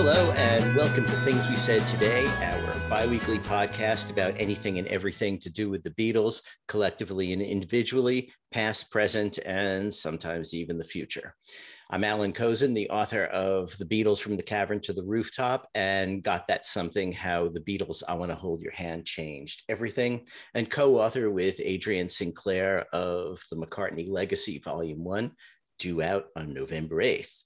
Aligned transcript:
Hello, 0.00 0.32
and 0.36 0.57
welcome 0.78 1.04
to 1.04 1.10
Things 1.10 1.48
We 1.48 1.56
Said 1.56 1.84
Today, 1.88 2.24
our 2.40 2.88
bi 2.88 3.04
weekly 3.08 3.40
podcast 3.40 4.12
about 4.12 4.36
anything 4.38 4.78
and 4.78 4.86
everything 4.86 5.40
to 5.40 5.50
do 5.50 5.68
with 5.68 5.82
the 5.82 5.90
Beatles, 5.90 6.40
collectively 6.68 7.32
and 7.32 7.42
individually, 7.42 8.30
past, 8.52 8.88
present, 8.92 9.40
and 9.44 9.92
sometimes 9.92 10.54
even 10.54 10.78
the 10.78 10.84
future. 10.84 11.34
I'm 11.90 12.04
Alan 12.04 12.32
Kozinn, 12.32 12.76
the 12.76 12.90
author 12.90 13.24
of 13.24 13.76
The 13.76 13.86
Beatles 13.86 14.20
from 14.20 14.36
the 14.36 14.42
Cavern 14.44 14.80
to 14.82 14.92
the 14.92 15.02
Rooftop, 15.02 15.68
and 15.74 16.22
Got 16.22 16.46
That 16.46 16.64
Something 16.64 17.10
How 17.10 17.48
the 17.48 17.58
Beatles 17.58 18.04
I 18.08 18.14
Want 18.14 18.30
to 18.30 18.36
Hold 18.36 18.60
Your 18.60 18.70
Hand 18.70 19.04
Changed 19.04 19.64
Everything, 19.68 20.28
and 20.54 20.70
co 20.70 21.00
author 21.00 21.28
with 21.28 21.60
Adrian 21.60 22.08
Sinclair 22.08 22.86
of 22.92 23.42
The 23.50 23.56
McCartney 23.56 24.08
Legacy, 24.08 24.60
Volume 24.60 25.02
1, 25.02 25.32
due 25.80 26.02
out 26.02 26.26
on 26.36 26.54
November 26.54 26.98
8th. 26.98 27.42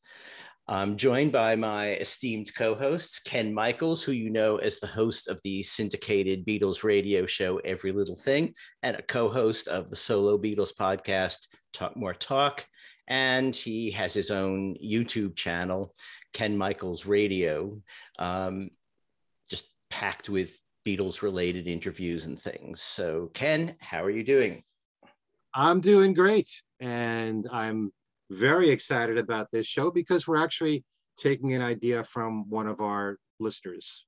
I'm 0.69 0.97
joined 0.97 1.33
by 1.33 1.57
my 1.57 1.95
esteemed 1.95 2.55
co 2.55 2.75
hosts, 2.77 3.19
Ken 3.19 3.53
Michaels, 3.53 4.05
who 4.05 4.13
you 4.13 4.31
know 4.31 4.57
as 4.59 4.79
the 4.79 4.87
host 4.87 5.29
of 5.29 5.41
the 5.43 5.63
syndicated 5.63 6.47
Beatles 6.47 6.85
radio 6.85 7.27
show 7.27 7.59
Every 7.59 7.91
Little 7.91 8.17
Thing, 8.17 8.55
and 8.83 8.97
a 8.97 9.03
co 9.03 9.29
host 9.29 9.67
of 9.67 9.91
the 9.91 9.97
solo 9.97 10.39
Beatles 10.39 10.73
podcast, 10.73 11.49
Talk 11.73 11.97
More 11.97 12.15
Talk. 12.15 12.65
And 13.09 13.55
he 13.55 13.91
has 13.91 14.15
his 14.15 14.31
own 14.31 14.77
YouTube 14.77 15.35
channel, 15.35 15.95
Ken 16.33 16.57
Michaels 16.57 17.07
Radio, 17.07 17.83
um, 18.21 18.71
just 19.51 19.69
packed 19.91 20.29
with 20.29 20.61
Beatles 20.87 21.23
related 21.23 21.67
interviews 21.67 22.27
and 22.27 22.39
things. 22.39 22.81
So, 22.81 23.31
Ken, 23.35 23.75
how 23.81 24.05
are 24.05 24.11
you 24.11 24.23
doing? 24.23 24.63
I'm 25.55 25.81
doing 25.81 26.15
great. 26.15 26.49
And 26.81 27.47
I'm 27.53 27.93
very 28.33 28.71
excited 28.71 29.19
about 29.19 29.49
this 29.53 29.67
show 29.67 29.91
because 29.91 30.27
we're 30.27 30.43
actually 30.43 30.85
taking 31.17 31.53
an 31.53 31.63
idea 31.63 32.03
from 32.05 32.49
one 32.49 32.67
of 32.67 32.81
our 32.81 33.19
listeners 33.39 34.07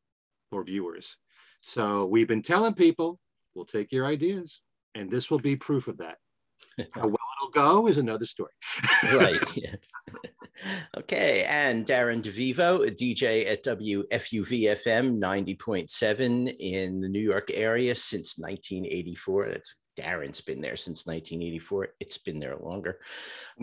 or 0.50 0.64
viewers. 0.64 1.16
So 1.58 2.06
we've 2.06 2.28
been 2.28 2.42
telling 2.42 2.75
people 2.75 3.19
we'll 3.55 3.64
take 3.64 3.92
your 3.92 4.06
ideas, 4.06 4.61
and 4.94 5.11
this 5.11 5.31
will 5.31 5.39
be 5.39 5.56
proof 5.56 5.89
of 5.89 5.98
that. 5.98 6.16
How 6.92 7.06
well 7.06 7.16
it'll 7.41 7.53
go 7.53 7.86
is 7.89 7.98
another 7.98 8.27
story. 8.27 8.53
right. 9.14 9.36
Yes. 9.56 9.78
okay. 10.98 11.44
And 11.44 11.86
Darren 11.86 12.22
DeVivo, 12.22 12.86
a 12.86 12.91
DJ 12.91 13.47
at 13.50 13.64
WFUV 13.64 14.62
FM 14.84 15.19
90.7 15.19 16.56
in 16.59 17.00
the 17.00 17.09
New 17.09 17.20
York 17.20 17.50
area 17.53 17.94
since 17.94 18.38
1984. 18.38 19.48
That's 19.50 19.75
Darren's 19.97 20.41
been 20.41 20.61
there 20.61 20.77
since 20.77 21.06
1984. 21.06 21.89
It's 22.00 22.19
been 22.19 22.41
there 22.41 22.56
longer. 22.56 23.00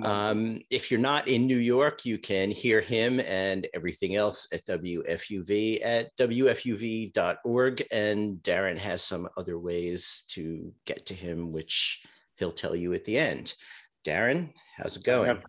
Um, 0.04 0.62
if 0.70 0.90
you're 0.90 1.00
not 1.00 1.28
in 1.28 1.46
New 1.46 1.58
York, 1.58 2.06
you 2.06 2.18
can 2.18 2.52
hear 2.52 2.82
him 2.82 3.20
and 3.20 3.68
everything 3.74 4.16
else 4.16 4.48
at 4.54 4.66
WFUV 4.66 5.80
at 5.84 6.16
WFUV.org. 6.18 7.84
And 7.92 8.38
Darren 8.38 8.78
has 8.78 9.02
some 9.02 9.28
other 9.38 9.60
ways 9.60 10.24
to 10.30 10.74
get 10.86 11.06
to 11.08 11.14
him, 11.14 11.52
which 11.52 12.04
he'll 12.38 12.52
tell 12.52 12.76
you 12.76 12.94
at 12.94 13.06
the 13.06 13.18
end. 13.18 13.54
Darren, 14.06 14.54
how's 14.78 14.98
it 14.98 15.04
going? 15.04 15.42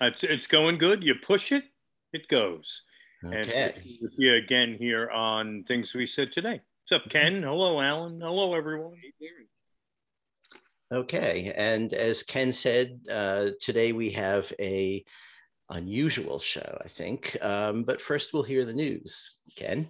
It's, 0.00 0.24
it's 0.24 0.46
going 0.46 0.78
good. 0.78 1.02
You 1.02 1.14
push 1.14 1.52
it, 1.52 1.64
it 2.12 2.28
goes. 2.28 2.84
Okay. 3.24 3.72
And 3.74 3.74
with 4.02 4.12
you 4.18 4.34
again 4.34 4.76
here 4.78 5.10
on 5.10 5.64
Things 5.64 5.94
We 5.94 6.06
Said 6.06 6.32
Today. 6.32 6.60
What's 6.88 7.04
up, 7.04 7.10
Ken? 7.10 7.42
Hello, 7.42 7.80
Allan. 7.80 8.20
Hello, 8.20 8.54
everyone. 8.54 8.94
Okay, 10.92 11.52
and 11.56 11.92
as 11.92 12.22
Ken 12.22 12.52
said, 12.52 13.00
uh, 13.10 13.50
today 13.60 13.90
we 13.92 14.10
have 14.10 14.52
a 14.60 15.04
unusual 15.70 16.38
show, 16.38 16.78
I 16.84 16.86
think. 16.86 17.36
Um, 17.42 17.82
but 17.82 18.00
first, 18.00 18.32
we'll 18.32 18.44
hear 18.44 18.64
the 18.64 18.72
news. 18.72 19.42
Ken. 19.56 19.88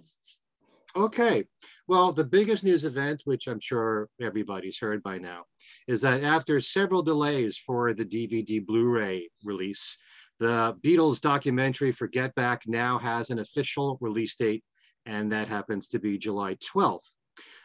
Okay. 0.95 1.45
Well, 1.87 2.11
the 2.11 2.23
biggest 2.23 2.63
news 2.63 2.83
event, 2.83 3.21
which 3.25 3.47
I'm 3.47 3.59
sure 3.59 4.09
everybody's 4.19 4.79
heard 4.79 5.03
by 5.03 5.19
now, 5.19 5.43
is 5.87 6.01
that 6.01 6.23
after 6.23 6.59
several 6.59 7.03
delays 7.03 7.57
for 7.57 7.93
the 7.93 8.03
DVD 8.03 8.65
Blu-ray 8.65 9.29
release, 9.43 9.97
the 10.39 10.75
Beatles 10.83 11.21
documentary 11.21 11.91
for 11.91 12.07
Get 12.07 12.33
Back 12.33 12.63
now 12.65 12.97
has 12.97 13.29
an 13.29 13.39
official 13.39 13.97
release 14.01 14.35
date, 14.35 14.63
and 15.05 15.31
that 15.31 15.47
happens 15.47 15.87
to 15.89 15.99
be 15.99 16.17
July 16.17 16.55
12th. 16.55 17.13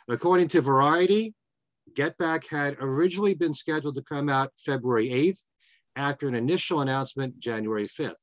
According 0.09 0.49
to 0.49 0.61
Variety, 0.61 1.35
Get 1.95 2.17
Back 2.17 2.47
had 2.47 2.77
originally 2.81 3.35
been 3.35 3.55
scheduled 3.55 3.97
to 3.97 4.03
come 4.03 4.29
out 4.29 4.53
February 4.65 5.09
8th 5.09 5.41
after 5.97 6.29
an 6.29 6.35
initial 6.35 6.81
announcement 6.81 7.39
January 7.39 7.89
5th. 7.89 8.15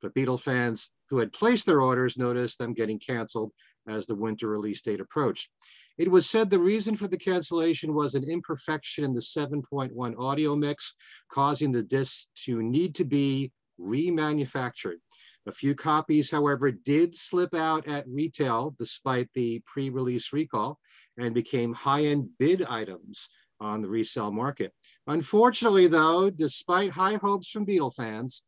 But 0.00 0.14
Beatle 0.14 0.40
fans 0.40 0.90
who 1.10 1.18
had 1.18 1.32
placed 1.32 1.66
their 1.66 1.80
orders 1.80 2.16
noticed 2.16 2.58
them 2.58 2.74
getting 2.74 2.98
canceled 2.98 3.52
as 3.88 4.06
the 4.06 4.14
winter 4.14 4.48
release 4.48 4.82
date 4.82 5.00
approached. 5.00 5.48
It 5.96 6.10
was 6.10 6.28
said 6.28 6.48
the 6.48 6.60
reason 6.60 6.94
for 6.94 7.08
the 7.08 7.18
cancellation 7.18 7.92
was 7.92 8.14
an 8.14 8.24
imperfection 8.24 9.04
in 9.04 9.14
the 9.14 9.20
7.1 9.20 10.18
audio 10.18 10.54
mix, 10.54 10.94
causing 11.30 11.72
the 11.72 11.82
disc 11.82 12.26
to 12.44 12.62
need 12.62 12.94
to 12.96 13.04
be 13.04 13.52
remanufactured. 13.80 14.98
A 15.48 15.50
few 15.50 15.74
copies, 15.74 16.30
however, 16.30 16.70
did 16.70 17.16
slip 17.16 17.54
out 17.54 17.88
at 17.88 18.06
retail 18.06 18.76
despite 18.78 19.30
the 19.32 19.62
pre 19.64 19.88
release 19.88 20.30
recall 20.30 20.78
and 21.16 21.32
became 21.32 21.72
high 21.72 22.04
end 22.04 22.28
bid 22.38 22.62
items 22.64 23.30
on 23.58 23.80
the 23.80 23.88
resale 23.88 24.30
market. 24.30 24.74
Unfortunately, 25.06 25.86
though, 25.86 26.28
despite 26.28 26.90
high 26.90 27.14
hopes 27.14 27.48
from 27.48 27.64
Beatle 27.64 27.94
fans, 27.94 28.42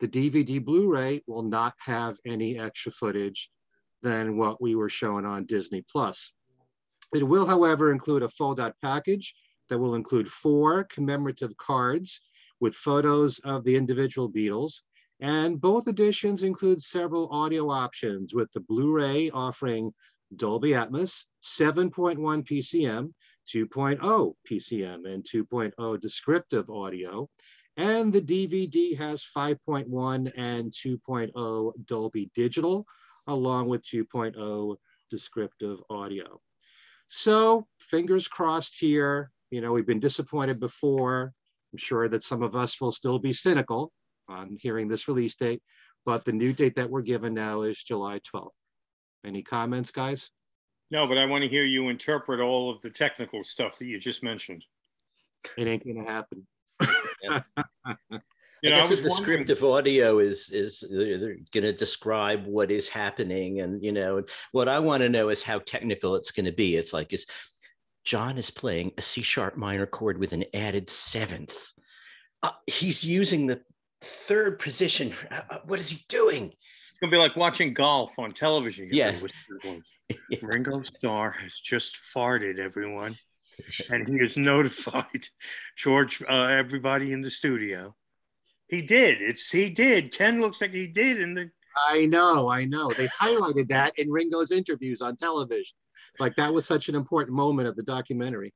the 0.00 0.08
DVD 0.08 0.62
Blu 0.62 0.92
ray 0.92 1.22
will 1.28 1.44
not 1.44 1.74
have 1.78 2.16
any 2.26 2.58
extra 2.58 2.90
footage 2.90 3.48
than 4.02 4.36
what 4.36 4.60
we 4.60 4.74
were 4.74 4.88
showing 4.88 5.24
on 5.24 5.46
Disney 5.46 5.84
Plus. 5.88 6.32
It 7.14 7.22
will, 7.22 7.46
however, 7.46 7.92
include 7.92 8.24
a 8.24 8.28
fold 8.28 8.58
out 8.58 8.74
package 8.82 9.36
that 9.68 9.78
will 9.78 9.94
include 9.94 10.26
four 10.26 10.82
commemorative 10.82 11.56
cards 11.56 12.20
with 12.58 12.74
photos 12.74 13.38
of 13.44 13.62
the 13.62 13.76
individual 13.76 14.28
Beatles 14.28 14.80
and 15.20 15.60
both 15.60 15.88
editions 15.88 16.42
include 16.42 16.82
several 16.82 17.28
audio 17.30 17.70
options 17.70 18.34
with 18.34 18.50
the 18.52 18.60
Blu-ray 18.60 19.30
offering 19.30 19.92
Dolby 20.34 20.70
Atmos, 20.70 21.24
7.1 21.42 22.18
PCM, 22.18 23.12
2.0 23.52 24.34
PCM, 24.48 25.12
and 25.12 25.24
2.0 25.24 26.00
descriptive 26.00 26.70
audio. 26.70 27.28
And 27.76 28.12
the 28.12 28.20
DVD 28.20 28.96
has 28.96 29.24
5.1 29.36 30.32
and 30.36 30.70
2.0 30.70 31.72
Dolby 31.86 32.30
Digital, 32.34 32.86
along 33.26 33.68
with 33.68 33.84
2.0 33.84 34.76
descriptive 35.10 35.78
audio. 35.90 36.40
So 37.08 37.66
fingers 37.78 38.28
crossed 38.28 38.76
here. 38.78 39.32
You 39.50 39.60
know, 39.60 39.72
we've 39.72 39.86
been 39.86 40.00
disappointed 40.00 40.60
before. 40.60 41.32
I'm 41.72 41.78
sure 41.78 42.08
that 42.08 42.22
some 42.22 42.42
of 42.42 42.54
us 42.54 42.80
will 42.80 42.92
still 42.92 43.18
be 43.18 43.32
cynical, 43.32 43.92
on 44.30 44.56
hearing 44.60 44.88
this 44.88 45.08
release 45.08 45.36
date, 45.36 45.62
but 46.04 46.24
the 46.24 46.32
new 46.32 46.52
date 46.52 46.76
that 46.76 46.90
we're 46.90 47.02
given 47.02 47.34
now 47.34 47.62
is 47.62 47.82
July 47.82 48.20
12th. 48.32 48.50
Any 49.24 49.42
comments, 49.42 49.90
guys? 49.90 50.30
No, 50.90 51.06
but 51.06 51.18
I 51.18 51.26
want 51.26 51.42
to 51.42 51.48
hear 51.48 51.64
you 51.64 51.88
interpret 51.88 52.40
all 52.40 52.70
of 52.70 52.80
the 52.80 52.90
technical 52.90 53.44
stuff 53.44 53.78
that 53.78 53.86
you 53.86 53.98
just 53.98 54.22
mentioned. 54.22 54.64
It 55.56 55.66
ain't 55.66 55.86
gonna 55.86 56.08
happen. 56.08 56.46
You 58.62 58.68
know, 58.68 58.76
I 58.76 58.80
guess 58.80 58.92
I 58.92 58.94
the 58.96 59.08
descriptive 59.08 59.64
audio 59.64 60.18
is 60.18 60.50
is 60.50 60.84
they're 60.90 61.36
going 61.50 61.64
to 61.64 61.72
describe 61.72 62.46
what 62.46 62.70
is 62.70 62.90
happening, 62.90 63.60
and 63.60 63.82
you 63.82 63.90
know 63.90 64.22
what 64.52 64.68
I 64.68 64.80
want 64.80 65.02
to 65.02 65.08
know 65.08 65.30
is 65.30 65.42
how 65.42 65.60
technical 65.60 66.14
it's 66.14 66.30
going 66.30 66.44
to 66.44 66.52
be. 66.52 66.76
It's 66.76 66.92
like 66.92 67.12
is 67.14 67.26
John 68.04 68.36
is 68.36 68.50
playing 68.50 68.92
a 68.98 69.02
C 69.02 69.22
sharp 69.22 69.56
minor 69.56 69.86
chord 69.86 70.18
with 70.18 70.32
an 70.34 70.44
added 70.52 70.90
seventh. 70.90 71.72
Uh, 72.42 72.50
he's 72.66 73.02
using 73.04 73.46
the 73.46 73.62
third 74.00 74.58
position. 74.58 75.12
Uh, 75.30 75.58
what 75.64 75.78
is 75.78 75.90
he 75.90 76.04
doing? 76.08 76.46
It's 76.46 76.98
gonna 77.00 77.10
be 77.10 77.16
like 77.16 77.36
watching 77.36 77.72
golf 77.72 78.18
on 78.18 78.32
television. 78.32 78.88
Yeah. 78.92 79.14
Ringo 80.42 80.82
Starr 80.82 81.30
has 81.32 81.52
just 81.64 81.98
farted, 82.14 82.58
everyone, 82.58 83.16
and 83.90 84.08
he 84.08 84.18
has 84.18 84.36
notified 84.36 85.26
George, 85.76 86.22
uh, 86.28 86.46
everybody 86.46 87.12
in 87.12 87.22
the 87.22 87.30
studio. 87.30 87.94
He 88.68 88.82
did. 88.82 89.20
It's 89.20 89.50
he 89.50 89.68
did. 89.68 90.12
Ken 90.12 90.40
looks 90.40 90.60
like 90.60 90.72
he 90.72 90.86
did 90.86 91.20
in 91.20 91.34
the. 91.34 91.50
I 91.88 92.06
know, 92.06 92.50
I 92.50 92.64
know. 92.64 92.90
They 92.90 93.08
highlighted 93.08 93.68
that 93.68 93.92
in 93.96 94.10
Ringo's 94.10 94.50
interviews 94.50 95.00
on 95.00 95.16
television. 95.16 95.76
Like 96.18 96.36
that 96.36 96.52
was 96.52 96.66
such 96.66 96.88
an 96.88 96.94
important 96.94 97.36
moment 97.36 97.68
of 97.68 97.76
the 97.76 97.82
documentary. 97.82 98.52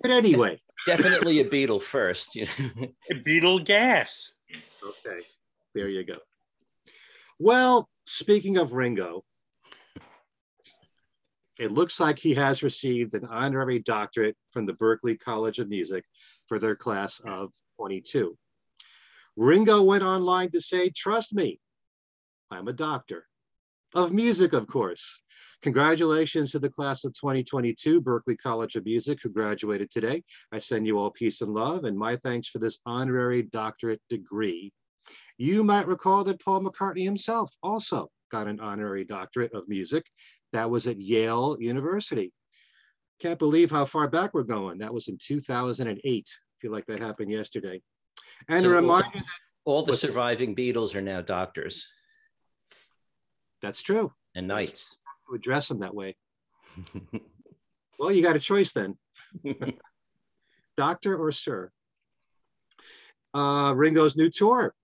But 0.00 0.10
anyway, 0.10 0.60
definitely 0.86 1.40
a 1.40 1.44
beetle 1.44 1.80
first. 1.80 2.34
You 2.34 2.46
know? 2.58 2.88
a 3.10 3.14
Beatle 3.14 3.64
gas. 3.64 4.34
Okay, 4.82 5.24
there 5.74 5.88
you 5.88 6.04
go. 6.04 6.16
Well, 7.38 7.88
speaking 8.06 8.56
of 8.56 8.72
Ringo, 8.72 9.24
it 11.58 11.72
looks 11.72 11.98
like 11.98 12.18
he 12.18 12.34
has 12.34 12.62
received 12.62 13.14
an 13.14 13.26
honorary 13.26 13.80
doctorate 13.80 14.36
from 14.52 14.66
the 14.66 14.74
Berklee 14.74 15.18
College 15.18 15.58
of 15.58 15.68
Music 15.68 16.04
for 16.46 16.58
their 16.58 16.76
class 16.76 17.20
of 17.24 17.52
22. 17.76 18.36
Ringo 19.36 19.82
went 19.82 20.02
online 20.02 20.50
to 20.52 20.60
say, 20.60 20.90
Trust 20.90 21.34
me, 21.34 21.60
I'm 22.50 22.68
a 22.68 22.72
doctor 22.72 23.26
of 23.94 24.12
music, 24.12 24.52
of 24.52 24.66
course. 24.66 25.20
Congratulations 25.62 26.52
to 26.52 26.60
the 26.60 26.68
class 26.68 27.04
of 27.04 27.12
2022, 27.14 28.00
Berklee 28.00 28.38
College 28.38 28.76
of 28.76 28.84
Music, 28.84 29.18
who 29.22 29.28
graduated 29.28 29.90
today. 29.90 30.22
I 30.52 30.58
send 30.58 30.86
you 30.86 30.98
all 30.98 31.10
peace 31.10 31.40
and 31.40 31.52
love, 31.52 31.84
and 31.84 31.98
my 31.98 32.16
thanks 32.16 32.46
for 32.46 32.60
this 32.60 32.78
honorary 32.86 33.42
doctorate 33.42 34.00
degree. 34.08 34.72
You 35.36 35.64
might 35.64 35.88
recall 35.88 36.22
that 36.24 36.40
Paul 36.40 36.62
McCartney 36.62 37.04
himself 37.04 37.52
also 37.62 38.08
got 38.30 38.46
an 38.46 38.60
honorary 38.60 39.04
doctorate 39.04 39.52
of 39.52 39.68
music. 39.68 40.04
That 40.52 40.70
was 40.70 40.86
at 40.86 41.00
Yale 41.00 41.56
University. 41.58 42.32
Can't 43.20 43.38
believe 43.38 43.70
how 43.70 43.84
far 43.84 44.06
back 44.06 44.34
we're 44.34 44.44
going. 44.44 44.78
That 44.78 44.94
was 44.94 45.08
in 45.08 45.18
2008. 45.20 45.98
I 46.04 46.62
feel 46.62 46.72
like 46.72 46.86
that 46.86 47.00
happened 47.00 47.32
yesterday. 47.32 47.82
And 48.48 48.60
So 48.60 48.70
a 48.70 48.74
reminder, 48.74 49.22
All 49.64 49.82
the 49.82 49.96
surviving 49.96 50.54
Beatles 50.54 50.94
are 50.94 51.02
now 51.02 51.20
doctors 51.20 51.88
that's 53.60 53.82
true, 53.82 54.12
and 54.34 54.46
knights. 54.46 54.98
To 55.28 55.34
address 55.34 55.68
them 55.68 55.80
that 55.80 55.94
way. 55.94 56.16
Well, 57.98 58.12
you 58.12 58.22
got 58.22 58.36
a 58.36 58.40
choice 58.40 58.72
then. 58.72 58.96
Doctor 60.76 61.16
or 61.16 61.32
Sir. 61.32 61.70
Uh, 63.34 63.74
Ringo's 63.76 64.16
new 64.16 64.30
tour 64.30 64.74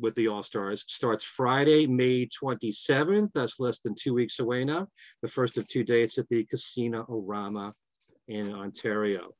with 0.00 0.16
the 0.16 0.26
All 0.26 0.42
Stars 0.42 0.84
starts 0.88 1.22
Friday, 1.22 1.86
May 1.86 2.26
27th. 2.26 3.30
That's 3.32 3.60
less 3.60 3.78
than 3.78 3.94
two 3.94 4.12
weeks 4.12 4.40
away 4.40 4.64
now. 4.64 4.88
The 5.22 5.28
first 5.28 5.56
of 5.56 5.68
two 5.68 5.84
dates 5.84 6.18
at 6.18 6.28
the 6.28 6.44
Casino 6.44 7.06
Rama 7.08 7.74
in 8.26 8.52
Ontario. 8.52 9.30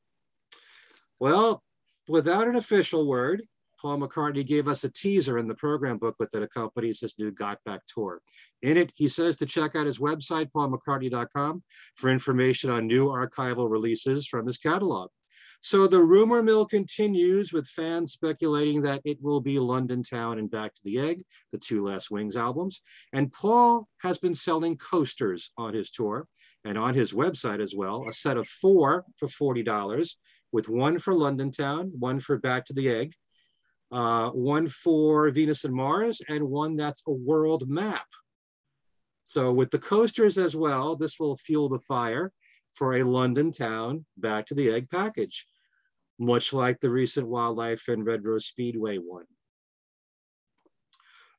Well, 1.19 1.61
without 2.07 2.47
an 2.47 2.55
official 2.55 3.05
word, 3.05 3.43
Paul 3.85 3.99
McCartney 3.99 4.43
gave 4.43 4.67
us 4.67 4.83
a 4.83 4.89
teaser 4.89 5.37
in 5.37 5.47
the 5.47 5.53
program 5.53 5.99
booklet 5.99 6.31
that 6.33 6.41
accompanies 6.41 7.01
his 7.01 7.13
new 7.19 7.29
Got 7.29 7.59
Back 7.65 7.81
tour. 7.85 8.19
In 8.63 8.77
it, 8.77 8.91
he 8.95 9.07
says 9.07 9.37
to 9.37 9.45
check 9.45 9.75
out 9.75 9.85
his 9.85 9.99
website, 9.99 10.49
paulmccartney.com, 10.55 11.61
for 11.93 12.09
information 12.09 12.71
on 12.71 12.87
new 12.87 13.09
archival 13.09 13.69
releases 13.69 14.25
from 14.25 14.47
his 14.47 14.57
catalog. 14.57 15.11
So 15.61 15.85
the 15.85 16.01
rumor 16.01 16.41
mill 16.41 16.65
continues 16.65 17.53
with 17.53 17.67
fans 17.67 18.11
speculating 18.11 18.81
that 18.81 19.01
it 19.05 19.19
will 19.21 19.39
be 19.39 19.59
London 19.59 20.01
Town 20.01 20.39
and 20.39 20.49
Back 20.49 20.73
to 20.73 20.81
the 20.83 20.97
Egg, 20.97 21.23
the 21.51 21.59
two 21.59 21.85
last 21.85 22.09
Wings 22.09 22.35
albums. 22.35 22.81
And 23.13 23.31
Paul 23.31 23.87
has 24.01 24.17
been 24.17 24.33
selling 24.33 24.77
coasters 24.77 25.51
on 25.59 25.75
his 25.75 25.91
tour 25.91 26.27
and 26.63 26.75
on 26.75 26.95
his 26.95 27.13
website 27.13 27.61
as 27.61 27.75
well, 27.75 28.07
a 28.09 28.13
set 28.13 28.37
of 28.37 28.47
four 28.47 29.05
for 29.19 29.27
$40, 29.27 30.09
with 30.51 30.69
one 30.69 30.97
for 30.97 31.13
London 31.13 31.51
Town, 31.51 31.91
one 31.99 32.19
for 32.19 32.39
Back 32.39 32.65
to 32.65 32.73
the 32.73 32.89
Egg, 32.89 33.13
uh, 33.91 34.29
one 34.29 34.67
for 34.67 35.29
Venus 35.29 35.63
and 35.63 35.73
Mars, 35.73 36.21
and 36.27 36.49
one 36.49 36.75
that's 36.75 37.03
a 37.07 37.11
world 37.11 37.69
map. 37.69 38.07
So 39.27 39.51
with 39.51 39.71
the 39.71 39.79
coasters 39.79 40.37
as 40.37 40.55
well, 40.55 40.95
this 40.95 41.19
will 41.19 41.37
fuel 41.37 41.69
the 41.69 41.79
fire 41.79 42.31
for 42.73 42.95
a 42.95 43.03
London 43.03 43.51
town 43.51 44.05
back 44.17 44.45
to 44.47 44.53
the 44.53 44.69
egg 44.69 44.89
package, 44.89 45.45
much 46.19 46.53
like 46.53 46.79
the 46.79 46.89
recent 46.89 47.27
wildlife 47.27 47.87
and 47.87 48.05
Red 48.05 48.23
Rose 48.25 48.45
Speedway 48.45 48.97
one. 48.97 49.25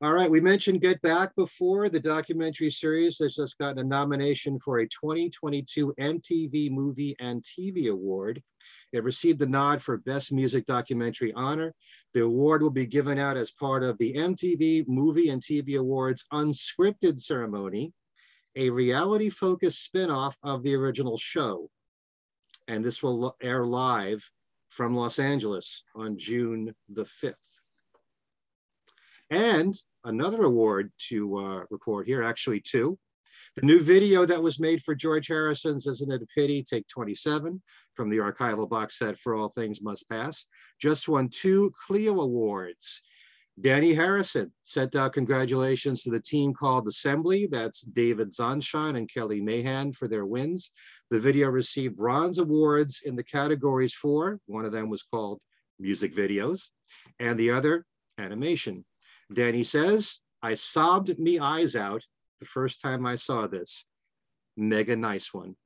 All 0.02 0.12
right, 0.12 0.30
we 0.30 0.42
mentioned 0.42 0.82
Get 0.82 1.00
Back 1.00 1.34
before. 1.36 1.88
The 1.88 1.98
documentary 1.98 2.70
series 2.70 3.16
has 3.20 3.34
just 3.34 3.56
gotten 3.56 3.78
a 3.78 3.84
nomination 3.84 4.58
for 4.60 4.80
a 4.80 4.88
2022 4.88 5.94
MTV 5.98 6.70
Movie 6.70 7.16
and 7.18 7.42
TV 7.42 7.90
Award. 7.90 8.42
It 8.92 9.04
received 9.04 9.38
the 9.38 9.46
nod 9.46 9.80
for 9.80 9.96
Best 9.96 10.32
Music 10.32 10.66
Documentary 10.66 11.32
honor. 11.32 11.74
The 12.12 12.24
award 12.24 12.60
will 12.60 12.68
be 12.68 12.84
given 12.84 13.18
out 13.18 13.38
as 13.38 13.50
part 13.52 13.82
of 13.82 13.96
the 13.96 14.12
MTV 14.12 14.86
Movie 14.86 15.30
and 15.30 15.42
TV 15.42 15.78
Awards 15.78 16.26
unscripted 16.30 17.22
ceremony, 17.22 17.94
a 18.54 18.68
reality 18.68 19.30
focused 19.30 19.82
spin-off 19.82 20.36
of 20.42 20.62
the 20.62 20.74
original 20.74 21.16
show. 21.16 21.70
And 22.68 22.84
this 22.84 23.02
will 23.02 23.34
air 23.40 23.64
live 23.64 24.28
from 24.68 24.94
Los 24.94 25.18
Angeles 25.18 25.84
on 25.94 26.18
June 26.18 26.74
the 26.86 27.04
5th. 27.04 27.55
And 29.30 29.74
another 30.04 30.42
award 30.44 30.92
to 31.08 31.38
uh, 31.38 31.64
report 31.70 32.06
here, 32.06 32.22
actually 32.22 32.60
two. 32.60 32.98
The 33.56 33.66
new 33.66 33.80
video 33.80 34.26
that 34.26 34.42
was 34.42 34.60
made 34.60 34.82
for 34.82 34.94
George 34.94 35.28
Harrison's 35.28 35.86
Isn't 35.86 36.12
It 36.12 36.22
a 36.22 36.26
Pity, 36.26 36.62
Take 36.62 36.86
27 36.88 37.62
from 37.94 38.10
the 38.10 38.18
archival 38.18 38.68
box 38.68 38.98
set 38.98 39.18
For 39.18 39.34
All 39.34 39.48
Things 39.48 39.80
Must 39.82 40.08
Pass, 40.08 40.46
just 40.80 41.08
won 41.08 41.28
two 41.28 41.72
Clio 41.86 42.20
Awards. 42.20 43.00
Dhani 43.58 43.94
Harrison 43.94 44.52
sent 44.62 44.94
out 44.94 45.14
congratulations 45.14 46.02
to 46.02 46.10
the 46.10 46.20
team 46.20 46.52
called 46.52 46.86
Assembly. 46.86 47.48
That's 47.50 47.80
David 47.80 48.32
Zonshine 48.32 48.98
and 48.98 49.10
Kelly 49.10 49.40
Mahan 49.40 49.94
for 49.94 50.08
their 50.08 50.26
wins. 50.26 50.72
The 51.10 51.18
video 51.18 51.48
received 51.48 51.96
bronze 51.96 52.38
awards 52.38 53.00
in 53.02 53.16
the 53.16 53.24
categories 53.24 53.94
for, 53.94 54.38
one 54.44 54.66
of 54.66 54.72
them 54.72 54.90
was 54.90 55.02
called 55.02 55.40
music 55.78 56.14
videos, 56.14 56.68
and 57.18 57.38
the 57.38 57.50
other 57.50 57.86
animation. 58.18 58.84
Dhani 59.32 59.66
says, 59.66 60.18
I 60.42 60.54
sobbed 60.54 61.18
me 61.18 61.38
eyes 61.38 61.74
out 61.74 62.04
the 62.40 62.46
first 62.46 62.80
time 62.80 63.06
I 63.06 63.16
saw 63.16 63.46
this. 63.46 63.86
Mega 64.56 64.96
nice 64.96 65.32
one. 65.34 65.56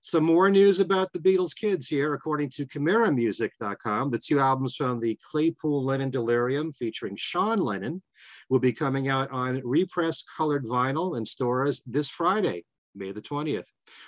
Some 0.00 0.24
more 0.24 0.48
news 0.48 0.80
about 0.80 1.12
the 1.12 1.18
Beatles 1.18 1.54
kids 1.54 1.86
here. 1.88 2.14
According 2.14 2.50
to 2.50 2.66
ChimeraMusic.com, 2.66 4.10
the 4.10 4.18
two 4.18 4.40
albums 4.40 4.74
from 4.76 5.00
the 5.00 5.18
Claypool 5.30 5.84
Lennon 5.84 6.10
Delirium 6.10 6.72
featuring 6.72 7.16
Sean 7.16 7.58
Lennon 7.58 8.02
will 8.48 8.60
be 8.60 8.72
coming 8.72 9.08
out 9.08 9.30
on 9.30 9.60
repressed 9.64 10.24
colored 10.34 10.64
vinyl 10.64 11.18
in 11.18 11.26
stores 11.26 11.82
this 11.84 12.08
Friday, 12.08 12.64
May 12.94 13.12
the 13.12 13.20
20th. 13.20 13.66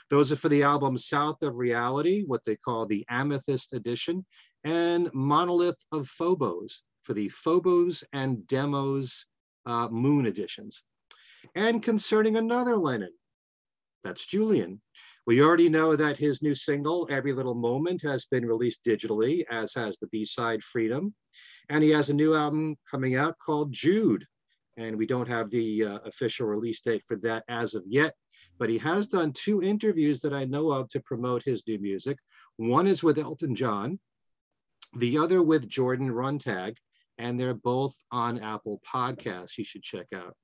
Those 0.09 0.33
are 0.33 0.37
for 0.37 0.49
the 0.49 0.63
album 0.63 0.97
South 0.97 1.43
of 1.43 1.56
Reality, 1.56 2.25
what 2.25 2.45
they 2.45 2.56
call 2.56 2.87
the 2.87 3.05
Amethyst 3.11 3.75
Edition, 3.75 4.25
and 4.65 5.11
Monolith 5.13 5.85
of 5.93 6.09
Phobos 6.09 6.83
for 7.02 7.14
the 7.14 7.29
Phobos 7.29 8.05
and 8.12 8.47
Deimos 8.47 9.26
uh, 9.67 9.88
Moon 9.88 10.26
editions. 10.26 10.82
And 11.55 11.82
concerning 11.82 12.37
another 12.37 12.76
Lennon, 12.76 13.12
that's 14.05 14.27
Julian. 14.27 14.81
We 15.27 15.43
already 15.43 15.69
know 15.69 15.96
that 15.96 16.19
his 16.19 16.43
new 16.43 16.55
single, 16.55 17.06
Every 17.10 17.32
Little 17.32 17.55
Moment, 17.55 18.03
has 18.03 18.27
been 18.27 18.46
released 18.46 18.84
digitally, 18.84 19.44
as 19.51 19.75
has 19.75 19.98
the 19.98 20.06
B 20.08 20.25
side 20.25 20.63
Freedom. 20.65 21.15
And 21.69 21.84
he 21.84 21.91
has 21.91 22.10
a 22.10 22.15
new 22.15 22.34
album 22.34 22.77
coming 22.91 23.17
out 23.17 23.36
called 23.39 23.72
Jude. 23.72 24.25
And 24.77 24.96
we 24.96 25.06
don't 25.06 25.29
have 25.29 25.51
the 25.51 25.84
uh, 25.84 25.98
official 26.06 26.46
release 26.46 26.81
date 26.81 27.03
for 27.06 27.17
that 27.19 27.44
as 27.48 27.75
of 27.75 27.84
yet, 27.86 28.15
but 28.58 28.70
he 28.70 28.79
has 28.79 29.06
done 29.06 29.32
two 29.32 29.63
interviews 29.63 30.20
that 30.20 30.32
I 30.32 30.44
know 30.44 30.72
of 30.72 30.89
to 30.91 31.01
promote 31.01 31.43
his 31.43 31.63
new 31.67 31.79
music. 31.79 32.17
One 32.56 32.86
is 32.86 33.03
with 33.03 33.19
Elton 33.19 33.55
John, 33.55 33.98
the 34.96 35.19
other 35.19 35.43
with 35.43 35.69
Jordan 35.69 36.10
Runtagh, 36.10 36.77
and 37.20 37.39
they're 37.39 37.55
both 37.55 37.94
on 38.10 38.41
Apple 38.41 38.81
Podcasts. 38.91 39.58
You 39.58 39.65
should 39.65 39.82
check 39.82 40.06
out. 40.15 40.34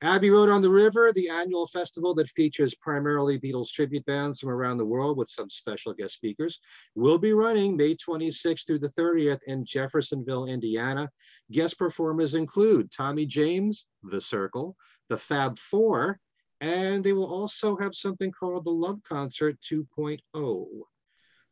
Abbey 0.00 0.30
Road 0.30 0.48
on 0.48 0.62
the 0.62 0.70
River, 0.70 1.12
the 1.12 1.28
annual 1.28 1.66
festival 1.66 2.14
that 2.14 2.28
features 2.30 2.72
primarily 2.76 3.36
Beatles 3.36 3.72
tribute 3.72 4.04
bands 4.04 4.38
from 4.38 4.50
around 4.50 4.76
the 4.76 4.84
world 4.84 5.16
with 5.16 5.28
some 5.28 5.50
special 5.50 5.92
guest 5.92 6.14
speakers, 6.14 6.60
will 6.94 7.18
be 7.18 7.32
running 7.32 7.76
May 7.76 7.96
26th 7.96 8.64
through 8.64 8.78
the 8.78 8.90
30th 8.90 9.40
in 9.48 9.64
Jeffersonville, 9.64 10.46
Indiana. 10.46 11.10
Guest 11.50 11.76
performers 11.78 12.36
include 12.36 12.92
Tommy 12.92 13.26
James, 13.26 13.86
The 14.04 14.20
Circle, 14.20 14.76
The 15.08 15.16
Fab 15.16 15.58
Four, 15.58 16.20
and 16.60 17.02
they 17.02 17.12
will 17.12 17.32
also 17.32 17.76
have 17.76 17.94
something 17.94 18.30
called 18.30 18.66
the 18.66 18.70
Love 18.70 19.00
Concert 19.02 19.58
2.0. 19.60 20.20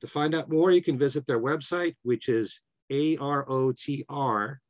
To 0.03 0.07
find 0.07 0.35
out 0.37 0.51
more, 0.51 0.71
you 0.71 0.83
can 0.83 0.99
visit 0.99 1.27
their 1.27 1.41
website, 1.41 1.97
which 2.05 2.29
is 2.29 2.61
arotr.com. 2.91 4.61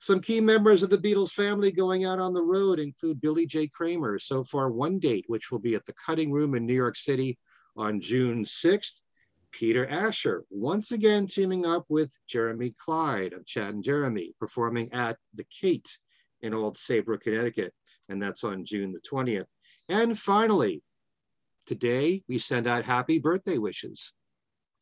Some 0.00 0.20
key 0.20 0.40
members 0.40 0.84
of 0.84 0.90
the 0.90 0.98
Beatles 0.98 1.32
family 1.32 1.72
going 1.72 2.04
out 2.04 2.20
on 2.20 2.32
the 2.32 2.42
road 2.42 2.78
include 2.78 3.20
Billy 3.20 3.46
J. 3.46 3.66
Kramer. 3.66 4.20
So 4.20 4.44
far, 4.44 4.70
one 4.70 5.00
date, 5.00 5.24
which 5.26 5.50
will 5.50 5.58
be 5.58 5.74
at 5.74 5.86
the 5.86 5.94
Cutting 6.06 6.30
Room 6.30 6.54
in 6.54 6.66
New 6.66 6.74
York 6.74 6.96
City 6.96 7.36
on 7.76 8.00
June 8.00 8.44
6th. 8.44 9.00
Peter 9.50 9.86
Asher, 9.88 10.44
once 10.50 10.92
again 10.92 11.26
teaming 11.26 11.64
up 11.66 11.86
with 11.88 12.12
Jeremy 12.28 12.74
Clyde 12.78 13.32
of 13.32 13.46
Chad 13.46 13.74
and 13.74 13.82
Jeremy, 13.82 14.34
performing 14.38 14.92
at 14.92 15.16
the 15.34 15.44
Kate 15.44 15.98
in 16.42 16.54
Old 16.54 16.76
Saybrook, 16.76 17.22
Connecticut. 17.22 17.72
And 18.08 18.22
that's 18.22 18.44
on 18.44 18.64
June 18.64 18.92
the 18.92 19.00
20th. 19.00 19.46
And 19.88 20.18
finally, 20.18 20.82
today 21.66 22.22
we 22.28 22.38
send 22.38 22.66
out 22.66 22.84
happy 22.84 23.18
birthday 23.18 23.58
wishes 23.58 24.12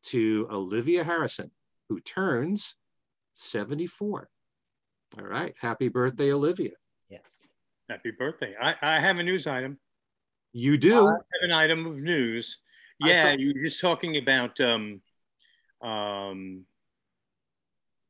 to 0.06 0.46
Olivia 0.50 1.04
Harrison, 1.04 1.50
who 1.88 2.00
turns 2.00 2.74
74. 3.34 4.28
All 5.18 5.24
right. 5.24 5.54
Happy 5.60 5.88
birthday, 5.88 6.32
Olivia. 6.32 6.72
Yeah. 7.08 7.18
Happy 7.88 8.10
birthday. 8.10 8.54
I, 8.60 8.74
I 8.82 9.00
have 9.00 9.18
a 9.18 9.22
news 9.22 9.46
item. 9.46 9.78
You 10.52 10.78
do? 10.78 11.06
I 11.06 11.12
have 11.12 11.42
an 11.42 11.52
item 11.52 11.86
of 11.86 11.96
news. 11.96 12.60
Yeah, 12.98 13.30
thought- 13.30 13.40
you 13.40 13.52
were 13.54 13.62
just 13.62 13.80
talking 13.80 14.16
about 14.16 14.58
um, 14.60 15.00
um, 15.82 16.64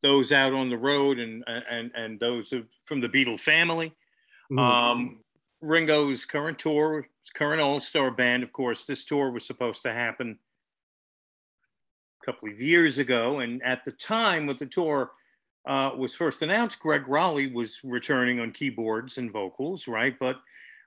those 0.02 0.30
out 0.32 0.52
on 0.52 0.70
the 0.70 0.78
road 0.78 1.18
and 1.18 1.42
and 1.46 1.90
and 1.96 2.20
those 2.20 2.54
from 2.84 3.00
the 3.00 3.08
Beatle 3.08 3.40
family. 3.40 3.88
Mm-hmm. 4.52 4.58
Um, 4.58 5.20
Ringo's 5.60 6.24
current 6.24 6.58
tour, 6.60 7.08
current 7.34 7.60
All 7.60 7.80
Star 7.80 8.12
band. 8.12 8.44
Of 8.44 8.52
course, 8.52 8.84
this 8.84 9.04
tour 9.04 9.32
was 9.32 9.44
supposed 9.44 9.82
to 9.82 9.92
happen 9.92 10.30
a 10.30 10.36
couple 12.26 12.48
of 12.48 12.60
years 12.60 12.98
ago, 12.98 13.38
and 13.38 13.62
at 13.62 13.84
the 13.84 13.92
time 13.92 14.46
with 14.46 14.58
the 14.58 14.66
tour 14.66 15.12
uh, 15.66 15.92
was 15.96 16.14
first 16.14 16.42
announced, 16.42 16.80
Gregg 16.80 17.06
Rolie 17.06 17.52
was 17.52 17.80
returning 17.84 18.40
on 18.40 18.52
keyboards 18.52 19.18
and 19.18 19.32
vocals, 19.32 19.88
right? 19.88 20.16
But 20.18 20.36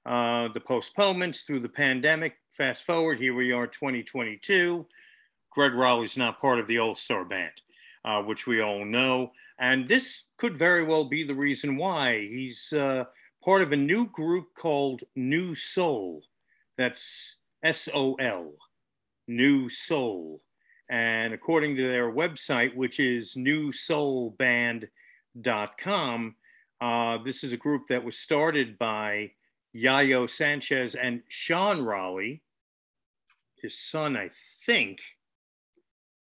uh, 0.05 0.50
the 0.53 0.60
postponements 0.60 1.41
through 1.41 1.62
the 1.62 1.69
pandemic. 1.69 2.36
Fast 2.51 2.86
forward, 2.86 3.19
here 3.19 3.36
we 3.36 3.51
are, 3.51 3.67
2022. 3.67 4.86
Gregg 5.51 5.72
Rolie's 5.74 6.17
not 6.17 6.39
part 6.39 6.60
of 6.60 6.67
the 6.67 6.79
All 6.79 6.96
Star 6.96 7.25
Band, 7.25 7.51
uh, 8.05 8.22
which 8.22 8.48
we 8.48 8.62
all 8.62 8.86
know. 8.86 9.31
And 9.60 9.88
this 9.88 10.25
could 10.38 10.58
very 10.58 10.84
well 10.84 11.05
be 11.05 11.24
the 11.24 11.36
reason 11.36 11.77
why. 11.77 12.19
He's 12.19 12.72
uh, 12.74 13.05
part 13.43 13.62
of 13.62 13.72
a 13.72 13.77
new 13.77 14.08
group 14.08 14.48
called 14.55 15.03
New 15.15 15.55
Soul. 15.55 16.22
That's 16.77 17.38
S 17.63 17.89
O 17.93 18.13
L, 18.15 18.53
New 19.27 19.67
Soul. 19.67 20.41
And 20.89 21.34
according 21.34 21.75
to 21.75 21.88
their 21.88 22.12
website, 22.12 22.75
which 22.75 23.00
is 23.00 23.36
newsoulband.com, 23.36 26.36
uh, 26.81 27.17
this 27.24 27.43
is 27.43 27.53
a 27.53 27.58
group 27.58 27.84
that 27.89 28.03
was 28.03 28.17
started 28.17 28.79
by 28.79 29.31
Yayo 29.75 30.29
Sanchez 30.29 30.96
and 30.96 31.22
Sean 31.27 31.81
Rolie, 31.81 32.41
his 33.62 33.77
son, 33.77 34.17
I 34.17 34.31
think. 34.65 35.00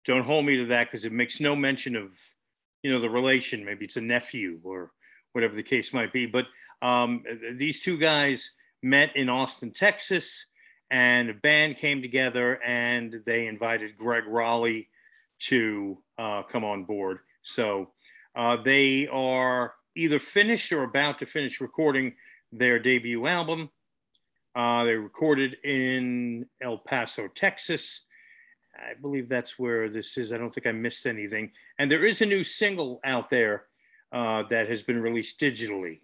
Don't 0.06 0.26
hold 0.26 0.46
me 0.46 0.58
to 0.58 0.66
that 0.68 0.86
because 0.86 1.06
it 1.06 1.12
makes 1.12 1.40
no 1.40 1.56
mention 1.56 1.96
of, 1.96 2.18
you 2.82 2.92
know, 2.92 3.00
the 3.00 3.10
relation. 3.10 3.66
Maybe 3.66 3.86
it's 3.86 3.98
a 3.98 4.02
nephew 4.02 4.60
or 4.64 4.92
whatever 5.34 5.54
the 5.54 5.64
case 5.64 5.94
might 5.94 6.14
be. 6.14 6.26
But 6.26 6.46
um, 6.82 7.24
these 7.54 7.82
two 7.82 7.98
guys 7.98 8.54
met 8.82 9.16
in 9.16 9.30
Austin, 9.30 9.72
Texas, 9.72 10.48
and 10.90 11.30
a 11.30 11.34
band 11.34 11.78
came 11.78 12.02
together 12.02 12.62
and 12.64 13.22
they 13.26 13.48
invited 13.48 13.98
Gregg 13.98 14.24
Rolie 14.26 14.88
to 15.40 15.98
uh, 16.18 16.44
come 16.44 16.64
on 16.64 16.86
board. 16.86 17.20
So 17.44 17.92
uh, 18.36 18.58
they 18.58 19.08
are 19.08 19.74
either 19.96 20.20
finished 20.20 20.72
or 20.72 20.84
about 20.84 21.20
to 21.20 21.26
finish 21.26 21.60
recording 21.60 22.16
their 22.52 22.80
debut 22.80 23.28
album. 23.28 23.70
Uh, 24.56 24.86
they 24.86 24.96
recorded 24.96 25.58
in 25.64 26.46
El 26.62 26.78
Paso, 26.80 27.28
Texas. 27.28 28.04
I 28.76 28.94
believe 29.00 29.28
that's 29.28 29.60
where 29.60 29.90
this 29.90 30.18
is. 30.18 30.32
I 30.32 30.38
don't 30.38 30.54
think 30.54 30.68
I 30.68 30.72
missed 30.72 31.06
anything. 31.06 31.52
And 31.80 31.92
there 31.92 32.06
is 32.06 32.22
a 32.22 32.26
new 32.26 32.44
single 32.44 33.00
out 33.04 33.30
there 33.30 33.66
uh, 34.12 34.44
that 34.50 34.70
has 34.70 34.84
been 34.84 35.02
released 35.02 35.40
digitally, 35.40 36.02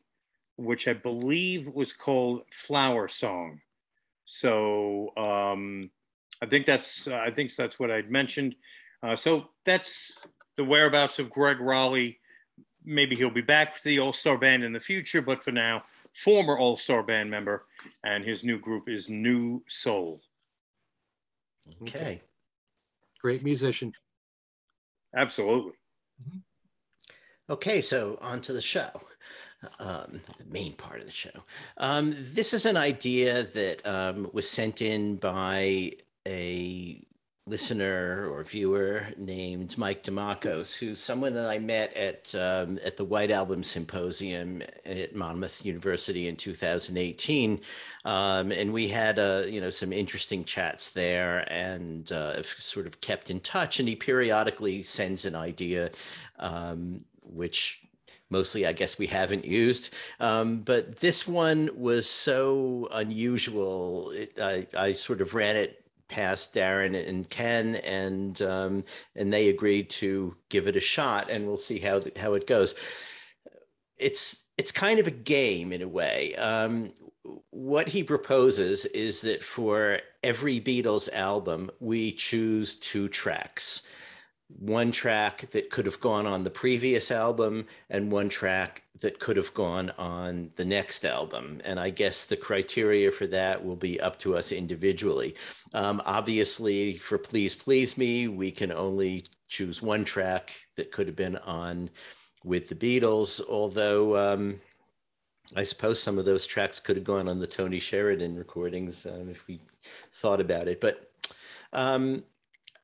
which 0.57 0.87
I 0.87 0.93
believe 0.93 1.67
was 1.67 1.93
called 1.93 2.41
Flower 2.51 3.07
Song. 3.07 3.61
So 4.25 5.15
um, 5.17 5.89
I 6.41 6.45
think 6.45 6.65
that's 6.65 7.07
uh, 7.07 7.15
I 7.15 7.31
think 7.31 7.55
that's 7.55 7.79
what 7.79 7.91
I'd 7.91 8.11
mentioned. 8.11 8.55
Uh, 9.01 9.15
so 9.15 9.49
that's 9.65 10.25
the 10.55 10.63
whereabouts 10.63 11.19
of 11.19 11.29
Gregg 11.29 11.57
Rolie. 11.57 12.17
Maybe 12.85 13.15
he'll 13.15 13.29
be 13.29 13.41
back 13.41 13.75
for 13.75 13.87
the 13.87 13.99
All 13.99 14.13
Star 14.13 14.37
Band 14.37 14.63
in 14.63 14.73
the 14.73 14.79
future, 14.79 15.21
but 15.21 15.43
for 15.43 15.51
now, 15.51 15.83
former 16.13 16.57
All 16.57 16.75
Star 16.75 17.03
Band 17.03 17.29
member, 17.29 17.65
and 18.03 18.23
his 18.23 18.43
new 18.43 18.59
group 18.59 18.89
is 18.89 19.09
New 19.09 19.63
Soul. 19.67 20.21
Okay. 21.81 22.21
Great 23.21 23.43
musician. 23.43 23.93
Absolutely. 25.15 25.73
Mm-hmm. 26.21 26.39
Okay, 27.49 27.81
so 27.81 28.17
on 28.21 28.41
to 28.41 28.53
the 28.53 28.61
show, 28.61 28.89
um, 29.79 30.21
the 30.37 30.45
main 30.49 30.73
part 30.73 30.99
of 30.99 31.05
the 31.05 31.11
show. 31.11 31.43
Um, 31.77 32.15
this 32.17 32.53
is 32.53 32.65
an 32.65 32.77
idea 32.77 33.43
that 33.43 33.85
um, 33.85 34.29
was 34.33 34.49
sent 34.49 34.81
in 34.81 35.17
by 35.17 35.93
a 36.27 37.05
listener 37.45 38.25
or 38.31 38.41
viewer 38.43 39.07
named 39.17 39.77
Mike 39.77 40.03
Demakos, 40.03 40.77
who's 40.77 40.99
someone 40.99 41.33
that 41.33 41.49
I 41.49 41.59
met 41.59 41.93
at 41.93 42.33
um, 42.35 42.79
at 42.83 42.95
the 42.95 43.03
White 43.03 43.31
Album 43.31 43.63
Symposium 43.63 44.63
at 44.85 45.13
Monmouth 45.13 45.65
University 45.65 46.27
in 46.27 46.37
2018, 46.37 47.59
um, 48.05 48.51
and 48.51 48.71
we 48.71 48.87
had 48.87 49.19
uh, 49.19 49.43
you 49.45 49.59
know 49.59 49.69
some 49.69 49.91
interesting 49.91 50.45
chats 50.45 50.91
there, 50.91 51.45
and 51.51 52.11
uh, 52.11 52.41
sort 52.43 52.87
of 52.87 53.01
kept 53.01 53.29
in 53.29 53.41
touch. 53.41 53.79
And 53.79 53.89
he 53.89 53.95
periodically 53.95 54.83
sends 54.83 55.25
an 55.25 55.35
idea, 55.35 55.91
um, 56.39 57.03
which 57.23 57.82
mostly 58.33 58.65
I 58.67 58.73
guess 58.73 58.99
we 58.99 59.07
haven't 59.07 59.45
used. 59.45 59.93
Um, 60.19 60.57
but 60.59 60.97
this 60.97 61.25
one 61.25 61.69
was 61.75 62.09
so 62.09 62.89
unusual. 62.91 64.11
It, 64.11 64.37
I, 64.39 64.67
I 64.75 64.91
sort 64.91 65.21
of 65.21 65.33
ran 65.33 65.55
it 65.55 65.85
past 66.09 66.53
Darren 66.53 67.07
and 67.07 67.29
Ken, 67.29 67.75
and 67.75 68.41
um, 68.41 68.83
and 69.15 69.31
they 69.31 69.49
agreed 69.49 69.89
to 69.91 70.35
give 70.49 70.67
it 70.67 70.75
a 70.75 70.81
shot, 70.81 71.29
and 71.29 71.47
we'll 71.47 71.57
see 71.57 71.79
how 71.79 72.01
how 72.17 72.33
it 72.33 72.47
goes. 72.47 72.75
It's 73.97 74.43
it's 74.57 74.71
kind 74.71 74.99
of 74.99 75.07
a 75.07 75.11
game 75.11 75.71
in 75.71 75.81
a 75.81 75.87
way. 75.87 76.35
Um, 76.35 76.91
what 77.51 77.87
he 77.87 78.03
proposes 78.03 78.85
is 78.87 79.21
that 79.21 79.41
for 79.41 79.99
every 80.23 80.59
Beatles 80.59 81.11
album, 81.13 81.71
we 81.79 82.11
choose 82.11 82.75
two 82.75 83.07
tracks 83.07 83.83
one 84.59 84.91
track 84.91 85.49
that 85.51 85.69
could 85.69 85.85
have 85.85 85.99
gone 85.99 86.25
on 86.25 86.43
the 86.43 86.49
previous 86.49 87.11
album 87.11 87.65
and 87.89 88.11
one 88.11 88.29
track 88.29 88.83
that 89.01 89.19
could 89.19 89.37
have 89.37 89.53
gone 89.53 89.91
on 89.97 90.51
the 90.55 90.65
next 90.65 91.05
album. 91.05 91.61
And 91.65 91.79
I 91.79 91.89
guess 91.89 92.25
the 92.25 92.37
criteria 92.37 93.11
for 93.11 93.27
that 93.27 93.65
will 93.65 93.75
be 93.75 93.99
up 93.99 94.19
to 94.19 94.37
us 94.37 94.51
individually. 94.51 95.35
Um, 95.73 96.01
obviously, 96.05 96.97
for 96.97 97.17
Please 97.17 97.55
Please 97.55 97.97
Me, 97.97 98.27
we 98.27 98.51
can 98.51 98.71
only 98.71 99.25
choose 99.47 99.81
one 99.81 100.05
track 100.05 100.53
that 100.75 100.91
could 100.91 101.07
have 101.07 101.15
been 101.15 101.37
on 101.37 101.89
with 102.43 102.67
the 102.67 102.75
Beatles, 102.75 103.41
although. 103.49 104.17
Um, 104.17 104.59
I 105.55 105.63
suppose 105.63 106.01
some 106.01 106.17
of 106.17 106.25
those 106.25 106.47
tracks 106.47 106.79
could 106.79 106.95
have 106.95 107.03
gone 107.03 107.27
on 107.27 107.37
the 107.37 107.45
Tony 107.45 107.77
Sheridan 107.77 108.35
recordings 108.35 109.05
um, 109.05 109.29
if 109.29 109.45
we 109.45 109.59
thought 110.13 110.39
about 110.39 110.69
it. 110.69 110.79
But 110.79 111.11
um, 111.73 112.23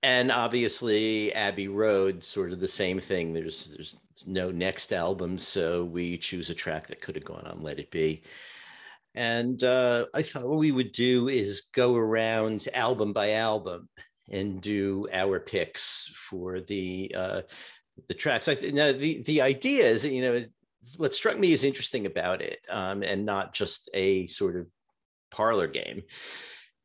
and 0.02 0.32
obviously 0.32 1.34
Abbey 1.34 1.68
Road, 1.68 2.24
sort 2.24 2.52
of 2.52 2.60
the 2.60 2.68
same 2.68 3.00
thing. 3.00 3.34
There's 3.34 3.74
there's 3.74 3.98
no 4.26 4.52
next 4.52 4.94
album, 4.94 5.38
so 5.38 5.84
we 5.84 6.18
choose 6.18 6.50
a 6.50 6.56
track 6.56 6.88
that 6.88 7.02
could 7.02 7.16
have 7.16 7.26
gone 7.26 7.46
on 7.46 7.62
Let 7.62 7.80
It 7.80 7.92
Be. 7.92 8.24
And 9.16 9.62
uh, 9.64 10.06
I 10.14 10.22
thought 10.22 10.48
what 10.48 10.60
we 10.60 10.72
would 10.72 10.92
do 10.92 11.28
is 11.28 11.70
go 11.74 11.96
around 11.96 12.68
album 12.74 13.12
by 13.12 13.34
album 13.34 13.90
and 14.30 14.62
do 14.62 15.08
our 15.12 15.40
picks 15.40 16.12
for 16.16 16.62
the 16.62 17.12
uh, 17.16 17.42
the 18.08 18.14
tracks. 18.14 18.48
I 18.48 18.56
think 18.56 18.76
now 18.76 18.92
the 18.92 19.22
the 19.24 19.42
idea 19.42 19.86
is 19.86 20.06
you 20.06 20.22
know 20.22 20.44
what 20.96 21.14
struck 21.14 21.38
me 21.38 21.52
as 21.52 21.66
interesting 21.66 22.06
about 22.06 22.42
it, 22.42 22.60
um, 22.70 23.04
and 23.04 23.26
not 23.26 23.54
just 23.54 23.90
a 23.94 24.28
sort 24.28 24.56
of 24.56 24.68
parlor 25.32 25.68
game 25.68 26.04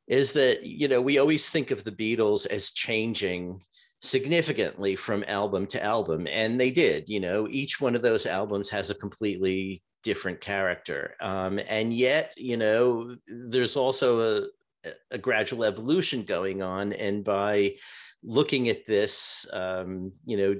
is 0.06 0.32
that 0.32 0.64
you 0.64 0.88
know 0.88 1.00
we 1.00 1.18
always 1.18 1.48
think 1.48 1.70
of 1.70 1.84
the 1.84 1.92
Beatles 1.92 2.46
as 2.46 2.70
changing 2.70 3.62
significantly 4.00 4.96
from 4.96 5.24
album 5.28 5.66
to 5.66 5.82
album 5.82 6.26
and 6.30 6.60
they 6.60 6.70
did 6.70 7.08
you 7.08 7.20
know 7.20 7.48
each 7.50 7.80
one 7.80 7.94
of 7.94 8.02
those 8.02 8.26
albums 8.26 8.68
has 8.68 8.90
a 8.90 8.94
completely 8.94 9.82
different 10.02 10.40
character 10.40 11.14
um, 11.20 11.58
and 11.68 11.94
yet 11.94 12.32
you 12.36 12.56
know 12.56 13.16
there's 13.26 13.76
also 13.76 14.42
a, 14.84 14.90
a 15.10 15.16
gradual 15.16 15.64
evolution 15.64 16.22
going 16.22 16.60
on 16.60 16.92
and 16.92 17.24
by 17.24 17.74
looking 18.22 18.68
at 18.68 18.86
this 18.86 19.46
um, 19.54 20.12
you 20.26 20.36
know 20.36 20.54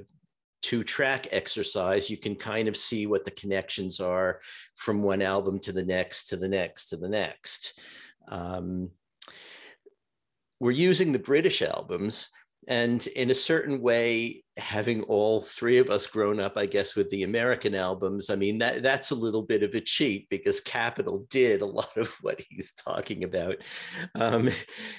two 0.65 0.83
track 0.83 1.27
exercise 1.31 2.09
you 2.09 2.17
can 2.17 2.33
kind 2.33 2.67
of 2.67 2.75
see 2.75 3.05
what 3.05 3.23
the 3.23 3.31
connections 3.31 3.99
are 3.99 4.39
from 4.73 5.03
one 5.03 5.21
album 5.21 5.59
to 5.59 5.71
the 5.71 5.83
next 5.85 6.29
to 6.29 6.37
the 6.37 6.47
next 6.47 6.87
to 6.87 6.97
the 6.97 7.07
next. 7.07 7.79
Um, 8.27 8.89
we're 10.59 10.71
using 10.71 11.11
the 11.11 11.19
British 11.19 11.61
albums. 11.61 12.29
And 12.67 13.05
in 13.07 13.29
a 13.29 13.35
certain 13.35 13.79
way, 13.79 14.43
having 14.57 15.03
all 15.03 15.41
three 15.41 15.77
of 15.77 15.91
us 15.91 16.07
grown 16.07 16.39
up, 16.39 16.53
I 16.57 16.65
guess, 16.65 16.95
with 16.95 17.09
the 17.11 17.21
American 17.21 17.75
albums, 17.75 18.31
I 18.31 18.35
mean, 18.35 18.57
that, 18.57 18.81
that's 18.81 19.11
a 19.11 19.15
little 19.15 19.43
bit 19.43 19.61
of 19.61 19.75
a 19.75 19.81
cheat 19.81 20.27
because 20.29 20.61
Capitol 20.61 21.27
did 21.29 21.61
a 21.61 21.65
lot 21.79 21.95
of 21.95 22.09
what 22.21 22.41
he's 22.49 22.73
talking 22.73 23.23
about. 23.23 23.57
Um, 24.15 24.49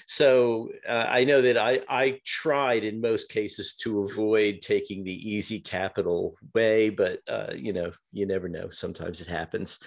so 0.06 0.68
uh, 0.88 1.06
I 1.08 1.24
know 1.24 1.42
that 1.42 1.56
I, 1.56 1.80
I 1.88 2.20
tried 2.24 2.84
in 2.84 3.00
most 3.00 3.30
cases 3.30 3.74
to 3.82 4.02
avoid 4.02 4.60
taking 4.60 5.02
the 5.02 5.34
easy 5.34 5.58
Capitol 5.58 6.36
way, 6.54 6.90
but, 6.90 7.20
uh, 7.26 7.52
you 7.56 7.72
know, 7.72 7.90
you 8.12 8.26
never 8.26 8.48
know. 8.48 8.70
Sometimes 8.70 9.20
it 9.20 9.28
happens. 9.28 9.80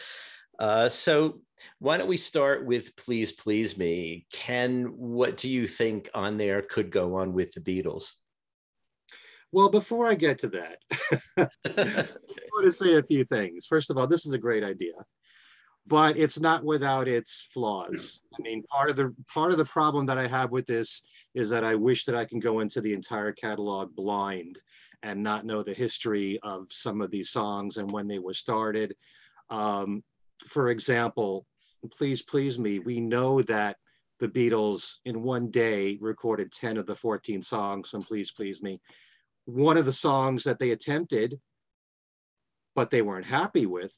Uh, 0.60 0.90
so 0.90 1.40
why 1.80 1.98
don't 1.98 2.08
we 2.08 2.18
start 2.18 2.66
with 2.66 2.96
Please 2.96 3.32
Please 3.32 3.78
Me? 3.78 4.26
Ken, 4.32 4.86
what 4.98 5.38
do 5.38 5.48
you 5.48 5.68
think 5.68 6.10
on 6.14 6.38
there 6.38 6.62
could 6.62 6.92
go 6.92 7.16
on 7.16 7.34
with 7.34 7.52
the 7.52 7.62
Beatles? 7.62 8.14
Well, 9.52 9.70
before 9.70 10.08
I 10.08 10.16
get 10.16 10.40
to 10.40 10.50
that, 10.50 10.78
I 11.66 12.08
want 12.54 12.66
to 12.66 12.72
say 12.72 12.96
a 12.96 13.04
few 13.04 13.24
things. 13.26 13.66
First 13.66 13.90
of 13.90 13.98
all, 13.98 14.06
this 14.06 14.26
is 14.26 14.34
a 14.34 14.38
great 14.38 14.64
idea, 14.64 14.94
but 15.88 16.18
it's 16.18 16.40
not 16.40 16.64
without 16.64 17.08
its 17.08 17.48
flaws. 17.52 18.22
I 18.38 18.44
mean, 18.44 18.62
part 18.64 18.92
of 18.92 18.96
the 18.96 19.16
part 19.28 19.52
of 19.52 19.58
the 19.58 19.66
problem 19.66 20.06
that 20.06 20.20
I 20.20 20.28
have 20.28 20.52
with 20.52 20.68
this 20.68 21.02
is 21.34 21.50
that 21.50 21.64
I 21.64 21.74
wish 21.74 22.06
that 22.06 22.16
I 22.16 22.26
can 22.26 22.40
go 22.40 22.60
into 22.60 22.80
the 22.80 22.94
entire 22.94 23.32
catalog 23.32 23.96
blind 23.96 24.60
and 25.02 25.24
not 25.24 25.46
know 25.46 25.64
the 25.64 25.74
history 25.74 26.40
of 26.44 26.68
some 26.70 27.02
of 27.02 27.10
these 27.10 27.32
songs 27.32 27.78
and 27.78 27.90
when 27.90 28.08
they 28.08 28.20
were 28.20 28.34
started. 28.34 28.96
Um, 29.50 30.04
for 30.48 30.70
example, 30.70 31.46
Please 31.88 32.22
Please 32.22 32.60
Me, 32.60 32.80
we 32.80 33.00
know 33.00 33.42
that 33.44 33.78
the 34.20 34.28
Beatles 34.28 34.96
in 35.06 35.24
one 35.24 35.50
day 35.50 35.98
recorded 36.02 36.52
10 36.52 36.78
of 36.78 36.86
the 36.86 36.96
14 36.96 37.42
songs 37.42 37.94
on 37.94 38.04
Please 38.04 38.32
Please 38.32 38.62
Me. 38.62 38.82
One 39.46 39.78
of 39.78 39.86
the 39.86 39.94
songs 39.94 40.44
that 40.44 40.60
they 40.60 40.72
attempted, 40.72 41.40
but 42.76 42.90
they 42.90 43.02
weren't 43.02 43.26
happy 43.26 43.66
with, 43.66 43.94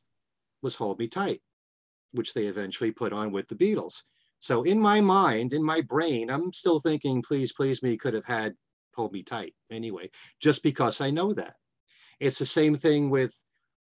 was 0.61 0.75
Hold 0.75 0.99
Me 0.99 1.07
Tight, 1.07 1.41
which 2.11 2.33
they 2.33 2.45
eventually 2.45 2.91
put 2.91 3.13
on 3.13 3.31
with 3.31 3.47
the 3.47 3.55
Beatles. 3.55 4.03
So 4.39 4.63
in 4.63 4.79
my 4.79 5.01
mind, 5.01 5.53
in 5.53 5.63
my 5.63 5.81
brain, 5.81 6.29
I'm 6.29 6.53
still 6.53 6.79
thinking 6.79 7.21
Please 7.21 7.51
Please 7.51 7.83
Me 7.83 7.97
could 7.97 8.13
have 8.13 8.25
had 8.25 8.55
Hold 8.95 9.13
Me 9.13 9.23
Tight 9.23 9.55
anyway, 9.71 10.09
just 10.39 10.63
because 10.63 11.01
I 11.01 11.09
know 11.09 11.33
that. 11.33 11.55
It's 12.19 12.37
the 12.37 12.45
same 12.45 12.77
thing 12.77 13.09
with 13.09 13.33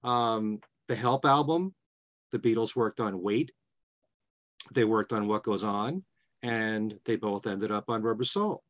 um, 0.02 0.61
the 0.88 0.97
Help 0.97 1.26
album. 1.26 1.75
The 2.33 2.38
Beatles 2.38 2.75
worked 2.75 3.00
on 3.00 3.23
Wait. 3.23 3.52
They 4.73 4.85
worked 4.85 5.12
on 5.12 5.26
What 5.26 5.45
Goes 5.45 5.64
On, 5.64 6.05
and 6.43 6.99
they 7.05 7.17
both 7.17 7.47
ended 7.47 7.71
up 7.71 7.85
on 7.88 8.02
Rubber 8.02 8.25
Soul. 8.25 8.62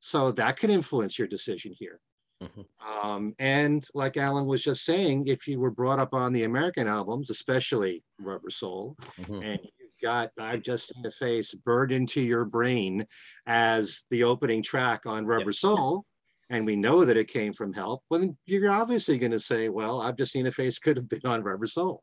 So 0.00 0.32
that 0.32 0.56
can 0.56 0.70
influence 0.70 1.18
your 1.18 1.28
decision 1.28 1.74
here. 1.78 2.00
Mm-hmm. 2.42 3.08
Um, 3.08 3.34
and 3.38 3.86
like 3.94 4.16
Alan 4.16 4.46
was 4.46 4.64
just 4.64 4.84
saying, 4.84 5.28
if 5.28 5.46
you 5.46 5.60
were 5.60 5.70
brought 5.70 6.00
up 6.00 6.12
on 6.12 6.32
the 6.32 6.44
American 6.44 6.88
albums, 6.88 7.30
especially 7.30 8.02
Rubber 8.18 8.50
Soul, 8.50 8.96
mm-hmm. 9.20 9.42
and 9.42 9.60
you've 9.62 10.00
got 10.02 10.30
I've 10.38 10.62
just 10.62 10.92
seen 10.92 11.06
a 11.06 11.10
face 11.10 11.54
burned 11.54 11.92
into 11.92 12.20
your 12.20 12.44
brain 12.44 13.06
as 13.46 14.04
the 14.10 14.24
opening 14.24 14.62
track 14.62 15.06
on 15.06 15.24
Rubber 15.24 15.50
yep. 15.50 15.54
Soul, 15.54 16.04
and 16.50 16.66
we 16.66 16.76
know 16.76 17.04
that 17.04 17.16
it 17.16 17.28
came 17.28 17.52
from 17.52 17.72
Help, 17.72 18.02
well, 18.10 18.36
you're 18.44 18.70
obviously 18.70 19.18
going 19.18 19.32
to 19.32 19.38
say, 19.38 19.68
well, 19.68 20.02
I've 20.02 20.16
just 20.16 20.32
seen 20.32 20.46
a 20.46 20.52
face 20.52 20.78
could 20.78 20.96
have 20.96 21.08
been 21.08 21.24
on 21.24 21.42
Rubber 21.42 21.66
Soul. 21.66 22.02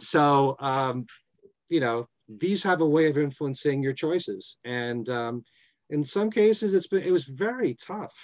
So, 0.00 0.56
um, 0.60 1.06
you 1.68 1.80
know, 1.80 2.08
these 2.28 2.62
have 2.62 2.80
a 2.80 2.86
way 2.86 3.06
of 3.06 3.18
influencing 3.18 3.82
your 3.82 3.92
choices. 3.92 4.56
And 4.64 5.08
um, 5.08 5.44
in 5.90 6.04
some 6.04 6.30
cases, 6.30 6.74
it's 6.74 6.86
been, 6.86 7.02
it 7.02 7.12
was 7.12 7.24
very 7.24 7.74
tough, 7.74 8.14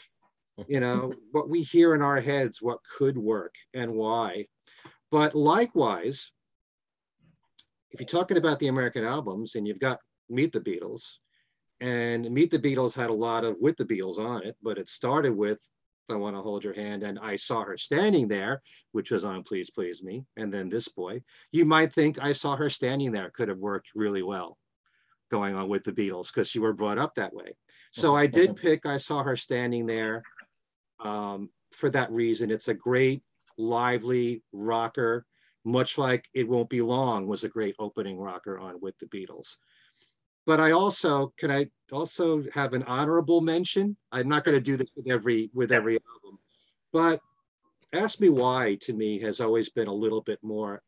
you 0.67 0.81
know, 0.81 1.13
what 1.33 1.49
we 1.49 1.63
hear 1.63 1.95
in 1.95 2.03
our 2.03 2.21
heads, 2.21 2.61
what 2.61 2.79
could 2.97 3.17
work 3.17 3.55
and 3.75 3.93
why. 3.93 4.47
But 5.11 5.35
likewise, 5.35 6.33
if 7.91 8.01
you're 8.01 8.09
talking 8.09 8.39
about 8.39 8.59
the 8.59 8.69
American 8.69 9.05
albums 9.05 9.55
and 9.55 9.67
you've 9.67 9.79
got 9.79 9.99
Meet 10.31 10.53
the 10.53 10.61
Beatles, 10.61 11.03
and 11.81 12.31
Meet 12.31 12.51
the 12.51 12.59
Beatles 12.59 12.95
had 12.95 13.11
a 13.11 13.15
lot 13.15 13.45
of 13.45 13.57
With 13.61 13.77
the 13.77 13.85
Beatles 13.85 14.19
on 14.19 14.45
it, 14.45 14.57
but 14.63 14.79
it 14.79 14.89
started 14.89 15.37
with 15.37 15.59
I 16.11 16.15
Want 16.15 16.37
to 16.37 16.43
Hold 16.43 16.65
Your 16.65 16.75
Hand, 16.75 17.03
and 17.03 17.19
I 17.19 17.37
Saw 17.37 17.65
Her 17.65 17.77
Standing 17.77 18.29
There, 18.29 18.63
which 18.93 19.11
was 19.11 19.25
on 19.25 19.43
Please 19.45 19.71
Please 19.71 20.03
Me, 20.03 20.25
and 20.37 20.53
then 20.53 20.69
This 20.69 20.89
Boy. 20.89 21.23
You 21.53 21.65
might 21.65 21.93
think 21.93 22.19
I 22.21 22.33
Saw 22.33 22.57
Her 22.57 22.71
Standing 22.71 23.13
There 23.13 23.31
could 23.31 23.49
have 23.49 23.59
worked 23.59 23.91
really 23.95 24.23
well 24.23 24.59
going 25.31 25.55
on 25.55 25.69
with 25.69 25.85
the 25.85 25.93
Beatles 25.93 26.27
because 26.27 26.55
you 26.55 26.61
were 26.61 26.75
brought 26.75 26.99
up 26.99 27.15
that 27.15 27.33
way. 27.33 27.57
So 27.93 28.15
I 28.15 28.27
did 28.27 28.57
pick 28.57 28.85
I 28.85 28.97
Saw 28.97 29.23
Her 29.23 29.37
Standing 29.37 29.87
There 29.87 30.23
um, 31.01 31.51
for 31.73 31.89
that 31.91 32.11
reason. 32.11 32.51
It's 32.51 32.69
a 32.69 32.75
great, 32.75 33.23
lively 33.57 34.43
rocker, 34.53 35.25
much 35.65 35.99
like 35.99 36.27
It 36.35 36.49
Won't 36.49 36.69
Be 36.69 36.83
Long 36.83 37.27
was 37.27 37.45
a 37.45 37.49
great 37.49 37.77
opening 37.79 38.19
rocker 38.19 38.59
on 38.59 38.81
with 38.81 38.99
the 38.99 39.07
Beatles 39.07 39.57
but 40.47 40.61
I 40.61 40.73
also 40.73 41.33
can 41.39 41.51
I 41.51 41.67
also 41.91 42.45
have 42.53 42.73
an 42.73 42.83
honorable 42.85 43.41
mention. 43.41 43.97
I'm 44.11 44.29
not 44.29 44.45
going 44.45 44.57
to 44.57 44.61
do 44.61 44.77
this 44.77 44.91
with 44.97 45.11
every 45.11 45.51
with 45.55 45.73
every 45.73 45.95
album, 45.95 46.39
but 46.93 47.21
Ask 47.93 48.21
Me 48.21 48.29
Why 48.29 48.79
to 48.83 48.93
me 48.93 49.21
has 49.21 49.41
always 49.41 49.69
been 49.69 49.89
a 49.89 49.95
little 49.95 50.23
bit 50.23 50.39
more 50.43 50.83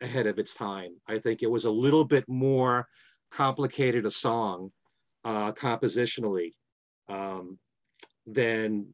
ahead 0.00 0.26
of 0.26 0.38
its 0.38 0.54
time. 0.54 0.96
I 1.06 1.18
think 1.18 1.42
it 1.42 1.50
was 1.50 1.64
a 1.64 1.70
little 1.70 2.04
bit 2.04 2.28
more 2.28 2.86
complicated 3.30 4.06
a 4.06 4.10
song 4.10 4.70
uh, 5.24 5.52
compositionally 5.52 6.54
um, 7.08 7.58
than 8.26 8.88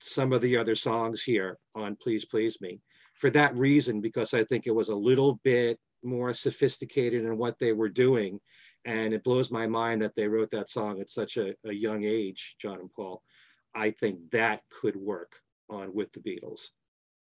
some 0.00 0.32
of 0.32 0.40
the 0.40 0.56
other 0.56 0.74
songs 0.74 1.22
here 1.22 1.58
on 1.74 1.96
Please 1.96 2.24
Please 2.24 2.60
Me. 2.60 2.80
For 3.14 3.30
that 3.30 3.54
reason, 3.54 4.00
because 4.00 4.32
I 4.34 4.44
think 4.44 4.66
it 4.66 4.74
was 4.74 4.88
a 4.88 4.94
little 4.94 5.40
bit 5.44 5.78
more 6.02 6.32
sophisticated 6.32 7.24
in 7.24 7.36
what 7.36 7.58
they 7.58 7.72
were 7.72 7.88
doing. 7.88 8.40
And 8.84 9.12
it 9.12 9.24
blows 9.24 9.50
my 9.50 9.66
mind 9.66 10.02
that 10.02 10.14
they 10.16 10.26
wrote 10.26 10.50
that 10.52 10.70
song 10.70 11.00
at 11.00 11.10
such 11.10 11.36
a, 11.36 11.54
a 11.64 11.72
young 11.72 12.04
age, 12.04 12.56
John 12.60 12.80
and 12.80 12.92
Paul. 12.92 13.22
I 13.74 13.90
think 13.90 14.30
that 14.32 14.62
could 14.70 14.96
work 14.96 15.36
on 15.68 15.94
with 15.94 16.12
the 16.12 16.20
Beatles. 16.20 16.68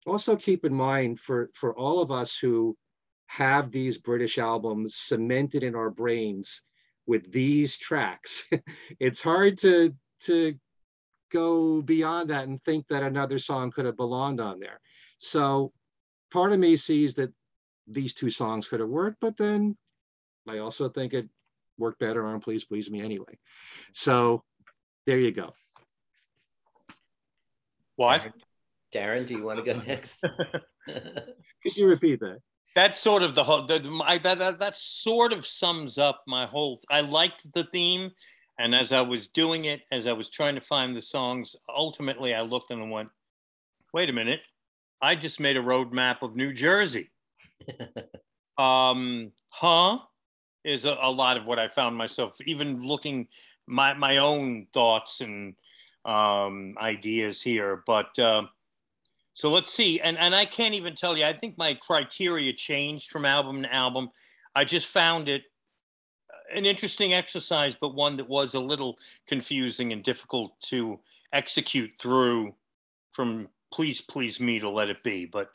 Also 0.05 0.35
keep 0.35 0.65
in 0.65 0.73
mind 0.73 1.19
for, 1.19 1.49
for 1.55 1.75
all 1.77 2.01
of 2.01 2.11
us 2.11 2.37
who 2.37 2.77
have 3.27 3.71
these 3.71 3.97
British 3.97 4.37
albums 4.37 4.95
cemented 4.95 5.63
in 5.63 5.75
our 5.75 5.89
brains 5.89 6.61
with 7.07 7.31
these 7.31 7.77
tracks, 7.77 8.45
it's 8.99 9.21
hard 9.21 9.57
to, 9.59 9.95
to 10.21 10.55
go 11.31 11.81
beyond 11.81 12.29
that 12.29 12.47
and 12.47 12.63
think 12.63 12.87
that 12.87 13.03
another 13.03 13.39
song 13.39 13.71
could 13.71 13.85
have 13.85 13.97
belonged 13.97 14.39
on 14.39 14.59
there. 14.59 14.79
So 15.17 15.71
part 16.31 16.51
of 16.51 16.59
me 16.59 16.75
sees 16.75 17.15
that 17.15 17.33
these 17.87 18.13
two 18.13 18.29
songs 18.29 18.67
could 18.67 18.79
have 18.79 18.89
worked, 18.89 19.17
but 19.21 19.37
then 19.37 19.77
I 20.47 20.59
also 20.59 20.89
think 20.89 21.13
it 21.13 21.29
worked 21.77 21.99
better 21.99 22.25
on 22.25 22.39
Please 22.39 22.63
Please 22.63 22.89
Me 22.89 23.01
anyway. 23.01 23.37
So 23.93 24.43
there 25.05 25.19
you 25.19 25.31
go. 25.31 25.53
What? 27.95 28.23
Darren, 28.93 29.25
do 29.25 29.35
you 29.35 29.43
want 29.43 29.63
to 29.63 29.73
go 29.73 29.79
next? 29.87 30.21
Could 30.85 31.77
you 31.77 31.87
repeat 31.87 32.19
that? 32.19 32.39
That's 32.75 32.99
sort 32.99 33.23
of 33.23 33.35
the 33.35 33.43
whole. 33.43 33.65
The, 33.65 34.03
I, 34.05 34.17
that, 34.19 34.37
that 34.39 34.59
that 34.59 34.77
sort 34.77 35.31
of 35.31 35.45
sums 35.45 35.97
up 35.97 36.23
my 36.27 36.45
whole. 36.45 36.81
I 36.89 37.01
liked 37.01 37.51
the 37.53 37.63
theme, 37.63 38.11
and 38.59 38.75
as 38.75 38.91
I 38.91 39.01
was 39.01 39.27
doing 39.27 39.65
it, 39.65 39.81
as 39.91 40.07
I 40.07 40.11
was 40.11 40.29
trying 40.29 40.55
to 40.55 40.61
find 40.61 40.95
the 40.95 41.01
songs, 41.01 41.55
ultimately 41.69 42.33
I 42.33 42.41
looked 42.41 42.71
and 42.71 42.91
went, 42.91 43.09
"Wait 43.93 44.09
a 44.09 44.13
minute! 44.13 44.41
I 45.01 45.15
just 45.15 45.39
made 45.39 45.55
a 45.55 45.61
road 45.61 45.93
map 45.93 46.21
of 46.21 46.35
New 46.35 46.51
Jersey." 46.51 47.11
um, 48.57 49.31
huh 49.49 49.99
is 50.63 50.85
a, 50.85 50.97
a, 51.01 51.09
lot 51.09 51.37
of 51.37 51.45
what 51.45 51.59
I 51.59 51.67
found 51.67 51.95
myself, 51.95 52.37
even 52.45 52.81
looking 52.81 53.27
my 53.67 53.93
my 53.93 54.17
own 54.17 54.67
thoughts 54.73 55.21
and 55.21 55.55
um, 56.03 56.75
ideas 56.79 57.41
here. 57.41 57.83
But 57.85 58.17
uh, 58.19 58.43
so 59.33 59.51
let's 59.51 59.71
see, 59.71 59.99
and 60.01 60.17
and 60.17 60.35
I 60.35 60.45
can't 60.45 60.73
even 60.73 60.95
tell 60.95 61.15
you. 61.15 61.25
I 61.25 61.33
think 61.33 61.57
my 61.57 61.75
criteria 61.75 62.51
changed 62.53 63.09
from 63.09 63.25
album 63.25 63.63
to 63.63 63.73
album. 63.73 64.09
I 64.55 64.65
just 64.65 64.87
found 64.87 65.29
it 65.29 65.43
an 66.53 66.65
interesting 66.65 67.13
exercise, 67.13 67.75
but 67.79 67.95
one 67.95 68.17
that 68.17 68.29
was 68.29 68.55
a 68.55 68.59
little 68.59 68.97
confusing 69.27 69.93
and 69.93 70.03
difficult 70.03 70.59
to 70.61 70.99
execute 71.33 71.91
through. 71.99 72.53
From 73.11 73.47
please, 73.71 74.01
please 74.01 74.39
me 74.39 74.59
to 74.59 74.69
let 74.69 74.89
it 74.89 75.03
be, 75.03 75.25
but 75.25 75.49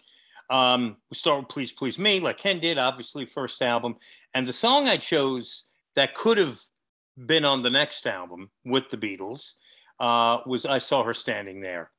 um, 0.50 0.96
we 1.10 1.14
start 1.14 1.40
with 1.40 1.48
Please 1.48 1.72
Please 1.72 1.98
Me, 1.98 2.20
like 2.20 2.38
Ken 2.38 2.58
did, 2.58 2.76
obviously, 2.76 3.24
first 3.24 3.62
album. 3.62 3.96
And 4.34 4.46
the 4.46 4.52
song 4.52 4.88
I 4.88 4.96
chose 4.96 5.64
that 5.94 6.14
could 6.14 6.38
have 6.38 6.60
been 7.26 7.44
on 7.44 7.62
the 7.62 7.70
next 7.70 8.06
album 8.06 8.50
with 8.64 8.88
the 8.88 8.96
Beatles 8.96 9.52
uh, 10.00 10.38
was 10.46 10.66
I 10.66 10.78
Saw 10.78 11.04
Her 11.04 11.14
Standing 11.14 11.60
There. 11.60 11.90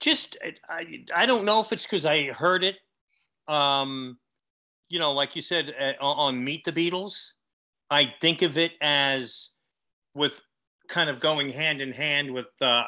Just, 0.00 0.36
I, 0.68 1.04
I 1.14 1.26
don't 1.26 1.44
know 1.44 1.60
if 1.60 1.72
it's 1.72 1.84
because 1.84 2.06
I 2.06 2.24
heard 2.24 2.62
it, 2.62 2.76
um, 3.48 4.18
you 4.88 4.98
know, 4.98 5.12
like 5.12 5.34
you 5.34 5.42
said, 5.42 5.74
uh, 5.80 6.04
on 6.04 6.44
Meet 6.44 6.64
the 6.64 6.72
Beatles. 6.72 7.30
I 7.90 8.12
think 8.20 8.42
of 8.42 8.56
it 8.56 8.72
as 8.80 9.50
with 10.14 10.40
kind 10.88 11.10
of 11.10 11.20
going 11.20 11.50
hand 11.50 11.80
in 11.80 11.92
hand 11.92 12.32
with 12.32 12.46
uh, 12.60 12.84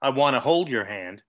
I 0.00 0.10
Want 0.10 0.34
to 0.34 0.40
Hold 0.40 0.68
Your 0.68 0.84
Hand 0.84 1.22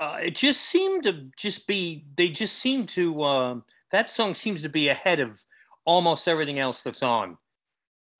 uh, 0.00 0.18
it 0.22 0.34
just 0.34 0.62
seemed 0.62 1.04
to 1.04 1.26
just 1.36 1.66
be 1.66 2.04
they 2.16 2.28
just 2.28 2.58
seem 2.58 2.86
to 2.86 3.22
uh, 3.22 3.56
that 3.92 4.10
song 4.10 4.34
seems 4.34 4.62
to 4.62 4.68
be 4.68 4.88
ahead 4.88 5.20
of 5.20 5.42
almost 5.84 6.26
everything 6.26 6.58
else 6.58 6.82
that's 6.82 7.02
on 7.02 7.36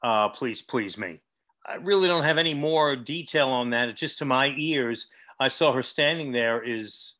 uh, 0.03 0.29
please 0.29 0.63
please 0.63 0.97
me 0.97 1.21
i 1.67 1.75
really 1.75 2.09
don't 2.09 2.25
have 2.25 2.39
any 2.39 2.55
more 2.55 2.95
detail 2.97 3.49
on 3.49 3.71
that 3.71 3.89
it's 3.89 4.01
just 4.01 4.19
to 4.19 4.25
my 4.25 4.55
ears 4.57 5.09
i 5.41 5.49
saw 5.49 5.73
her 5.73 5.83
standing 5.83 6.33
there 6.33 6.63
is 6.63 7.15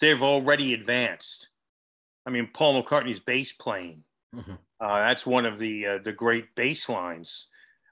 they've 0.00 0.22
already 0.22 0.74
advanced 0.74 1.48
I 2.28 2.30
mean, 2.30 2.50
Paul 2.52 2.82
McCartney's 2.82 3.20
bass 3.20 3.52
playing. 3.52 4.04
Mhm. 4.36 4.58
Uh, 4.80 4.98
that's 4.98 5.26
one 5.26 5.46
of 5.46 5.58
the 5.58 5.86
uh, 5.86 5.98
the 6.04 6.12
great 6.12 6.54
bass 6.54 6.86
lines. 6.90 7.48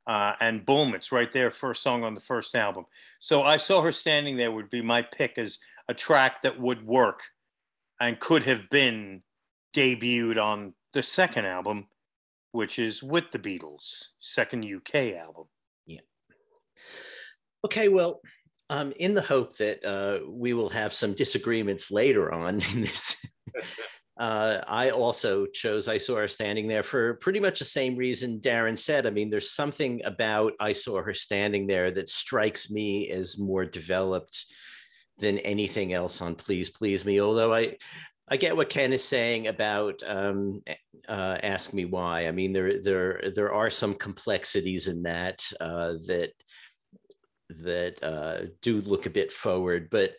Uh, 0.07 0.35
and 0.41 0.65
boom, 0.65 0.95
it's 0.95 1.11
right 1.11 1.33
there, 1.33 1.51
first 1.51 1.83
song 1.83 2.05
on 2.05 2.15
the 2.15 2.21
first 2.21 2.55
album. 2.55 2.85
So 3.19 3.43
I 3.43 3.57
saw 3.57 3.81
her 3.81 3.91
standing 3.91 4.37
there 4.37 4.53
would 4.53 4.69
be 4.69 4.83
my 4.83 5.01
pick 5.01 5.39
as 5.39 5.59
a 5.89 5.95
track 5.95 6.43
that 6.43 6.61
would 6.61 6.87
work 6.87 7.21
and 8.01 8.21
could 8.21 8.43
have 8.43 8.69
been 8.71 9.23
debuted 9.75 10.43
on 10.43 10.75
the 10.93 11.03
second 11.03 11.47
album, 11.47 11.87
which 12.53 12.79
is 12.79 13.03
with 13.03 13.31
the 13.31 13.39
Beatles, 13.39 14.09
second 14.19 14.65
UK 14.65 15.15
album. 15.15 15.45
Yeah. 15.87 16.01
Okay, 17.65 17.89
well, 17.89 18.21
um, 18.71 18.93
in 18.97 19.15
the 19.15 19.23
hope 19.23 19.57
that 19.59 19.85
uh, 19.85 20.27
we 20.29 20.53
will 20.53 20.71
have 20.71 20.93
some 20.93 21.15
disagreements 21.15 21.91
later 21.91 22.33
on 22.33 22.61
in 22.75 22.83
this, 22.83 23.17
uh, 24.19 24.61
I 24.67 24.91
also 24.91 25.47
chose 25.47 25.89
I 25.89 25.99
Saw 25.99 26.17
Her 26.17 26.29
Standing 26.29 26.67
There 26.67 26.83
for 26.83 27.15
pretty 27.15 27.41
much 27.41 27.59
the 27.59 27.65
same 27.65 27.97
reason 27.97 28.41
Darren 28.41 28.77
said. 28.77 29.07
I 29.07 29.11
mean, 29.11 29.31
there's 29.31 29.53
something 29.53 30.01
about 30.05 30.55
I 30.59 30.73
Saw 30.73 31.03
Her 31.03 31.15
Standing 31.15 31.67
There 31.67 31.91
that 31.93 32.09
strikes 32.09 32.71
me 32.71 33.11
as 33.11 33.39
more 33.39 33.65
developed 33.65 34.47
than 35.19 35.39
anything 35.39 35.93
else 35.93 36.21
on 36.21 36.35
Please 36.35 36.71
Please 36.71 37.05
Me, 37.05 37.21
although 37.21 37.55
I. 37.55 37.77
I 38.29 38.37
get 38.37 38.57
what 38.57 38.71
Ken 38.71 38.93
is 38.93 39.05
saying 39.05 39.47
about 39.47 40.03
um, 40.05 40.61
uh, 41.09 41.39
"Ask 41.45 41.73
Me 41.73 41.85
Why." 41.85 42.27
I 42.27 42.33
mean, 42.33 42.53
there 42.53 42.83
there 42.83 43.31
there 43.33 43.53
are 43.53 43.71
some 43.71 43.95
complexities 43.95 44.89
in 44.89 45.05
that 45.05 45.47
uh, 45.61 45.93
that 46.09 46.33
that 47.63 48.03
uh, 48.03 48.47
do 48.63 48.81
look 48.81 49.07
a 49.07 49.11
bit 49.11 49.31
forward, 49.31 49.91
but 49.91 50.17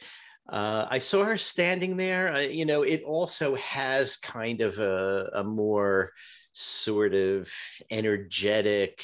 uh, 0.49 0.87
I 0.89 0.99
saw 0.99 1.25
her 1.25 1.37
standing 1.37 1.97
there. 1.97 2.41
You 2.41 2.65
know, 2.65 2.83
it 2.83 3.03
also 3.03 3.55
has 3.55 4.17
kind 4.17 4.61
of 4.61 4.79
a, 4.79 5.29
a 5.35 5.43
more 5.43 6.13
sort 6.53 7.13
of 7.13 7.51
energetic, 7.91 9.03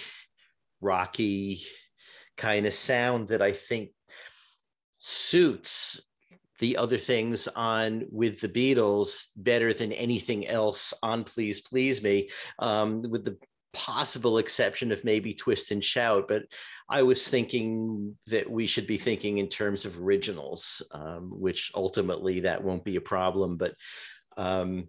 rocky 0.82 1.64
kind 2.38 2.66
of 2.66 2.74
sound 2.74 3.28
that 3.28 3.42
I 3.42 3.52
think 3.52 3.92
suits 5.06 6.08
the 6.60 6.78
other 6.78 6.98
things 6.98 7.50
on 7.50 8.06
with 8.10 8.40
the 8.40 8.48
Beatles 8.48 9.28
better 9.36 9.74
than 9.74 9.92
anything 9.92 10.48
else 10.48 10.94
on 11.04 11.26
Please 11.26 11.60
Please 11.60 12.02
Me, 12.02 12.30
um, 12.60 13.02
with 13.02 13.26
the 13.26 13.38
possible 13.74 14.38
exception 14.38 14.94
of 14.94 15.04
maybe 15.04 15.34
Twist 15.34 15.72
and 15.72 15.84
Shout. 15.84 16.30
But 16.30 16.44
I 16.88 17.04
was 17.04 17.28
thinking 17.28 18.16
that 18.28 18.50
we 18.50 18.66
should 18.66 18.88
be 18.88 18.96
thinking 18.96 19.40
in 19.40 19.50
terms 19.50 19.84
of 19.84 20.00
originals, 20.00 20.82
um, 20.92 21.32
which 21.38 21.72
ultimately 21.76 22.42
that 22.42 22.64
won't 22.64 22.86
be 22.86 22.96
a 22.96 23.02
problem. 23.02 23.58
But 23.58 23.76
um, 24.38 24.88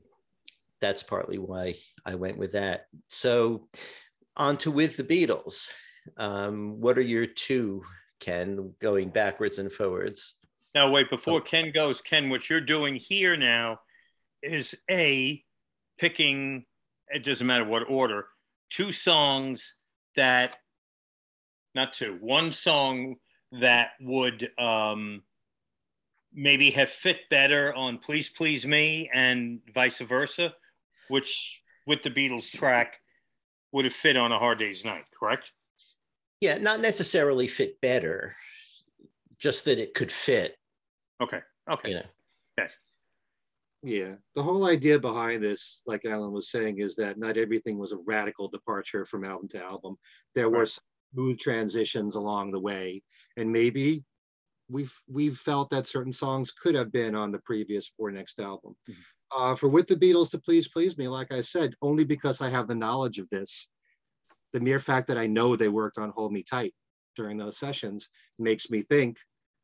that's 0.81 1.03
partly 1.03 1.38
why 1.38 1.74
I 2.07 2.14
went 2.14 2.38
with 2.38 2.53
that. 2.53 2.83
So 3.09 3.68
on 4.37 4.59
to 4.59 4.70
with 4.70 4.96
the 4.96 5.03
Beatles. 5.03 5.72
Um, 6.16 6.81
what 6.81 6.98
are 6.98 7.03
your 7.03 7.27
two, 7.27 7.83
Ken, 8.24 8.72
going 8.80 9.10
backwards 9.10 9.58
and 9.58 9.70
forwards? 9.70 10.37
Now, 10.74 10.90
wait, 10.90 11.10
before 11.10 11.40
Ken 11.40 11.70
goes, 11.72 12.00
Ken, 12.00 12.30
what 12.30 12.48
you're 12.48 12.60
doing 12.60 12.96
here 12.96 13.37
now 13.37 13.80
is 14.42 14.74
A, 14.90 15.44
picking, 15.98 16.64
it 17.08 17.22
doesn't 17.22 17.46
matter 17.46 17.64
what 17.64 17.88
order, 17.88 18.26
two 18.70 18.90
songs 18.90 19.74
that, 20.16 20.56
not 21.74 21.92
two, 21.92 22.16
one 22.20 22.50
song 22.50 23.16
that 23.60 23.90
would 24.00 24.50
um, 24.58 25.22
maybe 26.32 26.70
have 26.70 26.90
fit 26.90 27.28
better 27.30 27.72
on 27.74 27.98
Please 27.98 28.28
Please 28.28 28.66
Me 28.66 29.10
and 29.14 29.60
vice 29.74 29.98
versa, 29.98 30.54
which 31.08 31.60
with 31.87 32.02
the 32.02 32.10
Beatles 32.10 32.50
track 32.50 33.00
would 33.70 33.84
have 33.84 33.94
fit 33.94 34.16
on 34.16 34.32
a 34.32 34.38
hard 34.38 34.58
day's 34.58 34.84
night, 34.84 35.04
correct? 35.16 35.52
Yeah, 36.44 36.59
not 36.59 36.83
necessarily 36.83 37.46
fit 37.46 37.80
better, 37.80 38.37
just 39.38 39.64
that 39.64 39.78
it 39.78 39.94
could 39.94 40.12
fit. 40.12 40.59
Okay. 41.22 41.40
Okay. 41.70 41.88
You 41.88 41.94
know, 41.94 42.07
Yes. 42.59 42.72
Yeah, 43.83 44.16
the 44.35 44.42
whole 44.42 44.66
idea 44.66 44.98
behind 44.98 45.42
this, 45.42 45.80
like 45.87 46.04
Alan 46.04 46.33
was 46.33 46.50
saying, 46.50 46.80
is 46.80 46.96
that 46.96 47.18
not 47.18 47.38
everything 47.38 47.78
was 47.78 47.92
a 47.92 47.96
radical 47.96 48.48
departure 48.48 49.07
from 49.07 49.24
album 49.24 49.48
to 49.48 49.59
album. 49.59 49.96
There 50.35 50.50
were 50.50 50.66
smooth 51.14 51.38
transitions 51.38 52.14
along 52.14 52.52
the 52.52 52.61
way, 52.61 53.02
and 53.38 53.50
maybe 53.50 54.04
we've 54.68 54.94
we've 55.09 55.38
felt 55.38 55.70
that 55.70 55.87
certain 55.87 56.12
songs 56.12 56.50
could 56.52 56.74
have 56.74 56.92
been 56.92 57.14
on 57.14 57.33
the 57.33 57.38
previous 57.38 57.90
or 57.96 58.11
next 58.11 58.38
album. 58.38 58.76
Mhm. 58.87 58.96
Uh, 59.35 59.54
for 59.54 59.68
with 59.68 59.87
the 59.87 59.96
Beatles 59.96 60.30
to 60.33 60.38
please 60.38 60.68
please 60.68 60.98
me, 60.98 61.09
like 61.09 61.33
I 61.33 61.40
said, 61.40 61.74
only 61.80 62.04
because 62.04 62.42
I 62.42 62.50
have 62.50 62.68
the 62.68 62.74
knowledge 62.74 63.18
of 63.18 63.30
this, 63.30 63.68
the 64.55 64.61
mere 64.61 64.79
fact 64.79 65.09
that 65.09 65.19
I 65.19 65.27
know 65.27 65.57
they 65.57 65.69
worked 65.69 65.99
on 65.99 66.11
Hold 66.11 66.33
Me 66.33 66.43
Tight 66.43 66.73
during 67.17 67.37
those 67.37 67.59
sessions 67.59 68.09
makes 68.38 68.71
me 68.71 68.83
think, 68.83 69.19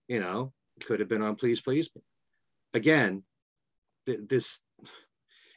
you 0.09 0.21
know, 0.21 0.53
could 0.85 1.01
have 1.01 1.09
been 1.09 1.23
on 1.23 1.37
Please 1.37 1.61
Please 1.61 1.89
Me. 1.95 2.03
Again, 2.75 3.23
th- 4.05 4.21
this 4.29 4.59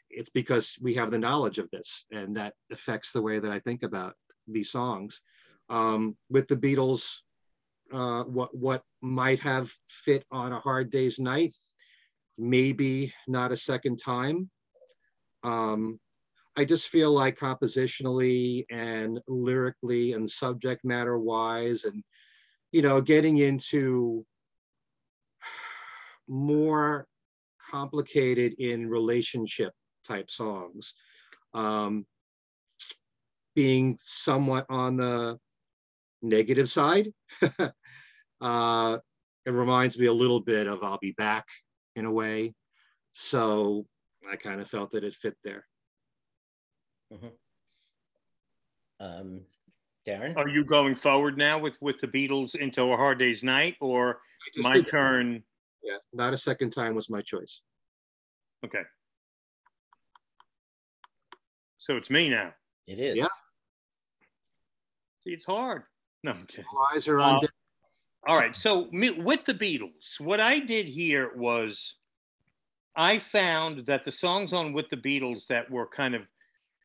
it's 0.09 0.29
because 0.29 0.75
we 0.79 0.93
have 0.93 1.09
the 1.09 1.17
knowledge 1.17 1.57
of 1.57 1.69
this 1.71 2.05
and 2.11 2.37
that 2.37 2.53
affects 2.71 3.11
the 3.11 3.21
way 3.21 3.39
that 3.39 3.51
i 3.51 3.59
think 3.59 3.81
about 3.81 4.13
these 4.47 4.69
songs 4.69 5.21
um, 5.69 6.15
with 6.29 6.47
the 6.47 6.55
beatles 6.55 7.21
uh, 7.91 8.23
what 8.23 8.55
what 8.55 8.83
might 9.01 9.39
have 9.39 9.73
fit 9.87 10.23
on 10.31 10.51
a 10.51 10.59
hard 10.59 10.91
day's 10.91 11.17
night 11.17 11.55
maybe 12.37 13.11
not 13.27 13.51
a 13.51 13.57
second 13.57 13.97
time 13.97 14.51
um, 15.43 15.99
i 16.55 16.65
just 16.65 16.87
feel 16.87 17.11
like 17.11 17.37
compositionally 17.37 18.65
and 18.71 19.19
lyrically 19.27 20.13
and 20.13 20.29
subject 20.29 20.83
matter 20.83 21.17
wise 21.17 21.83
and 21.83 22.03
you 22.71 22.81
know 22.81 23.01
getting 23.01 23.37
into 23.37 24.25
more 26.27 27.07
complicated 27.71 28.53
in 28.59 28.89
relationship 28.89 29.73
type 30.05 30.29
songs 30.29 30.93
um, 31.53 32.05
being 33.55 33.97
somewhat 34.03 34.65
on 34.69 34.97
the 34.97 35.37
negative 36.21 36.69
side 36.69 37.11
uh, 38.41 38.97
it 39.45 39.51
reminds 39.51 39.97
me 39.97 40.07
a 40.07 40.13
little 40.13 40.39
bit 40.39 40.67
of 40.67 40.83
i'll 40.83 40.99
be 40.99 41.11
back 41.11 41.45
in 41.95 42.05
a 42.05 42.11
way. 42.11 42.53
So 43.11 43.85
i 44.31 44.35
kind 44.35 44.61
of 44.61 44.67
felt 44.69 44.91
that 44.91 45.03
it 45.03 45.13
fit 45.13 45.35
there 45.43 45.65
um, 48.99 49.41
Darren. 50.07 50.35
Are 50.37 50.49
you 50.49 50.63
going 50.65 50.95
forward 50.95 51.37
now 51.37 51.57
with 51.59 51.77
with 51.81 51.99
the 51.99 52.07
Beatles 52.07 52.55
into 52.55 52.83
a 52.83 52.97
hard 52.97 53.19
day's 53.19 53.43
night, 53.43 53.75
or 53.79 54.19
my 54.57 54.75
did- 54.75 54.87
turn? 54.87 55.43
yeah 55.85 55.97
not 56.13 56.33
a 56.33 56.37
second 56.37 56.71
time 56.71 56.95
was 56.95 57.09
my 57.09 57.21
choice 57.21 57.61
Okay. 58.65 58.83
So 61.77 61.97
it's 61.97 62.09
me 62.09 62.29
now. 62.29 62.53
It 62.87 62.97
is. 62.99 63.17
Yeah. 63.17 63.27
See, 65.21 65.31
it's 65.31 65.43
hard. 65.43 65.83
No, 66.23 66.31
I'm 66.31 66.45
kidding. 66.45 66.63
All 66.73 66.87
eyes 66.95 67.09
are 67.09 67.19
on 67.19 67.35
Uh, 67.35 67.39
deck. 67.41 67.49
All 68.25 68.37
right. 68.37 68.55
So 68.55 68.87
me, 68.91 69.09
with 69.11 69.43
the 69.43 69.53
Beatles, 69.53 70.17
what 70.21 70.39
I 70.39 70.59
did 70.59 70.85
here 70.87 71.35
was 71.35 71.95
I 72.95 73.19
found 73.19 73.85
that 73.87 74.05
the 74.05 74.11
songs 74.13 74.53
on 74.53 74.71
with 74.71 74.87
the 74.87 74.95
Beatles 74.95 75.45
that 75.47 75.69
were 75.69 75.87
kind 75.87 76.15
of 76.15 76.21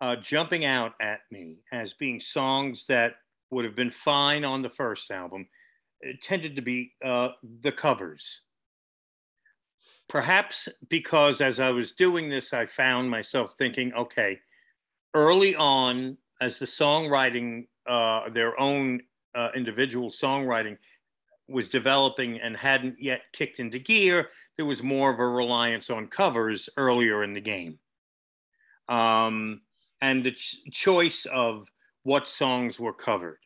uh, 0.01 0.17
jumping 0.17 0.65
out 0.65 0.93
at 1.01 1.21
me 1.31 1.59
as 1.73 1.95
being 1.95 2.21
songs 2.21 2.85
that 2.89 3.15
would 3.51 3.65
have 3.65 3.77
been 3.77 3.91
fine 3.91 4.45
on 4.45 4.63
the 4.63 4.71
first 4.71 5.11
album 5.11 5.47
it 6.01 6.23
tended 6.23 6.57
to 6.57 6.63
be 6.63 6.93
uh, 7.05 7.29
the 7.61 7.73
covers. 7.73 8.43
Perhaps 10.09 10.69
because 10.89 11.41
as 11.41 11.61
I 11.61 11.71
was 11.71 11.93
doing 11.93 12.31
this, 12.31 12.53
I 12.53 12.67
found 12.67 13.11
myself 13.11 13.55
thinking, 13.59 13.93
okay, 13.95 14.39
early 15.15 15.55
on, 15.55 16.17
as 16.41 16.59
the 16.59 16.67
songwriting, 16.67 17.67
uh, 17.89 18.31
their 18.31 18.59
own 18.59 19.03
uh, 19.35 19.49
individual 19.55 20.09
songwriting 20.09 20.79
was 21.49 21.69
developing 21.69 22.41
and 22.41 22.57
hadn't 22.57 22.97
yet 23.01 23.23
kicked 23.33 23.59
into 23.59 23.79
gear, 23.79 24.29
there 24.57 24.67
was 24.67 24.83
more 24.83 25.11
of 25.11 25.19
a 25.19 25.27
reliance 25.27 25.91
on 25.91 26.07
covers 26.07 26.69
earlier 26.77 27.23
in 27.23 27.35
the 27.35 27.41
game. 27.41 27.79
Um, 28.89 29.63
and 30.01 30.25
the 30.25 30.33
ch- 30.33 30.63
choice 30.71 31.27
of 31.27 31.69
what 32.03 32.29
songs 32.29 32.79
were 32.79 32.93
covered, 32.93 33.39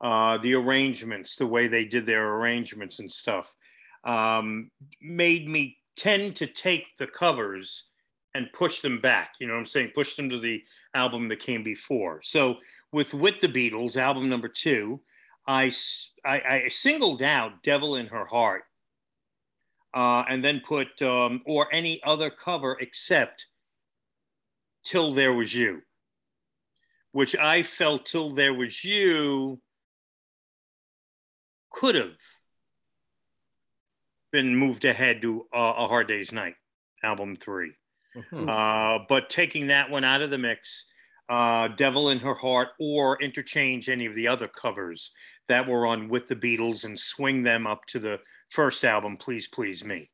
uh, 0.00 0.38
the 0.38 0.54
arrangements, 0.54 1.36
the 1.36 1.46
way 1.46 1.68
they 1.68 1.84
did 1.84 2.06
their 2.06 2.34
arrangements 2.34 2.98
and 3.00 3.10
stuff, 3.10 3.54
um, 4.04 4.70
made 5.00 5.48
me 5.48 5.76
tend 5.96 6.36
to 6.36 6.46
take 6.46 6.84
the 6.98 7.06
covers 7.06 7.86
and 8.34 8.52
push 8.52 8.80
them 8.80 9.00
back. 9.00 9.34
You 9.40 9.46
know 9.46 9.54
what 9.54 9.60
I'm 9.60 9.66
saying? 9.66 9.92
Push 9.94 10.14
them 10.14 10.30
to 10.30 10.38
the 10.38 10.62
album 10.94 11.28
that 11.28 11.40
came 11.40 11.62
before. 11.62 12.20
So 12.22 12.56
with 12.92 13.12
with 13.14 13.40
the 13.40 13.48
Beatles, 13.48 13.96
album 13.96 14.28
number 14.28 14.48
two, 14.48 15.00
I 15.46 15.70
I, 16.24 16.40
I 16.40 16.68
singled 16.68 17.22
out 17.22 17.62
"Devil 17.62 17.96
in 17.96 18.06
Her 18.06 18.24
Heart," 18.24 18.62
uh, 19.94 20.24
and 20.28 20.44
then 20.44 20.62
put 20.66 21.00
um, 21.02 21.42
or 21.44 21.72
any 21.72 22.00
other 22.04 22.30
cover 22.30 22.76
except 22.80 23.48
Till 24.90 25.12
There 25.12 25.32
Was 25.32 25.54
You, 25.54 25.82
which 27.12 27.36
I 27.36 27.62
felt 27.62 28.06
Till 28.06 28.30
There 28.30 28.52
Was 28.52 28.84
You 28.84 29.60
could 31.70 31.94
have 31.94 32.16
been 34.32 34.56
moved 34.56 34.84
ahead 34.84 35.22
to 35.22 35.46
uh, 35.54 35.74
A 35.76 35.86
Hard 35.86 36.08
Day's 36.08 36.32
Night, 36.32 36.56
album 37.04 37.36
3 37.36 37.72
Mhm. 38.16 38.48
Uh, 38.48 39.04
but 39.08 39.30
taking 39.30 39.68
that 39.68 39.88
one 39.90 40.02
out 40.02 40.22
of 40.22 40.30
the 40.30 40.38
mix, 40.38 40.90
uh, 41.28 41.68
Devil 41.68 42.10
in 42.10 42.18
Her 42.18 42.34
Heart, 42.34 42.70
or 42.80 43.22
interchange 43.22 43.88
any 43.88 44.06
of 44.06 44.16
the 44.16 44.26
other 44.26 44.48
covers 44.48 45.12
that 45.46 45.68
were 45.68 45.86
on 45.86 46.08
with 46.08 46.26
the 46.26 46.34
Beatles 46.34 46.84
and 46.84 46.98
swing 46.98 47.44
them 47.44 47.68
up 47.68 47.86
to 47.86 48.00
the 48.00 48.18
first 48.48 48.84
album, 48.84 49.16
Please 49.16 49.46
Please 49.46 49.84
Me. 49.84 50.10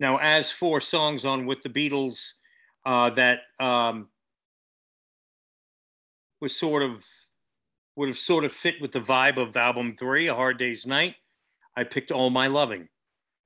Now, 0.00 0.16
as 0.16 0.50
for 0.50 0.80
songs 0.80 1.26
on 1.26 1.44
with 1.44 1.60
the 1.60 1.68
Beatles 1.68 2.32
uh, 2.86 3.10
that 3.10 3.40
um, 3.58 4.08
was 6.40 6.56
sort 6.56 6.82
of 6.82 7.04
would 7.96 8.08
have 8.08 8.18
sort 8.18 8.44
of 8.44 8.52
fit 8.52 8.74
with 8.80 8.92
the 8.92 9.00
vibe 9.00 9.38
of 9.38 9.56
album 9.56 9.96
three, 9.98 10.28
A 10.28 10.34
Hard 10.34 10.58
Day's 10.58 10.86
Night, 10.86 11.16
I 11.76 11.84
picked 11.84 12.12
All 12.12 12.30
My 12.30 12.46
Loving, 12.46 12.88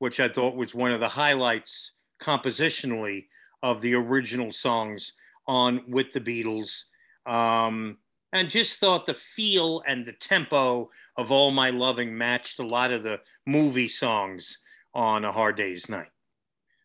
which 0.00 0.18
I 0.18 0.28
thought 0.28 0.56
was 0.56 0.74
one 0.74 0.90
of 0.90 1.00
the 1.00 1.08
highlights 1.08 1.92
compositionally 2.20 3.26
of 3.62 3.80
the 3.80 3.94
original 3.94 4.50
songs 4.52 5.12
on 5.46 5.82
with 5.88 6.12
the 6.12 6.20
Beatles. 6.20 6.82
Um, 7.26 7.98
and 8.32 8.50
just 8.50 8.78
thought 8.78 9.06
the 9.06 9.14
feel 9.14 9.82
and 9.86 10.04
the 10.04 10.12
tempo 10.12 10.90
of 11.16 11.30
All 11.30 11.52
My 11.52 11.70
Loving 11.70 12.16
matched 12.16 12.58
a 12.58 12.66
lot 12.66 12.92
of 12.92 13.04
the 13.04 13.18
movie 13.46 13.88
songs 13.88 14.58
on 14.94 15.24
A 15.24 15.32
Hard 15.32 15.56
Day's 15.56 15.88
Night. 15.88 16.10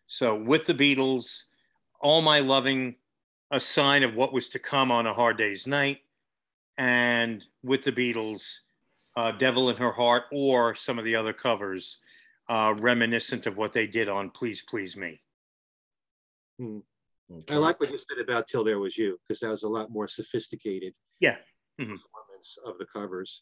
So 0.08 0.36
with 0.36 0.66
the 0.66 0.74
Beatles, 0.74 1.46
All 2.06 2.22
My 2.22 2.38
Loving, 2.40 2.98
a 3.50 3.60
sign 3.60 4.04
of 4.04 4.14
what 4.14 4.32
was 4.32 4.48
to 4.50 4.60
come 4.60 4.92
on 4.92 5.08
A 5.08 5.14
Hard 5.16 5.38
Day's 5.40 5.66
Night, 5.66 6.02
and 6.78 7.44
with 7.64 7.82
the 7.84 7.92
Beatles, 7.92 8.60
uh, 9.18 9.32
Devil 9.32 9.72
in 9.72 9.76
Her 9.78 9.92
Heart, 9.92 10.26
or 10.32 10.76
some 10.76 11.00
of 11.00 11.06
the 11.06 11.16
other 11.16 11.34
covers 11.34 11.98
uh, 12.48 12.76
reminiscent 12.78 13.48
of 13.48 13.58
what 13.58 13.74
they 13.74 13.88
did 13.88 14.08
on 14.08 14.30
Please 14.30 14.62
Please 14.62 14.96
Me. 14.96 15.20
Okay. 16.62 16.84
I 17.50 17.58
like 17.58 17.80
what 17.80 17.90
you 17.90 17.98
said 17.98 18.20
about 18.22 18.48
Till 18.48 18.64
There 18.64 18.78
Was 18.78 18.96
You, 19.00 19.20
because 19.28 19.40
that 19.40 19.50
was 19.50 19.64
a 19.64 19.68
lot 19.68 19.90
more 19.90 20.08
sophisticated 20.08 20.94
Yeah. 21.20 21.38
Mhm. 21.82 22.00
performance 22.00 22.60
of 22.64 22.78
the 22.78 22.86
covers. 22.86 23.42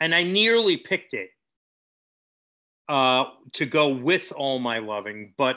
and 0.00 0.14
I 0.14 0.24
nearly 0.24 0.76
picked 0.76 1.14
it 1.14 1.30
uh, 2.90 3.30
to 3.54 3.64
go 3.64 3.88
with 3.88 4.30
All 4.32 4.58
My 4.58 4.78
Loving, 4.78 5.32
but 5.38 5.56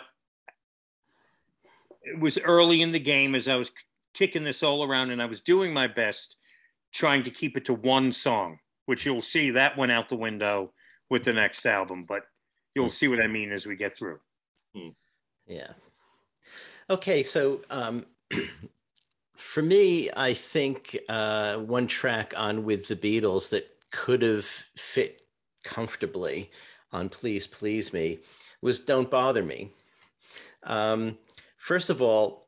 it 2.03 2.19
was 2.19 2.37
early 2.39 2.81
in 2.81 2.91
the 2.91 2.99
game 2.99 3.35
as 3.35 3.47
I 3.47 3.55
was 3.55 3.71
kicking 4.13 4.43
this 4.43 4.63
all 4.63 4.83
around, 4.83 5.11
and 5.11 5.21
I 5.21 5.25
was 5.25 5.41
doing 5.41 5.73
my 5.73 5.87
best 5.87 6.37
trying 6.91 7.23
to 7.23 7.31
keep 7.31 7.55
it 7.57 7.65
to 7.65 7.73
one 7.73 8.11
song, 8.11 8.59
which 8.85 9.05
you'll 9.05 9.21
see 9.21 9.51
that 9.51 9.77
went 9.77 9.91
out 9.91 10.09
the 10.09 10.15
window 10.15 10.73
with 11.09 11.23
the 11.23 11.33
next 11.33 11.65
album, 11.65 12.05
but 12.07 12.23
you'll 12.75 12.89
see 12.89 13.07
what 13.07 13.21
I 13.21 13.27
mean 13.27 13.51
as 13.51 13.65
we 13.65 13.75
get 13.75 13.97
through. 13.97 14.19
Yeah. 15.47 15.71
Okay, 16.89 17.23
so 17.23 17.61
um, 17.69 18.05
for 19.35 19.61
me, 19.61 20.09
I 20.15 20.33
think 20.33 20.97
uh, 21.09 21.57
one 21.57 21.87
track 21.87 22.33
on 22.35 22.63
with 22.63 22.87
the 22.87 22.95
Beatles 22.95 23.49
that 23.49 23.67
could 23.91 24.21
have 24.21 24.45
fit 24.45 25.21
comfortably 25.63 26.51
on 26.91 27.09
Please 27.09 27.47
Please 27.47 27.93
Me 27.93 28.19
was 28.61 28.79
Don't 28.79 29.09
Bother 29.09 29.43
Me. 29.43 29.71
Um, 30.63 31.17
first 31.61 31.91
of 31.91 32.01
all, 32.01 32.47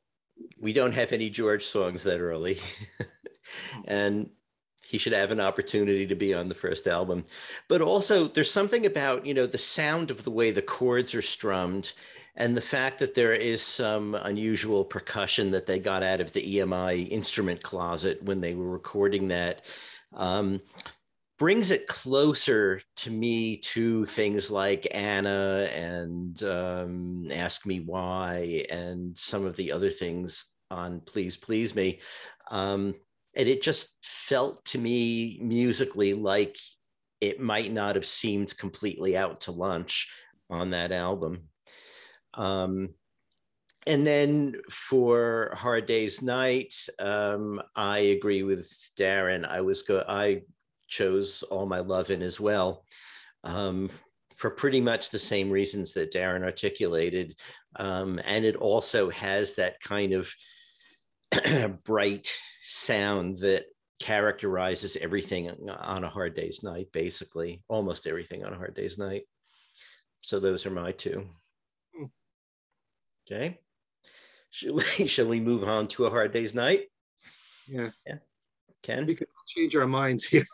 we 0.59 0.73
don't 0.73 0.95
have 0.95 1.11
any 1.11 1.29
George 1.29 1.63
songs 1.63 2.03
that 2.03 2.19
early. 2.19 2.57
and 3.85 4.31
he 4.83 4.97
should 4.97 5.13
have 5.13 5.29
an 5.29 5.39
opportunity 5.39 6.07
to 6.07 6.15
be 6.15 6.33
on 6.33 6.49
the 6.49 6.55
first 6.55 6.87
album. 6.87 7.23
But 7.69 7.81
also, 7.81 8.27
there's 8.27 8.51
something 8.51 8.87
about, 8.87 9.25
you 9.25 9.35
know, 9.35 9.45
the 9.45 9.59
sound 9.59 10.09
of 10.09 10.23
the 10.23 10.31
way 10.31 10.49
the 10.49 10.63
chords 10.63 11.13
are 11.13 11.21
strummed 11.21 11.93
and 12.35 12.57
the 12.57 12.61
fact 12.61 12.97
that 12.99 13.13
there 13.13 13.33
is 13.33 13.61
some 13.61 14.15
unusual 14.15 14.83
percussion 14.83 15.51
that 15.51 15.67
they 15.67 15.77
got 15.77 16.01
out 16.01 16.19
of 16.19 16.33
the 16.33 16.57
EMI 16.57 17.07
instrument 17.09 17.61
closet 17.61 18.23
when 18.23 18.41
they 18.41 18.55
were 18.55 18.69
recording 18.69 19.27
that 19.27 19.61
um, 20.15 20.59
brings 21.43 21.71
it 21.71 21.87
closer 21.87 22.79
to 22.95 23.11
me 23.11 23.57
to 23.57 24.05
things 24.05 24.49
like 24.49 24.87
Anna 24.91 25.67
and 25.75 26.41
um, 26.45 27.27
Ask 27.33 27.65
Me 27.65 27.81
Why 27.81 28.65
and 28.69 29.17
some 29.17 29.45
of 29.45 29.57
the 29.57 29.73
other 29.73 29.89
things 29.89 30.53
on 30.71 31.01
Please 31.01 31.35
Please 31.35 31.75
Me. 31.75 31.99
Um, 32.49 32.95
and 33.35 33.49
it 33.49 33.61
just 33.61 33.97
felt 34.05 34.63
to 34.67 34.77
me 34.77 35.37
musically 35.41 36.13
like 36.13 36.57
it 37.19 37.41
might 37.41 37.73
not 37.73 37.95
have 37.95 38.05
seemed 38.05 38.57
completely 38.57 39.17
out 39.17 39.41
to 39.41 39.51
lunch 39.51 40.09
on 40.49 40.69
that 40.69 40.93
album. 40.93 41.49
Um, 42.35 42.91
and 43.85 44.07
then 44.07 44.61
for 44.69 45.53
Hard 45.57 45.87
Day's 45.87 46.21
Night, 46.21 46.73
um, 46.99 47.61
I 47.75 47.97
agree 47.99 48.43
with 48.43 48.65
Darren. 48.97 49.45
I 49.45 49.59
was 49.59 49.83
go. 49.83 50.05
I 50.07 50.43
chose 50.93 51.43
All 51.43 51.65
My 51.65 51.79
Loving 51.79 52.21
as 52.21 52.39
well, 52.39 52.85
um, 53.43 53.89
for 54.35 54.49
pretty 54.49 54.81
much 54.81 55.09
the 55.09 55.19
same 55.19 55.49
reasons 55.49 55.93
that 55.93 56.13
Darren 56.13 56.43
articulated, 56.43 57.35
um, 57.77 58.19
and 58.23 58.45
it 58.45 58.55
also 58.55 59.09
has 59.09 59.55
that 59.55 59.79
kind 59.81 60.13
of 60.13 60.33
bright 61.83 62.31
sound 62.61 63.37
that 63.37 63.65
characterizes 63.99 64.97
everything 64.97 65.49
on 65.69 66.03
a 66.03 66.09
hard 66.09 66.35
day's 66.35 66.61
night, 66.63 66.87
basically, 66.91 67.63
almost 67.67 68.05
everything 68.05 68.43
on 68.43 68.53
a 68.53 68.57
hard 68.57 68.75
day's 68.75 68.97
night. 68.97 69.23
So 70.21 70.39
those 70.39 70.65
are 70.65 70.71
my 70.71 70.91
two. 70.91 71.25
Okay. 73.25 73.59
Should 74.51 74.75
we, 74.75 75.07
shall 75.07 75.27
we 75.27 75.39
move 75.39 75.63
on 75.63 75.87
to 75.89 76.05
a 76.05 76.09
hard 76.09 76.33
day's 76.33 76.53
night? 76.53 76.83
Yeah. 77.67 77.89
Yeah. 78.05 78.17
Ken? 78.83 79.05
We 79.07 79.15
could 79.15 79.27
change 79.47 79.75
our 79.75 79.87
minds 79.87 80.23
here 80.33 80.45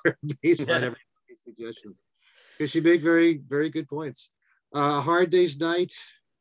based 0.41 0.61
on 0.61 0.67
Yeah. 0.67 0.75
everybody's 0.75 1.41
suggestions. 1.43 1.97
Because 2.57 2.73
you 2.75 2.81
make 2.81 3.01
very, 3.01 3.41
very 3.47 3.69
good 3.69 3.87
points. 3.87 4.29
Uh, 4.73 5.01
Hard 5.01 5.29
Day's 5.31 5.57
Night, 5.59 5.93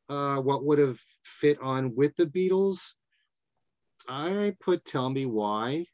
uh, 0.08 0.36
what 0.36 0.64
would 0.64 0.78
have 0.78 1.00
fit 1.24 1.58
on 1.60 1.94
with 1.96 2.14
the 2.16 2.26
Beatles? 2.26 2.92
I 4.06 4.54
put 4.60 4.84
Tell 4.84 5.08
Me 5.10 5.26
Why. 5.26 5.86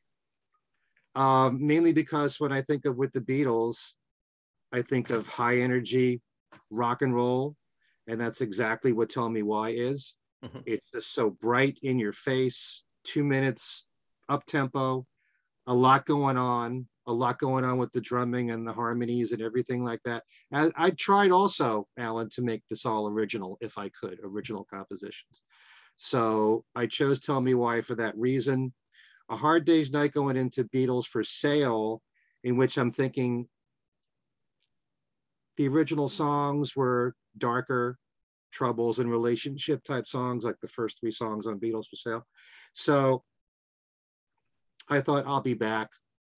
Um, 1.14 1.64
mainly 1.64 1.92
because 1.92 2.40
when 2.40 2.52
I 2.52 2.62
think 2.62 2.84
of 2.86 2.96
with 2.96 3.12
the 3.12 3.20
Beatles, 3.20 3.92
I 4.72 4.82
think 4.82 5.10
of 5.10 5.26
high 5.28 5.58
energy 5.58 6.20
rock 6.70 7.02
and 7.02 7.14
roll. 7.14 7.54
And 8.08 8.20
that's 8.20 8.40
exactly 8.40 8.92
what 8.92 9.10
Tell 9.10 9.28
Me 9.28 9.42
Why 9.42 9.70
is. 9.70 10.16
Mhm. 10.44 10.62
It's 10.66 10.90
just 10.92 11.12
so 11.12 11.30
bright 11.30 11.78
in 11.82 11.98
your 11.98 12.12
face, 12.12 12.82
two 13.04 13.24
minutes, 13.24 13.86
up 14.28 14.44
tempo, 14.46 15.06
a 15.66 15.74
lot 15.74 16.06
going 16.06 16.36
on, 16.36 16.86
a 17.06 17.12
lot 17.12 17.38
going 17.38 17.64
on 17.64 17.78
with 17.78 17.92
the 17.92 18.00
drumming 18.00 18.50
and 18.50 18.66
the 18.66 18.72
harmonies 18.72 19.32
and 19.32 19.42
everything 19.42 19.84
like 19.84 20.00
that. 20.04 20.24
And 20.50 20.72
I 20.76 20.90
tried 20.90 21.32
also, 21.32 21.86
Alan, 21.98 22.28
to 22.30 22.42
make 22.42 22.62
this 22.68 22.86
all 22.86 23.08
original 23.08 23.58
if 23.60 23.78
I 23.78 23.90
could, 23.90 24.18
original 24.22 24.64
compositions. 24.64 25.42
So 25.96 26.64
I 26.74 26.86
chose 26.86 27.20
Tell 27.20 27.40
Me 27.40 27.54
Why 27.54 27.80
for 27.80 27.94
that 27.96 28.16
reason. 28.16 28.72
A 29.30 29.36
Hard 29.36 29.64
Day's 29.64 29.92
Night 29.92 30.12
going 30.12 30.36
into 30.36 30.64
Beatles 30.64 31.06
for 31.06 31.24
Sale, 31.24 32.02
in 32.42 32.56
which 32.56 32.76
I'm 32.76 32.90
thinking 32.90 33.48
the 35.56 35.68
original 35.68 36.08
songs 36.08 36.74
were 36.74 37.14
darker, 37.38 37.98
troubles 38.52 38.98
and 38.98 39.10
relationship 39.10 39.82
type 39.84 40.06
songs, 40.06 40.44
like 40.44 40.60
the 40.60 40.68
first 40.68 41.00
three 41.00 41.10
songs 41.10 41.46
on 41.46 41.60
Beatles 41.60 41.86
for 41.88 41.96
Sale. 41.96 42.26
So 42.72 43.22
I 44.88 45.00
thought 45.00 45.26
I'll 45.26 45.40
Be 45.40 45.54
Back 45.54 45.88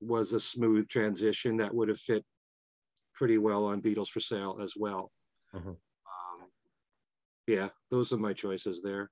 was 0.01 0.33
a 0.33 0.41
smooth 0.41 0.89
transition 0.89 1.57
that 1.59 1.75
would 1.75 1.89
have 1.89 1.99
fit 1.99 2.25
pretty 3.15 3.39
well 3.39 3.65
on 3.65 3.81
Beatles 3.83 4.09
for 4.09 4.21
Sale 4.21 4.59
as 4.63 4.75
well. 4.77 5.11
Mhm. 5.55 5.69
Um, 5.69 6.49
yeah, 7.47 7.71
those 7.91 8.13
are 8.13 8.19
my 8.19 8.33
choices 8.33 8.83
there. 8.83 9.11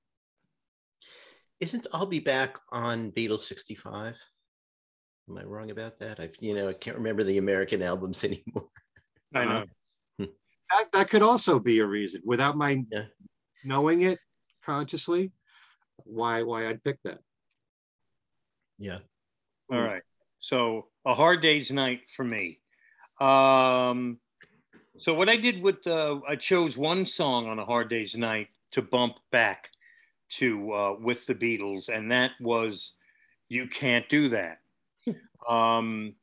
Isn't 1.60 1.86
I'll 1.92 2.06
Be 2.06 2.20
Back 2.20 2.58
on 2.70 3.10
Beatles 3.12 3.40
65? 3.42 4.20
Am 5.28 5.38
I 5.38 5.44
wrong 5.44 5.70
about 5.70 5.96
that? 5.98 6.20
I've, 6.20 6.36
you 6.40 6.54
know, 6.54 6.68
I 6.68 6.74
can't 6.74 6.98
remember 6.98 7.24
the 7.24 7.38
American 7.38 7.80
albums 7.82 8.22
anymore. 8.24 8.68
I 9.34 9.44
know. 9.44 9.56
Uh-huh. 9.56 10.26
That, 10.70 10.92
that 10.92 11.10
could 11.10 11.22
also 11.22 11.58
be 11.58 11.78
a 11.78 11.86
reason 11.86 12.20
without 12.24 12.56
my 12.56 12.84
Yeah. 12.90 13.06
knowing 13.64 14.02
it 14.02 14.18
consciously, 14.64 15.32
why 15.98 16.42
why 16.42 16.68
I'd 16.68 16.82
pick 16.82 16.98
that. 17.04 17.18
Yeah. 18.78 18.98
All 19.72 19.80
right. 19.80 20.02
So 20.40 20.88
a 21.06 21.14
hard 21.14 21.40
day's 21.42 21.70
night 21.70 22.00
for 22.14 22.24
me. 22.24 22.60
Um, 23.20 24.18
so 24.98 25.14
what 25.14 25.28
I 25.28 25.36
did 25.36 25.62
with 25.62 25.86
uh, 25.86 26.20
I 26.28 26.36
chose 26.36 26.76
one 26.76 27.06
song 27.06 27.48
on 27.48 27.58
a 27.58 27.64
hard 27.64 27.88
day's 27.88 28.14
night 28.14 28.48
to 28.72 28.82
bump 28.82 29.16
back 29.30 29.70
to 30.30 30.72
uh, 30.72 30.94
with 31.00 31.26
the 31.26 31.34
Beatles, 31.34 31.88
and 31.88 32.10
that 32.12 32.32
was 32.40 32.92
"You 33.48 33.66
Can't 33.66 34.08
Do 34.08 34.28
That." 34.30 34.60
um, 35.48 36.14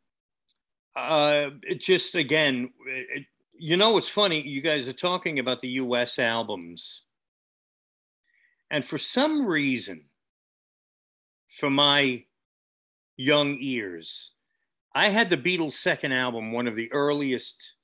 uh, 0.95 1.49
it 1.63 1.82
just 1.82 2.15
again, 2.15 2.71
it, 2.86 3.25
you 3.54 3.77
know, 3.77 3.97
it's 3.97 4.10
funny. 4.10 4.41
You 4.41 4.62
guys 4.62 4.88
are 4.88 4.93
talking 4.93 5.39
about 5.39 5.62
the 5.62 5.69
U.S. 5.69 6.19
albums, 6.19 7.04
and 8.69 8.86
for 8.86 8.97
some 8.97 9.45
reason, 9.45 10.06
for 11.47 11.69
my 11.69 12.23
young 13.17 13.58
ears, 13.60 14.32
I 14.93 15.10
had 15.10 15.30
the 15.30 15.38
Beatles' 15.38 15.74
second 15.74 16.12
album, 16.12 16.52
one 16.52 16.67
of 16.67 16.76
the 16.76 16.91
earliest 16.91 17.76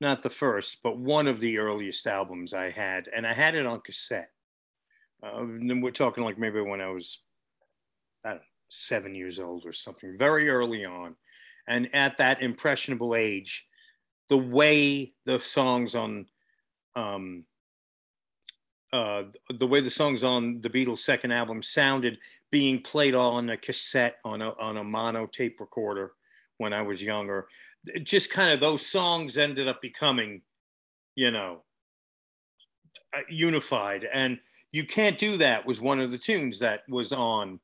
not 0.00 0.22
the 0.22 0.30
first, 0.30 0.78
but 0.82 0.98
one 0.98 1.26
of 1.26 1.40
the 1.40 1.58
earliest 1.58 2.06
albums 2.06 2.54
I 2.54 2.70
had, 2.70 3.08
and 3.14 3.26
I 3.26 3.32
had 3.32 3.54
it 3.54 3.66
on 3.66 3.80
cassette. 3.80 4.30
Uh, 5.22 5.42
we're 5.42 5.90
talking 5.90 6.22
like 6.22 6.38
maybe 6.38 6.60
when 6.60 6.80
I 6.80 6.90
was, 6.90 7.18
I 8.24 8.34
know, 8.34 8.40
seven 8.68 9.14
years 9.14 9.40
old 9.40 9.64
or 9.66 9.72
something, 9.72 10.16
very 10.16 10.48
early 10.48 10.84
on. 10.84 11.16
And 11.66 11.92
at 11.94 12.18
that 12.18 12.42
impressionable 12.42 13.14
age, 13.14 13.66
the 14.28 14.38
way 14.38 15.14
the 15.24 15.40
songs 15.40 15.94
on, 15.94 16.26
um, 16.94 17.44
uh, 18.92 19.24
the 19.58 19.66
way 19.66 19.80
the 19.80 19.90
songs 19.90 20.24
on 20.24 20.60
the 20.62 20.70
Beatles' 20.70 20.98
second 20.98 21.32
album 21.32 21.62
sounded, 21.62 22.18
being 22.50 22.80
played 22.80 23.14
on 23.14 23.50
a 23.50 23.56
cassette 23.56 24.16
on 24.24 24.40
a 24.40 24.50
on 24.58 24.78
a 24.78 24.84
mono 24.84 25.26
tape 25.26 25.60
recorder 25.60 26.12
when 26.56 26.72
I 26.72 26.82
was 26.82 27.02
younger, 27.02 27.48
just 28.02 28.30
kind 28.30 28.50
of 28.50 28.60
those 28.60 28.84
songs 28.84 29.38
ended 29.38 29.68
up 29.68 29.80
becoming, 29.80 30.42
you 31.14 31.30
know, 31.30 31.62
uh, 33.16 33.20
unified. 33.28 34.06
And 34.12 34.38
You 34.72 34.86
Can't 34.86 35.18
Do 35.18 35.36
That 35.36 35.66
was 35.66 35.80
one 35.80 36.00
of 36.00 36.10
the 36.10 36.18
tunes 36.18 36.58
that 36.60 36.80
was 36.88 37.12
on 37.12 37.60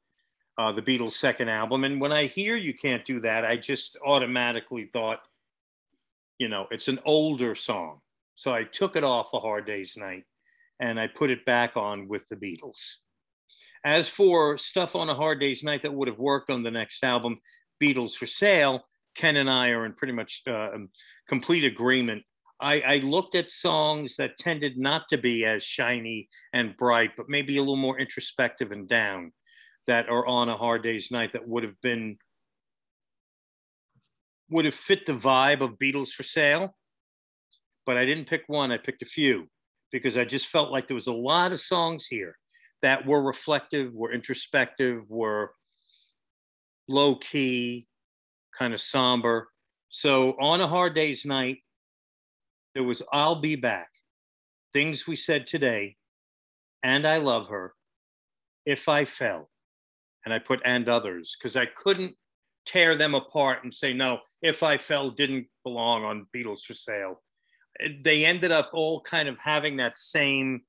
uh, 0.59 0.73
the 0.73 0.83
Beatles' 0.83 1.13
second 1.13 1.49
album. 1.49 1.85
And 1.85 2.01
when 2.01 2.13
I 2.13 2.27
hear 2.27 2.57
You 2.57 2.75
Can't 2.75 3.05
Do 3.05 3.19
That, 3.21 3.45
I 3.45 3.57
just 3.57 3.97
automatically 4.07 4.89
thought, 4.93 5.21
you 6.39 6.49
know, 6.49 6.67
it's 6.71 6.89
an 6.89 7.01
older 7.05 7.55
song. 7.55 8.01
So 8.37 8.53
I 8.53 8.65
took 8.65 8.95
it 8.97 9.05
off 9.05 9.33
A 9.33 9.41
Hard 9.41 9.67
Day's 9.67 9.97
Night 9.97 10.25
and 10.81 10.99
I 10.99 11.07
put 11.07 11.31
it 11.31 11.45
back 11.45 11.77
on 11.77 12.09
with 12.09 12.27
the 12.29 12.37
Beatles. 12.37 12.95
As 13.85 14.09
for 14.09 14.57
stuff 14.57 14.97
on 14.97 15.11
A 15.11 15.15
Hard 15.15 15.41
Day's 15.41 15.63
Night 15.63 15.83
that 15.83 15.95
would 15.95 16.09
have 16.09 16.19
worked 16.19 16.51
on 16.51 16.63
the 16.63 16.71
next 16.71 17.05
album, 17.05 17.39
Beatles 17.83 18.15
for 18.15 18.27
Sale, 18.27 18.83
Ken 19.15 19.37
and 19.37 19.51
I 19.51 19.69
are 19.69 19.85
in 19.85 19.93
pretty 19.93 20.15
much 20.15 20.43
uh, 20.47 20.71
um, 20.75 20.89
complete 21.29 21.65
agreement. 21.65 22.23
I, 22.61 22.81
I, 22.81 22.97
looked 22.99 23.35
at 23.35 23.51
songs 23.51 24.17
that 24.17 24.39
tended 24.39 24.79
not 24.79 25.09
to 25.09 25.19
be 25.19 25.45
as 25.45 25.63
shiny 25.63 26.29
and 26.53 26.77
bright, 26.77 27.11
but 27.17 27.29
maybe 27.29 27.57
a 27.57 27.61
little 27.61 27.77
more 27.77 27.99
introspective 27.99 28.73
and 28.73 28.89
down 28.89 29.33
that 29.87 30.09
are 30.09 30.27
on 30.27 30.49
a 30.49 30.57
hard 30.57 30.83
day's 30.83 31.11
night 31.11 31.33
that 31.33 31.47
would 31.47 31.63
have 31.63 31.79
been 31.83 32.17
would 34.51 34.65
have 34.65 34.75
fit 34.75 35.05
the 35.05 35.13
vibe 35.13 35.61
of 35.61 35.79
Beatles 35.79 36.11
for 36.11 36.23
sale. 36.23 36.77
But 37.87 37.97
I 37.97 38.05
didn't 38.05 38.29
pick 38.29 38.45
one, 38.47 38.73
I 38.73 38.79
picked 38.79 39.03
a 39.03 39.07
few 39.07 39.49
because 39.95 40.17
I 40.17 40.25
just 40.25 40.49
felt 40.49 40.73
like 40.73 40.89
there 40.89 40.97
was 40.97 41.07
a 41.07 41.13
lot 41.13 41.53
of 41.53 41.61
songs 41.61 42.05
here 42.07 42.37
that 42.83 43.07
were 43.07 43.23
reflective, 43.23 43.95
were 43.95 44.13
introspective, 44.13 45.09
were 45.09 45.53
low 46.89 47.15
key, 47.15 47.87
kind 48.59 48.75
of 48.75 48.81
somber. 48.81 49.47
So 49.91 50.33
on 50.41 50.61
a 50.61 50.67
hard 50.67 50.97
day's 50.97 51.25
night, 51.25 51.59
there 52.75 52.83
was 52.83 53.03
I'll 53.13 53.41
Be 53.41 53.55
Back, 53.55 53.87
things 54.73 55.07
we 55.07 55.15
said 55.15 55.47
today, 55.47 55.95
and 56.83 57.07
I 57.07 57.19
love 57.19 57.47
her, 57.51 57.75
if 58.67 58.89
I 58.89 59.05
fell. 59.05 59.49
And 60.25 60.35
I 60.35 60.41
put 60.41 60.61
and 60.65 60.89
others 60.89 61.37
because 61.39 61.55
I 61.55 61.67
couldn't 61.67 62.17
tear 62.67 62.97
them 62.97 63.15
apart 63.15 63.63
and 63.63 63.73
say, 63.73 63.93
no, 63.93 64.19
if 64.43 64.65
I 64.65 64.77
fell 64.77 65.11
didn't 65.11 65.47
belong 65.63 66.03
on 66.03 66.27
Beatles 66.35 66.63
for 66.63 66.75
sale. 66.75 67.21
They 68.03 68.25
ended 68.25 68.53
up 68.53 68.71
all 68.73 69.01
kind 69.01 69.29
of 69.29 69.39
having 69.39 69.79
that 69.79 69.99
same, 69.99 70.63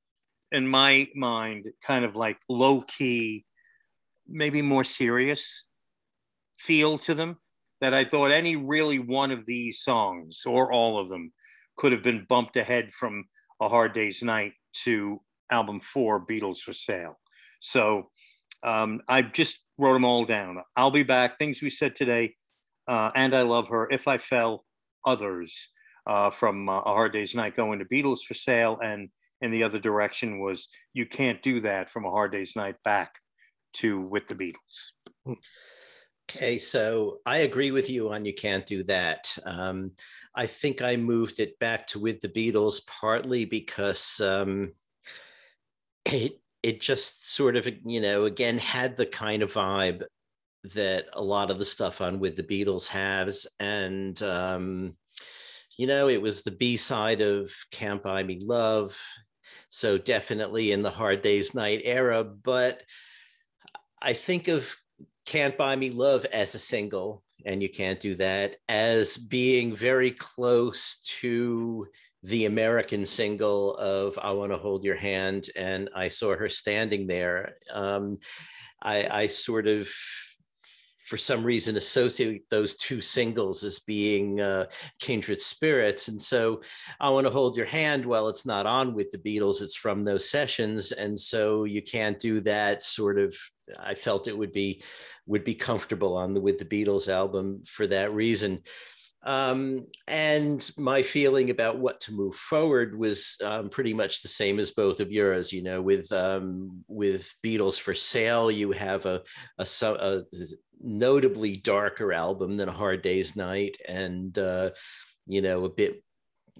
in 0.51 0.67
my 0.67 1.07
mind, 1.15 1.67
kind 1.83 2.05
of 2.05 2.15
like 2.15 2.37
low 2.49 2.81
key, 2.81 3.45
maybe 4.27 4.61
more 4.61 4.83
serious 4.83 5.65
feel 6.57 6.97
to 6.97 7.13
them 7.13 7.37
that 7.81 7.93
I 7.93 8.05
thought 8.05 8.31
any 8.31 8.55
really 8.55 8.99
one 8.99 9.31
of 9.31 9.45
these 9.45 9.81
songs 9.81 10.43
or 10.45 10.71
all 10.71 10.97
of 10.97 11.09
them 11.09 11.33
could 11.77 11.91
have 11.91 12.01
been 12.01 12.25
bumped 12.27 12.57
ahead 12.57 12.93
from 12.93 13.25
A 13.61 13.67
Hard 13.67 13.93
Day's 13.93 14.23
Night 14.23 14.53
to 14.83 15.21
album 15.51 15.79
four, 15.79 16.25
Beatles 16.25 16.59
for 16.59 16.73
Sale. 16.73 17.19
So 17.59 18.09
um, 18.63 19.01
I 19.07 19.21
just 19.21 19.59
wrote 19.77 19.93
them 19.93 20.05
all 20.05 20.25
down. 20.25 20.63
I'll 20.75 20.91
be 20.91 21.03
back, 21.03 21.37
things 21.37 21.61
we 21.61 21.69
said 21.69 21.95
today, 21.95 22.33
uh, 22.87 23.11
and 23.15 23.35
I 23.35 23.41
love 23.41 23.67
her. 23.67 23.87
If 23.91 24.07
I 24.07 24.17
fell, 24.17 24.65
others 25.05 25.69
uh, 26.07 26.29
from 26.29 26.69
uh, 26.69 26.79
A 26.79 26.93
Hard 26.93 27.13
Day's 27.13 27.35
Night 27.35 27.55
going 27.55 27.79
to 27.79 27.85
Beatles 27.85 28.23
for 28.23 28.33
Sale, 28.33 28.79
and 28.83 29.09
in 29.41 29.51
the 29.51 29.63
other 29.63 29.79
direction 29.79 30.39
was 30.39 30.67
You 30.93 31.05
Can't 31.05 31.41
Do 31.41 31.61
That 31.61 31.89
from 31.89 32.05
A 32.05 32.11
Hard 32.11 32.31
Day's 32.31 32.55
Night 32.55 32.75
back 32.83 33.19
to 33.75 34.01
With 34.01 34.27
the 34.27 34.35
Beatles. 34.35 35.37
Okay, 36.29 36.57
so 36.57 37.19
I 37.25 37.39
agree 37.39 37.71
with 37.71 37.89
you 37.89 38.11
on 38.11 38.25
you 38.25 38.33
can't 38.33 38.65
do 38.65 38.83
that. 38.83 39.37
Um, 39.45 39.91
I 40.33 40.47
think 40.47 40.81
I 40.81 40.95
moved 40.95 41.39
it 41.39 41.57
back 41.59 41.87
to 41.87 41.99
with 41.99 42.19
the 42.19 42.29
Beatles 42.29 42.79
partly 42.87 43.45
because 43.45 44.19
um, 44.21 44.73
it 46.05 46.39
it 46.63 46.81
just 46.81 47.31
sort 47.31 47.55
of 47.55 47.67
you 47.85 48.01
know 48.01 48.25
again 48.25 48.57
had 48.57 48.95
the 48.95 49.05
kind 49.05 49.43
of 49.43 49.53
vibe 49.53 50.03
that 50.73 51.05
a 51.13 51.23
lot 51.23 51.51
of 51.51 51.59
the 51.59 51.65
stuff 51.65 52.01
on 52.01 52.19
with 52.19 52.35
the 52.35 52.43
Beatles 52.43 52.87
has, 52.87 53.45
and 53.59 54.21
um, 54.23 54.95
you 55.77 55.87
know 55.87 56.09
it 56.09 56.21
was 56.21 56.41
the 56.41 56.51
B 56.51 56.77
side 56.77 57.21
of 57.21 57.51
Can't 57.71 58.03
Buy 58.03 58.23
Me 58.23 58.39
Love, 58.41 58.99
so 59.69 59.97
definitely 59.97 60.71
in 60.71 60.83
the 60.83 60.89
Hard 60.89 61.21
Days 61.21 61.53
Night 61.55 61.81
era, 61.83 62.23
but. 62.23 62.83
I 64.01 64.13
think 64.13 64.47
of 64.49 64.75
can't 65.25 65.57
Buy 65.57 65.75
Me 65.75 65.89
Love 65.89 66.25
as 66.25 66.53
a 66.53 66.59
single, 66.59 67.23
and 67.43 67.61
you 67.63 67.69
can't 67.69 67.99
do 67.99 68.13
that, 68.15 68.57
as 68.69 69.17
being 69.17 69.75
very 69.75 70.11
close 70.11 70.97
to 71.21 71.87
the 72.21 72.45
American 72.45 73.05
single 73.05 73.75
of 73.77 74.19
I 74.21 74.31
Want 74.31 74.51
to 74.51 74.59
Hold 74.59 74.83
Your 74.83 74.95
Hand. 74.95 75.47
And 75.55 75.89
I 75.95 76.09
saw 76.09 76.35
her 76.35 76.49
standing 76.49 77.07
there. 77.07 77.55
Um, 77.73 78.19
I, 78.81 79.23
I 79.23 79.27
sort 79.27 79.65
of 79.65 79.89
for 81.05 81.17
some 81.17 81.43
reason 81.43 81.77
associate 81.77 82.43
those 82.49 82.75
two 82.75 83.01
singles 83.01 83.63
as 83.63 83.79
being 83.79 84.41
uh, 84.41 84.65
kindred 84.99 85.41
spirits 85.41 86.07
and 86.07 86.21
so 86.21 86.61
i 86.99 87.09
want 87.09 87.25
to 87.25 87.33
hold 87.33 87.55
your 87.55 87.65
hand 87.65 88.05
while 88.05 88.27
it's 88.27 88.45
not 88.45 88.65
on 88.65 88.93
with 88.93 89.11
the 89.11 89.17
beatles 89.17 89.61
it's 89.61 89.75
from 89.75 90.03
those 90.03 90.29
sessions 90.29 90.91
and 90.91 91.19
so 91.19 91.63
you 91.63 91.81
can't 91.81 92.19
do 92.19 92.39
that 92.39 92.83
sort 92.83 93.17
of 93.17 93.35
i 93.79 93.93
felt 93.93 94.27
it 94.27 94.37
would 94.37 94.53
be 94.53 94.81
would 95.27 95.43
be 95.43 95.55
comfortable 95.55 96.15
on 96.15 96.33
the 96.33 96.41
with 96.41 96.57
the 96.57 96.65
Beatles 96.65 97.09
album 97.09 97.63
for 97.65 97.87
that 97.87 98.13
reason. 98.13 98.61
Um, 99.23 99.87
and 100.07 100.69
my 100.77 101.01
feeling 101.01 101.49
about 101.49 101.79
what 101.79 101.99
to 102.01 102.13
move 102.13 102.35
forward 102.35 102.95
was 102.95 103.37
um, 103.43 103.69
pretty 103.69 103.91
much 103.91 104.21
the 104.21 104.27
same 104.27 104.59
as 104.59 104.69
both 104.71 104.99
of 104.99 105.11
yours. 105.11 105.51
You 105.51 105.63
know, 105.63 105.81
with 105.81 106.11
um, 106.11 106.83
with 106.87 107.33
Beatles 107.43 107.79
for 107.79 107.95
Sale, 107.95 108.51
you 108.51 108.71
have 108.71 109.07
a, 109.07 109.23
a, 109.57 109.65
a 109.83 110.21
notably 110.85 111.55
darker 111.55 112.13
album 112.13 112.57
than 112.57 112.69
A 112.69 112.73
Hard 112.73 113.01
Day's 113.01 113.35
Night, 113.35 113.77
and 113.87 114.37
uh, 114.37 114.71
you 115.25 115.41
know, 115.41 115.65
a 115.65 115.69
bit 115.69 116.03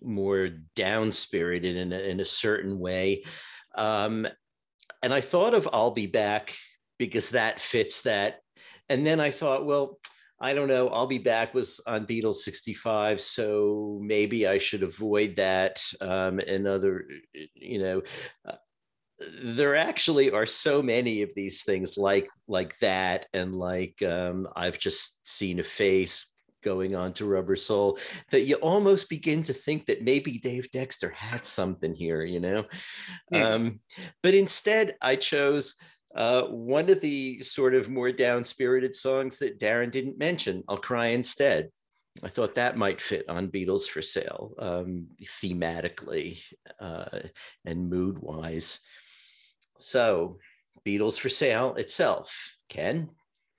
more 0.01 0.49
down 0.75 1.11
spirited 1.11 1.75
in 1.75 1.93
a, 1.93 1.99
in 1.99 2.19
a 2.19 2.25
certain 2.25 2.79
way. 2.79 3.23
Um, 3.75 4.27
and 5.01 5.13
I 5.13 5.21
thought 5.21 5.53
of 5.53 5.69
I'll 5.71 5.91
Be 5.91 6.07
Back 6.07 6.55
because 6.97 7.31
that 7.31 7.59
fits 7.59 8.01
that 8.01 8.39
and 8.89 9.05
then 9.05 9.19
I 9.19 9.31
thought, 9.31 9.65
well, 9.65 9.99
I 10.39 10.53
don't 10.53 10.67
know. 10.67 10.89
I'll 10.89 11.07
be 11.07 11.17
back 11.17 11.53
was 11.53 11.79
on 11.87 12.05
Beatles 12.05 12.37
65, 12.37 13.21
so 13.21 13.99
maybe 14.03 14.47
I 14.47 14.57
should 14.57 14.83
avoid 14.83 15.37
that. 15.37 15.81
Um, 16.01 16.39
and 16.39 16.67
other, 16.67 17.05
you 17.53 17.79
know, 17.79 18.01
uh, 18.47 18.55
there 19.41 19.75
actually 19.75 20.31
are 20.31 20.45
so 20.45 20.81
many 20.81 21.21
of 21.21 21.33
these 21.35 21.63
things 21.63 21.97
like 21.97 22.27
like 22.47 22.77
that, 22.79 23.27
and 23.33 23.55
like 23.55 24.01
um, 24.03 24.47
I've 24.55 24.77
just 24.79 25.25
seen 25.27 25.59
a 25.59 25.63
face 25.63 26.31
going 26.63 26.95
on 26.95 27.13
to 27.13 27.25
Rubber 27.25 27.55
Soul 27.55 27.99
that 28.31 28.41
you 28.41 28.55
almost 28.55 29.07
begin 29.07 29.43
to 29.43 29.53
think 29.53 29.85
that 29.85 30.03
maybe 30.03 30.39
Dave 30.39 30.69
Dexter 30.71 31.11
had 31.11 31.45
something 31.45 31.93
here, 31.93 32.23
you 32.23 32.39
know. 32.39 32.65
Yeah. 33.31 33.49
Um, 33.49 33.79
but 34.23 34.33
instead, 34.33 34.95
I 35.01 35.15
chose 35.15 35.75
uh, 36.15 36.43
one 36.43 36.89
of 36.89 37.01
the 37.01 37.39
sort 37.39 37.75
of 37.75 37.89
more 37.89 38.11
down 38.11 38.43
spirited 38.43 38.95
songs 38.95 39.37
that 39.39 39.59
Darren 39.59 39.91
didn't 39.91 40.17
mention, 40.17 40.63
I'll 40.67 40.77
Cry 40.77 41.07
Instead. 41.07 41.69
I 42.23 42.29
thought 42.29 42.55
that 42.55 42.77
might 42.77 43.01
fit 43.01 43.27
on 43.29 43.49
Beatles 43.49 43.87
for 43.87 44.01
Sale 44.01 44.53
um, 44.57 45.07
thematically 45.21 46.41
uh, 46.79 47.19
and 47.65 47.89
mood 47.89 48.19
wise. 48.19 48.79
So, 49.77 50.37
Beatles 50.85 51.19
for 51.19 51.29
Sale 51.29 51.75
itself. 51.75 52.57
Ken? 52.69 53.09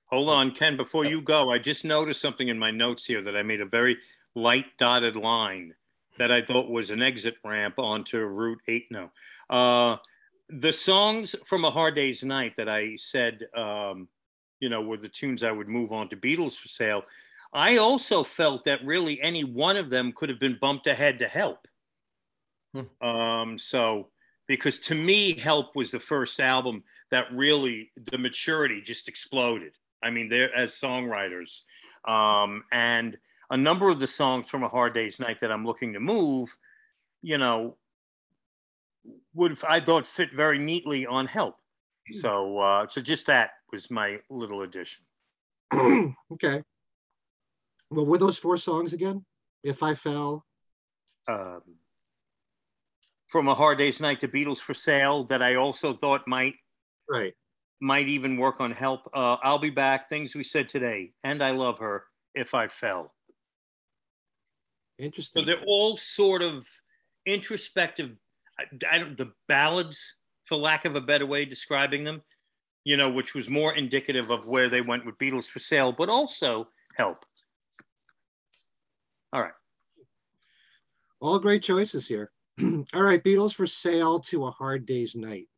Hold 0.06 0.28
on, 0.28 0.52
Ken, 0.52 0.76
before 0.76 1.04
you 1.04 1.20
go, 1.20 1.50
I 1.50 1.58
just 1.58 1.84
noticed 1.84 2.20
something 2.20 2.48
in 2.48 2.58
my 2.58 2.70
notes 2.70 3.04
here 3.04 3.22
that 3.22 3.36
I 3.36 3.42
made 3.42 3.60
a 3.60 3.66
very 3.66 3.98
light 4.34 4.66
dotted 4.78 5.16
line 5.16 5.74
that 6.18 6.30
I 6.30 6.42
thought 6.42 6.70
was 6.70 6.90
an 6.90 7.02
exit 7.02 7.36
ramp 7.44 7.78
onto 7.78 8.18
Route 8.18 8.60
8. 8.68 8.86
No. 8.90 9.10
Uh, 9.50 9.96
the 10.48 10.72
songs 10.72 11.34
from 11.44 11.64
A 11.64 11.70
Hard 11.70 11.96
Day's 11.96 12.22
Night 12.22 12.54
that 12.56 12.68
I 12.68 12.96
said, 12.96 13.46
um, 13.56 14.08
you 14.60 14.68
know, 14.68 14.80
were 14.80 14.96
the 14.96 15.08
tunes 15.08 15.42
I 15.42 15.50
would 15.50 15.68
move 15.68 15.92
on 15.92 16.08
to 16.10 16.16
Beatles 16.16 16.56
for 16.56 16.68
Sale. 16.68 17.02
I 17.52 17.78
also 17.78 18.22
felt 18.22 18.64
that 18.64 18.84
really 18.84 19.20
any 19.20 19.44
one 19.44 19.76
of 19.76 19.90
them 19.90 20.12
could 20.14 20.28
have 20.28 20.40
been 20.40 20.58
bumped 20.60 20.86
ahead 20.86 21.18
to 21.18 21.28
Help. 21.28 21.66
Hmm. 22.74 23.06
Um, 23.06 23.58
so, 23.58 24.08
because 24.46 24.78
to 24.80 24.94
me, 24.94 25.38
Help 25.38 25.74
was 25.74 25.90
the 25.90 26.00
first 26.00 26.40
album 26.40 26.82
that 27.10 27.26
really 27.32 27.90
the 28.10 28.18
maturity 28.18 28.80
just 28.80 29.08
exploded. 29.08 29.72
I 30.02 30.10
mean, 30.10 30.28
they're 30.28 30.54
as 30.54 30.72
songwriters. 30.72 31.62
Um, 32.06 32.62
and 32.70 33.16
a 33.50 33.56
number 33.56 33.88
of 33.88 33.98
the 33.98 34.06
songs 34.06 34.48
from 34.48 34.62
A 34.62 34.68
Hard 34.68 34.94
Day's 34.94 35.18
Night 35.18 35.40
that 35.40 35.50
I'm 35.50 35.64
looking 35.64 35.92
to 35.94 36.00
move, 36.00 36.56
you 37.22 37.38
know, 37.38 37.76
would 39.34 39.58
I 39.68 39.80
thought 39.80 40.06
fit 40.06 40.32
very 40.34 40.58
neatly 40.58 41.06
on 41.06 41.26
Help. 41.26 41.56
So, 42.10 42.58
uh, 42.58 42.86
so 42.88 43.00
just 43.00 43.26
that 43.26 43.50
was 43.72 43.90
my 43.90 44.18
little 44.30 44.62
addition. 44.62 45.04
okay. 46.32 46.62
Well, 47.90 48.06
were 48.06 48.18
those 48.18 48.38
four 48.38 48.56
songs 48.56 48.92
again? 48.92 49.24
If 49.62 49.82
I 49.82 49.94
Fell. 49.94 50.44
Um, 51.28 51.62
from 53.28 53.48
a 53.48 53.54
hard 53.54 53.78
day's 53.78 54.00
night 54.00 54.20
to 54.20 54.28
Beatles 54.28 54.58
for 54.58 54.74
sale 54.74 55.24
that 55.24 55.42
I 55.42 55.56
also 55.56 55.92
thought 55.92 56.22
might 56.26 56.54
right 57.08 57.34
might 57.80 58.08
even 58.08 58.36
work 58.36 58.60
on 58.60 58.70
help. 58.70 59.08
Uh, 59.14 59.36
I'll 59.42 59.58
be 59.58 59.70
back. 59.70 60.08
Things 60.08 60.34
we 60.34 60.44
said 60.44 60.68
today, 60.68 61.12
and 61.24 61.42
I 61.42 61.50
love 61.50 61.78
her. 61.78 62.04
If 62.34 62.54
I 62.54 62.66
fell. 62.66 63.14
Interesting. 64.98 65.42
So 65.42 65.46
they're 65.46 65.64
all 65.66 65.96
sort 65.96 66.42
of 66.42 66.66
introspective. 67.26 68.12
I, 68.58 68.64
I 68.90 68.98
don't, 68.98 69.16
the 69.16 69.32
ballads, 69.48 70.16
for 70.44 70.56
lack 70.56 70.84
of 70.84 70.96
a 70.96 71.00
better 71.00 71.26
way 71.26 71.42
of 71.42 71.50
describing 71.50 72.04
them, 72.04 72.22
you 72.84 72.96
know, 72.96 73.10
which 73.10 73.34
was 73.34 73.48
more 73.48 73.74
indicative 73.74 74.30
of 74.30 74.46
where 74.46 74.68
they 74.68 74.80
went 74.80 75.04
with 75.04 75.18
Beatles 75.18 75.48
for 75.48 75.58
sale, 75.58 75.92
but 75.92 76.08
also 76.08 76.68
help. 76.94 77.24
All 79.32 79.42
right. 79.42 79.52
All 81.20 81.38
great 81.38 81.62
choices 81.62 82.06
here. 82.06 82.30
All 82.94 83.02
right, 83.02 83.22
Beatles 83.22 83.54
for 83.54 83.66
sale 83.66 84.18
to 84.20 84.46
a 84.46 84.50
hard 84.50 84.86
day's 84.86 85.14
night. 85.14 85.48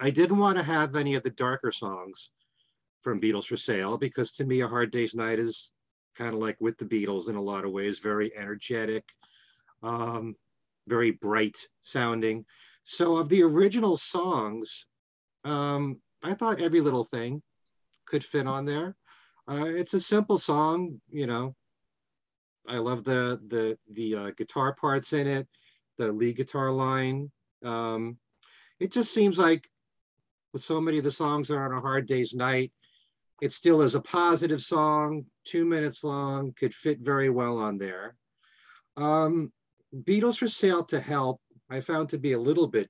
I 0.00 0.10
didn't 0.10 0.38
want 0.38 0.56
to 0.56 0.62
have 0.62 0.96
any 0.96 1.14
of 1.14 1.22
the 1.22 1.30
darker 1.30 1.72
songs 1.72 2.30
from 3.02 3.20
Beatles 3.20 3.44
for 3.46 3.56
sale 3.56 3.98
because 3.98 4.32
to 4.32 4.44
me, 4.44 4.60
a 4.60 4.68
hard 4.68 4.90
day's 4.90 5.14
night 5.14 5.38
is 5.38 5.70
kind 6.16 6.32
of 6.32 6.40
like 6.40 6.56
with 6.60 6.78
the 6.78 6.84
Beatles 6.84 7.28
in 7.28 7.36
a 7.36 7.42
lot 7.42 7.64
of 7.64 7.72
ways, 7.72 7.98
very 7.98 8.32
energetic, 8.36 9.04
um, 9.82 10.36
very 10.86 11.10
bright 11.10 11.58
sounding. 11.82 12.46
So 12.82 13.18
of 13.18 13.28
the 13.28 13.42
original 13.42 13.98
songs, 13.98 14.86
um, 15.44 16.00
I 16.22 16.32
thought 16.32 16.60
every 16.60 16.80
little 16.80 17.04
thing 17.04 17.42
could 18.06 18.24
fit 18.24 18.46
on 18.46 18.64
there. 18.64 18.96
Uh, 19.46 19.66
it's 19.66 19.94
a 19.94 20.00
simple 20.00 20.38
song, 20.38 21.00
you 21.10 21.26
know, 21.26 21.54
I 22.68 22.78
love 22.78 23.04
the 23.04 23.40
the 23.48 23.78
the 23.90 24.14
uh, 24.14 24.30
guitar 24.36 24.74
parts 24.74 25.12
in 25.12 25.26
it, 25.26 25.48
the 25.96 26.12
lead 26.12 26.36
guitar 26.36 26.70
line. 26.70 27.30
Um, 27.64 28.18
it 28.78 28.92
just 28.92 29.12
seems 29.12 29.38
like 29.38 29.68
with 30.52 30.62
so 30.62 30.80
many 30.80 30.98
of 30.98 31.04
the 31.04 31.10
songs 31.10 31.50
are 31.50 31.64
on 31.64 31.76
a 31.76 31.80
hard 31.80 32.06
day's 32.06 32.34
night, 32.34 32.72
it 33.40 33.52
still 33.52 33.82
is 33.82 33.94
a 33.94 34.00
positive 34.00 34.62
song, 34.62 35.26
two 35.44 35.64
minutes 35.64 36.04
long, 36.04 36.52
could 36.58 36.74
fit 36.74 37.00
very 37.00 37.30
well 37.30 37.58
on 37.58 37.78
there. 37.78 38.16
Um, 38.96 39.52
Beatles 39.94 40.38
for 40.38 40.48
Sale 40.48 40.84
to 40.84 41.00
Help, 41.00 41.40
I 41.70 41.80
found 41.80 42.10
to 42.10 42.18
be 42.18 42.32
a 42.32 42.40
little 42.40 42.66
bit 42.66 42.88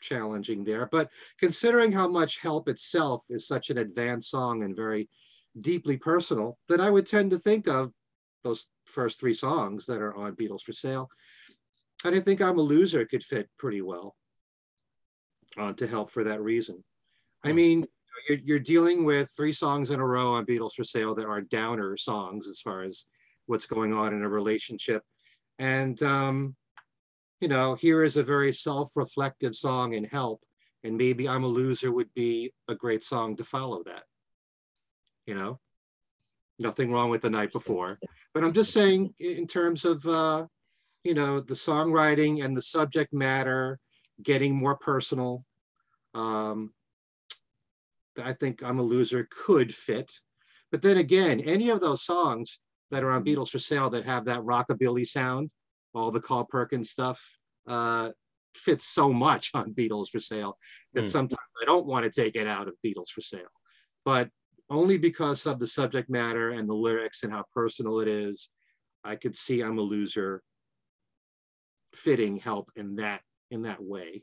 challenging 0.00 0.64
there, 0.64 0.88
but 0.90 1.10
considering 1.38 1.92
how 1.92 2.08
much 2.08 2.38
Help 2.38 2.68
itself 2.68 3.24
is 3.28 3.46
such 3.46 3.70
an 3.70 3.78
advanced 3.78 4.30
song 4.30 4.62
and 4.62 4.76
very 4.76 5.08
deeply 5.60 5.96
personal, 5.96 6.58
then 6.68 6.80
I 6.80 6.90
would 6.90 7.06
tend 7.06 7.30
to 7.30 7.38
think 7.38 7.68
of 7.68 7.92
those 8.44 8.66
first 8.88 9.20
three 9.20 9.34
songs 9.34 9.86
that 9.86 10.00
are 10.00 10.14
on 10.14 10.36
Beatles 10.36 10.62
for 10.62 10.72
Sale. 10.72 11.10
And 12.04 12.14
I 12.14 12.20
think 12.20 12.40
I'm 12.40 12.58
a 12.58 12.62
Loser 12.62 13.04
could 13.04 13.24
fit 13.24 13.48
pretty 13.58 13.82
well 13.82 14.14
uh, 15.56 15.72
to 15.74 15.86
help 15.86 16.10
for 16.10 16.24
that 16.24 16.40
reason. 16.40 16.82
I 17.44 17.52
mean, 17.52 17.86
you're, 18.28 18.38
you're 18.38 18.58
dealing 18.58 19.04
with 19.04 19.30
three 19.36 19.52
songs 19.52 19.90
in 19.90 20.00
a 20.00 20.06
row 20.06 20.34
on 20.34 20.46
Beatles 20.46 20.74
for 20.74 20.84
Sale 20.84 21.14
that 21.16 21.26
are 21.26 21.40
downer 21.40 21.96
songs 21.96 22.48
as 22.48 22.60
far 22.60 22.82
as 22.82 23.04
what's 23.46 23.66
going 23.66 23.92
on 23.92 24.14
in 24.14 24.22
a 24.22 24.28
relationship. 24.28 25.02
And, 25.58 26.00
um, 26.02 26.56
you 27.40 27.48
know, 27.48 27.74
here 27.74 28.04
is 28.04 28.16
a 28.16 28.22
very 28.22 28.52
self 28.52 28.96
reflective 28.96 29.54
song 29.54 29.94
in 29.94 30.04
Help. 30.04 30.42
And 30.84 30.96
maybe 30.96 31.28
I'm 31.28 31.44
a 31.44 31.48
Loser 31.48 31.90
would 31.90 32.12
be 32.14 32.52
a 32.68 32.74
great 32.74 33.04
song 33.04 33.36
to 33.36 33.44
follow 33.44 33.82
that. 33.84 34.04
You 35.26 35.34
know, 35.34 35.58
nothing 36.58 36.92
wrong 36.92 37.10
with 37.10 37.22
the 37.22 37.30
night 37.30 37.52
before. 37.52 37.98
But 38.34 38.44
I'm 38.44 38.52
just 38.52 38.72
saying, 38.72 39.14
in 39.18 39.46
terms 39.46 39.84
of, 39.84 40.06
uh, 40.06 40.46
you 41.04 41.14
know, 41.14 41.40
the 41.40 41.54
songwriting 41.54 42.44
and 42.44 42.56
the 42.56 42.62
subject 42.62 43.12
matter 43.12 43.78
getting 44.22 44.54
more 44.54 44.76
personal, 44.76 45.44
um, 46.14 46.72
I 48.22 48.32
think 48.32 48.62
I'm 48.62 48.78
a 48.78 48.82
Loser 48.82 49.28
could 49.30 49.74
fit. 49.74 50.12
But 50.70 50.82
then 50.82 50.98
again, 50.98 51.40
any 51.40 51.70
of 51.70 51.80
those 51.80 52.04
songs 52.04 52.60
that 52.90 53.02
are 53.02 53.10
on 53.10 53.24
Beatles 53.24 53.50
for 53.50 53.58
Sale 53.58 53.90
that 53.90 54.04
have 54.04 54.26
that 54.26 54.40
rockabilly 54.40 55.06
sound, 55.06 55.50
all 55.94 56.10
the 56.10 56.20
Carl 56.20 56.44
Perkins 56.44 56.90
stuff, 56.90 57.22
uh, 57.66 58.10
fits 58.54 58.86
so 58.86 59.12
much 59.12 59.50
on 59.54 59.72
Beatles 59.72 60.08
for 60.08 60.20
Sale 60.20 60.58
that 60.94 61.04
mm. 61.04 61.08
sometimes 61.08 61.40
I 61.62 61.64
don't 61.64 61.86
want 61.86 62.04
to 62.04 62.22
take 62.22 62.36
it 62.36 62.46
out 62.46 62.68
of 62.68 62.74
Beatles 62.84 63.08
for 63.08 63.20
Sale. 63.20 63.42
But 64.04 64.30
only 64.70 64.98
because 64.98 65.46
of 65.46 65.58
the 65.58 65.66
subject 65.66 66.10
matter 66.10 66.50
and 66.50 66.68
the 66.68 66.74
lyrics 66.74 67.22
and 67.22 67.32
how 67.32 67.44
personal 67.54 68.00
it 68.00 68.08
is. 68.08 68.50
I 69.04 69.16
could 69.16 69.36
see 69.36 69.60
I'm 69.60 69.78
a 69.78 69.82
loser 69.82 70.42
fitting 71.94 72.36
help 72.36 72.70
in 72.76 72.96
that 72.96 73.22
in 73.50 73.62
that 73.62 73.82
way. 73.82 74.22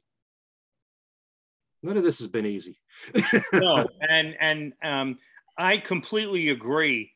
None 1.81 1.97
of 1.97 2.03
this 2.03 2.19
has 2.19 2.27
been 2.27 2.45
easy. 2.45 2.79
no, 3.53 3.87
and 4.07 4.35
and 4.39 4.73
um, 4.83 5.17
I 5.57 5.77
completely 5.77 6.49
agree. 6.49 7.11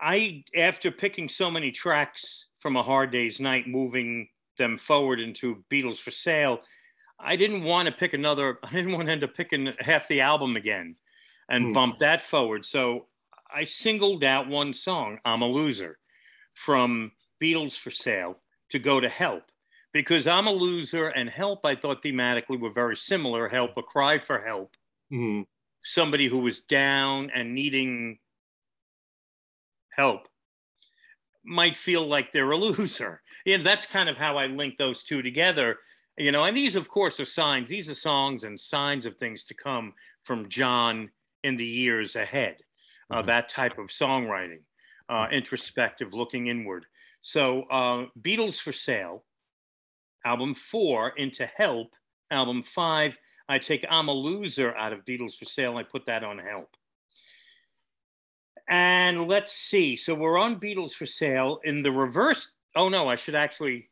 I 0.00 0.44
after 0.56 0.90
picking 0.90 1.28
so 1.28 1.50
many 1.50 1.70
tracks 1.70 2.46
from 2.58 2.76
a 2.76 2.82
hard 2.82 3.12
day's 3.12 3.40
night, 3.40 3.68
moving 3.68 4.28
them 4.58 4.76
forward 4.76 5.20
into 5.20 5.64
Beatles 5.72 5.98
for 5.98 6.10
sale, 6.10 6.60
I 7.20 7.36
didn't 7.36 7.62
want 7.62 7.86
to 7.86 7.92
pick 7.92 8.12
another. 8.14 8.58
I 8.64 8.70
didn't 8.72 8.92
want 8.92 9.06
to 9.06 9.12
end 9.12 9.24
up 9.24 9.34
picking 9.34 9.72
half 9.80 10.08
the 10.08 10.20
album 10.20 10.56
again 10.56 10.96
and 11.52 11.66
mm. 11.66 11.74
bump 11.74 12.00
that 12.00 12.22
forward. 12.22 12.64
So 12.64 13.06
I 13.54 13.62
singled 13.62 14.24
out 14.24 14.48
one 14.48 14.72
song, 14.72 15.18
I'm 15.24 15.42
a 15.42 15.46
Loser, 15.46 15.98
from 16.54 17.12
Beatles 17.40 17.78
for 17.78 17.90
Sale 17.90 18.38
to 18.70 18.80
go 18.80 18.98
to 18.98 19.08
Help. 19.08 19.44
Because 19.92 20.26
I'm 20.26 20.46
a 20.46 20.52
Loser 20.52 21.08
and 21.08 21.28
Help, 21.28 21.64
I 21.64 21.76
thought 21.76 22.02
thematically 22.02 22.58
were 22.58 22.72
very 22.72 22.96
similar. 22.96 23.48
Help, 23.48 23.76
a 23.76 23.82
cry 23.82 24.18
for 24.18 24.42
help. 24.42 24.74
Mm. 25.12 25.44
Somebody 25.84 26.26
who 26.26 26.38
was 26.38 26.60
down 26.60 27.30
and 27.34 27.54
needing 27.54 28.18
help 29.94 30.28
might 31.44 31.76
feel 31.76 32.06
like 32.06 32.32
they're 32.32 32.50
a 32.50 32.56
loser. 32.56 33.20
And 33.46 33.66
that's 33.66 33.84
kind 33.84 34.08
of 34.08 34.16
how 34.16 34.38
I 34.38 34.46
link 34.46 34.78
those 34.78 35.04
two 35.04 35.20
together. 35.20 35.76
You 36.16 36.32
know, 36.32 36.44
and 36.44 36.56
these, 36.56 36.76
of 36.76 36.88
course, 36.88 37.20
are 37.20 37.26
signs. 37.26 37.68
These 37.68 37.90
are 37.90 37.94
songs 37.94 38.44
and 38.44 38.58
signs 38.58 39.04
of 39.04 39.16
things 39.16 39.44
to 39.44 39.54
come 39.54 39.92
from 40.24 40.48
John 40.48 41.10
in 41.44 41.56
the 41.56 41.66
years 41.66 42.16
ahead. 42.16 42.56
Uh, 43.10 43.18
mm-hmm. 43.18 43.26
That 43.26 43.48
type 43.48 43.78
of 43.78 43.88
songwriting, 43.88 44.62
uh, 45.08 45.28
introspective, 45.30 46.14
looking 46.14 46.46
inward. 46.46 46.86
So, 47.22 47.62
uh, 47.70 48.06
Beatles 48.20 48.60
for 48.60 48.72
Sale, 48.72 49.24
album 50.24 50.54
four, 50.54 51.10
Into 51.16 51.46
Help, 51.46 51.88
album 52.30 52.62
five. 52.62 53.16
I 53.48 53.58
take 53.58 53.84
I'm 53.88 54.08
a 54.08 54.12
Loser 54.12 54.74
out 54.76 54.92
of 54.92 55.04
Beatles 55.04 55.36
for 55.36 55.44
Sale 55.44 55.76
and 55.76 55.80
I 55.80 55.82
put 55.82 56.06
that 56.06 56.24
on 56.24 56.38
Help. 56.38 56.68
And 58.68 59.28
let's 59.28 59.54
see. 59.54 59.96
So 59.96 60.14
we're 60.14 60.38
on 60.38 60.60
Beatles 60.60 60.92
for 60.92 61.06
Sale. 61.06 61.60
In 61.64 61.82
the 61.82 61.92
reverse, 61.92 62.52
oh 62.74 62.88
no, 62.88 63.08
I 63.08 63.16
should 63.16 63.34
actually 63.34 63.90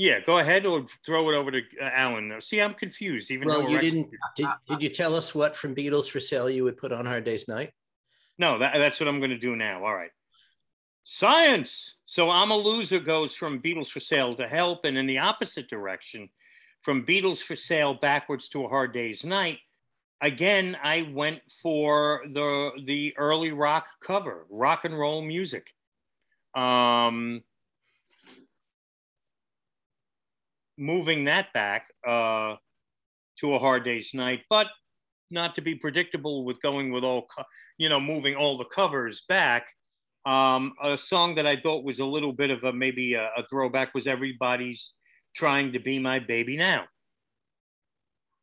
yeah, 0.00 0.18
go 0.24 0.38
ahead 0.38 0.64
or 0.64 0.86
throw 1.04 1.28
it 1.28 1.36
over 1.36 1.50
to 1.50 1.58
uh, 1.58 1.90
Alan. 1.92 2.34
See, 2.40 2.58
I'm 2.58 2.72
confused. 2.72 3.30
Even 3.30 3.48
well, 3.48 3.68
you 3.68 3.78
didn't. 3.78 4.08
Did, 4.34 4.46
did 4.66 4.82
you 4.82 4.88
tell 4.88 5.14
us 5.14 5.34
what 5.34 5.54
from 5.54 5.74
Beatles 5.74 6.08
for 6.08 6.20
Sale 6.20 6.48
you 6.48 6.64
would 6.64 6.78
put 6.78 6.90
on 6.90 7.04
Hard 7.04 7.24
Day's 7.24 7.48
Night? 7.48 7.72
No, 8.38 8.58
that, 8.60 8.72
that's 8.76 8.98
what 8.98 9.10
I'm 9.10 9.18
going 9.18 9.30
to 9.30 9.38
do 9.38 9.56
now. 9.56 9.84
All 9.84 9.94
right. 9.94 10.10
Science. 11.04 11.98
So 12.06 12.30
I'm 12.30 12.50
a 12.50 12.56
loser 12.56 12.98
goes 12.98 13.34
from 13.34 13.60
Beatles 13.60 13.88
for 13.88 14.00
Sale 14.00 14.36
to 14.36 14.48
Help, 14.48 14.86
and 14.86 14.96
in 14.96 15.06
the 15.06 15.18
opposite 15.18 15.68
direction, 15.68 16.30
from 16.80 17.04
Beatles 17.04 17.42
for 17.42 17.54
Sale 17.54 17.98
backwards 18.00 18.48
to 18.50 18.64
A 18.64 18.68
Hard 18.68 18.94
Day's 18.94 19.22
Night, 19.22 19.58
again, 20.22 20.78
I 20.82 21.10
went 21.12 21.40
for 21.62 22.22
the 22.32 22.70
the 22.86 23.12
early 23.18 23.52
rock 23.52 23.86
cover, 24.02 24.46
rock 24.48 24.86
and 24.86 24.98
roll 24.98 25.20
music. 25.20 25.74
Um, 26.54 27.42
moving 30.80 31.24
that 31.24 31.52
back 31.52 31.86
uh, 32.08 32.56
to 33.38 33.54
a 33.54 33.58
hard 33.58 33.84
day's 33.84 34.12
night, 34.14 34.40
but 34.48 34.66
not 35.30 35.54
to 35.54 35.60
be 35.60 35.74
predictable 35.74 36.44
with 36.44 36.60
going 36.62 36.90
with 36.90 37.04
all, 37.04 37.26
you 37.78 37.88
know, 37.88 38.00
moving 38.00 38.34
all 38.34 38.58
the 38.58 38.64
covers 38.64 39.22
back. 39.28 39.68
Um, 40.26 40.72
a 40.82 40.98
song 40.98 41.36
that 41.36 41.46
I 41.46 41.60
thought 41.60 41.84
was 41.84 42.00
a 42.00 42.04
little 42.04 42.32
bit 42.32 42.50
of 42.50 42.64
a 42.64 42.72
maybe 42.72 43.14
a, 43.14 43.26
a 43.36 43.46
throwback 43.48 43.94
was 43.94 44.06
Everybody's 44.06 44.94
Trying 45.36 45.72
to 45.72 45.78
Be 45.78 45.98
My 45.98 46.18
Baby 46.18 46.56
Now. 46.56 46.86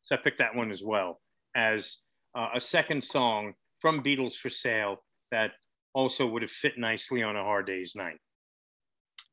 So 0.02 0.14
I 0.14 0.18
picked 0.18 0.38
that 0.38 0.54
one 0.54 0.70
as 0.70 0.82
well 0.82 1.20
as 1.54 1.98
uh, 2.34 2.48
a 2.54 2.60
second 2.60 3.04
song 3.04 3.52
from 3.80 4.02
Beatles 4.02 4.34
for 4.34 4.48
Sale 4.48 4.96
that 5.30 5.50
also 5.92 6.26
would 6.26 6.42
have 6.42 6.50
fit 6.50 6.78
nicely 6.78 7.22
on 7.22 7.36
a 7.36 7.42
hard 7.42 7.66
day's 7.66 7.94
night. 7.94 8.18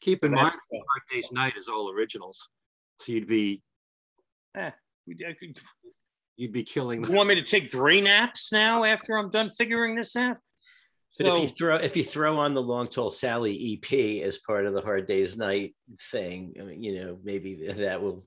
Keep 0.01 0.23
in 0.23 0.31
mind, 0.31 0.55
hard 0.71 1.01
day's 1.11 1.31
night 1.31 1.53
is 1.57 1.67
all 1.67 1.89
originals, 1.91 2.49
so 2.99 3.11
you'd 3.11 3.27
be, 3.27 3.61
eh, 4.55 4.71
you'd 5.05 6.51
be 6.51 6.63
killing. 6.63 7.03
You 7.03 7.11
want 7.13 7.29
me 7.29 7.35
to 7.35 7.43
take 7.43 7.71
three 7.71 8.01
naps 8.01 8.51
now 8.51 8.83
after 8.83 9.17
I'm 9.17 9.29
done 9.29 9.49
figuring 9.49 9.95
this 9.95 10.15
out? 10.15 10.37
But 11.17 11.27
so, 11.27 11.35
if 11.35 11.43
you 11.43 11.47
throw 11.55 11.75
if 11.75 11.95
you 11.95 12.03
throw 12.03 12.37
on 12.37 12.53
the 12.53 12.61
Long 12.61 12.87
Tall 12.87 13.09
Sally 13.09 13.79
EP 13.81 14.25
as 14.25 14.37
part 14.39 14.65
of 14.65 14.73
the 14.73 14.81
Hard 14.81 15.07
Day's 15.07 15.37
Night 15.37 15.73
thing, 16.11 16.53
I 16.59 16.63
mean, 16.63 16.83
you 16.83 17.03
know, 17.03 17.17
maybe 17.23 17.55
that 17.77 18.01
will. 18.01 18.25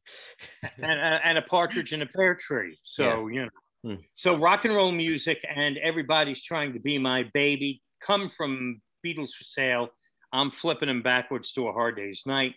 and, 0.79 1.21
and, 1.25 1.39
a 1.39 1.43
partridge 1.43 1.93
in 1.93 2.01
a 2.01 2.07
pear 2.07 2.35
tree. 2.35 2.79
So 2.83 3.29
yeah. 3.29 3.35
you 3.35 3.43
know. 3.43 3.51
Hmm. 3.85 4.01
So 4.17 4.37
rock 4.37 4.65
and 4.65 4.75
roll 4.75 4.91
music 4.91 5.45
and 5.49 5.79
everybody's 5.79 6.43
trying 6.43 6.73
to 6.73 6.81
be 6.81 6.99
my 6.99 7.31
baby 7.33 7.81
come 8.01 8.29
from 8.29 8.81
Beatles 9.07 9.31
for 9.33 9.45
Sale. 9.45 9.89
I'm 10.33 10.51
flipping 10.51 10.89
them 10.89 11.03
backwards 11.03 11.53
to 11.53 11.69
a 11.69 11.73
Hard 11.73 11.97
Day's 11.97 12.25
Night, 12.27 12.55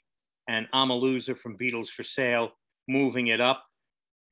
and 0.52 0.68
I'm 0.74 0.90
a 0.90 0.96
loser 0.96 1.34
from 1.34 1.58
Beatles 1.58 1.88
for 1.88 2.04
Sale, 2.04 2.52
moving 2.90 3.28
it 3.28 3.40
up 3.40 3.64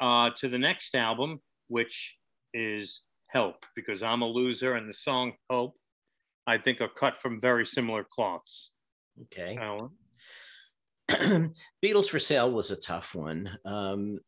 uh, 0.02 0.32
to 0.38 0.50
the 0.50 0.58
next 0.58 0.94
album, 0.94 1.40
which 1.70 2.18
is 2.54 3.04
Help, 3.28 3.66
because 3.74 4.04
I'm 4.04 4.22
a 4.22 4.28
loser, 4.28 4.74
and 4.74 4.90
the 4.90 4.94
song 4.94 5.34
Help, 5.50 5.76
I 6.46 6.58
think, 6.58 6.82
are 6.82 6.90
cut 6.90 7.22
from 7.22 7.40
very 7.40 7.66
similar 7.66 8.04
cloths. 8.04 8.72
Okay. 9.24 9.58
Beatles 11.84 12.10
for 12.10 12.20
Sale 12.20 12.52
was 12.52 12.72
a 12.72 12.76
tough 12.76 13.16
one. 13.16 13.58
Um, 13.64 14.20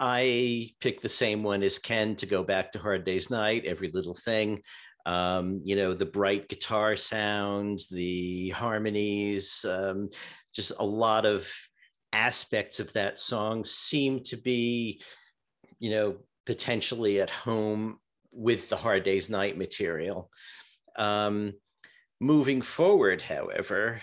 I 0.00 0.70
picked 0.80 1.02
the 1.02 1.08
same 1.08 1.44
one 1.44 1.62
as 1.62 1.78
Ken 1.78 2.16
to 2.16 2.26
go 2.26 2.42
back 2.42 2.72
to 2.72 2.80
Hard 2.80 3.04
Day's 3.04 3.30
Night, 3.30 3.64
every 3.64 3.92
little 3.92 4.14
thing. 4.14 4.62
Um, 5.08 5.62
you 5.64 5.74
know, 5.74 5.94
the 5.94 6.04
bright 6.04 6.50
guitar 6.50 6.94
sounds, 6.94 7.88
the 7.88 8.50
harmonies, 8.50 9.64
um, 9.66 10.10
just 10.54 10.72
a 10.78 10.84
lot 10.84 11.24
of 11.24 11.50
aspects 12.12 12.78
of 12.78 12.92
that 12.92 13.18
song 13.18 13.64
seem 13.64 14.22
to 14.24 14.36
be, 14.36 15.00
you 15.78 15.88
know, 15.88 16.16
potentially 16.44 17.22
at 17.22 17.30
home 17.30 17.98
with 18.32 18.68
the 18.68 18.76
Hard 18.76 19.04
Day's 19.04 19.30
Night 19.30 19.56
material. 19.56 20.30
Um, 20.96 21.54
moving 22.20 22.60
forward, 22.60 23.22
however, 23.22 24.02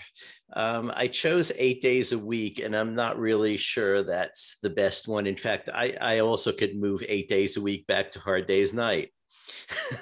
um, 0.54 0.90
I 0.92 1.06
chose 1.06 1.52
eight 1.56 1.80
days 1.80 2.10
a 2.10 2.18
week, 2.18 2.58
and 2.58 2.74
I'm 2.74 2.96
not 2.96 3.16
really 3.16 3.56
sure 3.56 4.02
that's 4.02 4.58
the 4.60 4.70
best 4.70 5.06
one. 5.06 5.28
In 5.28 5.36
fact, 5.36 5.70
I, 5.72 5.96
I 6.00 6.18
also 6.18 6.50
could 6.50 6.76
move 6.76 7.04
eight 7.08 7.28
days 7.28 7.56
a 7.56 7.60
week 7.60 7.86
back 7.86 8.10
to 8.12 8.18
hard 8.18 8.48
days 8.48 8.74
night. 8.74 9.12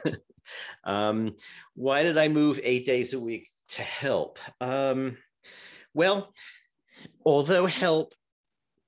um, 0.85 1.37
why 1.75 2.03
did 2.03 2.19
I 2.19 2.29
move 2.29 2.61
eight 2.63 2.87
days 2.87 3.13
a 3.15 3.21
week 3.21 3.49
to 3.69 3.83
help? 3.83 4.39
Um, 4.61 5.17
well, 5.93 6.33
although 7.25 7.67
help 7.67 8.15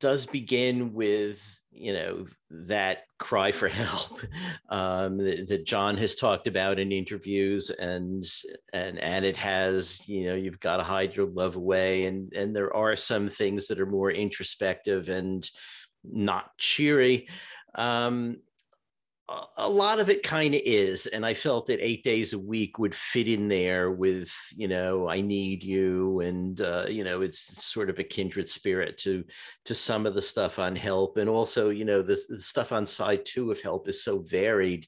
does 0.00 0.26
begin 0.26 0.92
with 0.92 1.62
you 1.72 1.92
know 1.92 2.24
that 2.50 3.02
cry 3.18 3.52
for 3.52 3.68
help 3.84 4.20
um, 4.68 5.18
that, 5.18 5.46
that, 5.48 5.66
John 5.66 5.96
has 5.96 6.14
talked 6.14 6.46
about 6.46 6.78
in 6.78 6.92
interviews, 6.92 7.70
and 7.70 8.24
and 8.72 8.98
and 8.98 9.24
it 9.24 9.36
has 9.36 10.08
you 10.08 10.26
know 10.26 10.34
you've 10.34 10.60
got 10.60 10.78
to 10.78 10.82
hide 10.82 11.14
your 11.14 11.26
love 11.26 11.56
away, 11.56 12.06
and 12.06 12.32
and 12.32 12.54
there 12.54 12.74
are 12.74 12.96
some 12.96 13.28
things 13.28 13.68
that 13.68 13.80
are 13.80 13.86
more 13.86 14.10
introspective 14.10 15.08
and 15.08 15.48
not 16.04 16.56
cheery. 16.58 17.28
Um, 17.74 18.38
a 19.56 19.68
lot 19.68 19.98
of 19.98 20.08
it 20.08 20.22
kind 20.22 20.54
of 20.54 20.60
is 20.64 21.06
and 21.08 21.26
i 21.26 21.34
felt 21.34 21.66
that 21.66 21.84
eight 21.84 22.04
days 22.04 22.32
a 22.32 22.38
week 22.38 22.78
would 22.78 22.94
fit 22.94 23.26
in 23.26 23.48
there 23.48 23.90
with 23.90 24.32
you 24.56 24.68
know 24.68 25.08
i 25.08 25.20
need 25.20 25.64
you 25.64 26.20
and 26.20 26.60
uh, 26.60 26.86
you 26.88 27.02
know 27.02 27.22
it's 27.22 27.64
sort 27.64 27.90
of 27.90 27.98
a 27.98 28.04
kindred 28.04 28.48
spirit 28.48 28.96
to 28.96 29.24
to 29.64 29.74
some 29.74 30.06
of 30.06 30.14
the 30.14 30.22
stuff 30.22 30.60
on 30.60 30.76
help 30.76 31.16
and 31.16 31.28
also 31.28 31.70
you 31.70 31.84
know 31.84 32.02
the, 32.02 32.16
the 32.28 32.38
stuff 32.38 32.70
on 32.70 32.86
side 32.86 33.24
two 33.24 33.50
of 33.50 33.60
help 33.60 33.88
is 33.88 34.04
so 34.04 34.20
varied 34.20 34.86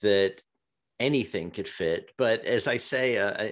that 0.00 0.42
anything 0.98 1.50
could 1.50 1.68
fit 1.68 2.12
but 2.16 2.42
as 2.46 2.66
i 2.66 2.78
say 2.78 3.18
uh, 3.18 3.46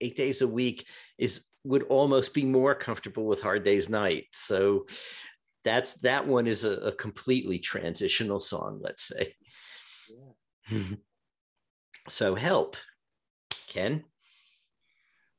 eight 0.00 0.16
days 0.16 0.42
a 0.42 0.48
week 0.48 0.84
is 1.16 1.44
would 1.64 1.84
almost 1.84 2.34
be 2.34 2.44
more 2.44 2.74
comfortable 2.74 3.26
with 3.26 3.42
hard 3.42 3.62
days 3.62 3.88
night 3.88 4.26
so 4.32 4.84
that's 5.68 5.94
that 5.94 6.26
one 6.26 6.46
is 6.46 6.64
a, 6.64 6.72
a 6.78 6.92
completely 6.92 7.58
transitional 7.58 8.40
song 8.40 8.80
let's 8.80 9.04
say. 9.04 9.34
Yeah. 10.70 10.82
so 12.08 12.34
help 12.34 12.76
ken. 13.68 14.04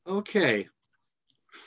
Okay. 0.07 0.67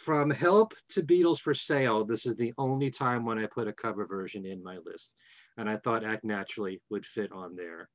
From 0.04 0.30
help 0.30 0.74
to 0.90 1.02
beatles 1.02 1.40
for 1.40 1.54
sale 1.54 2.04
this 2.04 2.24
is 2.24 2.36
the 2.36 2.52
only 2.56 2.90
time 2.90 3.24
when 3.24 3.38
i 3.38 3.46
put 3.46 3.68
a 3.68 3.72
cover 3.72 4.06
version 4.06 4.46
in 4.46 4.62
my 4.62 4.78
list 4.84 5.14
and 5.58 5.68
i 5.68 5.76
thought 5.76 6.04
act 6.04 6.24
naturally 6.24 6.80
would 6.88 7.04
fit 7.04 7.30
on 7.32 7.56
there 7.56 7.88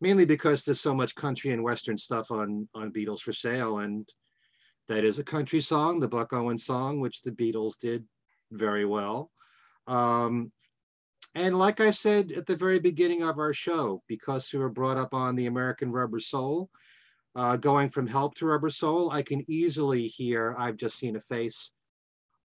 mainly 0.00 0.24
because 0.24 0.64
there's 0.64 0.80
so 0.80 0.94
much 0.94 1.14
country 1.14 1.52
and 1.52 1.62
western 1.62 1.96
stuff 1.96 2.30
on 2.30 2.68
on 2.74 2.92
beatles 2.92 3.20
for 3.20 3.32
sale 3.32 3.78
and 3.78 4.08
that 4.88 5.04
is 5.04 5.18
a 5.18 5.24
country 5.24 5.60
song 5.60 6.00
the 6.00 6.08
buck 6.08 6.32
owens 6.32 6.64
song 6.64 7.00
which 7.00 7.22
the 7.22 7.30
beatles 7.30 7.78
did 7.78 8.04
very 8.50 8.84
well 8.84 9.30
um, 9.86 10.52
and 11.34 11.58
like 11.58 11.80
I 11.80 11.90
said 11.90 12.32
at 12.32 12.46
the 12.46 12.56
very 12.56 12.78
beginning 12.78 13.22
of 13.22 13.38
our 13.38 13.52
show, 13.52 14.02
because 14.08 14.50
we 14.52 14.58
were 14.58 14.70
brought 14.70 14.96
up 14.96 15.12
on 15.12 15.36
the 15.36 15.46
American 15.46 15.92
Rubber 15.92 16.20
Soul, 16.20 16.70
uh, 17.34 17.56
going 17.56 17.90
from 17.90 18.06
Help 18.06 18.34
to 18.36 18.46
Rubber 18.46 18.70
Soul, 18.70 19.10
I 19.10 19.20
can 19.22 19.44
easily 19.50 20.08
hear 20.08 20.54
I've 20.58 20.78
Just 20.78 20.98
Seen 20.98 21.16
a 21.16 21.20
Face 21.20 21.72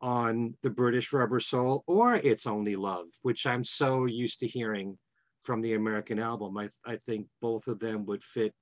on 0.00 0.54
the 0.62 0.70
British 0.70 1.12
Rubber 1.12 1.38
Soul 1.38 1.84
or 1.86 2.14
It's 2.14 2.46
Only 2.46 2.74
Love, 2.74 3.06
which 3.22 3.46
I'm 3.46 3.62
so 3.62 4.06
used 4.06 4.40
to 4.40 4.48
hearing 4.48 4.98
from 5.42 5.60
the 5.60 5.74
American 5.74 6.18
album. 6.18 6.58
I, 6.58 6.68
I 6.84 6.96
think 6.96 7.28
both 7.40 7.68
of 7.68 7.78
them 7.78 8.06
would 8.06 8.24
fit 8.24 8.52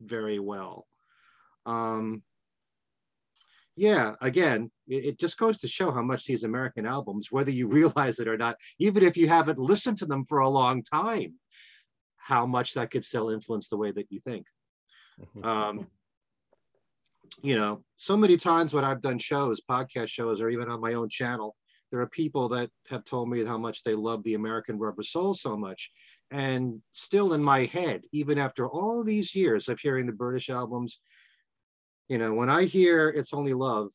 very 0.00 0.38
well. 0.38 0.86
Um, 1.64 2.22
yeah, 3.78 4.14
again, 4.20 4.70
it, 4.88 5.20
just 5.20 5.38
goes 5.38 5.58
to 5.58 5.68
show 5.68 5.92
how 5.92 6.02
much 6.02 6.24
these 6.24 6.42
American 6.42 6.84
albums, 6.84 7.30
whether 7.30 7.50
you 7.50 7.68
realize 7.80 8.18
it 8.18 8.28
or 8.28 8.36
not, 8.36 8.56
even 8.78 9.04
if 9.04 9.16
you 9.16 9.28
haven't 9.28 9.58
listened 9.58 9.98
to 9.98 10.06
them 10.06 10.24
for 10.24 10.38
a 10.38 10.48
long 10.48 10.82
time, 10.82 11.34
how 12.16 12.44
much 12.44 12.74
that 12.74 12.90
could 12.90 13.04
still 13.04 13.30
influence 13.30 13.68
the 13.68 13.76
way 13.76 13.92
that 13.92 14.10
you 14.10 14.20
think. 14.20 14.46
Mm-hmm. 15.20 15.44
Um, 15.44 15.86
you 17.42 17.56
know, 17.56 17.84
so 17.96 18.16
many 18.16 18.36
times 18.36 18.74
when 18.74 18.84
I've 18.84 19.00
done 19.00 19.18
shows, 19.18 19.60
podcast 19.60 20.08
shows, 20.08 20.40
or 20.40 20.50
even 20.50 20.68
on 20.68 20.80
my 20.80 20.94
own 20.94 21.08
channel, 21.08 21.54
there 21.90 22.00
are 22.00 22.08
people 22.08 22.48
that 22.50 22.70
have 22.88 23.04
told 23.04 23.30
me 23.30 23.44
how 23.44 23.58
much 23.58 23.82
they 23.82 23.94
love 23.94 24.24
the 24.24 24.34
American 24.34 24.78
Rubber 24.78 25.02
Soul 25.04 25.34
so 25.34 25.56
much. 25.56 25.90
And 26.30 26.82
still 26.92 27.32
in 27.32 27.42
my 27.42 27.64
head, 27.64 28.02
even 28.12 28.38
after 28.38 28.68
all 28.68 29.04
these 29.04 29.34
years 29.34 29.68
of 29.68 29.78
hearing 29.78 30.06
the 30.06 30.12
British 30.12 30.50
albums, 30.50 31.00
you 32.08 32.18
know, 32.18 32.32
when 32.34 32.50
I 32.50 32.64
hear 32.64 33.08
it's 33.08 33.34
only 33.34 33.54
love 33.54 33.90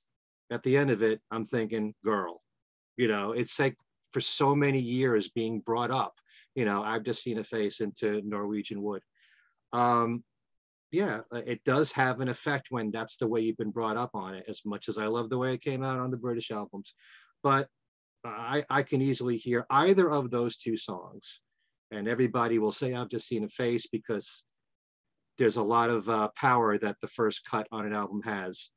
at 0.51 0.63
the 0.63 0.77
end 0.77 0.91
of 0.91 1.01
it, 1.01 1.21
I'm 1.31 1.45
thinking 1.45 1.95
girl. 2.03 2.41
You 2.95 3.07
know, 3.07 3.31
it's 3.31 3.57
like 3.59 3.75
for 4.11 4.21
so 4.21 4.55
many 4.55 4.79
years 4.79 5.29
being 5.29 5.59
brought 5.59 5.91
up. 5.91 6.13
You 6.55 6.65
know, 6.65 6.83
I've 6.83 7.03
just 7.03 7.23
seen 7.23 7.39
a 7.39 7.43
face 7.43 7.79
into 7.79 8.21
Norwegian 8.23 8.83
wood. 8.83 9.01
Um, 9.71 10.23
yeah, 10.91 11.21
uh, 11.33 11.41
it 11.47 11.63
does 11.63 11.91
have 11.93 12.21
an 12.21 12.29
effect 12.29 12.67
when 12.69 12.91
that's 12.91 13.17
the 13.17 13.27
way 13.27 13.41
you've 13.41 13.57
been 13.57 13.71
brought 13.71 13.97
up 13.97 14.11
on 14.13 14.35
it, 14.35 14.45
as 14.47 14.61
much 14.63 14.87
as 14.87 14.99
I 14.99 15.07
love 15.07 15.29
the 15.29 15.39
way 15.39 15.55
it 15.55 15.61
came 15.61 15.83
out 15.83 15.99
on 15.99 16.11
the 16.11 16.17
British 16.17 16.51
albums. 16.51 16.93
But 17.41 17.67
I, 18.23 18.63
I 18.69 18.83
can 18.83 19.01
easily 19.01 19.37
hear 19.37 19.65
either 19.71 20.09
of 20.09 20.29
those 20.29 20.55
two 20.55 20.77
songs. 20.77 21.41
And 21.89 22.07
everybody 22.07 22.59
will 22.59 22.71
say, 22.71 22.93
I've 22.93 23.09
just 23.09 23.27
seen 23.27 23.43
a 23.43 23.49
face 23.49 23.87
because 23.87 24.43
there's 25.37 25.57
a 25.57 25.63
lot 25.63 25.89
of 25.89 26.07
uh, 26.09 26.29
power 26.35 26.77
that 26.77 26.95
the 27.01 27.07
first 27.07 27.43
cut 27.49 27.67
on 27.71 27.85
an 27.85 27.93
album 27.93 28.21
has 28.23 28.69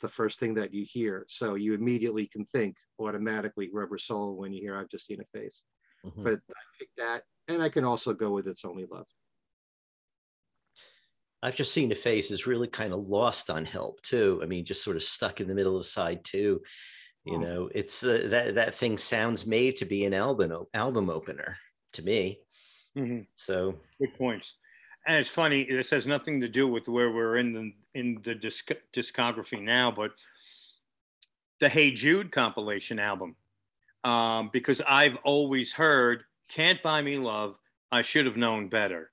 the 0.00 0.08
first 0.08 0.40
thing 0.40 0.54
that 0.54 0.74
you 0.74 0.84
hear 0.88 1.24
so 1.28 1.54
you 1.54 1.74
immediately 1.74 2.26
can 2.26 2.44
think 2.44 2.76
automatically 2.98 3.70
rubber 3.72 3.98
soul 3.98 4.36
when 4.36 4.52
you 4.52 4.60
hear 4.60 4.76
i've 4.76 4.88
just 4.88 5.06
seen 5.06 5.20
a 5.20 5.38
face 5.38 5.62
mm-hmm. 6.04 6.22
but 6.22 6.34
I 6.34 6.62
picked 6.78 6.96
that, 6.98 7.22
and 7.48 7.62
I 7.62 7.68
can 7.68 7.84
also 7.84 8.12
go 8.12 8.30
with 8.30 8.46
"It's 8.46 8.64
Only 8.64 8.86
Love." 8.90 9.06
I've 11.42 11.56
just 11.56 11.72
seen 11.72 11.88
the 11.88 11.96
face 11.96 12.30
is 12.30 12.46
really 12.46 12.68
kind 12.68 12.92
of 12.92 13.04
lost 13.04 13.50
on 13.50 13.64
help 13.64 14.00
too. 14.02 14.40
I 14.42 14.46
mean, 14.46 14.64
just 14.64 14.84
sort 14.84 14.96
of 14.96 15.02
stuck 15.02 15.40
in 15.40 15.48
the 15.48 15.54
middle 15.54 15.76
of 15.76 15.86
side 15.86 16.24
two. 16.24 16.62
You 17.24 17.36
oh. 17.36 17.40
know, 17.40 17.70
it's 17.74 18.04
uh, 18.04 18.26
that 18.30 18.54
that 18.56 18.74
thing 18.74 18.98
sounds 18.98 19.46
made 19.46 19.76
to 19.76 19.84
be 19.84 20.04
an 20.04 20.14
album 20.14 20.52
album 20.74 21.10
opener 21.10 21.56
to 21.94 22.02
me. 22.02 22.40
Mm-hmm. 22.96 23.22
So 23.34 23.76
good 24.00 24.14
points. 24.16 24.56
And 25.06 25.16
it's 25.16 25.28
funny. 25.28 25.64
This 25.64 25.90
has 25.90 26.06
nothing 26.06 26.40
to 26.40 26.48
do 26.48 26.68
with 26.68 26.88
where 26.88 27.10
we're 27.10 27.38
in 27.38 27.52
the 27.52 27.72
in 27.94 28.20
the 28.22 28.34
disc- 28.34 28.70
discography 28.92 29.60
now, 29.60 29.90
but 29.90 30.12
the 31.60 31.68
Hey 31.68 31.90
Jude 31.90 32.30
compilation 32.30 32.98
album, 32.98 33.36
um, 34.04 34.50
because 34.52 34.80
I've 34.86 35.16
always 35.24 35.72
heard 35.72 36.24
"Can't 36.48 36.82
Buy 36.82 37.02
Me 37.02 37.16
Love." 37.18 37.56
I 37.90 38.00
should 38.00 38.24
have 38.24 38.38
known 38.38 38.68
better 38.68 39.12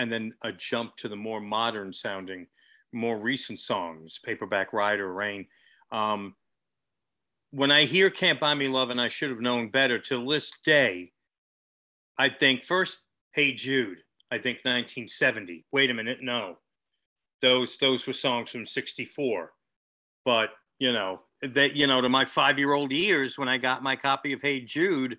and 0.00 0.10
then 0.10 0.32
a 0.42 0.50
jump 0.50 0.96
to 0.96 1.08
the 1.08 1.16
more 1.16 1.42
modern 1.42 1.92
sounding, 1.92 2.46
more 2.90 3.18
recent 3.18 3.60
songs, 3.60 4.18
Paperback 4.24 4.72
Writer, 4.72 5.12
Rain. 5.12 5.46
Um, 5.92 6.34
when 7.50 7.70
I 7.70 7.84
hear 7.84 8.08
Can't 8.08 8.40
Buy 8.40 8.54
Me 8.54 8.66
Love 8.66 8.88
and 8.88 8.98
I 9.00 9.08
should 9.08 9.28
have 9.28 9.40
known 9.40 9.68
better 9.68 9.98
to 9.98 10.26
this 10.26 10.52
day, 10.64 11.12
I 12.16 12.30
think 12.30 12.64
first, 12.64 13.02
Hey 13.32 13.52
Jude, 13.52 13.98
I 14.30 14.36
think 14.36 14.58
1970. 14.58 15.64
Wait 15.72 15.90
a 15.90 15.94
minute, 15.94 16.18
no. 16.22 16.58
Those 17.42 17.76
those 17.78 18.06
were 18.06 18.12
songs 18.12 18.50
from 18.50 18.66
64. 18.66 19.52
But, 20.24 20.50
you 20.78 20.92
know, 20.92 21.20
that 21.42 21.74
you 21.74 21.86
know, 21.86 22.00
to 22.00 22.08
my 22.08 22.24
five-year-old 22.24 22.92
ears, 22.92 23.38
when 23.38 23.48
I 23.48 23.58
got 23.58 23.82
my 23.82 23.96
copy 23.96 24.32
of 24.32 24.42
Hey 24.42 24.60
Jude, 24.60 25.18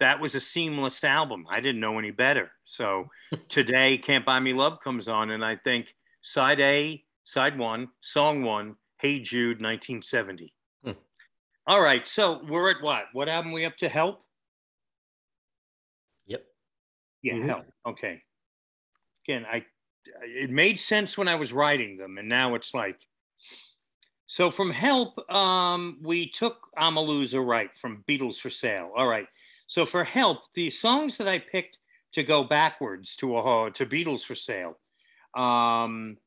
that 0.00 0.18
was 0.18 0.34
a 0.34 0.40
seamless 0.40 1.04
album. 1.04 1.46
I 1.48 1.60
didn't 1.60 1.80
know 1.80 1.98
any 1.98 2.10
better. 2.10 2.50
So 2.64 3.08
today, 3.48 3.96
Can't 3.96 4.26
Buy 4.26 4.40
Me 4.40 4.52
Love 4.52 4.80
comes 4.82 5.08
on, 5.08 5.30
and 5.30 5.44
I 5.44 5.56
think 5.56 5.94
side 6.22 6.60
A, 6.60 7.02
side 7.24 7.56
one, 7.56 7.88
song 8.00 8.42
one, 8.42 8.76
Hey 9.00 9.20
Jude, 9.20 9.60
1970. 9.60 10.52
Hmm. 10.84 10.90
All 11.66 11.80
right. 11.80 12.06
So 12.06 12.40
we're 12.48 12.70
at 12.70 12.82
what? 12.82 13.04
What 13.12 13.28
album 13.28 13.52
we 13.52 13.64
up 13.64 13.76
to? 13.78 13.88
Help? 13.88 14.22
Yep. 16.26 16.44
Yeah, 17.22 17.34
mm-hmm. 17.34 17.48
Help. 17.48 17.64
Okay. 17.86 18.22
Again, 19.26 19.46
I 19.50 19.64
it 20.22 20.50
made 20.50 20.80
sense 20.80 21.16
when 21.16 21.28
I 21.28 21.36
was 21.36 21.52
writing 21.52 21.96
them, 21.96 22.18
and 22.18 22.28
now 22.28 22.54
it's 22.54 22.74
like. 22.74 22.98
So 24.26 24.50
from 24.50 24.70
Help, 24.70 25.30
um, 25.30 25.98
we 26.02 26.30
took 26.30 26.56
I'm 26.76 26.96
a 26.96 27.02
Loser 27.02 27.42
right 27.42 27.70
from 27.78 28.02
Beatles 28.08 28.36
for 28.36 28.48
Sale. 28.48 28.90
All 28.96 29.06
right. 29.06 29.26
So 29.66 29.86
for 29.86 30.04
help, 30.04 30.52
the 30.54 30.68
songs 30.68 31.16
that 31.16 31.26
I 31.26 31.38
picked 31.38 31.78
to 32.12 32.22
go 32.22 32.44
backwards 32.44 33.16
to 33.16 33.38
a 33.38 33.70
to 33.72 33.86
Beatles 33.86 34.22
for 34.22 34.34
sale 34.34 34.78
um, 35.34 36.18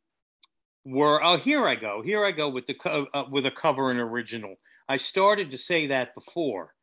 were 0.84 1.24
oh 1.24 1.38
here 1.38 1.68
I 1.68 1.76
go 1.76 2.02
here 2.04 2.26
I 2.26 2.32
go 2.32 2.50
with 2.50 2.66
the 2.66 2.76
uh, 3.14 3.26
with 3.30 3.46
a 3.46 3.52
cover 3.52 3.92
and 3.92 4.00
original. 4.00 4.56
I 4.90 4.98
started 4.98 5.52
to 5.52 5.58
say 5.58 5.88
that 5.88 6.16
before 6.16 6.74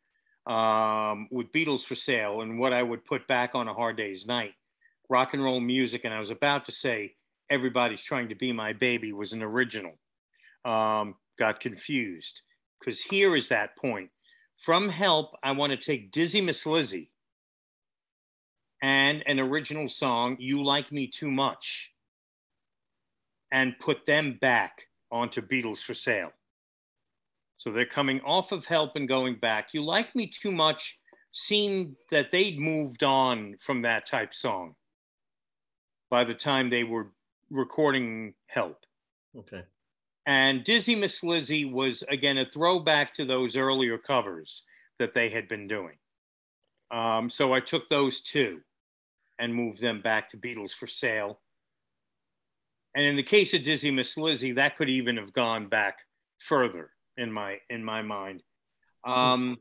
um, 0.46 1.28
with 1.30 1.52
Beatles 1.52 1.82
for 1.82 1.94
sale 1.94 2.42
and 2.42 2.58
what 2.58 2.72
I 2.72 2.82
would 2.82 3.04
put 3.04 3.26
back 3.26 3.54
on 3.54 3.68
a 3.68 3.74
hard 3.74 3.96
day's 3.96 4.26
night, 4.26 4.54
rock 5.12 5.34
and 5.34 5.44
roll 5.44 5.60
music, 5.60 6.04
and 6.04 6.14
I 6.14 6.18
was 6.18 6.30
about 6.30 6.64
to 6.64 6.72
say 6.72 7.14
everybody's 7.50 8.02
trying 8.02 8.30
to 8.30 8.34
be 8.34 8.50
my 8.50 8.72
baby 8.72 9.12
was 9.12 9.34
an 9.34 9.42
original. 9.42 9.92
Um, 10.64 11.16
got 11.38 11.60
confused 11.60 12.40
because 12.80 13.00
here 13.02 13.36
is 13.36 13.48
that 13.50 13.76
point 13.76 14.08
from 14.56 14.88
Help, 14.88 15.36
I 15.42 15.52
want 15.52 15.72
to 15.72 15.76
take 15.76 16.12
Dizzy 16.12 16.40
Miss 16.40 16.64
Lizzy 16.64 17.10
and 18.80 19.22
an 19.26 19.38
original 19.38 19.88
song, 19.88 20.36
You 20.38 20.64
Like 20.64 20.90
Me 20.90 21.08
Too 21.08 21.30
Much, 21.30 21.92
and 23.50 23.78
put 23.80 24.06
them 24.06 24.38
back 24.40 24.82
onto 25.10 25.42
Beatles 25.42 25.82
for 25.82 25.94
Sale. 25.94 26.30
So 27.58 27.70
they're 27.70 27.84
coming 27.84 28.20
off 28.22 28.50
of 28.50 28.64
Help 28.64 28.96
and 28.96 29.06
going 29.06 29.36
back. 29.36 29.68
You 29.74 29.84
Like 29.84 30.14
Me 30.16 30.26
Too 30.26 30.52
Much 30.52 30.98
seemed 31.32 31.96
that 32.10 32.30
they'd 32.30 32.58
moved 32.58 33.04
on 33.04 33.56
from 33.60 33.82
that 33.82 34.06
type 34.06 34.34
song 34.34 34.74
by 36.12 36.24
the 36.24 36.34
time 36.34 36.68
they 36.68 36.84
were 36.84 37.06
recording 37.50 38.34
Help. 38.46 38.84
Okay. 39.34 39.62
And 40.26 40.62
Dizzy 40.62 40.94
Miss 40.94 41.24
Lizzy 41.24 41.64
was, 41.64 42.04
again, 42.06 42.36
a 42.36 42.44
throwback 42.44 43.14
to 43.14 43.24
those 43.24 43.56
earlier 43.56 43.96
covers 43.96 44.64
that 44.98 45.14
they 45.14 45.30
had 45.30 45.48
been 45.48 45.66
doing. 45.66 45.96
Um, 46.90 47.30
so 47.30 47.54
I 47.54 47.60
took 47.60 47.88
those 47.88 48.20
two 48.20 48.60
and 49.38 49.54
moved 49.54 49.80
them 49.80 50.02
back 50.02 50.28
to 50.28 50.36
Beatles 50.36 50.72
for 50.72 50.86
sale. 50.86 51.40
And 52.94 53.06
in 53.06 53.16
the 53.16 53.22
case 53.22 53.54
of 53.54 53.64
Dizzy 53.64 53.90
Miss 53.90 54.18
Lizzy, 54.18 54.52
that 54.52 54.76
could 54.76 54.90
even 54.90 55.16
have 55.16 55.32
gone 55.32 55.66
back 55.66 56.00
further 56.40 56.90
in 57.16 57.32
my 57.32 57.56
in 57.70 57.82
my 57.82 58.02
mind. 58.02 58.42
Um, 59.02 59.56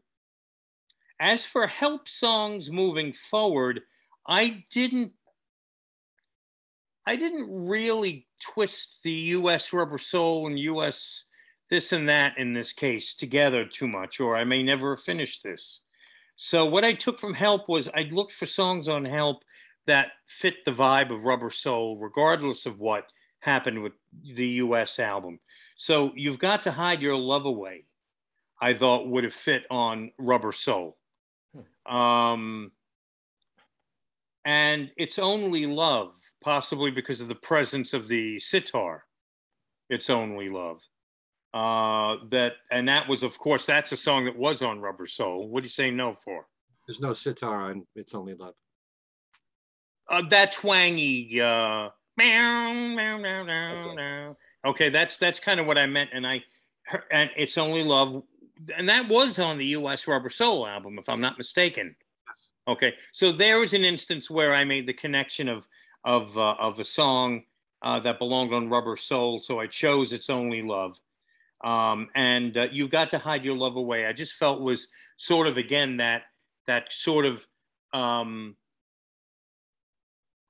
as 1.17 1.45
for 1.45 1.65
help 1.65 2.09
songs 2.09 2.69
moving 2.69 3.13
forward, 3.13 3.83
I 4.27 4.65
didn't 4.69 5.13
I 7.07 7.15
didn't 7.15 7.49
really 7.49 8.27
twist 8.39 8.99
the 9.03 9.11
US 9.11 9.73
rubber 9.73 9.97
soul 9.97 10.47
and 10.47 10.59
US 10.59 11.25
this 11.69 11.93
and 11.93 12.07
that 12.09 12.37
in 12.37 12.53
this 12.53 12.73
case 12.73 13.15
together 13.15 13.65
too 13.65 13.87
much, 13.87 14.19
or 14.19 14.35
I 14.35 14.43
may 14.43 14.61
never 14.61 14.97
finish 14.97 15.41
this. 15.41 15.81
So 16.35 16.65
what 16.65 16.83
I 16.83 16.93
took 16.93 17.19
from 17.19 17.33
Help 17.33 17.69
was 17.69 17.87
I 17.95 18.09
looked 18.11 18.33
for 18.33 18.45
songs 18.45 18.89
on 18.89 19.05
Help 19.05 19.43
that 19.87 20.07
fit 20.27 20.55
the 20.65 20.71
vibe 20.71 21.13
of 21.13 21.23
Rubber 21.23 21.49
Soul, 21.49 21.97
regardless 21.97 22.65
of 22.65 22.79
what 22.79 23.05
happened 23.39 23.81
with 23.81 23.93
the 24.35 24.47
US 24.47 24.99
album. 24.99 25.39
So 25.77 26.11
you've 26.15 26.39
got 26.39 26.61
to 26.63 26.71
hide 26.71 27.01
your 27.01 27.15
love 27.15 27.45
away. 27.45 27.85
I 28.61 28.73
thought 28.73 29.07
would 29.07 29.23
have 29.23 29.33
fit 29.33 29.63
on 29.71 30.11
Rubber 30.19 30.51
Soul. 30.51 30.97
Hmm. 31.87 31.95
Um, 31.95 32.71
and 34.45 34.89
it's 34.97 35.19
only 35.19 35.65
love, 35.65 36.15
possibly 36.43 36.91
because 36.91 37.21
of 37.21 37.27
the 37.27 37.35
presence 37.35 37.93
of 37.93 38.07
the 38.07 38.39
sitar. 38.39 39.03
It's 39.89 40.09
only 40.09 40.49
love. 40.49 40.79
Uh, 41.53 42.23
that 42.29 42.53
and 42.71 42.87
that 42.87 43.07
was, 43.07 43.23
of 43.23 43.37
course, 43.37 43.65
that's 43.65 43.91
a 43.91 43.97
song 43.97 44.25
that 44.25 44.37
was 44.37 44.61
on 44.61 44.79
Rubber 44.79 45.05
Soul. 45.05 45.49
What 45.49 45.61
do 45.61 45.65
you 45.65 45.69
say 45.69 45.91
no 45.91 46.15
for? 46.23 46.45
There's 46.87 47.01
no 47.01 47.13
sitar 47.13 47.69
on 47.69 47.85
It's 47.95 48.15
Only 48.15 48.35
Love. 48.35 48.55
Uh, 50.09 50.23
that 50.29 50.53
twangy. 50.53 51.39
Uh, 51.39 51.89
meow, 52.17 52.73
meow, 52.73 53.17
meow, 53.17 53.43
meow, 53.43 53.95
meow. 53.95 54.37
Okay, 54.65 54.89
that's 54.89 55.17
that's 55.17 55.39
kind 55.39 55.59
of 55.59 55.65
what 55.65 55.77
I 55.77 55.85
meant, 55.85 56.11
and 56.13 56.25
I 56.25 56.43
and 57.11 57.29
It's 57.35 57.57
Only 57.57 57.83
Love, 57.83 58.23
and 58.75 58.87
that 58.89 59.07
was 59.07 59.39
on 59.39 59.57
the 59.57 59.67
U.S. 59.67 60.07
Rubber 60.07 60.29
Soul 60.29 60.65
album, 60.67 60.97
if 60.99 61.09
I'm 61.09 61.21
not 61.21 61.37
mistaken. 61.37 61.95
Okay, 62.67 62.93
so 63.11 63.31
there 63.31 63.59
was 63.59 63.73
an 63.73 63.83
instance 63.83 64.29
where 64.29 64.53
I 64.53 64.63
made 64.63 64.87
the 64.87 64.93
connection 64.93 65.49
of 65.49 65.67
of 66.03 66.37
uh, 66.37 66.55
of 66.59 66.79
a 66.79 66.83
song 66.83 67.43
uh, 67.81 67.99
that 68.01 68.19
belonged 68.19 68.53
on 68.53 68.69
Rubber 68.69 68.97
Soul, 68.97 69.39
so 69.39 69.59
I 69.59 69.67
chose 69.67 70.13
It's 70.13 70.29
Only 70.29 70.61
Love. 70.61 70.95
Um, 71.63 72.09
and 72.15 72.57
uh, 72.57 72.67
you've 72.71 72.89
got 72.89 73.11
to 73.11 73.19
hide 73.19 73.43
your 73.43 73.55
love 73.55 73.75
away. 73.75 74.05
I 74.05 74.13
just 74.13 74.33
felt 74.33 74.61
was 74.61 74.87
sort 75.17 75.47
of 75.47 75.57
again 75.57 75.97
that 75.97 76.23
that 76.67 76.91
sort 76.91 77.25
of 77.25 77.45
um, 77.93 78.55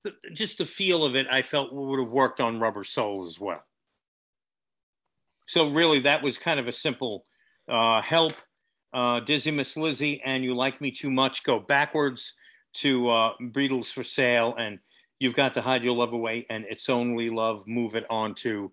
th- 0.04 0.16
just 0.34 0.58
the 0.58 0.66
feel 0.66 1.06
of 1.06 1.16
it. 1.16 1.28
I 1.30 1.42
felt 1.42 1.74
would 1.74 2.00
have 2.00 2.10
worked 2.10 2.42
on 2.42 2.60
Rubber 2.60 2.84
Soul 2.84 3.24
as 3.24 3.40
well. 3.40 3.64
So 5.48 5.70
really, 5.70 6.00
that 6.02 6.24
was 6.24 6.38
kind 6.38 6.60
of 6.60 6.68
a 6.68 6.74
simple 6.74 7.26
uh, 7.70 8.02
help 8.02 8.34
uh, 8.94 9.20
Dizzy 9.22 9.52
Miss 9.52 9.78
Lizzy 9.78 10.22
and 10.24 10.44
You 10.44 10.56
Like 10.56 10.82
Me 10.82 10.92
Too 10.92 11.12
Much 11.12 11.44
go 11.44 11.60
backwards 11.60 12.34
to 12.76 13.10
uh, 13.10 13.34
Beatles 13.42 13.92
for 13.92 14.04
Sale 14.04 14.56
and 14.58 14.80
You've 15.20 15.36
Got 15.36 15.54
to 15.54 15.62
Hide 15.62 15.84
Your 15.84 15.96
Love 15.96 16.14
Away 16.14 16.46
and 16.50 16.66
It's 16.70 16.90
Only 16.90 17.30
Love, 17.30 17.64
move 17.68 17.96
it 17.96 18.06
on 18.10 18.34
to 18.36 18.72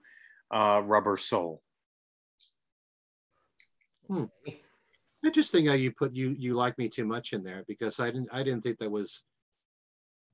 uh, 0.51 0.81
Rubber 0.83 1.17
Soul. 1.17 1.63
Hmm. 4.09 4.25
Interesting 5.25 5.67
how 5.67 5.75
you 5.75 5.91
put 5.91 6.15
you 6.15 6.35
you 6.39 6.55
like 6.55 6.79
me 6.79 6.89
too 6.89 7.05
much 7.05 7.33
in 7.33 7.43
there 7.43 7.65
because 7.67 8.01
I 8.01 8.07
didn't 8.07 8.29
I 8.33 8.43
didn't 8.43 8.63
think 8.63 8.79
that 8.79 8.91
was 8.91 9.25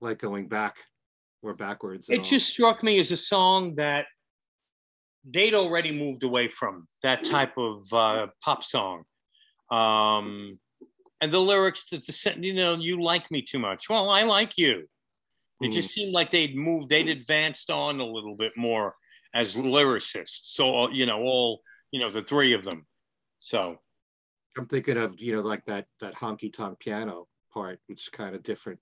like 0.01 0.18
going 0.18 0.47
back 0.47 0.76
or 1.43 1.55
backwards. 1.55 2.09
It 2.09 2.22
just 2.22 2.49
struck 2.49 2.82
me 2.82 3.01
as 3.01 3.11
a 3.11 3.16
song 3.16 3.74
that 3.76 4.07
they'd 5.28 5.55
already 5.55 5.91
moved 5.91 6.22
away 6.22 6.49
from 6.49 6.87
that 7.03 7.24
type 7.24 7.57
of 7.57 7.93
uh, 7.93 8.26
pop 8.43 8.62
song. 8.62 9.05
Um, 9.71 10.59
and 11.21 11.33
the 11.33 11.41
lyrics 11.41 11.87
to 11.87 11.99
the 11.99 12.37
you 12.41 12.55
know, 12.55 12.75
you 12.75 13.03
like 13.03 13.31
me 13.31 13.43
too 13.43 13.59
much. 13.59 13.89
Well, 13.89 14.11
I 14.11 14.23
like 14.23 14.59
you. 14.59 14.89
It 15.61 15.73
just 15.73 15.91
hmm. 15.91 16.01
seemed 16.01 16.12
like 16.12 16.31
they'd 16.31 16.57
moved, 16.57 16.89
they'd 16.89 17.09
advanced 17.09 17.71
on 17.71 18.01
a 18.01 18.05
little 18.05 18.37
bit 18.37 18.53
more 18.57 18.95
as 19.35 19.57
lyricists. 19.57 20.53
So, 20.53 20.91
you 20.91 21.07
know, 21.07 21.23
all, 21.23 21.62
you 21.91 22.01
know, 22.01 22.11
the 22.11 22.23
three 22.23 22.53
of 22.53 22.65
them. 22.65 22.87
So 23.39 23.79
I'm 24.59 24.67
thinking 24.67 24.97
of, 24.97 25.15
you 25.19 25.35
know, 25.35 25.43
like 25.43 25.65
that, 25.67 25.87
that 26.01 26.15
honky 26.15 26.53
tonk 26.53 26.81
piano 26.81 27.27
part, 27.53 27.79
which 27.87 28.03
is 28.03 28.09
kind 28.09 28.35
of 28.35 28.43
different 28.43 28.81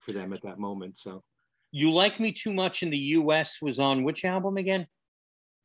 for 0.00 0.12
them 0.12 0.32
at 0.32 0.42
that 0.42 0.58
moment. 0.58 0.98
So 0.98 1.22
You 1.70 1.92
Like 1.92 2.20
Me 2.20 2.32
Too 2.32 2.52
Much 2.52 2.82
in 2.82 2.90
the 2.90 2.98
US 2.98 3.60
was 3.60 3.78
on 3.78 4.04
which 4.04 4.24
album 4.24 4.56
again? 4.56 4.86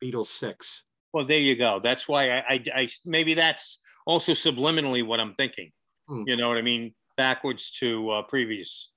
Beatles 0.02 0.26
six. 0.26 0.84
Well, 1.12 1.26
there 1.26 1.38
you 1.38 1.56
go. 1.56 1.80
That's 1.82 2.06
why 2.06 2.30
I, 2.30 2.44
I, 2.48 2.62
I 2.74 2.88
maybe 3.06 3.34
that's 3.34 3.80
also 4.08 4.32
subliminally 4.32 5.06
what 5.06 5.20
I'm 5.20 5.34
thinking. 5.34 5.70
Hmm. 6.08 6.24
You 6.26 6.36
know 6.36 6.48
what 6.48 6.56
I 6.56 6.62
mean? 6.62 6.94
Backwards 7.16 7.70
to 7.78 8.10
uh, 8.10 8.22
previous. 8.22 8.90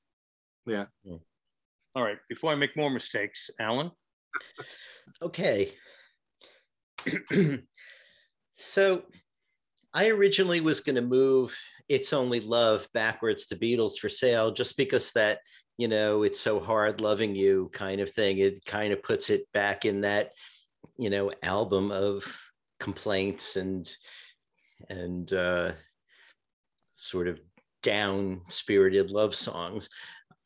Yeah. 0.65 0.85
All 1.93 2.03
right. 2.03 2.17
Before 2.29 2.51
I 2.51 2.55
make 2.55 2.75
more 2.75 2.89
mistakes, 2.89 3.51
Alan. 3.59 3.91
Okay. 5.21 5.71
so 8.53 9.01
I 9.93 10.07
originally 10.07 10.61
was 10.61 10.79
going 10.79 10.95
to 10.95 11.01
move 11.01 11.55
It's 11.89 12.13
Only 12.13 12.39
Love 12.39 12.87
backwards 12.93 13.45
to 13.47 13.55
Beatles 13.57 13.97
for 13.97 14.07
Sale 14.07 14.53
just 14.53 14.77
because 14.77 15.11
that, 15.11 15.39
you 15.77 15.89
know, 15.89 16.23
it's 16.23 16.39
so 16.39 16.59
hard 16.59 17.01
loving 17.01 17.35
you 17.35 17.69
kind 17.73 17.99
of 17.99 18.09
thing. 18.09 18.37
It 18.37 18.63
kind 18.65 18.93
of 18.93 19.03
puts 19.03 19.29
it 19.29 19.51
back 19.53 19.85
in 19.85 20.01
that, 20.01 20.31
you 20.97 21.09
know, 21.09 21.31
album 21.43 21.91
of 21.91 22.23
complaints 22.79 23.57
and, 23.57 23.91
and, 24.89 25.31
uh, 25.33 25.71
sort 26.91 27.27
of 27.27 27.39
down 27.83 28.41
spirited 28.49 29.11
love 29.11 29.33
songs. 29.35 29.89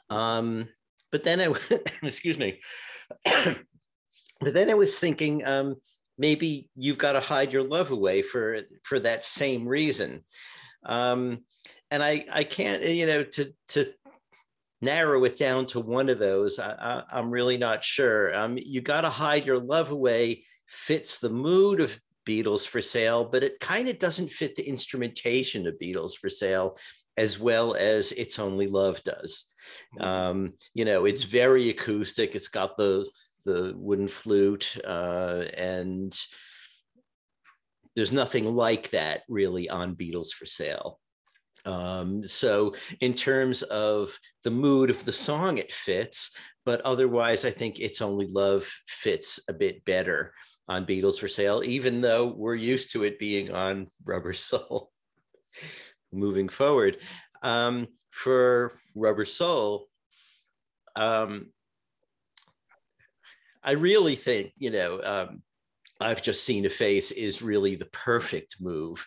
Um, 0.10 0.70
but 1.12 1.24
then 1.24 1.42
I, 1.42 1.54
excuse 2.04 2.38
me, 2.38 2.62
but 3.26 4.54
then 4.54 4.70
I 4.70 4.76
was 4.76 5.00
thinking, 5.00 5.46
um, 5.46 5.76
maybe 6.18 6.70
you've 6.76 6.98
got 6.98 7.14
to 7.14 7.20
hide 7.20 7.52
your 7.52 7.64
love 7.64 7.92
away 7.92 8.22
for 8.22 8.60
for 8.84 9.00
that 9.00 9.24
same 9.24 9.68
reason. 9.68 10.24
Um 10.86 11.44
and 11.92 12.02
i 12.02 12.26
i 12.32 12.44
can't 12.44 12.84
you 12.84 13.06
know 13.06 13.24
to 13.24 13.54
to 13.68 13.92
narrow 14.82 15.24
it 15.24 15.38
down 15.38 15.66
to 15.66 15.80
one 15.80 16.10
of 16.10 16.20
those 16.20 16.60
i, 16.60 17.04
am 17.12 17.32
really 17.32 17.58
not 17.58 17.84
sure. 17.84 18.36
Um 18.36 18.58
you 18.58 18.82
got 18.82 19.02
to 19.02 19.10
hide 19.10 19.46
your 19.46 19.60
love 19.60 19.92
away 19.92 20.44
fits 20.68 21.20
the 21.20 21.30
mood 21.30 21.80
of 21.80 22.00
beatles 22.26 22.68
for 22.68 22.82
sale 22.82 23.26
but 23.26 23.44
it 23.44 23.60
kind 23.60 23.88
of 23.88 24.00
doesn't 24.00 24.30
fit 24.30 24.56
the 24.56 24.68
instrumentation 24.68 25.68
of 25.68 25.80
beatles 25.82 26.16
for 26.16 26.30
sale 26.30 26.78
as 27.18 27.40
well 27.40 27.76
as 27.76 28.12
it's 28.12 28.40
only 28.40 28.68
love 28.68 29.02
does. 29.04 29.54
Um 30.00 30.54
you 30.74 30.86
know 30.86 31.06
it's 31.06 31.24
very 31.24 31.70
acoustic 31.70 32.36
it's 32.36 32.50
got 32.50 32.78
the 32.78 33.06
the 33.46 33.74
wooden 33.76 34.08
flute, 34.08 34.78
uh, 34.86 35.44
and 35.56 36.18
there's 37.96 38.12
nothing 38.12 38.54
like 38.56 38.90
that 38.90 39.22
really 39.30 39.70
on 39.70 39.96
Beatles 39.96 40.32
for 40.32 40.46
Sale. 40.46 41.00
Um, 41.64 42.28
so, 42.28 42.76
in 43.00 43.14
terms 43.14 43.64
of 43.64 44.20
the 44.44 44.52
mood 44.52 44.90
of 44.90 45.06
the 45.06 45.14
song, 45.14 45.58
it 45.58 45.72
fits, 45.72 46.32
but 46.66 46.82
otherwise, 46.82 47.46
I 47.46 47.52
think 47.52 47.80
It's 47.80 48.02
Only 48.02 48.28
Love 48.28 48.70
fits 48.88 49.40
a 49.48 49.54
bit 49.54 49.86
better 49.86 50.34
on 50.68 50.86
Beatles 50.86 51.20
for 51.20 51.28
Sale, 51.28 51.64
even 51.66 52.02
though 52.02 52.26
we're 52.26 52.56
used 52.56 52.92
to 52.92 53.04
it 53.04 53.20
being 53.20 53.52
on 53.52 53.88
Rubber 54.04 54.34
Soul 54.34 54.92
moving 56.12 56.50
forward. 56.50 56.98
Um, 57.42 57.88
for 58.10 58.74
Rubber 58.96 59.26
Soul, 59.26 59.88
um, 60.96 61.52
I 63.64 63.72
really 63.72 64.16
think, 64.16 64.54
you 64.58 64.72
know, 64.72 65.02
um, 65.04 65.42
I've 66.00 66.22
just 66.22 66.44
seen 66.44 66.66
a 66.66 66.70
face 66.70 67.12
is 67.12 67.42
really 67.42 67.76
the 67.76 67.86
perfect 67.88 68.58
move 68.62 69.06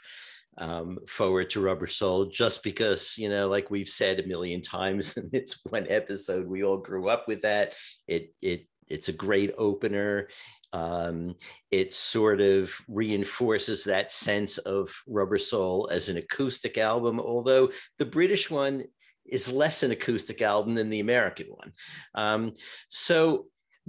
um, 0.59 0.99
forward 1.07 1.51
to 1.51 1.61
Rubber 1.61 1.87
Soul, 1.87 2.27
just 2.27 2.63
because, 2.65 3.17
you 3.17 3.29
know, 3.29 3.49
like 3.49 3.71
we've 3.71 3.89
said 3.89 4.19
a 4.19 4.27
million 4.27 4.61
times 4.61 5.17
in 5.17 5.29
this 5.33 5.59
one 5.71 5.87
episode, 5.89 6.47
we 6.47 6.65
all 6.65 6.79
grew 6.79 7.09
up 7.09 7.29
with 7.29 7.43
that. 7.43 7.75
It, 8.07 8.35
it, 8.43 8.67
it's 8.89 9.09
a 9.09 9.13
great 9.13 9.55
opener. 9.59 10.29
Um, 10.73 11.37
it 11.71 11.95
sort 11.95 12.41
of 12.41 12.73
reinforces 12.89 13.85
that 13.85 14.13
sense 14.13 14.59
of 14.59 14.91
Rubber 15.07 15.39
Soul 15.39 15.89
as 15.91 16.09
an 16.09 16.17
acoustic 16.19 16.77
album, 16.77 17.21
although 17.21 17.71
the 17.97 18.07
British 18.07 18.51
one 18.51 18.85
is 19.25 19.51
less 19.51 19.83
an 19.83 19.91
acoustic 19.91 20.43
album 20.43 20.75
than 20.75 20.91
the 20.91 21.01
American 21.01 21.47
one. 21.49 21.73
Um, 22.15 22.53
so 22.89 23.47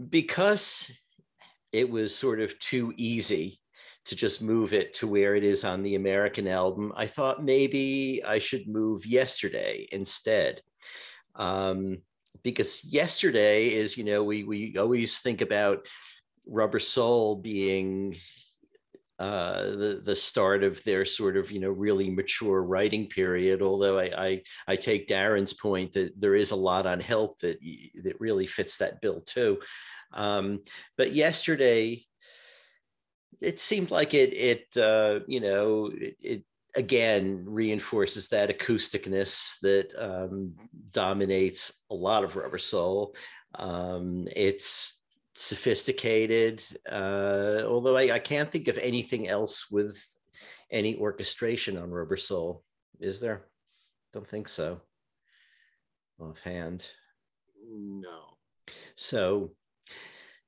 because 0.10 0.92
it 1.72 1.90
was 1.90 2.16
sort 2.16 2.40
of 2.40 2.58
too 2.60 2.94
easy 2.98 3.60
to 4.06 4.16
just 4.16 4.42
move 4.42 4.74
it 4.74 4.94
to 4.96 5.08
where 5.08 5.36
it 5.36 5.44
is 5.44 5.64
on 5.64 5.84
the 5.84 5.96
American 5.96 6.48
album, 6.48 6.94
I 6.96 7.06
thought 7.06 7.44
maybe 7.44 8.24
I 8.26 8.40
should 8.40 8.68
move 8.68 9.06
yesterday 9.06 9.88
instead. 9.92 10.62
Um, 11.36 12.00
because 12.42 12.84
yesterday 12.86 13.68
is, 13.68 13.98
you 13.98 14.04
know, 14.04 14.24
we, 14.24 14.44
we 14.44 14.78
always 14.78 15.20
think 15.20 15.42
about 15.42 15.86
Rubber 16.50 16.80
Soul 16.80 17.36
being 17.36 18.16
uh, 19.20 19.72
the 19.72 20.02
the 20.04 20.16
start 20.16 20.64
of 20.64 20.82
their 20.86 21.04
sort 21.04 21.36
of 21.36 21.52
you 21.52 21.60
know 21.60 21.70
really 21.70 22.10
mature 22.10 22.64
writing 22.64 23.08
period. 23.08 23.62
Although 23.62 24.00
I, 24.00 24.12
I, 24.18 24.42
I 24.68 24.76
take 24.78 25.10
Darren's 25.10 25.54
point 25.54 25.92
that 25.94 26.20
there 26.20 26.36
is 26.36 26.52
a 26.52 26.56
lot 26.56 26.86
on 26.86 27.02
help 27.02 27.40
that 27.40 27.60
that 28.04 28.20
really 28.22 28.46
fits 28.46 28.78
that 28.78 29.02
bill 29.02 29.20
too. 29.20 29.60
Um, 30.14 30.62
but 30.98 31.12
yesterday, 31.12 32.06
it 33.42 33.60
seemed 33.60 33.92
like 33.92 34.14
it 34.14 34.34
it 34.34 34.78
uh, 34.78 35.20
you 35.28 35.42
know 35.42 35.92
it, 35.94 36.16
it 36.22 36.44
again 36.76 37.44
reinforces 37.46 38.30
that 38.30 38.58
acousticness 38.58 39.60
that 39.62 39.92
um, 39.98 40.54
dominates 40.92 41.74
a 41.90 41.96
lot 41.96 42.24
of 42.24 42.38
Rubber 42.38 42.58
Soul. 42.58 43.16
Um, 43.56 44.28
it's 44.34 44.99
sophisticated, 45.40 46.62
uh, 46.92 47.64
although 47.66 47.96
I, 47.96 48.16
I, 48.16 48.20
can't 48.20 48.52
think 48.52 48.68
of 48.68 48.78
anything 48.78 49.30
else 49.30 49.72
with 49.72 49.98
any 50.70 50.98
orchestration 50.98 51.78
on 51.78 51.92
Rubber 51.92 52.18
Soul. 52.18 52.62
Is 53.00 53.22
there? 53.22 53.46
Don't 54.12 54.28
think 54.28 54.50
so. 54.50 54.82
Offhand. 56.20 56.90
No. 57.72 58.20
So, 58.96 59.52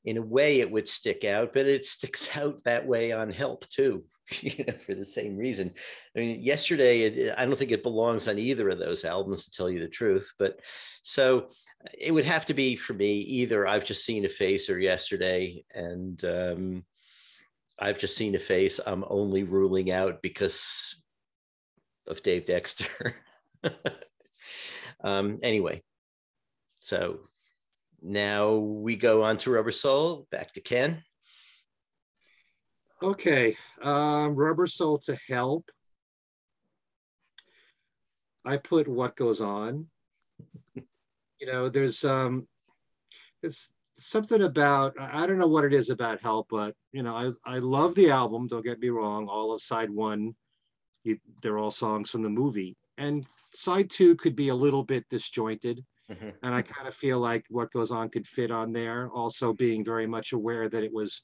in 0.04 0.18
a 0.18 0.22
way, 0.22 0.60
it 0.60 0.70
would 0.70 0.90
stick 0.90 1.24
out, 1.24 1.54
but 1.54 1.68
it 1.68 1.86
sticks 1.86 2.36
out 2.38 2.62
that 2.66 2.86
way 2.86 3.14
on 3.14 3.32
Help 3.32 3.66
too. 3.70 4.04
you 4.42 4.64
know, 4.66 4.74
for 4.74 4.96
the 4.96 5.06
same 5.06 5.38
reason. 5.38 5.74
I 6.16 6.20
mean, 6.20 6.42
yesterday, 6.42 7.02
it, 7.02 7.36
I 7.38 7.46
don't 7.46 7.58
think 7.58 7.72
it 7.72 7.84
belongs 7.84 8.28
on 8.28 8.38
either 8.38 8.70
of 8.70 8.80
those 8.80 9.04
albums, 9.04 9.46
to 9.46 9.52
tell 9.52 9.70
you 9.70 9.80
the 9.80 9.88
truth. 9.88 10.34
But 10.40 10.60
so 11.02 11.48
it 11.98 12.12
would 12.12 12.26
have 12.26 12.46
to 12.46 12.54
be 12.54 12.76
for 12.76 12.94
me 12.94 13.18
either 13.18 13.68
I've 13.68 13.86
just 13.86 14.06
seen 14.06 14.26
a 14.26 14.30
face 14.30 14.70
or 14.70 14.80
yesterday, 14.80 15.64
and 15.74 16.24
um, 16.26 16.86
I've 17.80 18.00
just 18.00 18.16
seen 18.16 18.36
a 18.36 18.40
face. 18.40 18.80
I'm 18.86 19.04
only 19.08 19.44
ruling 19.44 19.92
out 19.92 20.22
because 20.22 21.04
of 22.08 22.24
Dave 22.24 22.46
Dexter. 22.46 23.16
um, 25.04 25.40
anyway, 25.44 25.82
so 26.80 27.20
now 28.02 28.56
we 28.56 28.96
go 28.96 29.24
on 29.24 29.38
to 29.40 29.52
Rubber 29.52 29.72
Soul. 29.72 30.28
Back 30.32 30.54
to 30.54 30.62
Ken. 30.62 31.04
Okay, 33.04 33.58
um, 33.82 34.36
Rubber 34.36 34.68
Soul 34.68 35.00
to 35.00 35.18
help. 35.28 35.72
I 38.46 38.58
put 38.58 38.88
what 38.88 39.16
goes 39.16 39.42
on. 39.42 39.88
you 40.76 41.48
know, 41.48 41.68
there's 41.68 42.06
um, 42.06 42.48
it's 43.42 43.72
something 43.98 44.44
about 44.44 44.94
I 45.00 45.26
don't 45.26 45.40
know 45.40 45.48
what 45.48 45.66
it 45.66 45.74
is 45.74 45.90
about 45.90 46.22
help, 46.22 46.48
but 46.52 46.76
you 46.92 47.02
know, 47.02 47.16
I 47.16 47.56
I 47.56 47.58
love 47.58 47.96
the 47.96 48.12
album. 48.12 48.48
Don't 48.48 48.66
get 48.66 48.80
me 48.80 48.90
wrong. 48.90 49.28
All 49.28 49.52
of 49.52 49.64
side 49.64 49.90
one, 49.90 50.36
you, 51.04 51.18
they're 51.42 51.58
all 51.58 51.72
songs 51.72 52.12
from 52.12 52.22
the 52.22 52.30
movie, 52.30 52.78
and 53.00 53.26
side 53.52 53.90
two 53.90 54.16
could 54.16 54.36
be 54.36 54.50
a 54.50 54.56
little 54.56 54.84
bit 54.84 55.06
disjointed. 55.10 55.84
Mm-hmm. 56.12 56.30
And 56.44 56.54
I 56.54 56.62
kind 56.62 56.88
of 56.88 56.94
feel 56.94 57.20
like 57.20 57.46
what 57.50 57.72
goes 57.72 57.90
on 57.90 58.10
could 58.10 58.28
fit 58.28 58.52
on 58.52 58.74
there. 58.74 59.10
Also, 59.10 59.54
being 59.54 59.84
very 59.84 60.06
much 60.06 60.34
aware 60.34 60.70
that 60.70 60.84
it 60.84 60.94
was 60.94 61.24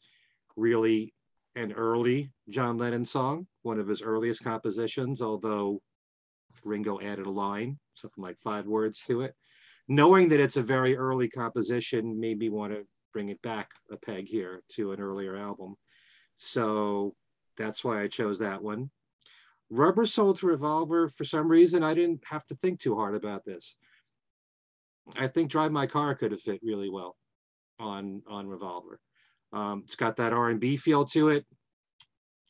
really 0.55 1.13
an 1.57 1.73
early 1.73 2.31
John 2.49 2.77
Lennon 2.77 3.03
song, 3.03 3.47
one 3.63 3.79
of 3.79 3.87
his 3.87 4.03
earliest 4.03 4.43
compositions, 4.43 5.21
although 5.23 5.81
Ringo 6.63 6.99
added 7.01 7.25
a 7.25 7.31
line, 7.31 7.79
something 7.95 8.23
like 8.23 8.37
five 8.43 8.67
words 8.67 9.01
to 9.07 9.21
it. 9.21 9.33
Knowing 9.87 10.29
that 10.29 10.39
it's 10.39 10.57
a 10.57 10.61
very 10.61 10.95
early 10.95 11.27
composition 11.27 12.19
made 12.19 12.37
me 12.37 12.49
want 12.49 12.73
to 12.73 12.85
bring 13.11 13.29
it 13.29 13.41
back 13.41 13.69
a 13.91 13.97
peg 13.97 14.27
here 14.27 14.61
to 14.73 14.91
an 14.91 14.99
earlier 14.99 15.35
album. 15.35 15.75
So 16.35 17.15
that's 17.57 17.83
why 17.83 18.03
I 18.03 18.07
chose 18.07 18.37
that 18.39 18.61
one. 18.61 18.91
Rubber 19.71 20.05
Soul 20.05 20.35
to 20.35 20.45
Revolver, 20.45 21.09
for 21.09 21.25
some 21.25 21.47
reason, 21.47 21.83
I 21.83 21.95
didn't 21.95 22.23
have 22.29 22.45
to 22.47 22.55
think 22.55 22.79
too 22.79 22.95
hard 22.95 23.15
about 23.15 23.45
this. 23.45 23.75
I 25.17 25.27
think 25.27 25.49
Drive 25.49 25.71
My 25.71 25.87
Car 25.87 26.13
could 26.13 26.31
have 26.31 26.41
fit 26.41 26.59
really 26.61 26.89
well 26.89 27.17
on, 27.79 28.21
on 28.27 28.47
Revolver. 28.47 28.99
Um, 29.53 29.83
it's 29.85 29.95
got 29.95 30.17
that 30.17 30.33
R&B 30.33 30.77
feel 30.77 31.05
to 31.05 31.29
it. 31.29 31.45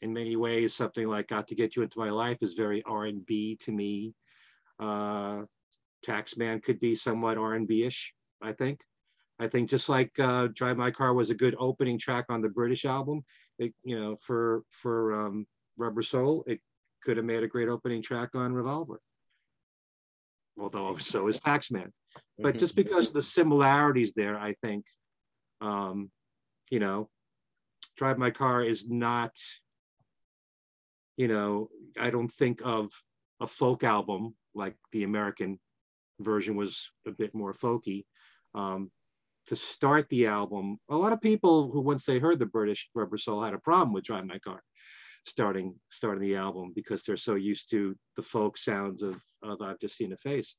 In 0.02 0.14
many 0.14 0.36
ways, 0.36 0.76
something 0.76 1.08
like 1.08 1.28
"Got 1.28 1.48
to 1.48 1.56
Get 1.56 1.76
You 1.76 1.84
Into 1.84 2.00
My 2.00 2.12
Life" 2.12 2.44
is 2.44 2.54
very 2.54 2.84
R&B 2.84 3.58
to 3.62 3.72
me. 3.72 4.14
Uh, 4.80 5.44
Taxman 6.06 6.62
could 6.62 6.80
be 6.80 6.94
somewhat 6.94 7.38
R&B-ish, 7.38 8.14
I 8.42 8.54
think. 8.54 8.82
I 9.40 9.48
think 9.48 9.70
just 9.70 9.90
like 9.90 10.12
uh, 10.20 10.48
Drive 10.54 10.78
My 10.78 10.92
Car 10.92 11.14
was 11.14 11.30
a 11.30 11.36
good 11.36 11.56
opening 11.60 11.98
track 12.00 12.26
on 12.30 12.42
the 12.42 12.50
British 12.50 12.86
album, 12.86 13.24
it, 13.60 13.74
you 13.84 14.00
know, 14.00 14.18
for 14.22 14.64
for 14.72 15.26
um, 15.26 15.48
Rubber 15.78 16.02
Soul, 16.02 16.44
it 16.48 16.60
could 17.04 17.18
have 17.18 17.26
made 17.26 17.44
a 17.44 17.48
great 17.48 17.70
opening 17.70 18.02
track 18.02 18.30
on 18.34 18.54
Revolver. 18.54 19.00
Although 20.60 20.98
so 20.98 21.28
is 21.28 21.40
Taxman. 21.40 21.92
But 22.40 22.56
Mhm. 22.56 22.60
just 22.60 22.76
because 22.76 23.08
of 23.08 23.14
the 23.14 23.22
similarities 23.22 24.14
there, 24.14 24.40
I 24.40 24.54
think, 24.56 24.86
um, 25.62 26.12
you 26.70 26.80
know, 26.80 27.10
Drive 27.96 28.18
My 28.18 28.32
Car 28.32 28.64
is 28.64 28.90
not, 28.90 29.36
you 31.16 31.28
know, 31.28 31.70
I 32.00 32.10
don't 32.10 32.32
think 32.32 32.62
of 32.64 32.92
a 33.40 33.48
folk 33.48 33.84
album 33.84 34.36
like 34.54 34.76
the 34.92 35.04
American 35.04 35.60
version 36.20 36.56
was 36.56 36.90
a 37.08 37.12
bit 37.12 37.34
more 37.34 37.54
folky. 37.54 38.06
Um, 38.56 38.92
to 39.48 39.56
start 39.56 40.10
the 40.10 40.28
album, 40.28 40.78
a 40.90 40.96
lot 40.96 41.14
of 41.14 41.22
people 41.22 41.72
who 41.72 41.80
once 41.80 42.06
they 42.06 42.20
heard 42.20 42.40
the 42.40 42.46
British 42.46 42.90
Rubber 42.94 43.18
Soul 43.18 43.44
had 43.44 43.54
a 43.54 43.60
problem 43.60 43.94
with 43.94 44.04
Drive 44.04 44.26
My 44.26 44.40
Car 44.40 44.62
starting 45.26 45.76
starting 45.90 46.22
the 46.22 46.36
album 46.36 46.72
because 46.74 47.04
they're 47.04 47.18
so 47.18 47.36
used 47.36 47.70
to 47.70 47.96
the 48.16 48.22
folk 48.22 48.58
sounds 48.58 49.04
of, 49.04 49.22
of 49.44 49.62
I've 49.62 49.80
Just 49.80 49.98
Seen 49.98 50.14
a 50.14 50.18
Face. 50.18 50.56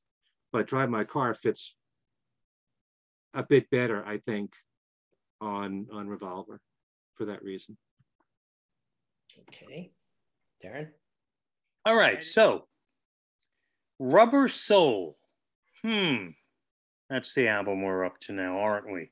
But 0.51 0.67
Drive 0.67 0.89
My 0.89 1.03
Car 1.03 1.33
fits 1.33 1.75
a 3.33 3.43
bit 3.43 3.69
better, 3.69 4.03
I 4.05 4.17
think, 4.17 4.53
on 5.41 5.87
on 5.91 6.07
Revolver 6.07 6.59
for 7.15 7.25
that 7.25 7.43
reason. 7.43 7.77
Okay. 9.47 9.91
Darren? 10.63 10.87
All 11.85 11.95
right, 11.95 12.23
so 12.23 12.65
Rubber 13.99 14.47
Soul. 14.47 15.17
Hmm. 15.83 16.27
That's 17.09 17.33
the 17.33 17.47
album 17.47 17.81
we're 17.81 18.05
up 18.05 18.19
to 18.21 18.33
now, 18.33 18.59
aren't 18.59 18.91
we? 18.91 19.09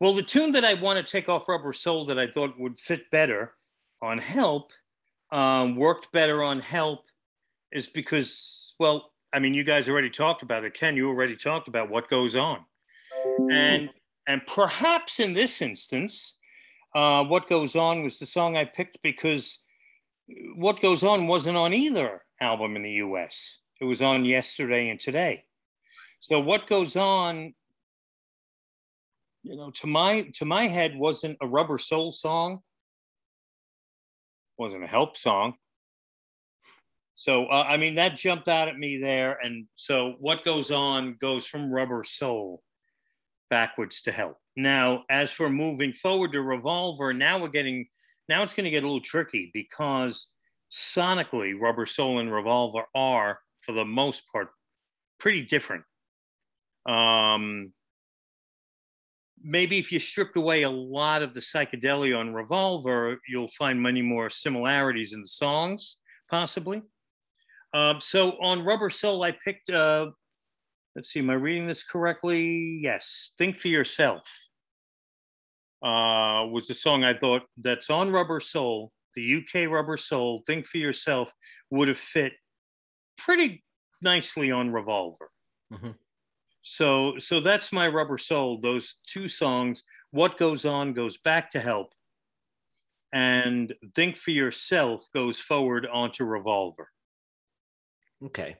Well, 0.00 0.14
the 0.14 0.22
tune 0.22 0.52
that 0.52 0.64
I 0.64 0.74
want 0.74 1.04
to 1.04 1.10
take 1.10 1.28
off 1.28 1.48
Rubber 1.48 1.72
Soul 1.72 2.04
that 2.06 2.18
I 2.18 2.26
thought 2.26 2.58
would 2.58 2.80
fit 2.80 3.08
better 3.12 3.52
on 4.02 4.18
Help, 4.18 4.72
um, 5.30 5.76
worked 5.76 6.10
better 6.10 6.42
on 6.42 6.60
Help, 6.60 7.04
is 7.70 7.86
because, 7.86 8.74
well, 8.80 9.12
I 9.32 9.38
mean, 9.38 9.54
you 9.54 9.62
guys 9.62 9.88
already 9.88 10.10
talked 10.10 10.42
about 10.42 10.64
it. 10.64 10.74
Ken, 10.74 10.96
you 10.96 11.08
already 11.08 11.36
talked 11.36 11.68
about 11.68 11.90
what 11.90 12.08
goes 12.08 12.34
on. 12.34 12.64
And 13.50 13.90
and 14.26 14.44
perhaps 14.46 15.20
in 15.20 15.34
this 15.34 15.62
instance, 15.62 16.36
uh, 16.94 17.24
what 17.24 17.48
goes 17.48 17.76
on 17.76 18.02
was 18.02 18.18
the 18.18 18.26
song 18.26 18.56
I 18.56 18.64
picked 18.64 18.98
because 19.02 19.62
what 20.56 20.80
goes 20.80 21.04
on 21.04 21.26
wasn't 21.26 21.56
on 21.56 21.72
either 21.72 22.22
album 22.40 22.76
in 22.76 22.82
the 22.82 22.92
US. 22.92 23.60
It 23.80 23.84
was 23.84 24.02
on 24.02 24.24
yesterday 24.24 24.88
and 24.88 24.98
today. 24.98 25.44
So 26.20 26.40
what 26.40 26.66
goes 26.66 26.96
on, 26.96 27.54
you 29.42 29.56
know, 29.56 29.70
to 29.72 29.86
my 29.86 30.22
to 30.34 30.44
my 30.44 30.66
head 30.66 30.96
wasn't 30.96 31.38
a 31.40 31.46
rubber 31.46 31.78
soul 31.78 32.12
song, 32.12 32.60
wasn't 34.58 34.84
a 34.84 34.88
help 34.88 35.16
song. 35.16 35.54
So 37.14 37.46
uh, 37.46 37.64
I 37.68 37.76
mean 37.76 37.94
that 37.94 38.16
jumped 38.16 38.48
out 38.48 38.68
at 38.68 38.76
me 38.76 38.98
there, 38.98 39.38
and 39.42 39.66
so 39.76 40.14
what 40.18 40.44
goes 40.44 40.70
on 40.70 41.16
goes 41.20 41.46
from 41.46 41.70
rubber 41.70 42.02
soul 42.02 42.62
backwards 43.50 44.02
to 44.02 44.12
help. 44.12 44.36
Now, 44.56 45.04
as 45.10 45.30
for 45.30 45.50
moving 45.50 45.92
forward 45.92 46.32
to 46.32 46.42
revolver, 46.42 47.12
now 47.12 47.40
we're 47.40 47.48
getting 47.48 47.86
now 48.28 48.42
it's 48.42 48.54
going 48.54 48.64
to 48.64 48.70
get 48.70 48.82
a 48.82 48.86
little 48.86 49.00
tricky 49.00 49.50
because 49.54 50.30
sonically, 50.72 51.58
Rubber 51.58 51.86
Soul 51.86 52.18
and 52.18 52.32
Revolver 52.32 52.84
are, 52.94 53.38
for 53.60 53.72
the 53.72 53.84
most 53.84 54.24
part, 54.32 54.48
pretty 55.18 55.42
different. 55.42 55.84
Um, 56.88 57.72
maybe 59.42 59.78
if 59.78 59.92
you 59.92 59.98
stripped 59.98 60.36
away 60.36 60.62
a 60.62 60.70
lot 60.70 61.22
of 61.22 61.34
the 61.34 61.40
psychedelia 61.40 62.18
on 62.18 62.34
Revolver, 62.34 63.18
you'll 63.28 63.48
find 63.48 63.80
many 63.80 64.02
more 64.02 64.30
similarities 64.30 65.12
in 65.12 65.20
the 65.20 65.28
songs, 65.28 65.98
possibly. 66.30 66.82
Um, 67.74 68.00
so 68.00 68.32
on 68.40 68.64
Rubber 68.64 68.90
Soul, 68.90 69.22
I 69.22 69.36
picked, 69.44 69.70
uh, 69.70 70.10
let's 70.96 71.10
see, 71.10 71.20
am 71.20 71.28
I 71.28 71.34
reading 71.34 71.66
this 71.66 71.84
correctly? 71.84 72.80
Yes, 72.82 73.32
Think 73.36 73.58
for 73.58 73.68
Yourself 73.68 74.22
uh, 75.82 76.48
was 76.50 76.66
the 76.66 76.74
song 76.74 77.04
I 77.04 77.16
thought 77.16 77.42
that's 77.58 77.90
on 77.90 78.10
Rubber 78.10 78.40
Soul, 78.40 78.92
the 79.14 79.36
UK 79.36 79.70
Rubber 79.70 79.98
Soul, 79.98 80.42
Think 80.46 80.66
for 80.66 80.78
Yourself 80.78 81.30
would 81.70 81.88
have 81.88 81.98
fit 81.98 82.32
pretty 83.18 83.62
nicely 84.00 84.50
on 84.50 84.72
Revolver. 84.72 85.30
Mhm. 85.70 85.96
So, 86.62 87.18
so 87.18 87.40
that's 87.40 87.72
my 87.72 87.86
Rubber 87.88 88.18
Soul. 88.18 88.58
Those 88.60 88.94
two 89.06 89.28
songs, 89.28 89.84
What 90.12 90.38
Goes 90.38 90.64
On 90.64 90.94
goes 90.94 91.18
back 91.18 91.50
to 91.50 91.60
Help, 91.60 91.92
and 93.12 93.72
Think 93.94 94.16
for 94.16 94.30
Yourself 94.30 95.06
goes 95.12 95.38
forward 95.38 95.86
onto 95.86 96.24
Revolver. 96.24 96.90
Okay. 98.24 98.56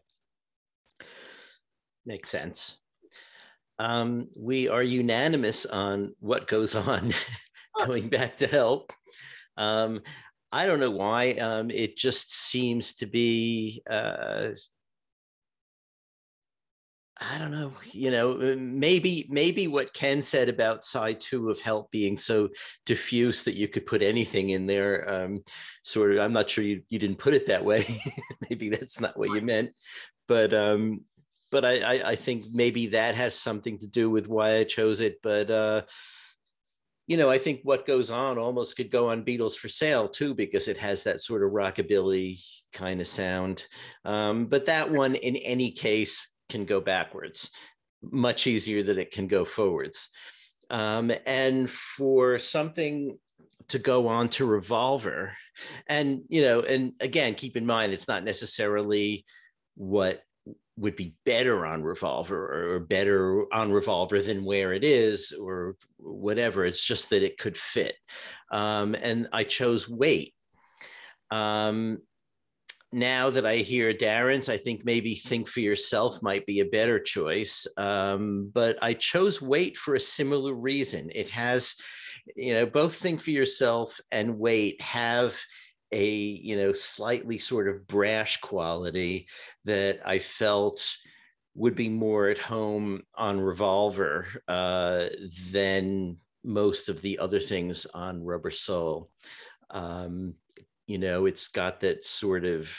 Makes 2.07 2.31
sense. 2.31 2.79
Um, 3.81 4.29
we 4.39 4.69
are 4.69 4.83
unanimous 4.83 5.67
on 5.67 6.15
what 6.21 6.47
goes 6.47 6.77
on 6.77 7.13
going 7.85 8.09
back 8.09 8.37
to 8.39 8.47
help. 8.47 8.93
Um, 9.57 10.01
I 10.53 10.67
don't 10.67 10.81
know 10.81 10.93
why. 10.93 11.33
Um, 11.33 11.71
it 11.71 11.97
just 11.97 12.33
seems 12.33 12.95
to 12.95 13.07
be, 13.07 13.83
uh, 13.91 14.51
I 17.19 17.39
don't 17.39 17.51
know, 17.51 17.73
you 17.93 18.13
know, 18.13 18.37
maybe, 18.57 19.27
maybe 19.29 19.67
what 19.67 19.93
Ken 19.93 20.23
said 20.23 20.49
about 20.49 20.85
side 20.85 21.19
two 21.19 21.51
of 21.51 21.61
help 21.61 21.91
being 21.91 22.17
so 22.17 22.51
diffuse 22.85 23.43
that 23.45 23.57
you 23.57 23.67
could 23.67 23.85
put 23.87 24.03
anything 24.03 24.51
in 24.51 24.67
there. 24.67 25.11
Um, 25.13 25.43
sort 25.83 26.13
of, 26.13 26.21
I'm 26.21 26.33
not 26.33 26.49
sure 26.49 26.63
you, 26.63 26.83
you 26.89 27.01
didn't 27.01 27.19
put 27.19 27.35
it 27.35 27.47
that 27.47 27.65
way. 27.65 27.85
maybe 28.49 28.69
that's 28.69 29.01
not 29.01 29.19
what 29.19 29.33
you 29.33 29.41
meant, 29.41 29.71
but, 30.29 30.55
um, 30.55 31.01
but 31.57 31.65
I, 31.65 31.79
I, 31.79 32.11
I 32.11 32.17
think 32.17 32.49
maybe 32.53 32.89
that 32.89 33.15
has 33.15 33.35
something 33.35 33.79
to 33.79 33.87
do 33.87 34.11
with 34.11 34.29
why 34.29 34.57
I 34.57 34.65
chose 34.65 35.01
it. 35.01 35.23
But 35.23 35.51
uh, 35.51 35.83
you 37.07 37.17
know, 37.17 37.31
I 37.31 37.39
think 37.39 37.61
what 37.63 37.87
goes 37.87 38.11
on 38.11 38.37
almost 38.37 38.77
could 38.77 38.91
go 38.91 39.09
on 39.09 39.25
Beatles 39.25 39.57
for 39.57 39.69
Sale 39.69 40.09
too, 40.09 40.35
because 40.35 40.69
it 40.69 40.77
has 40.77 41.05
that 41.05 41.23
sort 41.23 41.43
of 41.43 41.53
rockabilly 41.53 42.45
kind 42.75 43.01
of 43.01 43.07
sound. 43.07 43.67
Um, 44.05 44.49
but 44.49 44.67
that 44.67 44.93
one, 44.93 45.15
in 45.15 45.37
any 45.37 45.71
case, 45.71 46.31
can 46.51 46.67
go 46.67 46.79
backwards, 46.79 47.51
much 48.03 48.47
easier 48.47 48.83
than 48.83 48.99
it 48.99 49.11
can 49.11 49.27
go 49.27 49.47
forwards. 49.47 50.11
Um, 50.69 51.11
and 51.25 51.71
for 51.71 52.39
something 52.39 53.19
to 53.69 53.79
go 53.79 54.09
on 54.09 54.29
to 54.29 54.45
Revolver, 54.45 55.35
and 55.87 56.21
you 56.29 56.43
know, 56.43 56.61
and 56.61 56.93
again, 57.01 57.35
keep 57.35 57.57
in 57.57 57.65
mind, 57.65 57.95
it's 57.95 58.09
not 58.09 58.25
necessarily 58.25 59.25
what 59.75 60.21
would 60.79 60.97
be 60.97 61.15
better 61.25 61.65
on 61.65 61.83
revolver 61.83 62.75
or 62.75 62.81
better 62.81 63.53
on 63.53 63.73
revolver 63.73 64.21
than 64.21 64.45
where 64.45 64.73
it 64.73 64.85
is 64.85 65.33
or 65.33 65.77
whatever. 65.97 66.65
It's 66.65 66.85
just 66.85 67.11
that 67.11 67.23
it 67.23 67.39
could 67.39 67.57
fit. 67.57 67.95
Um, 68.51 68.95
and 68.95 69.29
i 69.33 69.45
chose 69.45 69.89
wait. 69.89 70.35
Um, 71.31 71.99
now 72.93 73.31
that 73.31 73.45
i 73.45 73.57
hear 73.57 73.93
darren's 73.93 74.49
i 74.49 74.57
think 74.57 74.85
maybe 74.85 75.17
think 75.17 75.49
for 75.49 75.59
yourself 75.59 76.23
might 76.23 76.47
be 76.47 76.61
a 76.61 76.67
better 76.67 77.01
choice. 77.01 77.67
Um, 77.77 78.51
but 78.55 78.79
i 78.83 78.95
chose 78.95 79.43
wait 79.43 79.77
for 79.77 79.95
a 79.95 80.01
similar 80.01 80.55
reason. 80.55 81.11
It 81.15 81.29
has 81.31 81.75
you 82.35 82.55
know 82.55 82.67
both 82.67 82.95
think 82.95 83.21
for 83.21 83.31
yourself 83.31 84.01
and 84.11 84.39
wait 84.39 84.81
have 84.81 85.39
a 85.97 86.07
you 86.07 86.57
know 86.57 86.73
slightly 86.73 87.39
sort 87.39 87.69
of 87.69 87.87
brash 87.89 88.41
quality 88.41 89.27
that 89.65 90.01
I 90.05 90.19
felt 90.19 90.97
would 91.55 91.75
be 91.75 91.89
more 91.89 92.29
at 92.29 92.39
home 92.39 93.03
on 93.15 93.41
Revolver 93.41 94.27
uh, 94.47 95.07
than 95.53 96.19
most 96.45 96.91
of 96.91 97.01
the 97.01 97.19
other 97.19 97.41
things 97.41 97.87
on 97.87 98.23
Rubber 98.23 98.51
Soul. 98.51 99.11
Um, 99.71 100.35
you 100.87 100.99
know, 100.99 101.25
it's 101.25 101.49
got 101.49 101.81
that 101.81 102.05
sort 102.05 102.45
of 102.45 102.71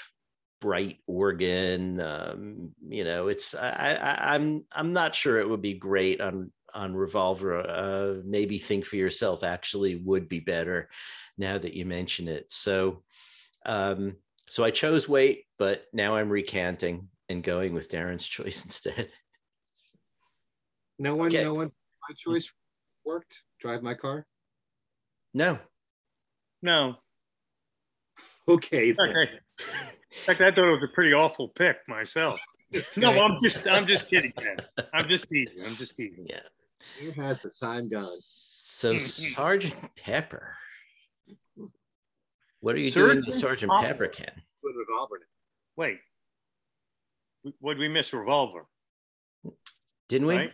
bright 0.62 1.00
organ. 1.08 2.00
Um, 2.00 2.76
you 2.88 3.04
know, 3.04 3.30
it's 3.30 3.56
I, 3.56 3.98
I, 4.00 4.36
I'm 4.36 4.64
I'm 4.72 4.94
not 4.94 5.16
sure 5.16 5.40
it 5.40 5.50
would 5.50 5.64
be 5.64 5.74
great 5.74 6.22
on 6.22 6.52
on 6.72 6.96
Revolver. 6.96 7.60
Uh, 7.60 8.22
maybe 8.24 8.60
Think 8.60 8.86
for 8.86 8.98
Yourself 8.98 9.44
actually 9.44 9.96
would 9.96 10.30
be 10.30 10.40
better 10.40 10.90
now 11.38 11.58
that 11.58 11.74
you 11.74 11.86
mention 11.86 12.28
it. 12.28 12.52
So, 12.52 13.04
um, 13.66 14.16
so 14.48 14.64
I 14.64 14.72
chose 14.72 15.10
wait, 15.10 15.46
but 15.58 15.86
now 15.94 16.16
I'm 16.16 16.30
recanting 16.30 17.10
and 17.30 17.44
going 17.44 17.74
with 17.74 17.90
Darren's 17.90 18.26
choice 18.28 18.64
instead. 18.66 19.10
No 21.00 21.16
one, 21.16 21.28
Okay. 21.28 21.44
no 21.44 21.54
one, 21.54 21.72
my 22.10 22.16
choice 22.16 22.52
worked. 23.06 23.42
Drive 23.60 23.84
my 23.84 23.94
car. 23.94 24.26
No, 25.34 25.60
No, 26.62 26.96
Okay. 28.48 28.92
then. 28.92 29.10
okay. 29.10 29.32
In 29.62 30.24
fact, 30.26 30.42
I 30.42 30.52
thought 30.52 30.68
it 30.68 30.72
was 30.72 30.84
a 30.84 30.94
pretty 30.94 31.14
awful 31.14 31.50
pick 31.50 31.78
myself. 31.88 32.40
No, 32.98 33.18
I'm 33.24 33.38
just 33.42 33.66
I'm 33.66 33.88
just 33.88 34.10
kidding, 34.10 34.34
man. 34.42 34.58
I'm 34.94 35.08
just 35.08 35.30
teasing. 35.30 35.64
I'm 35.66 35.76
just 35.78 35.96
teasing. 35.96 36.26
Yeah. 36.30 36.42
Who 37.00 37.12
has 37.22 37.40
the 37.40 37.50
time 37.50 37.88
gun? 37.88 38.04
So 38.20 38.96
Mhm. 38.96 39.34
Sergeant 39.36 39.96
Pepper. 39.96 40.58
What 42.62 42.76
are 42.76 42.80
you 42.80 42.90
Sergeant 42.90 43.26
doing 43.26 43.34
to 43.34 43.40
Sergeant 43.40 43.72
Pepper. 43.72 43.88
Pepper, 43.88 44.08
Ken? 44.08 44.32
With 44.64 44.76
revolver. 44.76 45.20
Wait. 45.76 46.00
What 47.60 47.74
did 47.76 47.80
we 47.80 47.88
miss? 47.88 48.12
Revolver, 48.14 48.66
Didn't 50.10 50.28
we? 50.28 50.36
right? 50.36 50.54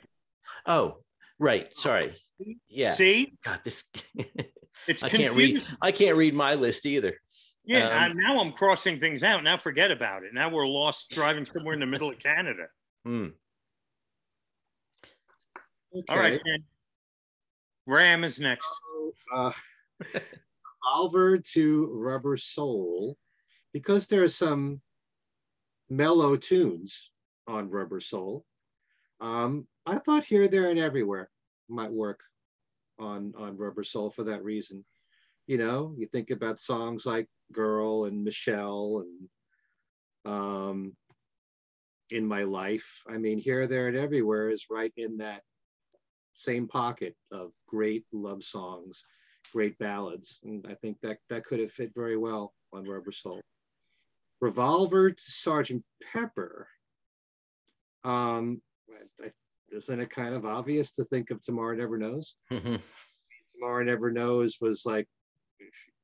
Oh, 0.66 0.97
right. 1.39 1.76
Sorry. 1.76 2.14
Yeah. 2.68 2.91
See, 2.91 3.34
God, 3.43 3.62
this 3.64 3.86
it's 4.88 5.01
I 5.04 5.10
can't 5.10 5.34
read. 5.36 5.54
confusing. 5.54 5.78
I 5.82 5.91
can't 5.91 6.18
read 6.18 6.34
my 6.34 6.54
list 6.56 6.86
either. 6.86 7.16
Yeah, 7.66 7.88
Um, 7.88 7.93
and 8.12 8.16
now 8.18 8.39
I'm 8.41 8.51
crossing 8.51 8.99
things 8.99 9.24
out. 9.24 9.43
Now 9.43 9.58
forget 9.58 9.89
about 9.89 10.24
it. 10.24 10.34
Now 10.34 10.49
we're 10.49 10.68
lost 10.68 11.10
driving 11.12 11.45
somewhere 11.45 11.74
in 11.74 11.80
the 11.80 11.86
middle 11.86 12.10
of 12.12 12.20
Canada. 12.20 12.68
Hmm. 13.06 13.28
All 16.10 16.16
right, 16.18 16.41
Ken. 16.43 16.64
Ram 17.86 18.24
is 18.24 18.39
next. 18.39 18.72
uh, 19.36 19.51
Revolver 20.84 21.38
to 21.38 21.89
Rubber 21.93 22.38
Soul, 22.38 23.17
because 23.73 24.07
there 24.07 24.23
are 24.23 24.29
some 24.29 24.81
mellow 25.89 26.36
tunes 26.36 27.11
on 27.47 27.69
Rubber 27.69 27.99
Soul. 27.99 28.45
Um, 29.21 29.67
I 29.86 29.97
thought 29.97 30.25
Here, 30.25 30.47
There, 30.47 30.69
and 30.69 30.79
Everywhere 30.79 31.29
might 31.69 31.91
work 31.91 32.21
on 32.99 33.34
on 33.38 33.57
Rubber 33.57 33.84
Soul 33.84 34.09
for 34.09 34.23
that 34.25 34.43
reason. 34.43 34.86
You 35.47 35.57
know, 35.57 35.93
you 35.97 36.05
think 36.05 36.29
about 36.29 36.61
songs 36.61 37.05
like 37.05 37.27
Girl 37.51 38.05
and 38.05 38.23
Michelle 38.23 39.03
and 40.25 40.34
um, 40.34 40.95
In 42.09 42.25
My 42.25 42.43
Life. 42.43 43.01
I 43.07 43.17
mean, 43.17 43.38
Here, 43.38 43.67
There, 43.67 43.88
and 43.88 43.97
Everywhere 43.97 44.49
is 44.49 44.67
right 44.69 44.93
in 44.97 45.17
that 45.17 45.41
same 46.36 46.67
pocket 46.67 47.15
of 47.31 47.51
great 47.67 48.05
love 48.11 48.43
songs, 48.43 49.05
great 49.54 49.78
ballads. 49.78 50.39
And 50.43 50.66
I 50.68 50.74
think 50.74 50.97
that 51.01 51.20
that 51.30 51.45
could 51.45 51.60
have 51.60 51.72
fit 51.72 51.91
very 51.95 52.18
well 52.18 52.54
on 52.74 52.86
Rubber 52.86 53.12
Soul. 53.12 53.39
Revolver 54.41 55.12
to 55.12 55.24
Sergeant 55.24 55.84
Pepper. 56.12 56.68
Um, 58.04 58.62
I- 59.24 59.32
isn't 59.72 59.99
it 59.99 60.10
kind 60.12 60.36
of 60.36 60.45
obvious 60.45 60.91
to 60.93 61.06
think 61.06 61.32
of 61.32 61.41
Tomorrow 61.41 61.76
Never 61.78 61.97
Knows? 61.97 62.36
Tomorrow 62.49 63.84
Never 63.86 64.12
Knows 64.12 64.58
was 64.62 64.86
like 64.86 65.08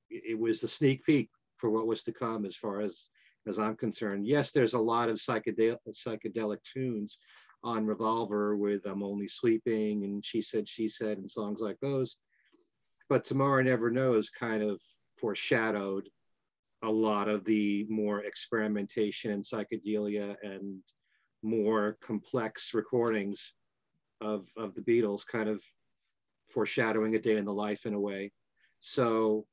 it 0.10 0.40
was 0.40 0.62
the 0.62 0.68
sneak 0.68 1.04
peek 1.06 1.30
for 1.58 1.70
what 1.70 1.86
was 1.86 2.02
to 2.04 2.12
come 2.12 2.46
as 2.46 2.56
far 2.56 2.82
as 2.82 3.10
as 3.48 3.60
I'm 3.60 3.76
concerned. 3.76 4.26
Yes, 4.26 4.52
there's 4.52 4.74
a 4.74 4.80
lot 4.80 5.10
of 5.10 5.18
psychedelic 5.18 5.78
psychedelic 5.90 6.64
tunes 6.64 7.20
on 7.64 7.86
Revolver 7.86 8.56
with 8.58 8.86
I'm 8.86 9.04
Only 9.04 9.28
Sleeping 9.28 10.04
and 10.04 10.26
She 10.26 10.42
Said 10.42 10.68
She 10.68 10.88
Said 10.88 11.18
and 11.20 11.30
songs 11.30 11.60
like 11.60 11.78
those. 11.80 12.18
But 13.10 13.26
Tomorrow 13.26 13.64
Never 13.64 13.90
Knows 13.90 14.30
kind 14.30 14.62
of 14.62 14.82
foreshadowed 15.18 16.08
a 16.84 16.90
lot 16.90 17.28
of 17.28 17.44
the 17.44 17.86
more 17.90 18.24
experimentation 18.24 19.32
and 19.32 19.44
psychedelia 19.44 20.36
and 20.44 20.80
more 21.42 21.98
complex 22.02 22.74
recordings 22.74 23.54
of, 24.22 24.48
of 24.56 24.76
the 24.76 24.82
Beatles, 24.82 25.26
kind 25.26 25.50
of 25.50 25.62
foreshadowing 26.54 27.16
a 27.16 27.20
day 27.20 27.38
in 27.38 27.46
the 27.46 27.54
life 27.54 27.86
in 27.86 27.94
a 27.94 28.00
way. 28.00 28.32
So 28.80 29.46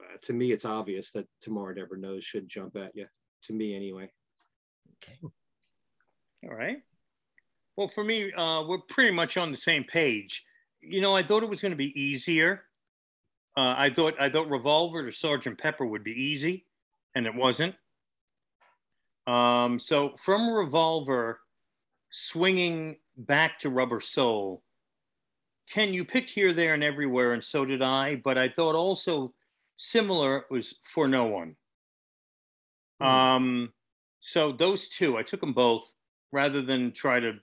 uh, 0.00 0.16
to 0.22 0.32
me, 0.32 0.52
it's 0.52 0.64
obvious 0.64 1.12
that 1.12 1.26
Tomorrow 1.40 1.74
Never 1.74 1.96
Knows 1.96 2.24
should 2.24 2.48
jump 2.48 2.76
at 2.76 2.92
you, 2.94 3.06
to 3.44 3.52
me 3.52 3.74
anyway. 3.74 4.10
okay. 5.02 5.18
All 6.44 6.56
right. 6.56 6.78
Well, 7.76 7.88
for 7.88 8.04
me, 8.04 8.32
uh, 8.32 8.64
we're 8.66 8.82
pretty 8.88 9.12
much 9.12 9.36
on 9.36 9.50
the 9.50 9.56
same 9.56 9.84
page. 9.84 10.44
You 10.82 11.00
know, 11.00 11.16
I 11.16 11.22
thought 11.22 11.42
it 11.42 11.48
was 11.48 11.62
going 11.62 11.72
to 11.72 11.76
be 11.76 11.98
easier. 12.00 12.64
Uh, 13.56 13.74
I 13.76 13.90
thought 13.90 14.14
I 14.20 14.28
thought 14.28 14.50
Revolver 14.50 15.04
to 15.04 15.12
Sergeant 15.12 15.58
Pepper 15.58 15.86
would 15.86 16.02
be 16.02 16.12
easy, 16.12 16.66
and 17.14 17.26
it 17.26 17.34
wasn't. 17.34 17.74
Um, 19.26 19.78
so 19.78 20.14
from 20.16 20.50
Revolver, 20.50 21.40
swinging 22.10 22.96
back 23.16 23.58
to 23.60 23.70
Rubber 23.70 24.00
Soul, 24.00 24.62
Ken, 25.68 25.94
you 25.94 26.04
picked 26.04 26.30
here, 26.30 26.52
there, 26.52 26.74
and 26.74 26.82
everywhere, 26.82 27.32
and 27.32 27.44
so 27.44 27.64
did 27.64 27.82
I. 27.82 28.16
But 28.16 28.38
I 28.38 28.48
thought 28.48 28.74
also 28.74 29.32
similar 29.76 30.46
was 30.50 30.74
for 30.84 31.06
no 31.06 31.26
one. 31.26 31.56
Hmm. 33.00 33.06
Um, 33.06 33.72
so 34.20 34.52
those 34.52 34.88
two, 34.88 35.16
I 35.16 35.22
took 35.22 35.40
them 35.40 35.52
both 35.52 35.92
rather 36.30 36.62
than 36.62 36.92
try 36.92 37.20
to 37.20 37.34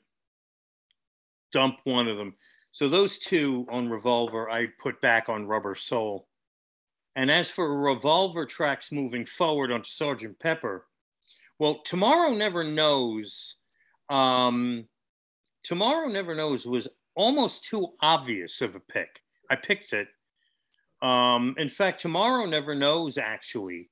dump 1.51 1.79
one 1.83 2.07
of 2.07 2.17
them. 2.17 2.35
So 2.79 2.87
those 2.87 3.17
two 3.17 3.67
on 3.69 3.89
Revolver, 3.89 4.49
I 4.49 4.67
put 4.81 5.01
back 5.01 5.27
on 5.27 5.45
Rubber 5.45 5.75
Soul. 5.75 6.29
And 7.17 7.29
as 7.29 7.51
for 7.51 7.77
Revolver 7.77 8.45
tracks 8.45 8.93
moving 8.93 9.25
forward 9.25 9.69
onto 9.69 9.89
Sergeant 9.89 10.39
Pepper, 10.39 10.85
well, 11.59 11.81
Tomorrow 11.83 12.35
Never 12.35 12.63
Knows. 12.63 13.57
Um, 14.09 14.87
Tomorrow 15.61 16.07
Never 16.07 16.35
Knows 16.35 16.65
was 16.65 16.87
almost 17.15 17.65
too 17.65 17.85
obvious 18.01 18.61
of 18.61 18.75
a 18.75 18.79
pick. 18.79 19.23
I 19.51 19.57
picked 19.57 19.91
it. 19.91 20.07
Um, 21.01 21.55
in 21.57 21.67
fact, 21.67 21.99
Tomorrow 21.99 22.45
Never 22.45 22.75
Knows 22.75 23.17
actually 23.17 23.89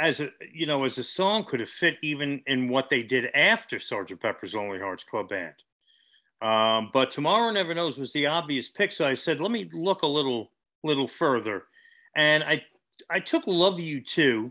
as 0.00 0.20
a 0.20 0.30
you 0.52 0.66
know 0.66 0.84
as 0.84 0.98
a 0.98 1.04
song 1.04 1.44
could 1.44 1.60
have 1.60 1.68
fit 1.68 1.96
even 2.02 2.42
in 2.46 2.68
what 2.68 2.88
they 2.88 3.02
did 3.02 3.26
after 3.34 3.78
Sergeant 3.78 4.20
Pepper's 4.20 4.54
Lonely 4.54 4.80
Hearts 4.80 5.04
Club 5.04 5.28
Band. 5.28 5.54
Um, 6.42 6.88
but 6.92 7.10
Tomorrow 7.10 7.52
Never 7.52 7.74
Knows 7.74 7.98
was 7.98 8.12
the 8.14 8.26
obvious 8.26 8.70
pick, 8.70 8.92
so 8.92 9.06
I 9.06 9.12
said, 9.12 9.40
let 9.40 9.50
me 9.50 9.68
look 9.72 10.02
a 10.02 10.06
little 10.06 10.50
little 10.82 11.06
further, 11.06 11.64
and 12.16 12.42
I 12.42 12.64
I 13.10 13.20
took 13.20 13.46
Love 13.46 13.78
You 13.78 14.00
Too, 14.00 14.50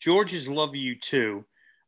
George's 0.00 0.48
Love 0.48 0.74
You 0.74 0.96
Too. 0.98 1.44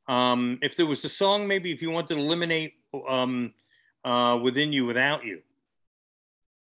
Um, 0.06 0.58
if 0.60 0.76
there 0.76 0.86
was 0.86 1.04
a 1.04 1.08
song, 1.08 1.46
maybe 1.46 1.72
if 1.72 1.80
you 1.80 1.90
wanted 1.90 2.14
to 2.14 2.20
eliminate 2.20 2.74
um, 3.08 3.54
uh, 4.04 4.38
Within 4.42 4.72
You 4.72 4.84
Without 4.84 5.24
You, 5.24 5.40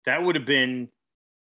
that 0.05 0.23
would 0.23 0.35
have 0.35 0.45
been. 0.45 0.89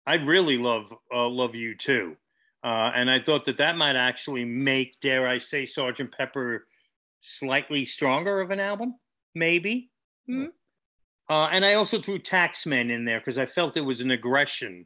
I 0.06 0.16
really 0.16 0.58
love 0.58 0.92
uh, 1.14 1.28
Love 1.28 1.56
You 1.56 1.76
Too. 1.76 2.18
Uh, 2.64 2.92
and 2.94 3.10
I 3.10 3.20
thought 3.20 3.46
that 3.46 3.58
that 3.58 3.78
might 3.78 3.96
actually 3.96 4.46
make, 4.46 5.00
dare 5.00 5.28
I 5.28 5.38
say, 5.38 5.66
Sergeant 5.66 6.14
Pepper 6.16 6.68
slightly 7.22 7.86
stronger 7.86 8.42
of 8.42 8.52
an 8.52 8.60
album, 8.60 8.96
maybe. 9.34 9.90
Hmm. 10.28 10.46
Uh, 11.30 11.48
and 11.52 11.64
I 11.64 11.76
also 11.76 12.02
threw 12.02 12.20
Taxman 12.20 12.92
in 12.92 13.06
there 13.06 13.20
because 13.20 13.38
I 13.38 13.46
felt 13.46 13.78
it 13.78 13.82
was 13.82 14.02
an 14.02 14.12
aggression 14.12 14.86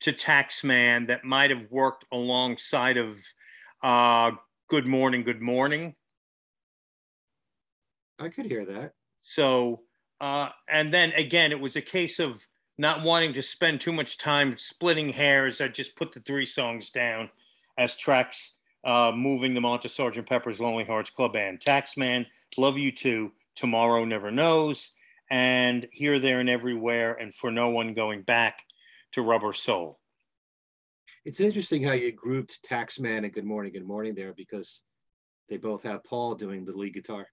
to 0.00 0.12
Taxman 0.12 1.06
that 1.08 1.24
might 1.24 1.50
have 1.50 1.70
worked 1.70 2.04
alongside 2.12 2.96
of 2.96 3.18
uh, 3.82 4.32
Good 4.68 4.86
Morning, 4.86 5.22
Good 5.22 5.40
Morning. 5.40 5.94
I 8.18 8.28
could 8.28 8.46
hear 8.46 8.64
that. 8.66 8.92
So, 9.20 9.78
uh, 10.20 10.50
and 10.68 10.92
then 10.92 11.12
again, 11.12 11.52
it 11.52 11.60
was 11.60 11.76
a 11.76 11.82
case 11.82 12.18
of 12.18 12.44
not 12.78 13.02
wanting 13.02 13.32
to 13.34 13.42
spend 13.42 13.80
too 13.80 13.92
much 13.92 14.18
time 14.18 14.56
splitting 14.56 15.10
hairs. 15.10 15.60
I 15.60 15.68
just 15.68 15.96
put 15.96 16.12
the 16.12 16.20
three 16.20 16.46
songs 16.46 16.90
down 16.90 17.28
as 17.76 17.96
tracks, 17.96 18.54
uh, 18.84 19.12
moving 19.14 19.52
them 19.52 19.64
onto 19.64 19.88
Sergeant 19.88 20.28
Pepper's 20.28 20.60
Lonely 20.60 20.84
Hearts 20.84 21.10
Club 21.10 21.32
Band. 21.32 21.60
Taxman, 21.60 22.26
Love 22.56 22.78
You 22.78 22.92
Too, 22.92 23.32
Tomorrow 23.56 24.04
Never 24.04 24.30
Knows, 24.30 24.92
and 25.28 25.88
Here, 25.90 26.20
There, 26.20 26.40
and 26.40 26.48
Everywhere, 26.48 27.14
and 27.14 27.34
For 27.34 27.50
No 27.50 27.70
One 27.70 27.94
Going 27.94 28.22
Back 28.22 28.64
to 29.12 29.22
Rubber 29.22 29.52
Soul. 29.52 29.98
It's 31.24 31.40
interesting 31.40 31.82
how 31.82 31.92
you 31.92 32.12
grouped 32.12 32.60
Taxman 32.68 33.24
and 33.24 33.32
Good 33.32 33.44
Morning, 33.44 33.72
Good 33.72 33.86
Morning 33.86 34.14
there 34.14 34.32
because 34.32 34.82
they 35.48 35.56
both 35.56 35.82
have 35.82 36.04
Paul 36.04 36.36
doing 36.36 36.64
the 36.64 36.72
lead 36.72 36.94
guitar. 36.94 37.26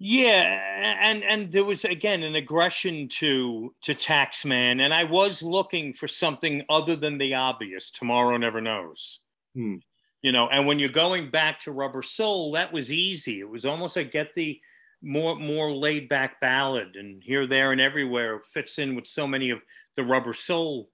Yeah, 0.00 0.60
and 1.00 1.24
and 1.24 1.50
there 1.50 1.64
was 1.64 1.84
again 1.84 2.22
an 2.22 2.36
aggression 2.36 3.08
to 3.08 3.74
to 3.82 3.94
Taxman, 3.94 4.80
and 4.80 4.94
I 4.94 5.02
was 5.04 5.42
looking 5.42 5.92
for 5.92 6.06
something 6.06 6.64
other 6.68 6.94
than 6.94 7.18
the 7.18 7.34
obvious. 7.34 7.90
Tomorrow 7.90 8.36
never 8.36 8.60
knows. 8.60 9.20
Hmm. 9.54 9.76
You 10.22 10.32
know, 10.32 10.48
and 10.48 10.66
when 10.66 10.78
you're 10.78 10.88
going 10.88 11.30
back 11.30 11.60
to 11.60 11.72
Rubber 11.72 12.02
Soul, 12.02 12.52
that 12.52 12.72
was 12.72 12.92
easy. 12.92 13.40
It 13.40 13.48
was 13.48 13.64
almost 13.64 13.96
like 13.96 14.12
get 14.12 14.34
the 14.36 14.60
more 15.02 15.34
more 15.34 15.72
laid 15.72 16.08
back 16.08 16.40
ballad, 16.40 16.94
and 16.94 17.22
here, 17.22 17.48
there, 17.48 17.72
and 17.72 17.80
everywhere 17.80 18.36
it 18.36 18.46
fits 18.46 18.78
in 18.78 18.94
with 18.94 19.06
so 19.08 19.26
many 19.26 19.50
of 19.50 19.60
the 19.96 20.04
Rubber 20.04 20.32
Soul 20.32 20.90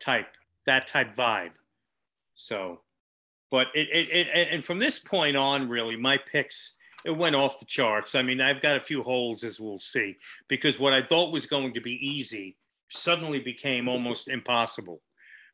type 0.00 0.36
that 0.66 0.86
type 0.86 1.14
vibe. 1.14 1.52
So, 2.34 2.82
but 3.50 3.68
it 3.74 3.88
it, 3.90 4.28
it 4.28 4.48
and 4.50 4.62
from 4.62 4.78
this 4.78 4.98
point 4.98 5.36
on, 5.36 5.70
really, 5.70 5.96
my 5.96 6.18
picks 6.18 6.74
it 7.04 7.16
went 7.16 7.36
off 7.36 7.58
the 7.58 7.66
charts. 7.66 8.14
I 8.14 8.22
mean, 8.22 8.40
I've 8.40 8.62
got 8.62 8.76
a 8.76 8.82
few 8.82 9.02
holes 9.02 9.44
as 9.44 9.60
we'll 9.60 9.78
see, 9.78 10.16
because 10.48 10.78
what 10.78 10.94
I 10.94 11.02
thought 11.02 11.32
was 11.32 11.46
going 11.46 11.74
to 11.74 11.80
be 11.80 11.98
easy 12.06 12.56
suddenly 12.90 13.40
became 13.40 13.88
almost 13.88 14.28
impossible 14.28 15.02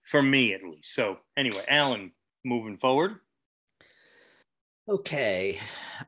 for 0.04 0.22
me, 0.22 0.54
at 0.54 0.62
least. 0.62 0.94
So, 0.94 1.18
anyway, 1.36 1.64
Alan, 1.68 2.12
moving 2.44 2.78
forward. 2.78 3.16
Okay. 4.88 5.58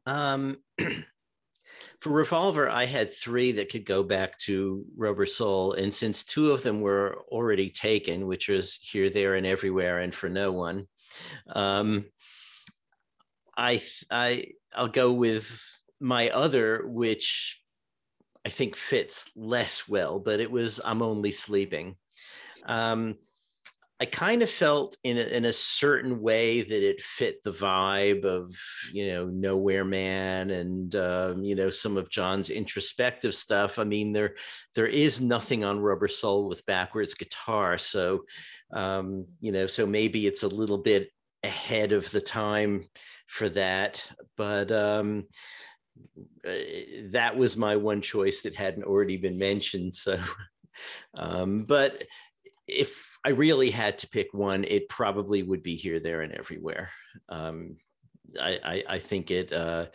Um, 0.06 0.58
for 2.00 2.10
Revolver, 2.10 2.68
I 2.68 2.84
had 2.84 3.12
three 3.12 3.52
that 3.52 3.70
could 3.70 3.84
go 3.84 4.02
back 4.02 4.38
to 4.40 4.84
Rubber 4.96 5.26
Soul. 5.26 5.74
And 5.74 5.92
since 5.92 6.24
two 6.24 6.50
of 6.50 6.62
them 6.62 6.80
were 6.80 7.18
already 7.28 7.70
taken, 7.70 8.26
which 8.26 8.48
was 8.48 8.74
Here, 8.76 9.10
There, 9.10 9.34
and 9.34 9.46
Everywhere, 9.46 10.00
and 10.00 10.14
For 10.14 10.28
No 10.28 10.52
One, 10.52 10.86
um, 11.48 12.06
I, 13.56 13.80
I, 14.10 14.46
I'll 14.74 14.88
go 14.88 15.12
with 15.12 15.60
my 16.00 16.30
other, 16.30 16.82
which 16.86 17.60
I 18.44 18.48
think 18.48 18.76
fits 18.76 19.30
less 19.36 19.88
well, 19.88 20.18
but 20.18 20.40
it 20.40 20.50
was 20.50 20.80
I'm 20.84 21.02
Only 21.02 21.30
Sleeping. 21.30 21.96
Um, 22.66 23.16
I 24.02 24.04
kind 24.04 24.42
of 24.42 24.50
felt 24.50 24.96
in 25.04 25.16
a, 25.16 25.20
in 25.20 25.44
a 25.44 25.52
certain 25.52 26.20
way 26.20 26.62
that 26.62 26.82
it 26.82 27.00
fit 27.00 27.40
the 27.44 27.52
vibe 27.52 28.24
of 28.24 28.52
you 28.92 29.12
know 29.12 29.26
Nowhere 29.26 29.84
Man 29.84 30.50
and 30.50 30.96
um, 30.96 31.44
you 31.44 31.54
know 31.54 31.70
some 31.70 31.96
of 31.96 32.10
John's 32.10 32.50
introspective 32.50 33.32
stuff. 33.32 33.78
I 33.78 33.84
mean 33.84 34.12
there 34.12 34.34
there 34.74 34.88
is 34.88 35.20
nothing 35.20 35.62
on 35.62 35.78
Rubber 35.78 36.08
Soul 36.08 36.48
with 36.48 36.66
backwards 36.66 37.14
guitar, 37.14 37.78
so 37.78 38.24
um, 38.72 39.26
you 39.40 39.52
know 39.52 39.68
so 39.68 39.86
maybe 39.86 40.26
it's 40.26 40.42
a 40.42 40.48
little 40.48 40.78
bit 40.78 41.08
ahead 41.44 41.92
of 41.92 42.10
the 42.10 42.20
time 42.20 42.88
for 43.32 43.48
that, 43.50 44.06
but. 44.36 44.70
Um, 44.70 45.24
uh, 46.46 46.52
that 47.10 47.36
was 47.36 47.56
my 47.56 47.76
one 47.76 48.00
choice 48.00 48.42
that 48.42 48.54
hadn't 48.54 48.84
already 48.84 49.16
been 49.16 49.38
mentioned. 49.38 49.94
So, 49.94 50.18
um, 51.14 51.64
but 51.64 52.04
if 52.66 53.18
I 53.24 53.30
really 53.30 53.70
had 53.70 53.98
to 54.00 54.08
pick 54.08 54.32
one, 54.32 54.64
it 54.64 54.88
probably 54.88 55.42
would 55.42 55.62
be 55.62 55.76
here, 55.76 56.00
there, 56.00 56.22
and 56.22 56.32
everywhere. 56.32 56.88
Um, 57.28 57.76
I, 58.40 58.58
I, 58.64 58.84
I, 58.88 58.98
think 58.98 59.30
it 59.30 59.52
uh, 59.52 59.86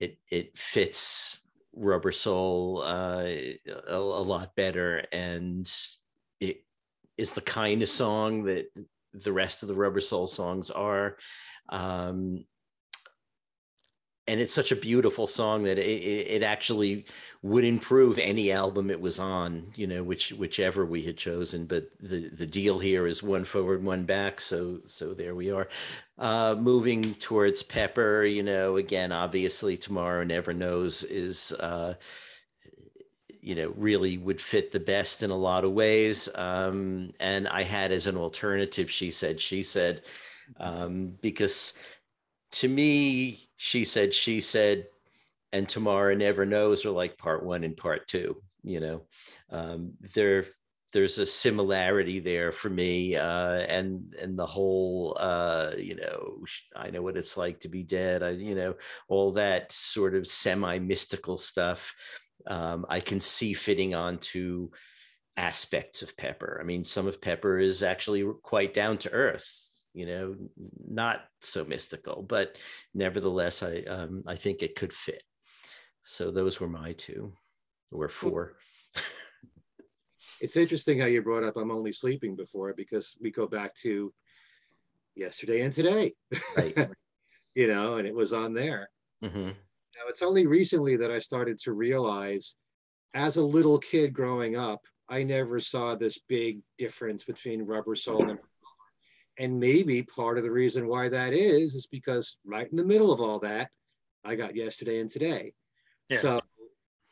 it 0.00 0.18
it 0.30 0.58
fits 0.58 1.40
Rubber 1.74 2.12
Soul 2.12 2.82
uh, 2.84 3.24
a, 3.24 3.96
a, 3.96 4.22
lot 4.22 4.54
better, 4.56 5.04
and 5.12 5.70
it 6.40 6.64
is 7.16 7.32
the 7.32 7.40
kind 7.40 7.82
of 7.82 7.88
song 7.88 8.44
that 8.44 8.66
the 9.14 9.32
rest 9.32 9.62
of 9.62 9.68
the 9.68 9.74
Rubber 9.74 10.00
Soul 10.00 10.26
songs 10.26 10.70
are. 10.70 11.16
Um, 11.68 12.44
and 14.30 14.40
it's 14.40 14.54
such 14.54 14.70
a 14.70 14.76
beautiful 14.76 15.26
song 15.26 15.64
that 15.64 15.76
it, 15.76 15.82
it, 15.82 16.42
actually 16.44 17.04
would 17.42 17.64
improve 17.64 18.16
any 18.16 18.52
album 18.52 18.88
it 18.88 19.00
was 19.00 19.18
on 19.18 19.72
you 19.74 19.88
know 19.88 20.04
which 20.04 20.32
whichever 20.32 20.86
we 20.86 21.02
had 21.02 21.16
chosen. 21.16 21.66
But 21.66 21.90
the 21.98 22.28
the 22.28 22.46
deal 22.46 22.78
here 22.78 23.08
is 23.08 23.24
one 23.24 23.44
forward 23.44 23.82
one 23.82 24.04
back. 24.04 24.40
So 24.40 24.78
so 24.84 25.14
there 25.14 25.34
we 25.34 25.50
are. 25.50 25.68
Uh 26.16 26.54
moving 26.56 27.14
towards 27.14 27.64
pepper 27.64 28.22
you 28.22 28.44
know 28.44 28.76
again 28.76 29.10
obviously 29.10 29.76
tomorrow 29.76 30.22
never 30.22 30.54
knows 30.54 31.02
is 31.02 31.52
uh 31.54 31.94
you 33.40 33.56
know 33.56 33.74
really 33.76 34.16
would 34.16 34.40
fit 34.40 34.70
the 34.70 34.78
best 34.78 35.24
in 35.24 35.30
a 35.30 35.36
lot 35.36 35.64
of 35.64 35.72
ways. 35.72 36.28
Um 36.36 37.14
and 37.18 37.48
i 37.48 37.64
had 37.64 37.90
as 37.90 38.06
an 38.06 38.16
alternative 38.16 38.90
she 38.90 39.10
said 39.10 39.40
she 39.40 39.64
said 39.64 40.02
um 40.58 41.16
because 41.20 41.74
to 42.52 42.68
me, 42.68 43.38
she 43.62 43.84
said, 43.84 44.14
she 44.14 44.40
said, 44.40 44.86
and 45.52 45.68
tomorrow 45.68 46.14
never 46.14 46.46
knows 46.46 46.86
are 46.86 46.90
like 46.90 47.18
part 47.18 47.44
one 47.44 47.62
and 47.62 47.76
part 47.76 48.08
two. 48.08 48.42
You 48.62 48.80
know, 48.80 49.02
um, 49.50 49.92
there 50.14 50.46
there's 50.94 51.18
a 51.18 51.26
similarity 51.26 52.20
there 52.20 52.52
for 52.52 52.70
me, 52.70 53.16
uh, 53.16 53.58
and 53.68 54.14
and 54.18 54.38
the 54.38 54.46
whole, 54.46 55.14
uh, 55.20 55.72
you 55.76 55.96
know, 55.96 56.42
I 56.74 56.88
know 56.88 57.02
what 57.02 57.18
it's 57.18 57.36
like 57.36 57.60
to 57.60 57.68
be 57.68 57.82
dead. 57.82 58.22
I, 58.22 58.30
you 58.30 58.54
know, 58.54 58.76
all 59.08 59.32
that 59.32 59.72
sort 59.72 60.14
of 60.14 60.26
semi 60.26 60.78
mystical 60.78 61.36
stuff. 61.36 61.94
Um, 62.46 62.86
I 62.88 63.00
can 63.00 63.20
see 63.20 63.52
fitting 63.52 63.94
onto 63.94 64.70
aspects 65.36 66.00
of 66.00 66.16
Pepper. 66.16 66.58
I 66.62 66.64
mean, 66.64 66.82
some 66.82 67.06
of 67.06 67.20
Pepper 67.20 67.58
is 67.58 67.82
actually 67.82 68.24
quite 68.42 68.72
down 68.72 68.96
to 68.98 69.12
earth 69.12 69.69
you 69.92 70.06
know, 70.06 70.36
not 70.88 71.24
so 71.40 71.64
mystical, 71.64 72.22
but 72.22 72.56
nevertheless, 72.94 73.62
I 73.62 73.80
um, 73.88 74.22
I 74.26 74.36
think 74.36 74.62
it 74.62 74.76
could 74.76 74.92
fit. 74.92 75.22
So 76.02 76.30
those 76.30 76.60
were 76.60 76.68
my 76.68 76.92
two, 76.92 77.32
or 77.90 78.08
four. 78.08 78.56
it's 80.40 80.56
interesting 80.56 81.00
how 81.00 81.06
you 81.06 81.22
brought 81.22 81.44
up 81.44 81.56
"I'm 81.56 81.70
Only 81.70 81.92
Sleeping" 81.92 82.36
before 82.36 82.72
because 82.76 83.16
we 83.20 83.30
go 83.30 83.46
back 83.46 83.74
to 83.82 84.12
yesterday 85.14 85.62
and 85.62 85.74
today, 85.74 86.14
right? 86.56 86.76
you 87.54 87.66
know, 87.66 87.96
and 87.96 88.06
it 88.06 88.14
was 88.14 88.32
on 88.32 88.54
there. 88.54 88.88
Mm-hmm. 89.24 89.48
Now 89.48 90.08
it's 90.08 90.22
only 90.22 90.46
recently 90.46 90.96
that 90.96 91.10
I 91.10 91.18
started 91.18 91.58
to 91.60 91.72
realize, 91.72 92.54
as 93.12 93.36
a 93.36 93.42
little 93.42 93.78
kid 93.78 94.12
growing 94.12 94.56
up, 94.56 94.80
I 95.08 95.24
never 95.24 95.58
saw 95.58 95.96
this 95.96 96.18
big 96.28 96.60
difference 96.78 97.24
between 97.24 97.62
Rubber 97.62 97.96
Soul 97.96 98.30
and 98.30 98.38
and 99.40 99.58
maybe 99.58 100.02
part 100.02 100.36
of 100.36 100.44
the 100.44 100.50
reason 100.50 100.86
why 100.86 101.08
that 101.08 101.32
is, 101.32 101.74
is 101.74 101.86
because 101.86 102.36
right 102.44 102.70
in 102.70 102.76
the 102.76 102.84
middle 102.84 103.10
of 103.10 103.22
all 103.22 103.38
that, 103.38 103.70
I 104.22 104.34
got 104.34 104.54
yesterday 104.54 105.00
and 105.00 105.10
today. 105.10 105.54
Yeah. 106.10 106.18
So, 106.18 106.40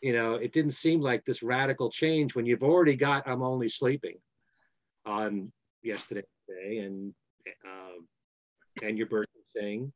you 0.02 0.12
know, 0.12 0.34
it 0.34 0.52
didn't 0.52 0.72
seem 0.72 1.00
like 1.00 1.24
this 1.24 1.42
radical 1.42 1.90
change 1.90 2.34
when 2.34 2.44
you've 2.44 2.62
already 2.62 2.96
got 2.96 3.26
I'm 3.26 3.42
Only 3.42 3.70
Sleeping 3.70 4.18
on 5.06 5.50
yesterday 5.82 6.26
and 6.60 7.14
um, 7.64 8.06
and 8.82 8.98
your 8.98 9.06
birthday 9.06 9.40
sing 9.56 9.90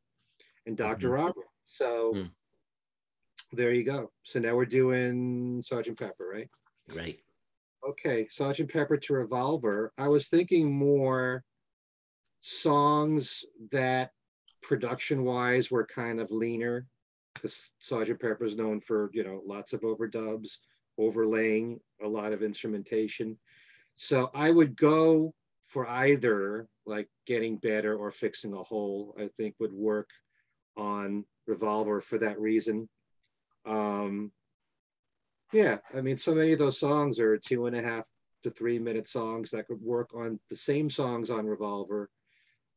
and 0.64 0.74
Dr. 0.74 1.08
Mm-hmm. 1.08 1.14
Robert. 1.14 1.46
So 1.66 2.12
mm. 2.16 2.30
there 3.52 3.74
you 3.74 3.84
go. 3.84 4.10
So 4.22 4.38
now 4.38 4.56
we're 4.56 4.64
doing 4.64 5.60
Sergeant 5.62 5.98
Pepper, 5.98 6.26
right? 6.32 6.48
Right. 6.96 7.18
Okay, 7.86 8.26
Sergeant 8.30 8.72
Pepper 8.72 8.96
to 8.96 9.12
Revolver. 9.12 9.92
I 9.98 10.08
was 10.08 10.28
thinking 10.28 10.72
more 10.72 11.44
songs 12.42 13.44
that 13.70 14.10
production 14.62 15.24
wise 15.24 15.70
were 15.70 15.86
kind 15.86 16.20
of 16.20 16.30
leaner 16.30 16.86
because 17.34 17.70
Sergeant 17.78 18.20
Pepper 18.20 18.44
is 18.44 18.56
known 18.56 18.80
for, 18.80 19.10
you 19.14 19.24
know, 19.24 19.40
lots 19.46 19.72
of 19.72 19.80
overdubs, 19.80 20.58
overlaying 20.98 21.80
a 22.02 22.08
lot 22.08 22.32
of 22.32 22.42
instrumentation. 22.42 23.38
So 23.94 24.30
I 24.34 24.50
would 24.50 24.76
go 24.76 25.34
for 25.66 25.88
either 25.88 26.68
like 26.84 27.08
getting 27.26 27.56
better 27.56 27.96
or 27.96 28.10
fixing 28.10 28.52
a 28.52 28.62
hole, 28.62 29.14
I 29.18 29.28
think 29.36 29.54
would 29.58 29.72
work 29.72 30.10
on 30.76 31.24
Revolver 31.46 32.00
for 32.00 32.18
that 32.18 32.40
reason. 32.40 32.88
Um, 33.64 34.32
yeah, 35.52 35.78
I 35.94 36.00
mean, 36.00 36.18
so 36.18 36.34
many 36.34 36.52
of 36.52 36.58
those 36.58 36.78
songs 36.78 37.20
are 37.20 37.38
two 37.38 37.66
and 37.66 37.76
a 37.76 37.82
half 37.82 38.08
to 38.42 38.50
three 38.50 38.78
minute 38.78 39.08
songs 39.08 39.50
that 39.52 39.68
could 39.68 39.80
work 39.80 40.10
on 40.14 40.40
the 40.50 40.56
same 40.56 40.90
songs 40.90 41.30
on 41.30 41.46
Revolver 41.46 42.10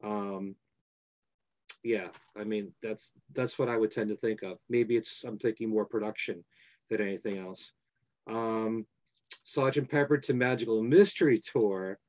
um, 0.05 0.55
yeah, 1.83 2.07
I 2.37 2.43
mean 2.43 2.73
that's 2.81 3.11
that's 3.33 3.59
what 3.59 3.69
I 3.69 3.77
would 3.77 3.91
tend 3.91 4.09
to 4.09 4.15
think 4.15 4.43
of. 4.43 4.57
Maybe 4.69 4.95
it's 4.95 5.23
I'm 5.23 5.37
thinking 5.37 5.69
more 5.69 5.85
production 5.85 6.43
than 6.89 7.01
anything 7.01 7.37
else. 7.37 7.71
Um, 8.29 8.85
Sergeant 9.43 9.89
Pepper 9.89 10.17
to 10.17 10.33
Magical 10.33 10.81
Mystery 10.81 11.39
Tour. 11.39 11.99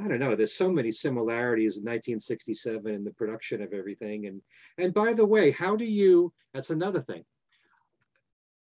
I 0.00 0.08
don't 0.08 0.20
know. 0.20 0.34
There's 0.34 0.54
so 0.54 0.70
many 0.70 0.90
similarities 0.90 1.76
in 1.76 1.82
1967 1.82 2.92
in 2.92 3.04
the 3.04 3.12
production 3.12 3.62
of 3.62 3.72
everything. 3.72 4.26
And 4.26 4.42
and 4.78 4.92
by 4.92 5.12
the 5.12 5.26
way, 5.26 5.50
how 5.50 5.76
do 5.76 5.84
you? 5.84 6.32
That's 6.54 6.70
another 6.70 7.00
thing. 7.00 7.24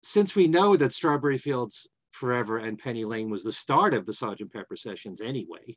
Since 0.02 0.34
we 0.34 0.48
know 0.48 0.76
that 0.76 0.94
Strawberry 0.94 1.38
Fields 1.38 1.88
Forever 2.12 2.58
and 2.58 2.78
Penny 2.78 3.04
Lane 3.04 3.30
was 3.30 3.44
the 3.44 3.52
start 3.52 3.94
of 3.94 4.06
the 4.06 4.12
Sergeant 4.12 4.52
Pepper 4.52 4.76
sessions 4.76 5.20
anyway, 5.20 5.76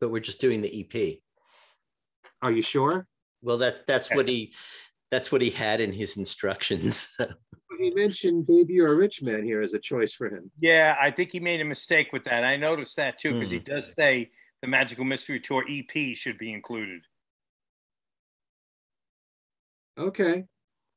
but 0.00 0.10
we're 0.10 0.20
just 0.20 0.40
doing 0.40 0.60
the 0.60 0.80
EP. 0.80 1.18
Are 2.42 2.52
you 2.52 2.62
sure? 2.62 3.06
Well, 3.40 3.58
that 3.58 3.86
that's 3.86 4.12
what 4.14 4.28
he 4.28 4.54
that's 5.10 5.32
what 5.32 5.42
he 5.42 5.50
had 5.50 5.80
in 5.80 5.92
his 5.92 6.16
instructions. 6.16 7.16
he 7.80 7.90
mentioned 7.90 8.46
"Baby 8.46 8.74
You're 8.74 8.92
a 8.92 8.96
Rich 8.96 9.22
Man" 9.22 9.44
here 9.44 9.62
as 9.62 9.74
a 9.74 9.78
choice 9.78 10.12
for 10.12 10.26
him. 10.28 10.50
Yeah, 10.60 10.96
I 11.00 11.10
think 11.10 11.32
he 11.32 11.40
made 11.40 11.60
a 11.60 11.64
mistake 11.64 12.12
with 12.12 12.24
that. 12.24 12.44
I 12.44 12.56
noticed 12.56 12.96
that 12.96 13.18
too 13.18 13.34
because 13.34 13.48
mm. 13.48 13.52
he 13.52 13.58
hmm. 13.58 13.64
does 13.64 13.94
say 13.94 14.30
the 14.60 14.68
Magical 14.68 15.04
Mystery 15.04 15.40
Tour 15.40 15.64
EP 15.68 16.16
should 16.16 16.38
be 16.38 16.52
included. 16.52 17.02
Okay, 19.98 20.44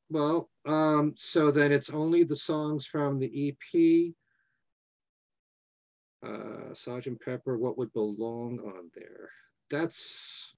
well, 0.08 0.48
um, 0.64 1.14
so 1.16 1.50
then 1.50 1.70
it's 1.70 1.90
only 1.90 2.24
the 2.24 2.36
songs 2.36 2.86
from 2.86 3.18
the 3.18 3.54
EP 3.74 4.14
uh, 6.26 6.74
Sergeant 6.74 7.20
Pepper, 7.20 7.58
what 7.58 7.78
would 7.78 7.92
belong 7.92 8.58
on 8.60 8.90
there? 8.94 9.30
That's, 9.70 10.54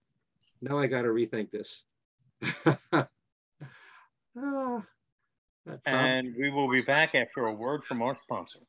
now 0.60 0.78
I 0.78 0.86
got 0.86 1.02
to 1.02 1.08
rethink 1.08 1.50
this. 1.50 1.84
uh, 2.66 3.04
and 5.86 6.34
we 6.38 6.50
will 6.50 6.70
be 6.70 6.82
back 6.82 7.14
after 7.14 7.46
a 7.46 7.52
word 7.52 7.84
from 7.84 8.02
our 8.02 8.16
sponsor. 8.16 8.60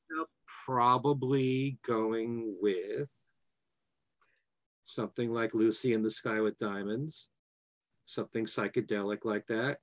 Probably 0.66 1.78
going 1.86 2.56
with 2.61 3.07
something 4.86 5.32
like 5.32 5.53
Lucy 5.53 5.94
in 5.94 6.02
the 6.02 6.10
Sky 6.10 6.41
with 6.41 6.57
Diamonds, 6.57 7.28
something 8.06 8.45
psychedelic 8.45 9.20
like 9.24 9.45
that. 9.48 9.78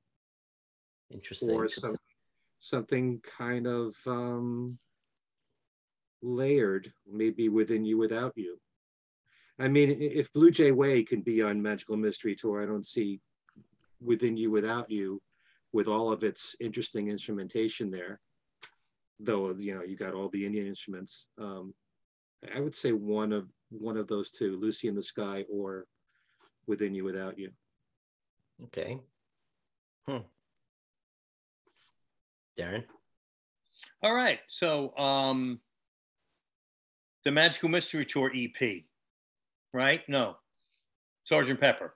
Interesting. 1.10 1.54
Or 1.54 1.68
some, 1.68 1.96
something 2.58 3.20
kind 3.38 3.66
of 3.66 3.94
um, 4.06 4.78
layered, 6.22 6.92
maybe 7.10 7.48
within 7.48 7.84
you, 7.84 7.98
without 7.98 8.32
you. 8.36 8.58
I 9.58 9.68
mean, 9.68 9.96
if 10.00 10.32
Blue 10.32 10.50
Jay 10.50 10.70
Way 10.70 11.02
can 11.02 11.22
be 11.22 11.42
on 11.42 11.62
Magical 11.62 11.96
Mystery 11.96 12.34
Tour, 12.34 12.62
I 12.62 12.66
don't 12.66 12.86
see 12.86 13.20
Within 14.02 14.36
You, 14.36 14.50
Without 14.50 14.90
You 14.90 15.22
with 15.72 15.88
all 15.88 16.12
of 16.12 16.24
its 16.24 16.54
interesting 16.60 17.08
instrumentation 17.08 17.90
there. 17.90 18.20
Though, 19.18 19.54
you 19.58 19.74
know, 19.74 19.82
you 19.82 19.96
got 19.96 20.14
all 20.14 20.28
the 20.28 20.44
Indian 20.44 20.66
instruments. 20.66 21.26
Um, 21.38 21.74
I 22.54 22.60
would 22.60 22.76
say 22.76 22.92
one 22.92 23.32
of 23.32 23.48
one 23.70 23.96
of 23.96 24.06
those 24.08 24.30
two, 24.30 24.58
Lucy 24.60 24.88
in 24.88 24.94
the 24.94 25.02
Sky 25.02 25.44
or 25.50 25.86
Within 26.66 26.94
You, 26.94 27.04
Without 27.04 27.38
You. 27.38 27.50
Okay. 28.64 29.00
Hmm. 30.06 30.18
Darren? 32.58 32.84
All 34.02 34.14
right. 34.14 34.40
So 34.48 34.96
um 34.96 35.60
the 37.24 37.32
Magical 37.32 37.68
Mystery 37.68 38.06
Tour 38.06 38.30
EP, 38.34 38.84
right? 39.76 40.00
No. 40.08 40.36
Sergeant 41.24 41.60
Pepper. 41.60 41.94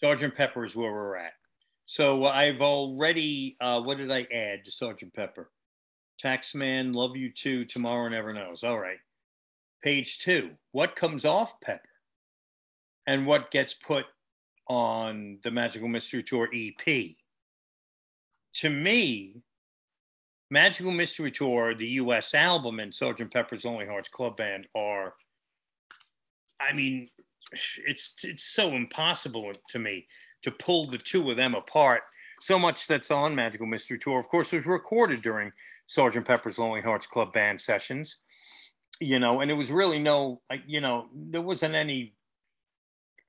Sergeant 0.00 0.34
Pepper 0.34 0.64
is 0.64 0.74
where 0.74 0.90
we're 0.90 1.16
at. 1.16 1.34
So 1.84 2.24
I've 2.24 2.62
already, 2.62 3.56
uh, 3.60 3.80
what 3.82 3.98
did 3.98 4.10
I 4.10 4.26
add 4.32 4.64
to 4.64 4.72
Sergeant 4.72 5.12
Pepper? 5.14 5.50
Taxman, 6.22 6.94
love 6.94 7.14
you 7.14 7.30
too. 7.30 7.64
Tomorrow 7.66 8.08
never 8.08 8.32
knows. 8.32 8.64
All 8.64 8.78
right. 8.78 8.98
Page 9.82 10.20
two. 10.20 10.50
What 10.72 10.96
comes 10.96 11.24
off 11.24 11.60
Pepper? 11.60 11.82
And 13.06 13.26
what 13.26 13.50
gets 13.50 13.74
put 13.74 14.06
on 14.68 15.38
the 15.44 15.50
Magical 15.50 15.88
Mystery 15.88 16.22
Tour 16.22 16.48
EP? 16.52 17.16
To 18.54 18.70
me, 18.70 19.42
Magical 20.50 20.90
Mystery 20.90 21.30
Tour, 21.30 21.74
the 21.74 21.86
US 21.86 22.34
album, 22.34 22.80
and 22.80 22.94
Sergeant 22.94 23.32
Pepper's 23.32 23.64
Lonely 23.64 23.86
Hearts 23.86 24.08
Club 24.08 24.36
Band 24.36 24.66
are, 24.74 25.14
I 26.60 26.72
mean, 26.72 27.08
it's 27.52 28.14
it's 28.22 28.44
so 28.44 28.74
impossible 28.74 29.52
to 29.70 29.78
me 29.78 30.06
to 30.42 30.50
pull 30.50 30.86
the 30.86 30.98
two 30.98 31.30
of 31.30 31.36
them 31.36 31.54
apart. 31.54 32.02
So 32.40 32.58
much 32.58 32.86
that's 32.86 33.10
on 33.10 33.34
Magical 33.34 33.66
Mystery 33.66 33.98
Tour, 33.98 34.18
of 34.18 34.28
course, 34.28 34.52
was 34.52 34.66
recorded 34.66 35.22
during 35.22 35.52
Sergeant 35.86 36.26
Pepper's 36.26 36.58
Lonely 36.58 36.82
Hearts 36.82 37.06
Club 37.06 37.32
Band 37.32 37.60
sessions. 37.60 38.18
You 39.00 39.18
know, 39.18 39.40
and 39.40 39.50
it 39.50 39.54
was 39.54 39.70
really 39.70 39.98
no, 39.98 40.40
you 40.66 40.80
know, 40.80 41.06
there 41.14 41.42
wasn't 41.42 41.74
any 41.74 42.14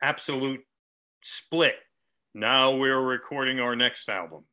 absolute 0.02 0.62
split. 1.22 1.76
Now 2.34 2.76
we're 2.76 3.02
recording 3.02 3.60
our 3.60 3.76
next 3.76 4.10
album. 4.10 4.44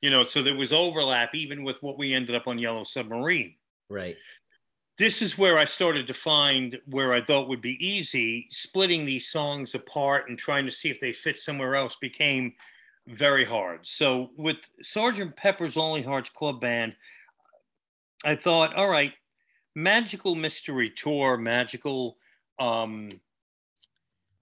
You 0.00 0.10
know, 0.10 0.22
so 0.22 0.42
there 0.42 0.56
was 0.56 0.72
overlap 0.72 1.34
even 1.34 1.64
with 1.64 1.82
what 1.82 1.98
we 1.98 2.14
ended 2.14 2.36
up 2.36 2.46
on 2.46 2.58
Yellow 2.58 2.84
Submarine. 2.84 3.54
Right 3.90 4.16
this 4.98 5.22
is 5.22 5.38
where 5.38 5.58
I 5.58 5.64
started 5.64 6.08
to 6.08 6.14
find 6.14 6.78
where 6.86 7.12
I 7.12 7.22
thought 7.22 7.48
would 7.48 7.60
be 7.60 7.78
easy. 7.84 8.48
Splitting 8.50 9.06
these 9.06 9.28
songs 9.28 9.74
apart 9.74 10.28
and 10.28 10.36
trying 10.36 10.64
to 10.66 10.72
see 10.72 10.90
if 10.90 11.00
they 11.00 11.12
fit 11.12 11.38
somewhere 11.38 11.76
else 11.76 11.96
became 11.96 12.54
very 13.06 13.44
hard. 13.44 13.86
So 13.86 14.30
with 14.36 14.56
Sergeant 14.82 15.36
Pepper's 15.36 15.76
Lonely 15.76 16.02
Hearts 16.02 16.30
Club 16.30 16.60
Band, 16.60 16.96
I 18.24 18.34
thought, 18.34 18.74
all 18.74 18.88
right, 18.88 19.12
magical 19.74 20.34
mystery 20.34 20.90
tour, 20.90 21.36
magical. 21.36 22.16
Um, 22.58 23.08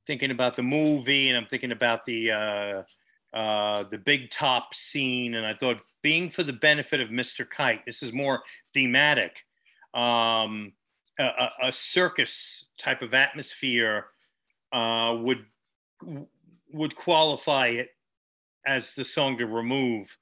thinking 0.07 0.31
about 0.31 0.57
the 0.57 0.63
movie, 0.63 1.29
and 1.29 1.37
I'm 1.37 1.47
thinking 1.47 1.73
about 1.73 2.05
the 2.07 2.31
uh, 2.31 2.83
uh, 3.35 3.83
the 3.91 3.99
big 3.99 4.31
top 4.31 4.73
scene, 4.73 5.35
and 5.35 5.45
I 5.45 5.53
thought, 5.53 5.83
being 6.01 6.31
for 6.31 6.43
the 6.43 6.53
benefit 6.55 7.01
of 7.01 7.11
Mr. 7.11 7.49
Kite, 7.49 7.85
this 7.85 8.03
is 8.03 8.13
more 8.13 8.43
thematic 8.73 9.46
um, 9.97 10.73
a, 11.19 11.49
a, 11.63 11.73
circus 11.73 12.69
type 12.79 13.01
of 13.01 13.15
atmosphere 13.15 14.07
uh, 14.73 15.17
would 15.19 15.45
would 16.73 16.95
qualify 16.95 17.69
it 17.69 17.89
as 18.67 18.93
the 18.95 19.05
song 19.05 19.39
to 19.39 19.47
remove 19.47 20.15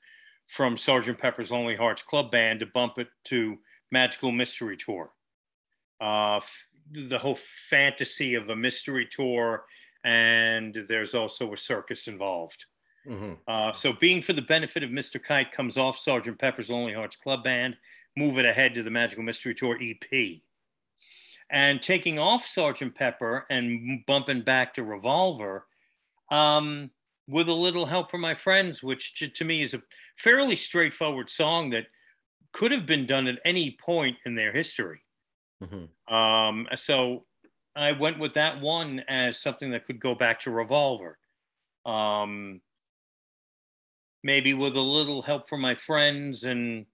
from 0.46 0.76
Sergeant 0.76 1.18
Pepper's 1.18 1.50
Lonely 1.50 1.74
Hearts 1.74 2.02
Club 2.02 2.30
Band 2.30 2.60
to 2.60 2.66
bump 2.66 2.98
it 2.98 3.08
to 3.24 3.56
Magical 3.90 4.30
Mystery 4.30 4.76
Tour. 4.76 5.10
Uh, 6.00 6.36
f- 6.36 6.68
the 6.92 7.18
whole 7.18 7.38
fantasy 7.68 8.34
of 8.34 8.48
a 8.50 8.56
mystery 8.56 9.06
tour, 9.10 9.64
and 10.04 10.84
there's 10.86 11.14
also 11.14 11.52
a 11.52 11.56
circus 11.56 12.06
involved. 12.06 12.66
Mm-hmm. 13.08 13.32
Uh, 13.48 13.72
so, 13.72 13.92
being 13.92 14.22
for 14.22 14.34
the 14.34 14.42
benefit 14.42 14.82
of 14.82 14.90
Mr. 14.90 15.22
Kite 15.22 15.52
comes 15.52 15.76
off 15.76 15.98
Sergeant 15.98 16.38
Pepper's 16.38 16.70
Lonely 16.70 16.92
Hearts 16.92 17.16
Club 17.16 17.42
Band, 17.42 17.76
move 18.16 18.38
it 18.38 18.46
ahead 18.46 18.74
to 18.74 18.82
the 18.82 18.90
Magical 18.90 19.24
Mystery 19.24 19.54
Tour 19.54 19.78
EP. 19.80 20.40
And 21.50 21.82
taking 21.82 22.18
off 22.18 22.46
Sergeant 22.46 22.94
Pepper 22.94 23.46
and 23.50 24.04
bumping 24.06 24.42
back 24.42 24.74
to 24.74 24.82
Revolver 24.82 25.66
um, 26.30 26.90
with 27.28 27.48
a 27.48 27.54
little 27.54 27.86
help 27.86 28.10
from 28.10 28.20
my 28.20 28.34
friends, 28.34 28.82
which 28.82 29.14
to, 29.16 29.28
to 29.28 29.44
me 29.44 29.62
is 29.62 29.74
a 29.74 29.82
fairly 30.16 30.56
straightforward 30.56 31.28
song 31.28 31.70
that 31.70 31.86
could 32.52 32.72
have 32.72 32.86
been 32.86 33.06
done 33.06 33.26
at 33.26 33.40
any 33.44 33.76
point 33.80 34.16
in 34.24 34.34
their 34.34 34.52
history. 34.52 35.00
Mm-hmm. 35.62 36.14
Um, 36.14 36.66
so 36.74 37.24
I 37.76 37.92
went 37.92 38.18
with 38.18 38.34
that 38.34 38.60
one 38.60 39.00
as 39.08 39.40
something 39.40 39.70
that 39.72 39.86
could 39.86 40.00
go 40.00 40.14
back 40.14 40.40
to 40.40 40.50
Revolver. 40.50 41.18
Um, 41.84 42.60
maybe 44.22 44.54
with 44.54 44.76
a 44.76 44.80
little 44.80 45.20
help 45.20 45.48
from 45.48 45.60
my 45.60 45.74
friends 45.74 46.44
and 46.44 46.86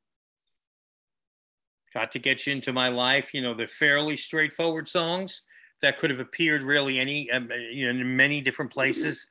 got 1.93 2.13
to 2.13 2.19
get 2.19 2.47
you 2.47 2.53
into 2.53 2.73
my 2.73 2.89
life. 2.89 3.35
You 3.35 3.43
know, 3.43 3.55
they're 3.55 3.67
fairly 3.67 4.17
straightforward 4.17 4.89
songs 4.89 5.43
that 5.83 5.99
could 5.99 6.11
have 6.11 6.21
appeared 6.21 6.63
really 6.63 6.99
any, 6.99 7.31
um, 7.31 7.51
you 7.73 7.85
know, 7.85 7.99
in 7.99 8.17
many 8.17 8.41
different 8.41 8.73
places 8.73 9.27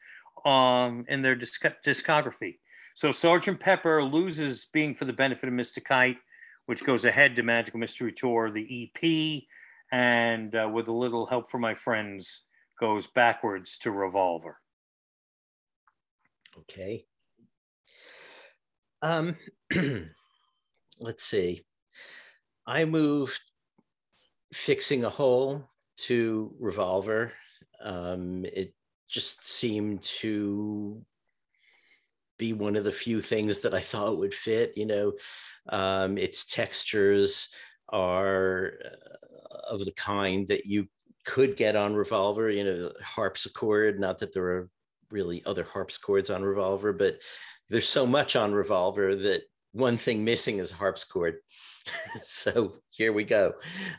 um, 0.46 1.06
in 1.08 1.22
their 1.22 1.36
disc- 1.36 1.64
discography. 1.86 2.58
So 2.96 3.12
Sergeant 3.12 3.60
Pepper 3.60 4.04
loses 4.04 4.68
being 4.74 4.96
for 4.96 5.06
the 5.06 5.14
benefit 5.14 5.48
of 5.48 5.56
Mr. 5.56 5.84
Kite, 5.84 6.18
which 6.66 6.84
goes 6.84 7.06
ahead 7.06 7.36
to 7.36 7.44
Magical 7.44 7.80
Mystery 7.80 8.12
Tour, 8.12 8.52
the 8.52 8.92
EP, 9.04 9.44
and 9.92 10.56
uh, 10.56 10.70
with 10.72 10.88
a 10.88 10.94
little 10.94 11.26
help 11.26 11.50
from 11.50 11.62
my 11.62 11.76
friends, 11.76 12.44
goes 12.80 13.08
backwards 13.08 13.78
to 13.80 13.92
Revolver. 13.92 14.58
Okay. 16.60 17.06
Um, 19.02 19.38
let's 21.00 21.24
see. 21.24 21.64
I 22.70 22.86
moved 22.86 23.42
fixing 24.54 25.04
a 25.04 25.10
hole 25.10 25.68
to 26.02 26.54
revolver. 26.60 27.34
Um, 27.84 28.46
it 28.46 28.76
just 29.08 29.48
seemed 29.48 30.04
to 30.04 31.04
be 32.38 32.54
one 32.54 32.76
of 32.76 32.84
the 32.84 32.92
few 32.92 33.22
things 33.22 33.62
that 33.62 33.74
I 33.74 33.80
thought 33.80 34.20
would 34.20 34.36
fit. 34.36 34.78
You 34.78 34.86
know, 34.86 35.14
um, 35.70 36.20
its 36.20 36.46
textures 36.46 37.50
are 37.90 38.74
uh, 38.86 39.58
of 39.72 39.84
the 39.84 39.94
kind 39.94 40.48
that 40.50 40.68
you 40.68 40.86
could 41.26 41.58
get 41.58 41.76
on 41.76 41.96
revolver. 41.96 42.52
You 42.52 42.66
know, 42.66 42.92
harpsichord. 43.04 44.00
Not 44.00 44.20
that 44.20 44.32
there 44.32 44.46
are 44.46 44.70
really 45.10 45.42
other 45.48 45.64
harpsichords 45.64 46.30
on 46.30 46.44
revolver, 46.44 46.94
but 46.94 47.18
there's 47.68 47.90
so 47.90 48.06
much 48.06 48.36
on 48.36 48.54
revolver 48.54 49.16
that 49.16 49.42
one 49.80 49.98
thing 49.98 50.24
missing 50.24 50.60
is 50.60 50.72
harpsichord. 50.72 51.38
so 52.22 52.76
here 52.92 53.14
we 53.14 53.24
go, 53.24 53.54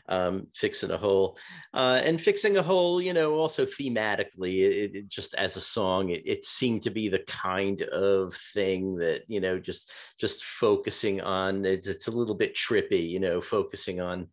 um, 0.07 0.47
fixing 0.53 0.91
a 0.91 0.97
hole, 0.97 1.37
uh, 1.73 1.99
and 2.03 2.21
fixing 2.21 2.57
a 2.57 2.63
hole. 2.63 3.01
You 3.01 3.13
know, 3.13 3.33
also 3.33 3.65
thematically, 3.65 4.61
it, 4.61 4.95
it 4.95 5.07
just 5.09 5.33
as 5.35 5.57
a 5.57 5.61
song, 5.61 6.09
it, 6.09 6.21
it, 6.25 6.45
seemed 6.45 6.83
to 6.83 6.89
be 6.89 7.09
the 7.09 7.23
kind 7.27 7.81
of 7.81 8.33
thing 8.33 8.95
that 8.97 9.23
you 9.27 9.41
know, 9.41 9.59
just 9.59 9.91
just 10.19 10.43
focusing 10.43 11.21
on. 11.21 11.65
It's, 11.65 11.87
it's 11.87 12.07
a 12.07 12.11
little 12.11 12.35
bit 12.35 12.55
trippy, 12.55 13.09
you 13.09 13.19
know, 13.19 13.41
focusing 13.41 13.99
on 13.99 14.27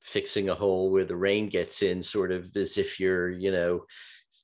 fixing 0.00 0.48
a 0.48 0.54
hole 0.54 0.90
where 0.90 1.04
the 1.04 1.16
rain 1.16 1.48
gets 1.48 1.82
in, 1.82 2.02
sort 2.02 2.32
of 2.32 2.56
as 2.56 2.78
if 2.78 2.98
you're, 2.98 3.30
you 3.30 3.52
know, 3.52 3.84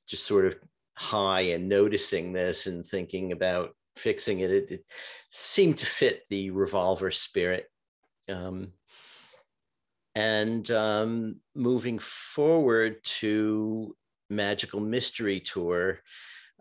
just 0.07 0.25
sort 0.25 0.45
of 0.45 0.55
high 0.95 1.41
and 1.41 1.67
noticing 1.67 2.31
this 2.31 2.67
and 2.67 2.85
thinking 2.85 3.31
about 3.31 3.75
fixing 3.95 4.41
it. 4.41 4.51
It, 4.51 4.71
it 4.71 4.85
seemed 5.37 5.77
to 5.77 5.85
fit 5.85 6.23
the 6.29 6.49
revolver 6.49 7.11
spirit. 7.11 7.65
Um, 8.29 8.69
and 10.15 10.69
um, 10.71 11.41
moving 11.53 11.99
forward 11.99 13.03
to 13.03 13.95
Magical 14.29 14.79
Mystery 14.79 15.41
Tour, 15.41 15.99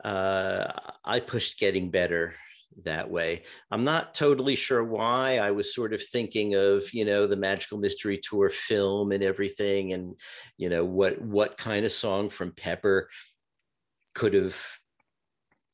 uh, 0.03 0.73
I 1.05 1.21
pushed 1.21 1.61
getting 1.61 1.93
better 1.93 2.35
that 2.85 3.09
way. 3.09 3.45
I'm 3.71 3.85
not 3.85 4.13
totally 4.13 4.57
sure 4.57 4.83
why. 4.83 5.39
I 5.39 5.53
was 5.53 5.73
sort 5.73 5.93
of 5.93 6.03
thinking 6.03 6.57
of, 6.57 6.93
you 6.93 7.05
know, 7.05 7.29
the 7.29 7.37
Magical 7.37 7.79
Mystery 7.79 8.19
Tour 8.21 8.51
film 8.51 9.13
and 9.13 9.23
everything, 9.23 9.93
and 9.93 10.19
you 10.57 10.69
know 10.69 10.85
what 10.85 11.23
what 11.23 11.57
kind 11.57 11.87
of 11.87 11.93
song 11.93 12.29
from 12.29 12.51
Pepper 12.51 13.09
could 14.15 14.35
have 14.35 14.61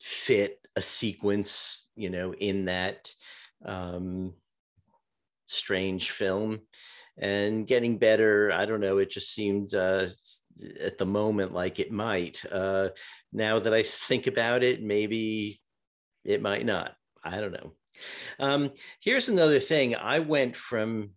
fit 0.02 0.60
a 0.76 0.82
sequence, 0.82 1.89
you 2.00 2.10
know, 2.10 2.34
in 2.34 2.64
that 2.66 3.08
um, 3.64 4.32
strange 5.46 6.10
film. 6.10 6.60
And 7.18 7.66
getting 7.66 7.98
better, 7.98 8.50
I 8.52 8.64
don't 8.64 8.80
know, 8.80 8.98
it 8.98 9.10
just 9.10 9.34
seemed 9.34 9.74
uh, 9.74 10.06
at 10.80 10.96
the 10.96 11.06
moment 11.06 11.52
like 11.52 11.78
it 11.78 11.92
might. 11.92 12.42
Uh, 12.50 12.90
now 13.32 13.58
that 13.58 13.74
I 13.74 13.82
think 13.82 14.26
about 14.26 14.62
it, 14.62 14.82
maybe 14.82 15.60
it 16.24 16.40
might 16.40 16.64
not. 16.64 16.94
I 17.22 17.40
don't 17.40 17.52
know. 17.52 17.72
Um, 18.38 18.70
here's 19.00 19.28
another 19.28 19.58
thing. 19.58 19.96
I 19.96 20.20
went 20.20 20.56
from, 20.56 21.10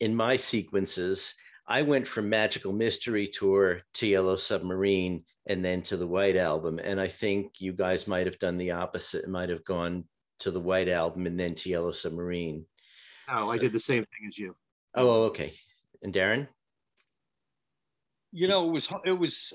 in 0.00 0.14
my 0.14 0.36
sequences, 0.36 1.34
I 1.68 1.82
went 1.82 2.08
from 2.08 2.30
Magical 2.30 2.72
Mystery 2.72 3.26
Tour 3.26 3.82
to 3.94 4.06
Yellow 4.06 4.36
Submarine 4.36 5.24
and 5.46 5.62
then 5.62 5.82
to 5.82 5.98
the 5.98 6.06
White 6.06 6.36
Album. 6.36 6.80
And 6.82 6.98
I 6.98 7.06
think 7.06 7.60
you 7.60 7.74
guys 7.74 8.08
might 8.08 8.26
have 8.26 8.38
done 8.38 8.56
the 8.56 8.70
opposite, 8.70 9.28
might 9.28 9.50
have 9.50 9.64
gone 9.64 10.04
to 10.40 10.50
the 10.50 10.60
White 10.60 10.88
Album 10.88 11.26
and 11.26 11.38
then 11.38 11.54
to 11.56 11.68
Yellow 11.68 11.92
Submarine. 11.92 12.64
Oh, 13.28 13.48
so, 13.48 13.52
I 13.52 13.58
did 13.58 13.74
the 13.74 13.78
same 13.78 14.04
thing 14.04 14.28
as 14.28 14.38
you. 14.38 14.56
Oh, 14.94 15.24
okay. 15.24 15.52
And 16.02 16.14
Darren? 16.14 16.48
You 18.32 18.48
know, 18.48 18.66
it 18.66 18.72
was, 18.72 18.88
it 19.04 19.12
was, 19.12 19.52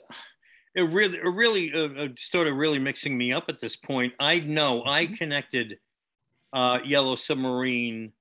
it 0.76 0.84
really, 0.84 1.18
it 1.18 1.24
really 1.24 1.72
uh, 1.74 2.04
uh, 2.04 2.08
started 2.16 2.54
really 2.54 2.80
mixing 2.80 3.18
me 3.18 3.34
up 3.34 3.46
at 3.50 3.60
this 3.60 3.76
point. 3.76 4.14
I 4.20 4.40
know 4.40 4.84
I 4.86 5.06
mm-hmm. 5.06 5.16
connected 5.16 5.80
uh, 6.54 6.78
Yellow 6.86 7.16
Submarine 7.16 8.14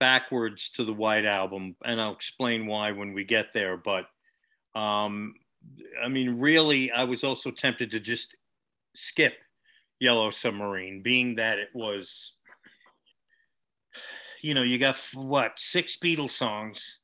backwards 0.00 0.70
to 0.70 0.84
the 0.84 0.92
White 0.92 1.24
Album, 1.24 1.76
and 1.84 2.00
I'll 2.00 2.12
explain 2.12 2.66
why 2.66 2.92
when 2.92 3.12
we 3.12 3.24
get 3.24 3.52
there. 3.52 3.76
But 3.76 4.06
um, 4.74 5.34
I 6.02 6.08
mean, 6.08 6.38
really, 6.38 6.90
I 6.90 7.04
was 7.04 7.24
also 7.24 7.50
tempted 7.50 7.90
to 7.90 8.00
just 8.00 8.36
skip 8.94 9.34
Yellow 10.00 10.30
Submarine, 10.30 11.02
being 11.02 11.36
that 11.36 11.58
it 11.58 11.68
was, 11.74 12.36
you 14.42 14.54
know, 14.54 14.62
you 14.62 14.78
got 14.78 14.96
what 15.14 15.58
six 15.58 15.96
Beatles 15.96 16.30
songs. 16.30 17.00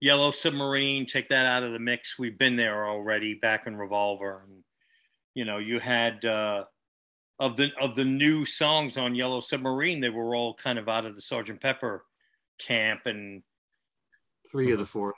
Yellow 0.00 0.30
Submarine, 0.30 1.06
take 1.06 1.30
that 1.30 1.46
out 1.46 1.62
of 1.62 1.72
the 1.72 1.78
mix. 1.78 2.18
We've 2.18 2.38
been 2.38 2.56
there 2.56 2.86
already 2.86 3.34
back 3.34 3.66
in 3.66 3.76
Revolver. 3.76 4.44
And, 4.46 4.62
you 5.34 5.44
know, 5.46 5.58
you 5.58 5.80
had 5.80 6.24
uh, 6.24 6.64
of 7.38 7.56
the 7.56 7.70
of 7.80 7.96
the 7.96 8.04
new 8.04 8.44
songs 8.44 8.96
on 8.96 9.14
Yellow 9.14 9.40
Submarine, 9.40 10.00
they 10.00 10.08
were 10.08 10.34
all 10.34 10.54
kind 10.54 10.78
of 10.78 10.88
out 10.88 11.06
of 11.06 11.14
the 11.14 11.22
Sergeant 11.22 11.60
Pepper 11.60 12.04
camp 12.58 13.02
and 13.04 13.42
three 14.50 14.72
of 14.72 14.78
the 14.78 14.86
four. 14.86 15.14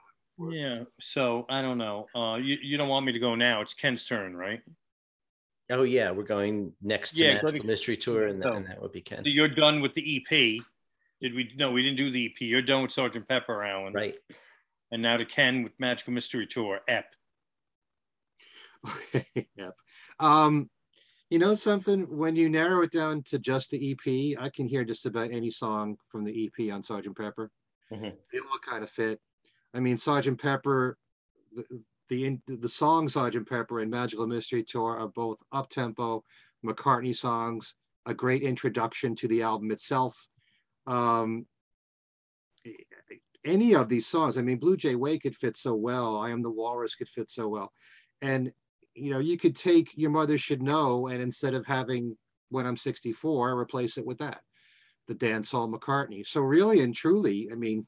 Yeah. 0.51 0.85
So 1.01 1.47
I 1.49 1.63
don't 1.63 1.79
know. 1.79 2.07
Uh, 2.15 2.37
you, 2.37 2.57
you 2.63 2.77
don't 2.77 2.89
want 2.89 3.07
me 3.07 3.13
to 3.13 3.19
go 3.19 3.35
now. 3.35 3.61
It's 3.61 3.75
Ken's 3.75 4.05
turn, 4.05 4.37
right? 4.37 4.61
Oh 5.71 5.83
yeah, 5.83 6.11
we're 6.11 6.23
going 6.23 6.73
next 6.81 7.13
to 7.13 7.25
yeah, 7.25 7.41
Magical 7.43 7.67
Mystery 7.67 7.97
Tour, 7.97 8.29
and, 8.29 8.43
so, 8.43 8.53
and 8.53 8.67
that 8.67 8.81
would 8.81 8.93
be 8.93 9.03
Ken. 9.03 9.23
So 9.23 9.31
you're 9.31 9.49
done 9.49 9.81
with 9.81 9.95
the 9.95 10.17
EP. 10.17 10.65
Did 11.21 11.35
we? 11.35 11.53
No, 11.57 11.73
we 11.73 11.83
didn't 11.83 11.99
do 11.99 12.11
the 12.11 12.27
EP. 12.27 12.41
You're 12.41 12.63
done 12.63 12.83
with 12.83 12.93
Sergeant 12.93 13.29
Pepper, 13.29 13.63
Alan. 13.63 13.93
Right. 13.93 14.15
And 14.91 15.03
now 15.03 15.19
to 15.19 15.27
Ken 15.27 15.63
with 15.63 15.73
Magical 15.79 16.15
Mystery 16.15 16.47
Tour, 16.47 16.81
EP. 16.89 17.05
Okay. 18.87 19.27
yep. 19.57 19.75
Um, 20.19 20.71
you 21.31 21.39
know 21.39 21.55
something? 21.55 22.03
When 22.17 22.37
you 22.37 22.49
narrow 22.49 22.83
it 22.83 22.91
down 22.91 23.23
to 23.25 23.39
just 23.39 23.71
the 23.71 23.93
EP, 23.93 24.39
I 24.41 24.49
can 24.49 24.67
hear 24.67 24.85
just 24.85 25.07
about 25.07 25.31
any 25.31 25.51
song 25.51 25.97
from 26.09 26.25
the 26.25 26.47
EP 26.47 26.73
on 26.73 26.83
Sergeant 26.83 27.17
Pepper. 27.17 27.51
Mm-hmm. 27.93 28.05
They 28.33 28.39
all 28.39 28.59
kind 28.67 28.83
of 28.83 28.91
fit. 28.91 29.21
I 29.75 29.81
mean, 29.81 29.99
Sergeant 29.99 30.41
Pepper, 30.41 30.97
the, 31.55 31.65
the 32.09 32.39
the 32.47 32.69
song 32.69 33.09
Sergeant 33.09 33.49
Pepper 33.49 33.81
and 33.81 33.91
Magical 33.91 34.27
Mystery 34.27 34.65
Tour 34.65 34.99
are 34.99 35.09
both 35.09 35.43
up 35.53 35.69
tempo 35.69 36.25
McCartney 36.65 37.15
songs, 37.15 37.75
a 38.07 38.15
great 38.15 38.43
introduction 38.43 39.15
to 39.17 39.29
the 39.29 39.43
album 39.43 39.71
itself. 39.71 40.29
Um, 40.87 41.47
any 43.45 43.75
of 43.75 43.89
these 43.89 44.07
songs, 44.07 44.37
I 44.37 44.43
mean, 44.43 44.59
Blue 44.59 44.77
Jay 44.77 44.95
Way 44.95 45.19
could 45.19 45.37
fit 45.37 45.57
so 45.57 45.75
well. 45.75 46.17
I 46.17 46.31
Am 46.31 46.43
the 46.43 46.51
Walrus 46.51 46.95
could 46.95 47.09
fit 47.09 47.31
so 47.31 47.49
well, 47.49 47.73
and 48.23 48.53
you 48.99 49.11
know, 49.11 49.19
you 49.19 49.39
could 49.39 49.57
take 49.57 49.91
your 49.95 50.11
mother 50.11 50.39
should 50.39 50.63
know, 50.63 51.09
and 51.09 51.21
instead 51.21 51.55
of 51.55 51.67
having 51.67 52.17
when 52.51 52.67
I'm 52.67 52.77
64, 52.77 53.59
replace 53.59 53.99
it 53.99 54.07
with 54.07 54.19
that, 54.19 54.41
the 55.07 55.15
dancehall 55.15 55.73
McCartney. 55.73 56.27
So 56.27 56.41
really 56.41 56.81
and 56.81 56.95
truly, 56.95 57.49
I 57.53 57.55
mean, 57.55 57.87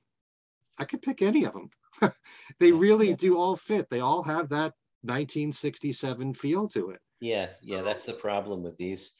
I 0.78 0.84
could 0.84 1.02
pick 1.02 1.22
any 1.22 1.44
of 1.44 1.54
them. 1.54 1.70
they 2.60 2.72
really 2.72 3.14
do 3.14 3.38
all 3.38 3.56
fit. 3.56 3.88
They 3.90 4.00
all 4.00 4.22
have 4.22 4.48
that 4.50 4.74
1967 5.02 6.34
feel 6.34 6.68
to 6.68 6.90
it. 6.90 7.00
Yeah, 7.20 7.48
yeah, 7.62 7.82
that's 7.82 8.06
the 8.06 8.14
problem 8.14 8.62
with 8.62 8.76
these. 8.78 9.12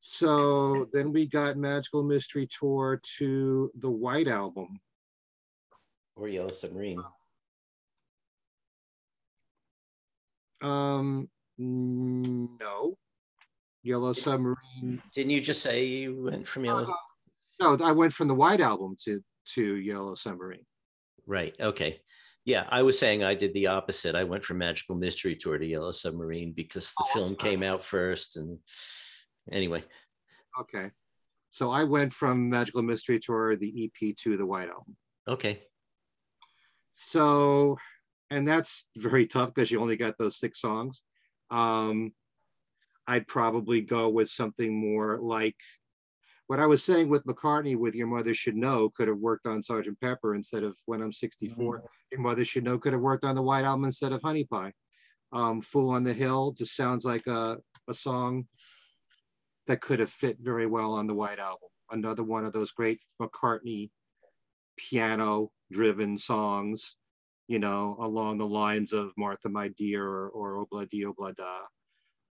So 0.00 0.86
then 0.92 1.12
we 1.12 1.26
got 1.26 1.56
Magical 1.56 2.02
Mystery 2.02 2.48
Tour 2.58 3.00
to 3.18 3.70
the 3.78 3.90
White 3.90 4.28
Album. 4.28 4.80
Or 6.16 6.28
Yellow 6.28 6.50
Submarine. 6.50 7.02
Um, 10.62 11.28
no. 11.58 12.96
Yellow 13.82 14.12
Submarine. 14.12 15.02
Didn't 15.14 15.30
you 15.30 15.40
just 15.40 15.62
say 15.62 15.86
you 15.86 16.24
went 16.24 16.46
from 16.46 16.64
Yellow? 16.64 16.84
Uh, 17.60 17.76
no, 17.76 17.84
I 17.84 17.92
went 17.92 18.12
from 18.12 18.28
the 18.28 18.34
White 18.34 18.60
Album 18.60 18.96
to 19.04 19.22
to 19.54 19.76
Yellow 19.76 20.14
Submarine. 20.14 20.66
Right. 21.26 21.54
Okay. 21.58 22.00
Yeah, 22.44 22.64
I 22.70 22.82
was 22.82 22.98
saying 22.98 23.22
I 23.22 23.34
did 23.34 23.52
the 23.52 23.66
opposite. 23.66 24.14
I 24.14 24.24
went 24.24 24.42
from 24.42 24.58
Magical 24.58 24.94
Mystery 24.94 25.34
Tour 25.34 25.58
to 25.58 25.66
Yellow 25.66 25.92
Submarine 25.92 26.52
because 26.52 26.92
the 26.96 27.04
oh, 27.04 27.12
film 27.12 27.36
came 27.36 27.62
out 27.62 27.84
first. 27.84 28.36
And 28.36 28.58
anyway. 29.52 29.84
Okay. 30.60 30.90
So 31.50 31.70
I 31.70 31.84
went 31.84 32.12
from 32.12 32.48
Magical 32.48 32.82
Mystery 32.82 33.20
Tour, 33.20 33.56
the 33.56 33.84
EP, 33.84 34.16
to 34.16 34.36
the 34.36 34.46
White 34.46 34.68
Album. 34.68 34.96
Okay. 35.26 35.62
So 36.94 37.76
and 38.30 38.46
that's 38.46 38.84
very 38.96 39.26
tough 39.26 39.54
because 39.54 39.70
you 39.70 39.80
only 39.80 39.96
got 39.96 40.18
those 40.18 40.38
six 40.38 40.60
songs. 40.60 41.02
Um, 41.50 42.12
I'd 43.06 43.26
probably 43.26 43.80
go 43.80 44.08
with 44.08 44.28
something 44.28 44.74
more 44.74 45.18
like 45.18 45.56
what 46.46 46.60
I 46.60 46.66
was 46.66 46.82
saying 46.82 47.08
with 47.08 47.24
McCartney 47.24 47.76
with 47.76 47.94
Your 47.94 48.06
Mother 48.06 48.34
Should 48.34 48.56
Know 48.56 48.90
could 48.90 49.08
have 49.08 49.18
worked 49.18 49.46
on 49.46 49.62
Sergeant 49.62 50.00
Pepper 50.00 50.34
instead 50.34 50.62
of 50.62 50.76
When 50.86 51.02
I'm 51.02 51.12
64. 51.12 51.76
Mm-hmm. 51.76 51.86
Your 52.12 52.20
Mother 52.20 52.44
Should 52.44 52.64
Know 52.64 52.78
could 52.78 52.92
have 52.92 53.02
worked 53.02 53.24
on 53.24 53.34
the 53.34 53.42
White 53.42 53.64
Album 53.64 53.84
instead 53.84 54.12
of 54.12 54.22
Honey 54.22 54.44
Pie. 54.44 54.72
Um, 55.32 55.60
Fool 55.60 55.90
on 55.90 56.04
the 56.04 56.14
Hill 56.14 56.52
just 56.52 56.74
sounds 56.74 57.04
like 57.04 57.26
a, 57.26 57.58
a 57.88 57.94
song 57.94 58.46
that 59.66 59.82
could 59.82 60.00
have 60.00 60.10
fit 60.10 60.38
very 60.40 60.66
well 60.66 60.92
on 60.92 61.06
the 61.06 61.14
White 61.14 61.38
Album. 61.38 61.68
Another 61.90 62.22
one 62.22 62.46
of 62.46 62.52
those 62.52 62.70
great 62.72 63.00
McCartney 63.20 63.90
piano 64.78 65.50
driven 65.70 66.16
songs 66.16 66.96
you 67.48 67.58
know, 67.58 67.96
along 68.00 68.38
the 68.38 68.46
lines 68.46 68.92
of 68.92 69.10
Martha, 69.16 69.48
my 69.48 69.68
dear, 69.68 70.06
or, 70.06 70.28
or 70.28 70.58
Ob-La-Di, 70.58 71.06
Ob-La-Da. 71.06 71.60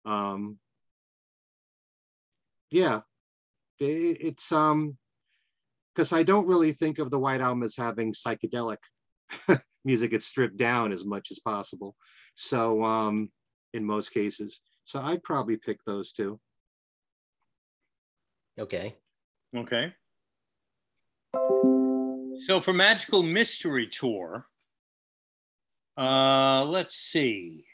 Um, 0.05 0.59
yeah, 2.69 3.01
it, 3.79 4.17
it's 4.21 4.51
um, 4.51 4.97
because 5.93 6.13
I 6.13 6.21
don't 6.21 6.47
really 6.47 6.71
think 6.71 6.99
of 6.99 7.09
the 7.09 7.17
White 7.17 7.41
Album 7.41 7.63
as 7.63 7.75
having 7.75 8.13
psychedelic 8.13 8.77
music. 9.83 10.13
It's 10.13 10.27
stripped 10.27 10.57
down 10.57 10.91
as 10.91 11.03
much 11.03 11.31
as 11.31 11.39
possible. 11.39 11.95
So 12.35 12.83
um, 12.83 13.31
in 13.73 13.83
most 13.83 14.13
cases, 14.13 14.61
so 14.83 15.01
I'd 15.01 15.23
probably 15.23 15.57
pick 15.57 15.79
those 15.85 16.11
two. 16.11 16.39
Okay. 18.59 18.95
Okay. 19.55 19.93
So 22.47 22.61
for 22.61 22.73
Magical 22.73 23.23
Mystery 23.23 23.87
Tour, 23.87 24.45
uh, 25.97 26.63
let's 26.65 26.95
see. 26.95 27.65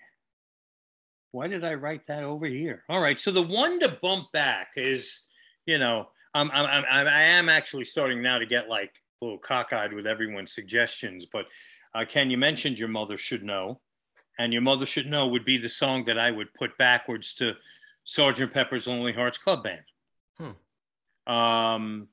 Why 1.32 1.48
did 1.48 1.64
I 1.64 1.74
write 1.74 2.08
that 2.08 2.24
over 2.24 2.46
here? 2.46 2.84
All 2.90 3.02
right. 3.02 3.20
So 3.20 3.32
the 3.32 3.42
one 3.42 3.80
to 3.80 3.98
bump 4.02 4.32
back 4.32 4.74
is, 4.76 5.24
you 5.66 5.80
know, 5.80 6.08
I'm, 6.34 6.50
I'm, 6.52 6.66
I'm 6.66 7.08
I 7.08 7.24
am 7.24 7.50
actually 7.50 7.86
starting 7.86 8.22
now 8.22 8.38
to 8.38 8.46
get 8.46 8.70
like 8.70 8.92
a 9.22 9.26
little 9.26 9.40
cockeyed 9.40 9.94
with 9.94 10.08
everyone's 10.08 10.54
suggestions. 10.54 11.26
But 11.32 11.46
uh, 11.96 12.06
Ken, 12.08 12.30
you 12.30 12.38
mentioned 12.38 12.78
your 12.78 12.88
mother 12.88 13.18
should 13.18 13.44
know, 13.44 13.82
and 14.40 14.54
your 14.54 14.62
mother 14.62 14.86
should 14.86 15.08
know 15.08 15.28
would 15.28 15.46
be 15.46 15.58
the 15.58 15.70
song 15.70 16.04
that 16.06 16.20
I 16.20 16.32
would 16.32 16.54
put 16.54 16.78
backwards 16.78 17.34
to 17.36 17.54
Sergeant 18.04 18.54
Pepper's 18.54 18.88
Lonely 18.88 19.14
Hearts 19.14 19.38
Club 19.38 19.64
Band. 19.64 19.84
Hmm. 20.38 21.32
Um, 21.34 22.08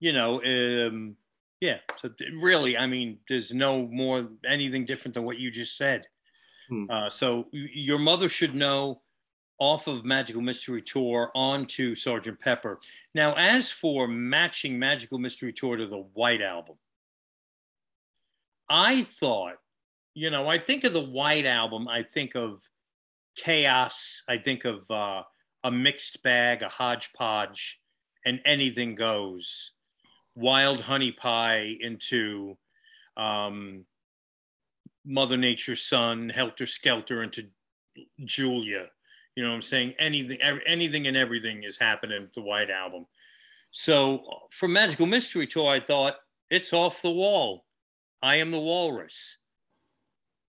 you 0.00 0.12
know, 0.12 0.42
um, 0.42 1.16
yeah. 1.62 1.78
So 1.96 2.10
really, 2.40 2.76
I 2.76 2.88
mean, 2.88 3.18
there's 3.28 3.52
no 3.52 3.86
more 3.86 4.28
anything 4.44 4.84
different 4.84 5.14
than 5.14 5.22
what 5.22 5.38
you 5.38 5.48
just 5.48 5.76
said. 5.76 6.08
Hmm. 6.68 6.86
Uh, 6.90 7.08
so 7.08 7.46
your 7.52 8.00
mother 8.00 8.28
should 8.28 8.56
know 8.56 9.00
off 9.60 9.86
of 9.86 10.04
Magical 10.04 10.42
Mystery 10.42 10.82
Tour 10.82 11.30
onto 11.36 11.94
Sergeant 11.94 12.40
Pepper. 12.40 12.80
Now, 13.14 13.34
as 13.34 13.70
for 13.70 14.08
matching 14.08 14.76
Magical 14.76 15.20
Mystery 15.20 15.52
Tour 15.52 15.76
to 15.76 15.86
the 15.86 16.04
White 16.14 16.42
Album, 16.42 16.74
I 18.68 19.02
thought, 19.04 19.54
you 20.14 20.30
know, 20.30 20.48
I 20.48 20.58
think 20.58 20.82
of 20.82 20.92
the 20.92 21.00
White 21.00 21.46
Album, 21.46 21.86
I 21.86 22.02
think 22.02 22.34
of 22.34 22.60
chaos. 23.36 24.24
I 24.28 24.38
think 24.38 24.64
of 24.64 24.90
uh, 24.90 25.22
a 25.62 25.70
mixed 25.70 26.24
bag, 26.24 26.62
a 26.62 26.68
hodgepodge, 26.68 27.80
and 28.26 28.40
anything 28.44 28.96
goes. 28.96 29.74
Wild 30.34 30.80
honey 30.80 31.12
pie 31.12 31.76
into 31.80 32.56
um, 33.16 33.84
Mother 35.04 35.36
Nature's 35.36 35.82
son, 35.82 36.28
helter 36.28 36.66
skelter 36.66 37.22
into 37.22 37.48
Julia. 38.24 38.86
You 39.36 39.42
know 39.42 39.50
what 39.50 39.56
I'm 39.56 39.62
saying? 39.62 39.94
Anything, 39.98 40.38
anything 40.66 41.06
and 41.06 41.16
everything 41.16 41.64
is 41.64 41.78
happening 41.78 42.22
with 42.22 42.34
the 42.34 42.42
White 42.42 42.70
Album. 42.70 43.06
So 43.70 44.20
for 44.50 44.68
Magical 44.68 45.06
Mystery 45.06 45.46
Tour, 45.46 45.70
I 45.70 45.80
thought 45.80 46.16
it's 46.50 46.72
off 46.72 47.02
the 47.02 47.10
wall. 47.10 47.64
I 48.22 48.36
am 48.36 48.50
the 48.50 48.60
Walrus. 48.60 49.38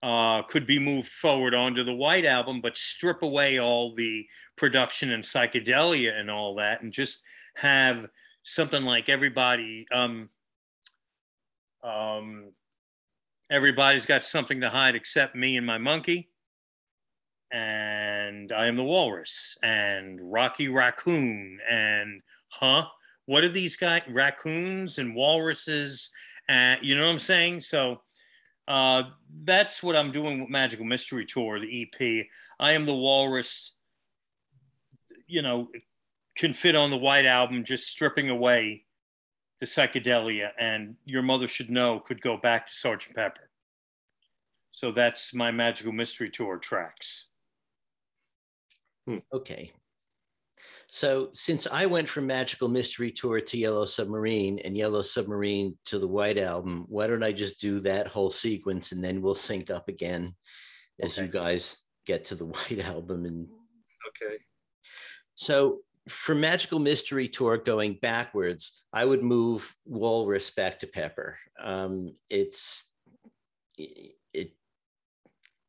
Uh, 0.02 0.42
could 0.42 0.66
be 0.66 0.78
moved 0.78 1.08
forward 1.08 1.54
onto 1.54 1.82
the 1.82 1.94
White 1.94 2.26
Album, 2.26 2.60
but 2.60 2.76
strip 2.76 3.22
away 3.22 3.58
all 3.58 3.94
the 3.94 4.26
production 4.56 5.12
and 5.12 5.24
psychedelia 5.24 6.12
and 6.12 6.30
all 6.30 6.56
that, 6.56 6.82
and 6.82 6.92
just 6.92 7.22
have 7.56 8.04
something 8.44 8.82
like 8.82 9.08
everybody. 9.08 9.86
Um, 9.92 10.28
um, 11.82 12.50
everybody's 13.50 14.06
got 14.06 14.24
something 14.24 14.60
to 14.60 14.70
hide 14.70 14.94
except 14.94 15.34
me 15.34 15.56
and 15.56 15.66
my 15.66 15.78
monkey 15.78 16.30
and 17.54 18.50
I 18.50 18.66
am 18.66 18.76
the 18.76 18.82
walrus 18.82 19.56
and 19.62 20.18
Rocky 20.20 20.66
Raccoon 20.66 21.58
and 21.70 22.20
huh? 22.48 22.86
What 23.26 23.44
are 23.44 23.48
these 23.48 23.76
guys? 23.76 24.02
Raccoons 24.08 24.98
and 24.98 25.14
walruses, 25.14 26.10
and 26.48 26.80
you 26.82 26.96
know 26.96 27.04
what 27.04 27.12
I'm 27.12 27.18
saying? 27.18 27.60
So 27.60 28.02
uh, 28.66 29.04
that's 29.44 29.82
what 29.82 29.96
I'm 29.96 30.10
doing 30.10 30.40
with 30.40 30.50
Magical 30.50 30.84
Mystery 30.84 31.24
Tour, 31.24 31.60
the 31.60 31.82
EP. 31.82 32.26
I 32.58 32.72
am 32.72 32.84
the 32.84 32.94
walrus. 32.94 33.74
You 35.26 35.42
know, 35.42 35.68
can 36.36 36.52
fit 36.52 36.74
on 36.74 36.90
the 36.90 36.96
white 36.96 37.26
album, 37.26 37.64
just 37.64 37.88
stripping 37.88 38.30
away 38.30 38.84
the 39.60 39.66
psychedelia, 39.66 40.50
and 40.58 40.96
your 41.04 41.22
mother 41.22 41.46
should 41.46 41.70
know 41.70 42.00
could 42.00 42.20
go 42.20 42.36
back 42.36 42.66
to 42.66 42.72
Sergeant 42.72 43.14
Pepper. 43.14 43.50
So 44.72 44.90
that's 44.90 45.32
my 45.32 45.52
Magical 45.52 45.92
Mystery 45.92 46.30
Tour 46.30 46.58
tracks. 46.58 47.28
Hmm. 49.06 49.18
Okay. 49.32 49.72
So 50.86 51.30
since 51.32 51.66
I 51.66 51.86
went 51.86 52.08
from 52.08 52.26
Magical 52.26 52.68
Mystery 52.68 53.10
Tour 53.10 53.40
to 53.40 53.58
Yellow 53.58 53.86
Submarine 53.86 54.58
and 54.58 54.76
Yellow 54.76 55.02
Submarine 55.02 55.76
to 55.86 55.98
the 55.98 56.08
White 56.08 56.38
Album, 56.38 56.86
why 56.88 57.06
don't 57.06 57.22
I 57.22 57.32
just 57.32 57.60
do 57.60 57.80
that 57.80 58.08
whole 58.08 58.30
sequence 58.30 58.92
and 58.92 59.02
then 59.02 59.22
we'll 59.22 59.34
sync 59.34 59.70
up 59.70 59.88
again 59.88 60.34
as 61.00 61.18
okay. 61.18 61.26
you 61.26 61.32
guys 61.32 61.82
get 62.06 62.26
to 62.26 62.34
the 62.34 62.46
White 62.46 62.80
Album 62.84 63.24
and 63.24 63.48
Okay. 64.08 64.36
So 65.34 65.80
for 66.08 66.34
Magical 66.34 66.78
Mystery 66.78 67.28
Tour 67.28 67.56
going 67.58 67.98
backwards, 68.00 68.84
I 68.92 69.04
would 69.04 69.22
move 69.22 69.74
Walrus 69.86 70.50
back 70.50 70.80
to 70.80 70.86
Pepper. 70.86 71.38
Um, 71.62 72.14
it's 72.28 72.90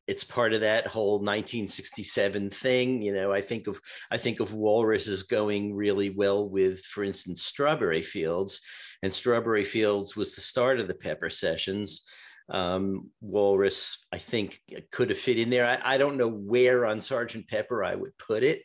it's 0.07 0.23
part 0.23 0.53
of 0.53 0.61
that 0.61 0.87
whole 0.87 1.13
1967 1.13 2.49
thing 2.49 3.01
you 3.01 3.13
know 3.13 3.31
i 3.31 3.41
think 3.41 3.67
of 3.67 3.79
i 4.11 4.17
think 4.17 4.39
of 4.39 4.53
walrus 4.53 5.07
as 5.07 5.23
going 5.23 5.75
really 5.75 6.09
well 6.09 6.47
with 6.47 6.79
for 6.81 7.03
instance 7.03 7.43
strawberry 7.43 8.01
fields 8.01 8.61
and 9.03 9.13
strawberry 9.13 9.63
fields 9.63 10.15
was 10.15 10.35
the 10.35 10.41
start 10.41 10.79
of 10.79 10.87
the 10.87 10.93
pepper 10.93 11.29
sessions 11.29 12.03
um, 12.49 13.09
walrus 13.21 14.05
i 14.11 14.19
think 14.19 14.59
could 14.91 15.09
have 15.09 15.17
fit 15.17 15.39
in 15.39 15.49
there 15.49 15.65
I, 15.65 15.95
I 15.95 15.97
don't 15.97 16.17
know 16.17 16.29
where 16.29 16.85
on 16.85 17.01
sergeant 17.01 17.47
pepper 17.47 17.83
i 17.83 17.95
would 17.95 18.15
put 18.19 18.43
it 18.43 18.61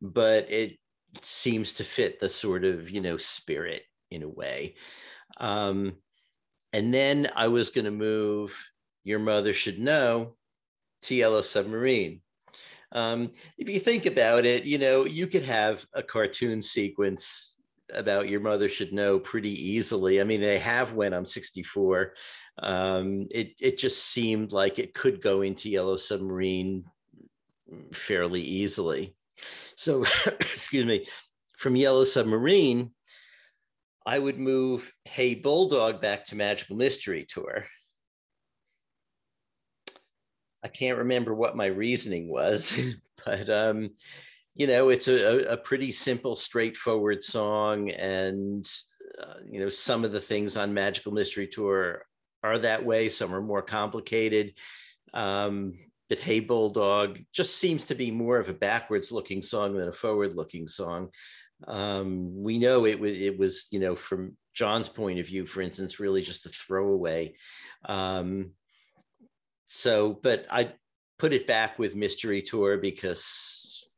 but 0.00 0.50
it 0.50 0.78
seems 1.22 1.72
to 1.74 1.84
fit 1.84 2.20
the 2.20 2.28
sort 2.28 2.64
of 2.64 2.90
you 2.90 3.00
know 3.00 3.16
spirit 3.16 3.82
in 4.10 4.22
a 4.22 4.28
way 4.28 4.74
um, 5.38 5.94
and 6.72 6.92
then 6.92 7.30
i 7.34 7.48
was 7.48 7.70
going 7.70 7.84
to 7.84 7.90
move 7.90 8.56
your 9.04 9.18
mother 9.18 9.52
should 9.52 9.78
know 9.78 10.36
to 11.02 11.14
Yellow 11.14 11.40
Submarine. 11.40 12.20
Um, 12.92 13.32
if 13.56 13.68
you 13.68 13.78
think 13.78 14.06
about 14.06 14.44
it, 14.44 14.64
you 14.64 14.78
know, 14.78 15.04
you 15.04 15.26
could 15.26 15.42
have 15.42 15.86
a 15.94 16.02
cartoon 16.02 16.62
sequence 16.62 17.58
about 17.92 18.28
your 18.28 18.40
mother 18.40 18.68
should 18.68 18.92
know 18.92 19.18
pretty 19.18 19.50
easily. 19.50 20.20
I 20.20 20.24
mean, 20.24 20.40
they 20.40 20.58
have 20.58 20.92
when 20.92 21.12
I'm 21.12 21.26
64. 21.26 22.14
Um, 22.60 23.28
it 23.30 23.54
it 23.60 23.78
just 23.78 24.04
seemed 24.04 24.52
like 24.52 24.78
it 24.78 24.94
could 24.94 25.22
go 25.22 25.42
into 25.42 25.70
Yellow 25.70 25.96
Submarine 25.96 26.84
fairly 27.92 28.42
easily. 28.42 29.14
So, 29.78 30.04
excuse 30.26 30.84
me, 30.84 31.06
from 31.56 31.76
Yellow 31.76 32.02
Submarine, 32.02 32.90
I 34.04 34.18
would 34.18 34.36
move 34.36 34.92
Hey 35.04 35.36
Bulldog 35.36 36.00
back 36.00 36.24
to 36.26 36.36
Magical 36.36 36.74
Mystery 36.74 37.24
Tour. 37.28 37.64
I 40.64 40.68
can't 40.68 40.98
remember 40.98 41.32
what 41.32 41.56
my 41.56 41.66
reasoning 41.66 42.28
was, 42.28 42.76
but 43.24 43.48
um, 43.48 43.90
you 44.56 44.66
know, 44.66 44.88
it's 44.88 45.06
a, 45.06 45.44
a 45.44 45.56
pretty 45.56 45.92
simple, 45.92 46.34
straightforward 46.34 47.22
song, 47.22 47.90
and 47.90 48.68
uh, 49.22 49.34
you 49.48 49.60
know, 49.60 49.68
some 49.68 50.04
of 50.04 50.10
the 50.10 50.20
things 50.20 50.56
on 50.56 50.74
Magical 50.74 51.12
Mystery 51.12 51.46
Tour 51.46 52.02
are 52.42 52.58
that 52.58 52.84
way. 52.84 53.08
Some 53.08 53.32
are 53.32 53.40
more 53.40 53.62
complicated. 53.62 54.54
Um, 55.14 55.74
but 56.08 56.18
Hey 56.18 56.40
Bulldog 56.40 57.18
just 57.32 57.56
seems 57.56 57.84
to 57.84 57.94
be 57.94 58.10
more 58.10 58.38
of 58.38 58.48
a 58.48 58.54
backwards 58.54 59.12
looking 59.12 59.42
song 59.42 59.74
than 59.74 59.88
a 59.88 59.92
forward 59.92 60.34
looking 60.34 60.66
song. 60.68 61.10
Um, 61.66 62.42
we 62.42 62.58
know 62.58 62.84
it 62.84 63.02
it 63.02 63.38
was, 63.38 63.68
you 63.70 63.80
know, 63.80 63.96
from 63.96 64.36
John's 64.54 64.88
point 64.88 65.18
of 65.18 65.26
view, 65.26 65.44
for 65.44 65.60
instance, 65.60 66.00
really 66.00 66.22
just 66.22 66.46
a 66.46 66.50
throwaway. 66.50 67.34
Um, 67.84 68.52
so, 69.66 70.18
but 70.22 70.46
I 70.50 70.72
put 71.18 71.32
it 71.32 71.46
back 71.46 71.78
with 71.78 71.96
Mystery 71.96 72.42
Tour 72.42 72.78
because 72.78 73.88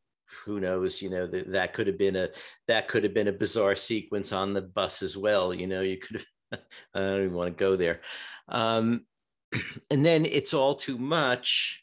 who 0.45 0.59
knows, 0.59 1.03
you 1.03 1.11
know, 1.11 1.27
that, 1.27 1.53
that 1.53 1.75
could 1.75 1.87
have 1.87 1.99
been 1.99 2.17
a 2.17 2.31
that 2.67 2.89
could 2.89 3.05
have 3.05 3.15
been 3.15 3.29
a 3.29 3.33
bizarre 3.33 3.77
sequence 3.77 4.33
on 4.33 4.53
the 4.53 4.63
bus 4.63 5.03
as 5.03 5.17
well. 5.17 5.55
You 5.55 5.67
know, 5.67 5.83
you 5.83 5.99
could 5.99 6.17
have 6.17 6.27
I 6.95 7.01
don't 7.01 7.25
even 7.25 7.35
want 7.35 7.57
to 7.57 7.65
go 7.65 7.77
there. 7.77 8.01
Um, 8.49 9.07
and 9.91 10.05
then 10.05 10.25
it's 10.25 10.55
all 10.55 10.75
too 10.75 10.99
much. 10.99 11.80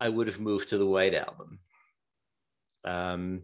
I 0.00 0.08
would 0.08 0.26
have 0.26 0.40
moved 0.40 0.70
to 0.70 0.78
the 0.78 0.86
White 0.86 1.14
Album. 1.14 1.58
Um, 2.84 3.42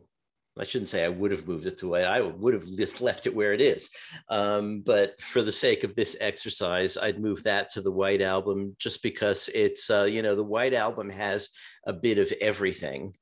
I 0.59 0.65
shouldn't 0.65 0.89
say 0.89 1.05
I 1.05 1.09
would 1.09 1.33
have 1.33 1.47
moved 1.47 1.67
it 1.67 1.79
to 1.79 1.89
white. 1.89 2.05
I 2.05 2.23
would 2.23 2.55
have 2.55 2.67
left 3.01 3.27
it 3.27 3.35
where 3.35 3.53
it 3.53 3.61
is. 3.61 3.91
Um, 4.31 4.81
but 4.81 5.21
for 5.21 5.43
the 5.43 5.53
sake 5.53 5.85
of 5.85 5.95
this 5.95 6.17
exercise, 6.19 6.97
I'd 6.97 7.21
move 7.21 7.43
that 7.43 7.69
to 7.71 7.83
the 7.83 7.93
white 7.93 8.23
album 8.23 8.75
just 8.79 9.03
because 9.03 9.51
it's, 9.55 9.91
uh, 9.91 10.05
you 10.05 10.23
know, 10.23 10.35
the 10.35 10.43
white 10.43 10.73
album 10.73 11.11
has 11.11 11.51
a 11.87 11.93
bit 11.93 12.19
of 12.19 12.33
everything. 12.41 13.15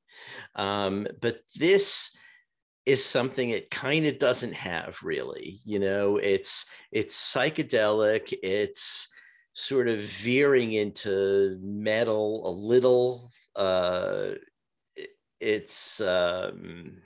Um, 0.55 1.07
but 1.21 1.39
this 1.57 2.15
is 2.85 3.03
something 3.03 3.49
it 3.49 3.69
kind 3.69 4.05
of 4.05 4.17
doesn't 4.17 4.53
have 4.53 4.99
really. 5.03 5.59
You 5.65 5.79
know, 5.79 6.17
it's 6.17 6.67
it's 6.91 7.33
psychedelic. 7.33 8.33
It's 8.43 9.09
sort 9.55 9.87
of 9.87 10.01
veering 10.01 10.73
into 10.73 11.57
metal 11.61 12.47
a 12.47 12.51
little. 12.51 13.31
Uh, 13.55 14.31
it's 15.39 16.01
um, 16.01 16.97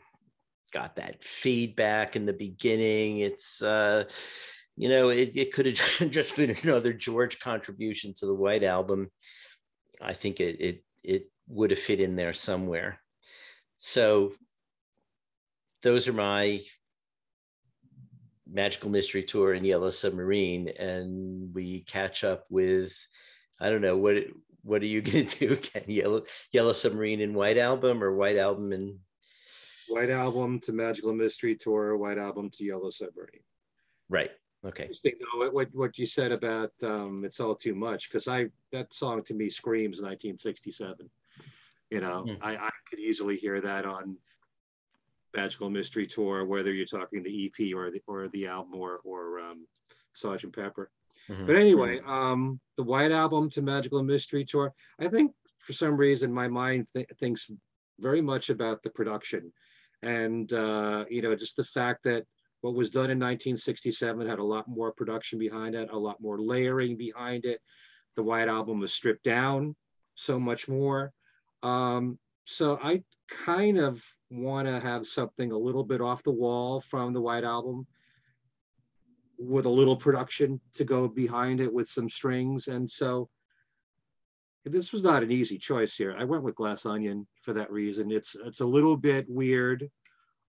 got 0.73 0.95
that 0.95 1.23
feedback 1.23 2.15
in 2.15 2.25
the 2.25 2.33
beginning. 2.33 3.19
It's 3.19 3.61
uh, 3.61 4.05
you 4.75 4.89
know, 4.89 5.09
it, 5.09 5.35
it 5.35 5.53
could 5.53 5.67
have 5.67 6.11
just 6.11 6.35
been 6.35 6.55
another 6.63 6.91
George 6.91 7.39
contribution 7.39 8.13
to 8.17 8.25
the 8.25 8.35
White 8.35 8.63
Album. 8.63 9.09
I 10.01 10.13
think 10.13 10.39
it 10.39 10.59
it 10.59 10.83
it 11.03 11.31
would 11.47 11.69
have 11.69 11.79
fit 11.79 11.99
in 11.99 12.15
there 12.15 12.33
somewhere. 12.33 12.99
So 13.77 14.33
those 15.83 16.07
are 16.07 16.13
my 16.13 16.61
magical 18.51 18.89
mystery 18.89 19.23
tour 19.23 19.53
and 19.53 19.65
yellow 19.65 19.89
submarine 19.89 20.69
and 20.69 21.53
we 21.53 21.81
catch 21.81 22.23
up 22.23 22.45
with 22.49 23.07
i 23.59 23.69
don't 23.69 23.81
know 23.81 23.97
what 23.97 24.25
what 24.63 24.81
are 24.81 24.87
you 24.87 25.01
going 25.03 25.25
to 25.25 25.47
do 25.47 25.53
again 25.53 25.83
yellow 25.87 26.23
yellow 26.51 26.73
submarine 26.73 27.21
and 27.21 27.35
white 27.35 27.57
album 27.57 28.03
or 28.03 28.15
white 28.15 28.37
album 28.37 28.71
and 28.71 28.99
White 29.89 30.11
Album 30.11 30.59
to 30.61 30.71
Magical 30.71 31.13
Mystery 31.13 31.55
Tour, 31.55 31.97
White 31.97 32.17
Album 32.17 32.49
to 32.51 32.63
Yellow 32.63 32.91
Submarine. 32.91 33.41
Right. 34.07 34.31
Okay. 34.65 34.83
Interesting 34.83 35.13
though, 35.19 35.49
what 35.49 35.73
what 35.73 35.97
you 35.97 36.05
said 36.05 36.31
about 36.31 36.71
um, 36.83 37.23
it's 37.25 37.39
all 37.39 37.55
too 37.55 37.75
much 37.75 38.09
because 38.09 38.27
I 38.27 38.47
that 38.71 38.93
song 38.93 39.23
to 39.23 39.33
me 39.33 39.49
screams 39.49 40.01
1967. 40.01 41.09
You 41.89 42.01
know, 42.01 42.25
mm. 42.27 42.37
I, 42.41 42.55
I 42.55 42.69
could 42.89 42.99
easily 42.99 43.37
hear 43.37 43.61
that 43.61 43.85
on 43.85 44.17
Magical 45.35 45.69
Mystery 45.69 46.07
Tour, 46.07 46.45
whether 46.45 46.71
you're 46.71 46.85
talking 46.85 47.23
the 47.23 47.45
EP 47.45 47.75
or 47.75 47.91
the 47.91 48.01
or 48.07 48.27
the 48.29 48.47
album 48.47 48.79
or 48.79 48.99
or 49.03 49.39
um, 49.39 49.67
Sergeant 50.13 50.55
Pepper. 50.55 50.89
Mm-hmm. 51.29 51.45
But 51.45 51.55
anyway, 51.55 51.99
um, 52.05 52.59
the 52.75 52.83
White 52.83 53.11
Album 53.11 53.49
to 53.51 53.61
Magical 53.61 54.01
Mystery 54.03 54.45
Tour, 54.45 54.73
I 54.99 55.07
think 55.07 55.33
for 55.59 55.73
some 55.73 55.95
reason, 55.95 56.33
my 56.33 56.47
mind 56.47 56.87
th 56.93 57.07
thinks 57.19 57.51
very 57.99 58.21
much 58.21 58.49
about 58.49 58.81
the 58.81 58.89
production, 58.89 59.53
and 60.01 60.51
uh, 60.53 61.05
you 61.09 61.21
know, 61.21 61.35
just 61.35 61.55
the 61.55 61.63
fact 61.63 62.03
that 62.03 62.25
what 62.61 62.73
was 62.73 62.89
done 62.89 63.11
in 63.11 63.19
1967 63.19 64.27
had 64.27 64.39
a 64.39 64.43
lot 64.43 64.67
more 64.67 64.91
production 64.91 65.39
behind 65.39 65.75
it, 65.75 65.89
a 65.91 65.97
lot 65.97 66.19
more 66.19 66.39
layering 66.39 66.97
behind 66.97 67.45
it. 67.45 67.61
The 68.15 68.23
White 68.23 68.49
Album 68.49 68.79
was 68.79 68.93
stripped 68.93 69.23
down 69.23 69.75
so 70.15 70.39
much 70.39 70.67
more. 70.67 71.13
Um, 71.63 72.19
so 72.43 72.77
I 72.81 73.03
kind 73.29 73.77
of 73.77 74.03
want 74.29 74.67
to 74.67 74.79
have 74.79 75.07
something 75.07 75.51
a 75.51 75.57
little 75.57 75.83
bit 75.83 76.01
off 76.01 76.23
the 76.23 76.31
wall 76.31 76.79
from 76.79 77.13
the 77.13 77.21
White 77.21 77.43
Album 77.43 77.87
with 79.37 79.65
a 79.65 79.69
little 79.69 79.95
production 79.95 80.59
to 80.73 80.83
go 80.83 81.07
behind 81.07 81.61
it 81.61 81.73
with 81.73 81.87
some 81.87 82.09
strings. 82.09 82.67
And 82.67 82.89
so 82.89 83.29
this 84.65 84.91
was 84.91 85.01
not 85.01 85.23
an 85.23 85.31
easy 85.31 85.57
choice 85.57 85.95
here. 85.95 86.15
I 86.17 86.25
went 86.25 86.43
with 86.43 86.55
Glass 86.55 86.85
Onion 86.85 87.27
for 87.41 87.53
that 87.53 87.71
reason. 87.71 88.11
It's 88.11 88.35
it's 88.45 88.59
a 88.59 88.65
little 88.65 88.97
bit 88.97 89.25
weird. 89.29 89.89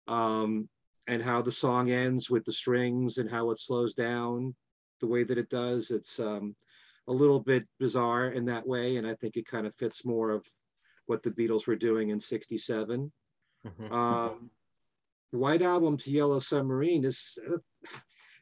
Um, 0.07 0.67
and 1.07 1.23
how 1.23 1.41
the 1.41 1.51
song 1.51 1.89
ends 1.89 2.29
with 2.29 2.45
the 2.45 2.53
strings 2.53 3.17
and 3.17 3.29
how 3.29 3.49
it 3.49 3.59
slows 3.59 3.95
down 3.95 4.53
the 5.01 5.07
way 5.07 5.23
that 5.23 5.39
it 5.39 5.49
does. 5.49 5.89
It's 5.89 6.19
um, 6.19 6.55
a 7.07 7.11
little 7.11 7.39
bit 7.39 7.65
bizarre 7.79 8.29
in 8.29 8.45
that 8.45 8.67
way. 8.67 8.97
And 8.97 9.07
I 9.07 9.15
think 9.15 9.35
it 9.35 9.47
kind 9.47 9.65
of 9.65 9.73
fits 9.73 10.05
more 10.05 10.29
of 10.29 10.45
what 11.07 11.23
the 11.23 11.31
Beatles 11.31 11.65
were 11.65 11.75
doing 11.75 12.09
in 12.09 12.19
67. 12.19 13.11
Mm-hmm. 13.67 13.93
Um, 13.93 14.49
White 15.31 15.61
Album 15.61 15.97
to 15.97 16.11
Yellow 16.11 16.39
Submarine 16.39 17.05
is, 17.05 17.37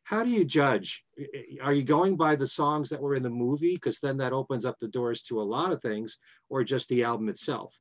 how 0.03 0.23
do 0.23 0.29
you 0.29 0.45
judge? 0.45 1.03
Are 1.61 1.73
you 1.73 1.83
going 1.83 2.15
by 2.15 2.35
the 2.35 2.47
songs 2.47 2.89
that 2.89 3.01
were 3.01 3.15
in 3.15 3.23
the 3.23 3.29
movie? 3.29 3.73
Because 3.73 3.99
then 3.99 4.17
that 4.17 4.31
opens 4.31 4.65
up 4.65 4.79
the 4.79 4.87
doors 4.87 5.21
to 5.23 5.41
a 5.41 5.43
lot 5.43 5.73
of 5.73 5.81
things, 5.81 6.17
or 6.49 6.63
just 6.63 6.87
the 6.87 7.03
album 7.03 7.27
itself. 7.27 7.77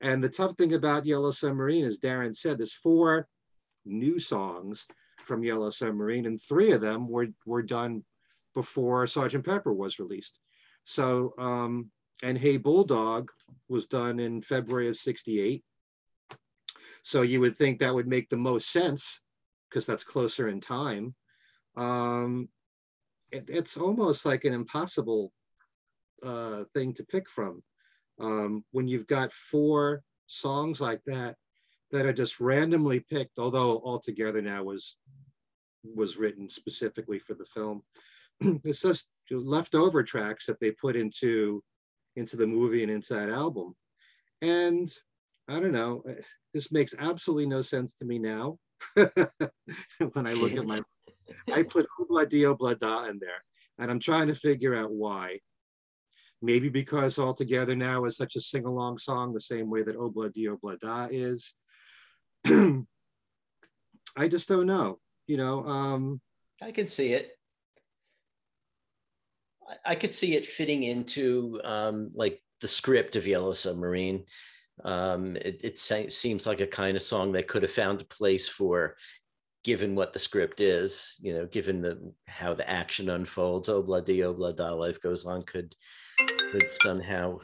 And 0.00 0.22
the 0.22 0.28
tough 0.28 0.56
thing 0.56 0.74
about 0.74 1.06
Yellow 1.06 1.30
Submarine, 1.30 1.84
as 1.84 1.98
Darren 1.98 2.36
said, 2.36 2.58
there's 2.58 2.72
four 2.72 3.28
new 3.86 4.18
songs 4.18 4.86
from 5.26 5.44
Yellow 5.44 5.70
Submarine, 5.70 6.26
and 6.26 6.40
three 6.40 6.72
of 6.72 6.80
them 6.80 7.08
were, 7.08 7.28
were 7.46 7.62
done 7.62 8.04
before 8.54 9.06
Sergeant 9.06 9.46
Pepper 9.46 9.72
was 9.72 9.98
released. 9.98 10.38
So, 10.84 11.34
um, 11.38 11.90
and 12.22 12.36
Hey 12.36 12.56
Bulldog 12.56 13.30
was 13.68 13.86
done 13.86 14.20
in 14.20 14.42
February 14.42 14.88
of 14.88 14.96
68. 14.96 15.64
So 17.02 17.22
you 17.22 17.40
would 17.40 17.56
think 17.56 17.78
that 17.78 17.94
would 17.94 18.08
make 18.08 18.28
the 18.28 18.36
most 18.36 18.70
sense 18.70 19.20
because 19.68 19.86
that's 19.86 20.04
closer 20.04 20.48
in 20.48 20.60
time. 20.60 21.14
Um, 21.76 22.48
it, 23.30 23.44
it's 23.48 23.76
almost 23.76 24.26
like 24.26 24.44
an 24.44 24.52
impossible 24.52 25.32
uh, 26.24 26.64
thing 26.74 26.92
to 26.94 27.04
pick 27.04 27.28
from. 27.28 27.62
Um, 28.20 28.64
when 28.72 28.86
you've 28.86 29.06
got 29.06 29.32
four 29.32 30.02
songs 30.26 30.80
like 30.80 31.00
that 31.06 31.36
that 31.90 32.06
are 32.06 32.12
just 32.12 32.40
randomly 32.40 33.00
picked, 33.00 33.38
although 33.38 33.80
altogether 33.84 34.42
now 34.42 34.64
was 34.64 34.96
was 35.82 36.18
written 36.18 36.50
specifically 36.50 37.18
for 37.18 37.34
the 37.34 37.46
film. 37.46 37.82
it's 38.64 38.82
just 38.82 39.08
leftover 39.30 40.02
tracks 40.02 40.46
that 40.46 40.60
they 40.60 40.70
put 40.70 40.96
into 40.96 41.62
into 42.16 42.36
the 42.36 42.46
movie 42.46 42.82
and 42.82 42.92
into 42.92 43.14
that 43.14 43.30
album. 43.30 43.74
And 44.42 44.92
I 45.50 45.58
don't 45.58 45.72
know, 45.72 46.04
this 46.54 46.70
makes 46.70 46.94
absolutely 46.96 47.46
no 47.46 47.60
sense 47.60 47.94
to 47.94 48.04
me 48.04 48.20
now. 48.20 48.58
when 48.94 49.08
I 50.26 50.32
look 50.34 50.54
at 50.54 50.64
my, 50.64 50.80
I 51.52 51.62
put 51.68 51.88
Ob-La-Di, 52.00 52.46
Ob-La-Da 52.46 53.06
in 53.06 53.18
there, 53.18 53.42
and 53.78 53.90
I'm 53.90 53.98
trying 53.98 54.28
to 54.28 54.34
figure 54.34 54.76
out 54.76 54.92
why. 54.92 55.40
Maybe 56.40 56.68
because 56.68 57.18
Altogether 57.18 57.74
Now 57.74 58.04
is 58.04 58.16
such 58.16 58.36
a 58.36 58.40
sing 58.40 58.64
along 58.64 58.98
song, 58.98 59.34
the 59.34 59.40
same 59.40 59.68
way 59.68 59.82
that 59.82 59.96
Ob-La-Di, 59.96 60.48
Ob-La-Da 60.48 61.08
is. 61.10 61.52
I 62.46 64.28
just 64.28 64.48
don't 64.48 64.66
know. 64.66 65.00
You 65.26 65.36
know, 65.36 65.64
um, 65.66 66.20
I 66.62 66.70
can 66.70 66.86
see 66.86 67.12
it. 67.12 67.32
I 69.84 69.96
could 69.96 70.14
see 70.14 70.34
it 70.36 70.46
fitting 70.46 70.84
into 70.84 71.60
um, 71.64 72.10
like 72.14 72.40
the 72.60 72.68
script 72.68 73.16
of 73.16 73.26
Yellow 73.26 73.52
Submarine. 73.52 74.24
Um, 74.84 75.36
it, 75.36 75.60
it 75.62 75.78
seems 75.78 76.46
like 76.46 76.60
a 76.60 76.66
kind 76.66 76.96
of 76.96 77.02
song 77.02 77.32
that 77.32 77.48
could 77.48 77.62
have 77.62 77.72
found 77.72 78.00
a 78.00 78.04
place 78.04 78.48
for, 78.48 78.96
given 79.64 79.94
what 79.94 80.12
the 80.12 80.18
script 80.18 80.60
is. 80.60 81.18
You 81.22 81.34
know, 81.34 81.46
given 81.46 81.80
the 81.82 82.12
how 82.26 82.54
the 82.54 82.68
action 82.68 83.10
unfolds. 83.10 83.68
Oh, 83.68 83.82
bloody, 83.82 84.22
oh, 84.22 84.32
blood, 84.32 84.58
life 84.58 85.00
goes 85.00 85.24
on. 85.24 85.42
Could 85.42 85.74
could 86.18 86.70
somehow. 86.70 87.38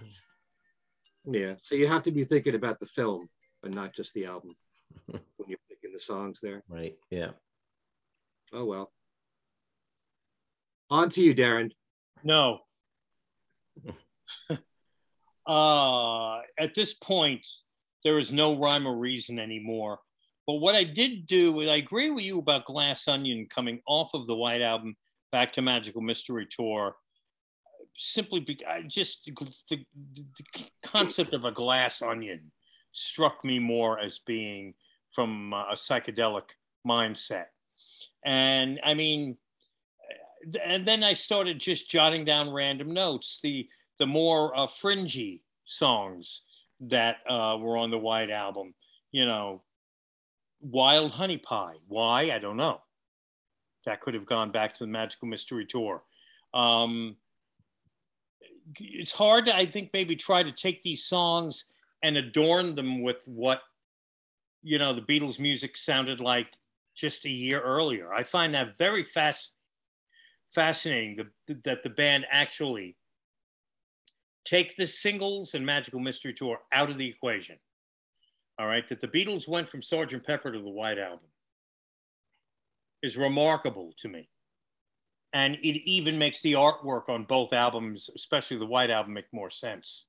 Yeah, 1.28 1.54
so 1.60 1.74
you 1.74 1.88
have 1.88 2.04
to 2.04 2.12
be 2.12 2.24
thinking 2.24 2.54
about 2.54 2.78
the 2.78 2.86
film, 2.86 3.28
but 3.62 3.72
not 3.72 3.94
just 3.94 4.14
the 4.14 4.26
album 4.26 4.54
when 5.06 5.20
you're 5.48 5.58
picking 5.68 5.92
the 5.92 6.00
songs 6.00 6.38
there. 6.40 6.62
Right. 6.68 6.96
Yeah. 7.10 7.30
Oh 8.52 8.64
well. 8.64 8.92
On 10.88 11.08
to 11.10 11.20
you, 11.20 11.34
Darren. 11.34 11.72
No. 12.22 12.60
uh, 15.46 16.40
at 16.58 16.74
this 16.74 16.94
point, 16.94 17.46
there 18.04 18.18
is 18.18 18.32
no 18.32 18.58
rhyme 18.58 18.86
or 18.86 18.96
reason 18.96 19.38
anymore. 19.38 19.98
But 20.46 20.54
what 20.54 20.76
I 20.76 20.84
did 20.84 21.26
do, 21.26 21.60
I 21.68 21.76
agree 21.76 22.10
with 22.10 22.24
you 22.24 22.38
about 22.38 22.66
Glass 22.66 23.08
Onion 23.08 23.46
coming 23.50 23.80
off 23.86 24.14
of 24.14 24.26
the 24.26 24.34
White 24.34 24.62
Album 24.62 24.96
back 25.32 25.52
to 25.54 25.62
Magical 25.62 26.00
Mystery 26.00 26.46
Tour. 26.48 26.96
Simply, 27.98 28.40
because 28.40 28.66
I 28.68 28.82
just 28.82 29.24
the, 29.24 29.84
the 30.14 30.64
concept 30.82 31.32
of 31.32 31.44
a 31.44 31.50
glass 31.50 32.02
onion 32.02 32.52
struck 32.92 33.42
me 33.42 33.58
more 33.58 33.98
as 33.98 34.18
being 34.18 34.74
from 35.12 35.54
a 35.54 35.72
psychedelic 35.72 36.50
mindset. 36.86 37.46
And 38.24 38.78
I 38.84 38.92
mean, 38.94 39.38
and 40.62 40.86
then 40.86 41.02
I 41.02 41.14
started 41.14 41.58
just 41.58 41.90
jotting 41.90 42.24
down 42.24 42.52
random 42.52 42.92
notes. 42.92 43.40
The 43.42 43.66
the 43.98 44.06
more 44.06 44.56
uh, 44.56 44.66
fringy 44.66 45.42
songs 45.64 46.42
that 46.80 47.16
uh, 47.28 47.56
were 47.58 47.76
on 47.76 47.90
the 47.90 47.98
White 47.98 48.30
Album, 48.30 48.74
you 49.12 49.24
know, 49.24 49.62
Wild 50.60 51.12
Honey 51.12 51.38
Pie. 51.38 51.74
Why 51.88 52.30
I 52.30 52.38
don't 52.38 52.56
know. 52.56 52.80
That 53.84 54.00
could 54.00 54.14
have 54.14 54.26
gone 54.26 54.50
back 54.50 54.74
to 54.74 54.84
the 54.84 54.90
Magical 54.90 55.28
Mystery 55.28 55.64
Tour. 55.64 56.02
Um, 56.52 57.16
it's 58.80 59.12
hard 59.12 59.46
to, 59.46 59.54
I 59.54 59.64
think, 59.64 59.90
maybe 59.92 60.16
try 60.16 60.42
to 60.42 60.50
take 60.50 60.82
these 60.82 61.04
songs 61.04 61.66
and 62.02 62.16
adorn 62.16 62.74
them 62.74 63.02
with 63.02 63.22
what 63.26 63.60
you 64.62 64.78
know 64.78 64.92
the 64.92 65.02
Beatles' 65.02 65.38
music 65.38 65.76
sounded 65.76 66.20
like 66.20 66.48
just 66.94 67.26
a 67.26 67.30
year 67.30 67.60
earlier. 67.60 68.12
I 68.12 68.24
find 68.24 68.54
that 68.54 68.76
very 68.76 69.04
fast 69.04 69.52
fascinating 70.52 71.28
the, 71.46 71.60
that 71.64 71.82
the 71.82 71.90
band 71.90 72.24
actually 72.30 72.96
take 74.46 74.76
the 74.76 74.86
singles 74.86 75.54
and 75.54 75.66
Magical 75.66 76.00
Mystery 76.00 76.32
Tour 76.32 76.58
out 76.72 76.90
of 76.90 76.98
the 76.98 77.08
equation. 77.08 77.56
All 78.58 78.66
right, 78.66 78.88
that 78.88 79.02
the 79.02 79.08
Beatles 79.08 79.46
went 79.46 79.68
from 79.68 79.80
Sgt. 79.80 80.24
Pepper 80.24 80.50
to 80.52 80.58
the 80.58 80.70
White 80.70 80.98
Album 80.98 81.28
is 83.02 83.18
remarkable 83.18 83.92
to 83.98 84.08
me. 84.08 84.28
And 85.34 85.56
it 85.56 85.82
even 85.84 86.18
makes 86.18 86.40
the 86.40 86.54
artwork 86.54 87.10
on 87.10 87.24
both 87.24 87.52
albums, 87.52 88.08
especially 88.14 88.56
the 88.56 88.64
White 88.64 88.90
Album, 88.90 89.12
make 89.12 89.30
more 89.32 89.50
sense. 89.50 90.06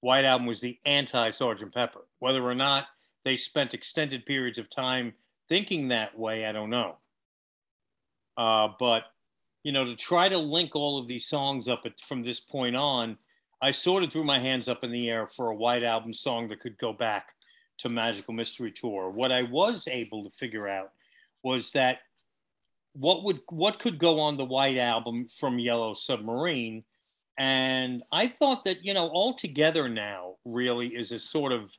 White 0.00 0.24
Album 0.24 0.46
was 0.46 0.60
the 0.60 0.78
anti 0.84 1.30
Sgt. 1.30 1.74
Pepper. 1.74 2.06
Whether 2.20 2.42
or 2.42 2.54
not 2.54 2.84
they 3.24 3.34
spent 3.34 3.74
extended 3.74 4.24
periods 4.26 4.58
of 4.58 4.70
time 4.70 5.14
thinking 5.48 5.88
that 5.88 6.16
way, 6.16 6.46
I 6.46 6.52
don't 6.52 6.70
know. 6.70 6.96
Uh, 8.36 8.68
but 8.78 9.04
you 9.64 9.72
know, 9.72 9.84
to 9.84 9.96
try 9.96 10.28
to 10.28 10.38
link 10.38 10.74
all 10.74 10.98
of 10.98 11.08
these 11.08 11.26
songs 11.26 11.68
up 11.68 11.82
at, 11.84 12.00
from 12.00 12.22
this 12.22 12.40
point 12.40 12.76
on, 12.76 13.18
I 13.62 13.70
sort 13.70 14.02
of 14.02 14.12
threw 14.12 14.24
my 14.24 14.38
hands 14.38 14.68
up 14.68 14.84
in 14.84 14.90
the 14.90 15.08
air 15.10 15.26
for 15.26 15.50
a 15.50 15.54
White 15.54 15.82
Album 15.82 16.14
song 16.14 16.48
that 16.48 16.60
could 16.60 16.78
go 16.78 16.92
back 16.92 17.34
to 17.78 17.88
Magical 17.88 18.34
Mystery 18.34 18.72
Tour. 18.72 19.10
What 19.10 19.32
I 19.32 19.42
was 19.42 19.86
able 19.88 20.24
to 20.24 20.36
figure 20.36 20.68
out 20.68 20.90
was 21.42 21.70
that 21.72 21.98
what 22.92 23.22
would 23.24 23.40
what 23.48 23.78
could 23.78 23.98
go 23.98 24.20
on 24.20 24.36
the 24.36 24.44
White 24.44 24.78
Album 24.78 25.28
from 25.28 25.58
Yellow 25.58 25.94
Submarine, 25.94 26.84
and 27.38 28.02
I 28.10 28.28
thought 28.28 28.64
that 28.64 28.84
you 28.84 28.94
know 28.94 29.08
all 29.08 29.34
together 29.34 29.88
now 29.88 30.36
really 30.44 30.88
is 30.88 31.12
a 31.12 31.18
sort 31.18 31.52
of 31.52 31.72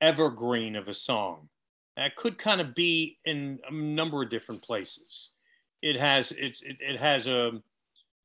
evergreen 0.00 0.76
of 0.76 0.88
a 0.88 0.94
song 0.94 1.48
that 1.96 2.16
could 2.16 2.38
kind 2.38 2.60
of 2.60 2.74
be 2.74 3.18
in 3.24 3.58
a 3.68 3.72
number 3.72 4.22
of 4.22 4.30
different 4.30 4.62
places 4.62 5.30
it 5.84 5.96
has 5.96 6.32
it's 6.32 6.62
it, 6.62 6.78
it 6.80 6.98
has 6.98 7.28
a 7.28 7.52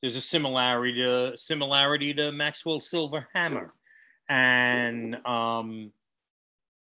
there's 0.02 0.16
a 0.16 0.22
similarity 0.22 1.04
to 1.04 1.38
similarity 1.38 2.14
to 2.14 2.32
Maxwell 2.32 2.80
Silver 2.80 3.28
Hammer, 3.34 3.74
and 4.30 5.16
um, 5.26 5.92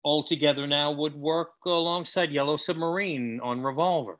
altogether 0.03 0.67
now 0.67 0.91
would 0.91 1.15
work 1.15 1.51
alongside 1.65 2.31
Yellow 2.31 2.57
Submarine 2.57 3.39
on 3.41 3.61
Revolver. 3.61 4.19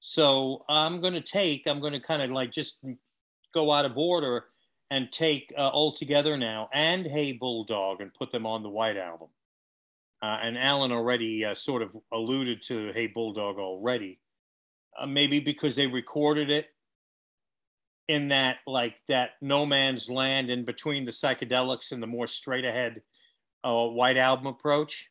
So 0.00 0.64
I'm 0.68 1.00
going 1.00 1.14
to 1.14 1.20
take 1.20 1.66
I'm 1.66 1.80
going 1.80 1.94
to 1.94 2.00
kind 2.00 2.22
of 2.22 2.30
like 2.30 2.52
just 2.52 2.78
go 3.54 3.72
out 3.72 3.86
of 3.86 3.96
order 3.96 4.44
and 4.90 5.10
take 5.10 5.52
uh, 5.56 5.68
All 5.68 5.92
Together 5.92 6.36
Now 6.36 6.68
and 6.72 7.06
Hey 7.06 7.32
Bulldog 7.32 8.00
and 8.00 8.14
put 8.14 8.30
them 8.30 8.46
on 8.46 8.62
the 8.62 8.68
White 8.68 8.96
Album. 8.96 9.28
Uh, 10.22 10.38
and 10.42 10.56
Alan 10.56 10.92
already 10.92 11.44
uh, 11.44 11.54
sort 11.54 11.82
of 11.82 11.90
alluded 12.12 12.62
to 12.62 12.92
Hey 12.92 13.06
Bulldog 13.06 13.58
already. 13.58 14.20
Uh, 14.98 15.06
maybe 15.06 15.40
because 15.40 15.76
they 15.76 15.86
recorded 15.86 16.50
it 16.50 16.66
in 18.08 18.28
that 18.28 18.58
like 18.66 18.94
that 19.08 19.30
no 19.40 19.66
man's 19.66 20.08
land 20.08 20.50
in 20.50 20.64
between 20.64 21.04
the 21.04 21.12
psychedelics 21.12 21.92
and 21.92 22.02
the 22.02 22.06
more 22.06 22.26
straight 22.26 22.64
ahead 22.64 23.02
uh, 23.64 23.86
White 23.86 24.16
Album 24.16 24.46
approach. 24.46 25.10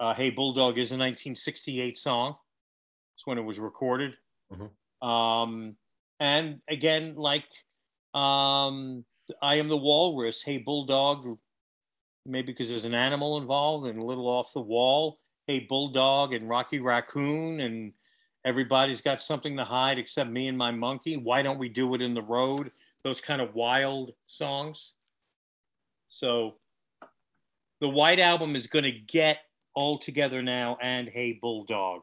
Uh, 0.00 0.14
hey 0.14 0.30
Bulldog 0.30 0.78
is 0.78 0.90
a 0.90 0.94
1968 0.94 1.96
song. 1.96 2.36
It's 3.16 3.26
when 3.26 3.38
it 3.38 3.42
was 3.42 3.58
recorded. 3.58 4.16
Mm-hmm. 4.52 5.08
Um, 5.08 5.76
and 6.20 6.60
again, 6.68 7.14
like 7.16 7.44
um, 8.14 9.04
I 9.42 9.56
am 9.56 9.68
the 9.68 9.76
walrus. 9.76 10.42
Hey 10.44 10.58
Bulldog, 10.58 11.38
maybe 12.26 12.52
because 12.52 12.68
there's 12.68 12.84
an 12.84 12.94
animal 12.94 13.38
involved 13.38 13.86
and 13.86 13.98
a 13.98 14.04
little 14.04 14.28
off 14.28 14.52
the 14.52 14.60
wall. 14.60 15.18
Hey 15.46 15.60
Bulldog 15.60 16.34
and 16.34 16.48
Rocky 16.48 16.80
Raccoon 16.80 17.60
and 17.60 17.92
everybody's 18.48 19.02
got 19.02 19.20
something 19.20 19.58
to 19.58 19.64
hide 19.64 19.98
except 19.98 20.30
me 20.30 20.48
and 20.48 20.56
my 20.56 20.70
monkey. 20.70 21.18
Why 21.18 21.42
don't 21.42 21.58
we 21.58 21.68
do 21.68 21.94
it 21.94 22.00
in 22.00 22.14
the 22.14 22.22
road? 22.22 22.70
Those 23.04 23.20
kind 23.20 23.42
of 23.42 23.54
wild 23.54 24.12
songs. 24.26 24.94
So 26.08 26.54
the 27.82 27.90
White 27.90 28.18
Album 28.18 28.56
is 28.56 28.66
going 28.66 28.86
to 28.86 28.90
get 28.90 29.36
all 29.74 29.98
together 29.98 30.40
now 30.40 30.78
and 30.80 31.08
Hey 31.10 31.38
Bulldog 31.40 32.00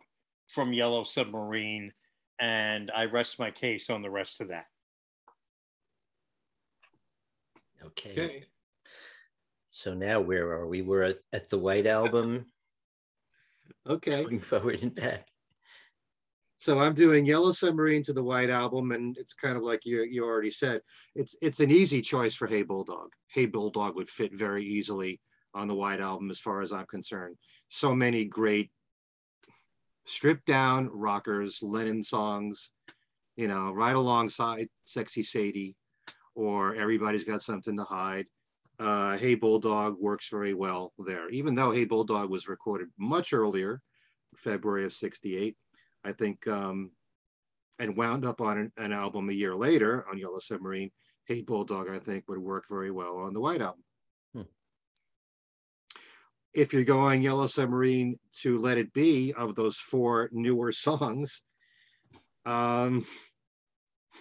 from 0.48 0.72
Yellow 0.72 1.04
Submarine. 1.04 1.92
And 2.40 2.92
I 2.96 3.06
rest 3.06 3.40
my 3.40 3.50
case 3.50 3.90
on 3.90 4.04
the 4.04 4.12
rest 4.12 4.40
of 4.40 4.50
that. 4.50 4.68
Okay. 7.84 8.12
okay. 8.12 8.44
So 9.70 9.96
now 9.96 10.22
where 10.22 10.52
are 10.52 10.68
we? 10.68 10.84
We're 10.84 11.04
at, 11.04 11.18
at 11.34 11.50
the 11.50 11.58
White 11.58 11.88
Album. 11.88 12.46
okay. 13.90 14.24
Going 14.24 14.40
forward 14.40 14.84
and 14.84 14.94
back. 14.94 15.28
So 16.66 16.80
I'm 16.80 16.96
doing 16.96 17.28
Yellow 17.28 17.52
Submarine 17.52 18.02
to 18.06 18.12
the 18.12 18.24
White 18.24 18.50
Album, 18.50 18.92
and 18.92 19.16
it's 19.20 19.34
kind 19.36 19.56
of 19.56 19.62
like 19.62 19.82
you 19.86 20.02
you 20.02 20.26
already 20.26 20.50
said. 20.50 20.82
It's 21.14 21.36
it's 21.40 21.60
an 21.60 21.70
easy 21.70 22.02
choice 22.02 22.34
for 22.34 22.48
Hey 22.48 22.64
Bulldog. 22.64 23.10
Hey 23.28 23.46
Bulldog 23.46 23.96
would 23.96 24.10
fit 24.10 24.34
very 24.34 24.66
easily 24.66 25.22
on 25.54 25.68
the 25.68 25.76
White 25.76 26.02
Album, 26.02 26.32
as 26.32 26.40
far 26.40 26.64
as 26.64 26.74
I'm 26.74 26.88
concerned. 26.88 27.38
So 27.68 27.94
many 27.94 28.26
great 28.26 28.72
stripped 30.08 30.48
down 30.48 30.90
rockers, 30.92 31.60
Lennon 31.62 32.02
songs, 32.02 32.72
you 33.36 33.48
know, 33.48 33.72
right 33.72 33.96
alongside 33.96 34.68
Sexy 34.86 35.22
Sadie, 35.22 35.76
or 36.34 36.74
Everybody's 36.76 37.26
Got 37.26 37.44
Something 37.44 37.78
to 37.78 37.84
Hide. 37.84 38.26
Uh, 38.80 39.18
hey 39.18 39.36
Bulldog 39.36 39.98
works 40.00 40.30
very 40.30 40.56
well 40.56 40.94
there, 40.98 41.30
even 41.30 41.54
though 41.54 41.70
Hey 41.70 41.86
Bulldog 41.86 42.32
was 42.32 42.48
recorded 42.48 42.88
much 42.98 43.34
earlier, 43.34 43.84
February 44.36 44.86
of 44.86 44.94
'68. 44.94 45.56
I 46.06 46.12
think, 46.12 46.48
um, 46.48 46.92
and 47.80 47.98
wound 47.98 48.26
up 48.26 48.40
on 48.40 48.58
an, 48.58 48.72
an, 48.78 48.94
album 48.94 49.30
a 49.30 49.34
year 49.34 49.56
later 49.56 50.06
on 50.10 50.18
Yellow 50.18 50.40
Submarine. 50.40 50.92
Hey 51.26 51.42
Bulldog, 51.42 51.90
I 51.90 52.00
think, 52.00 52.26
would 52.28 52.38
work 52.38 52.66
very 52.70 52.92
well 52.92 53.18
on 53.18 53.34
the 53.34 53.40
White 53.40 53.62
Album. 53.62 53.84
Hmm. 54.34 54.42
If 56.54 56.72
you're 56.72 56.84
going 56.84 57.24
Yellow 57.24 57.48
Submarine 57.48 58.20
to 58.42 58.60
Let 58.60 58.78
It 58.78 58.94
Be 58.94 59.34
of 59.34 59.56
those 59.56 59.78
four 59.78 60.30
newer 60.32 60.72
songs, 60.72 61.42
um, 62.46 63.06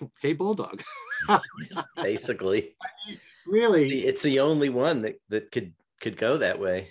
Hey 0.20 0.32
Bulldog. 0.32 0.82
Basically, 1.96 2.76
really, 3.46 4.06
it's 4.06 4.22
the 4.22 4.40
only 4.40 4.70
one 4.70 5.02
that 5.02 5.20
that 5.28 5.52
could 5.52 5.74
could 6.00 6.16
go 6.16 6.38
that 6.38 6.58
way. 6.58 6.88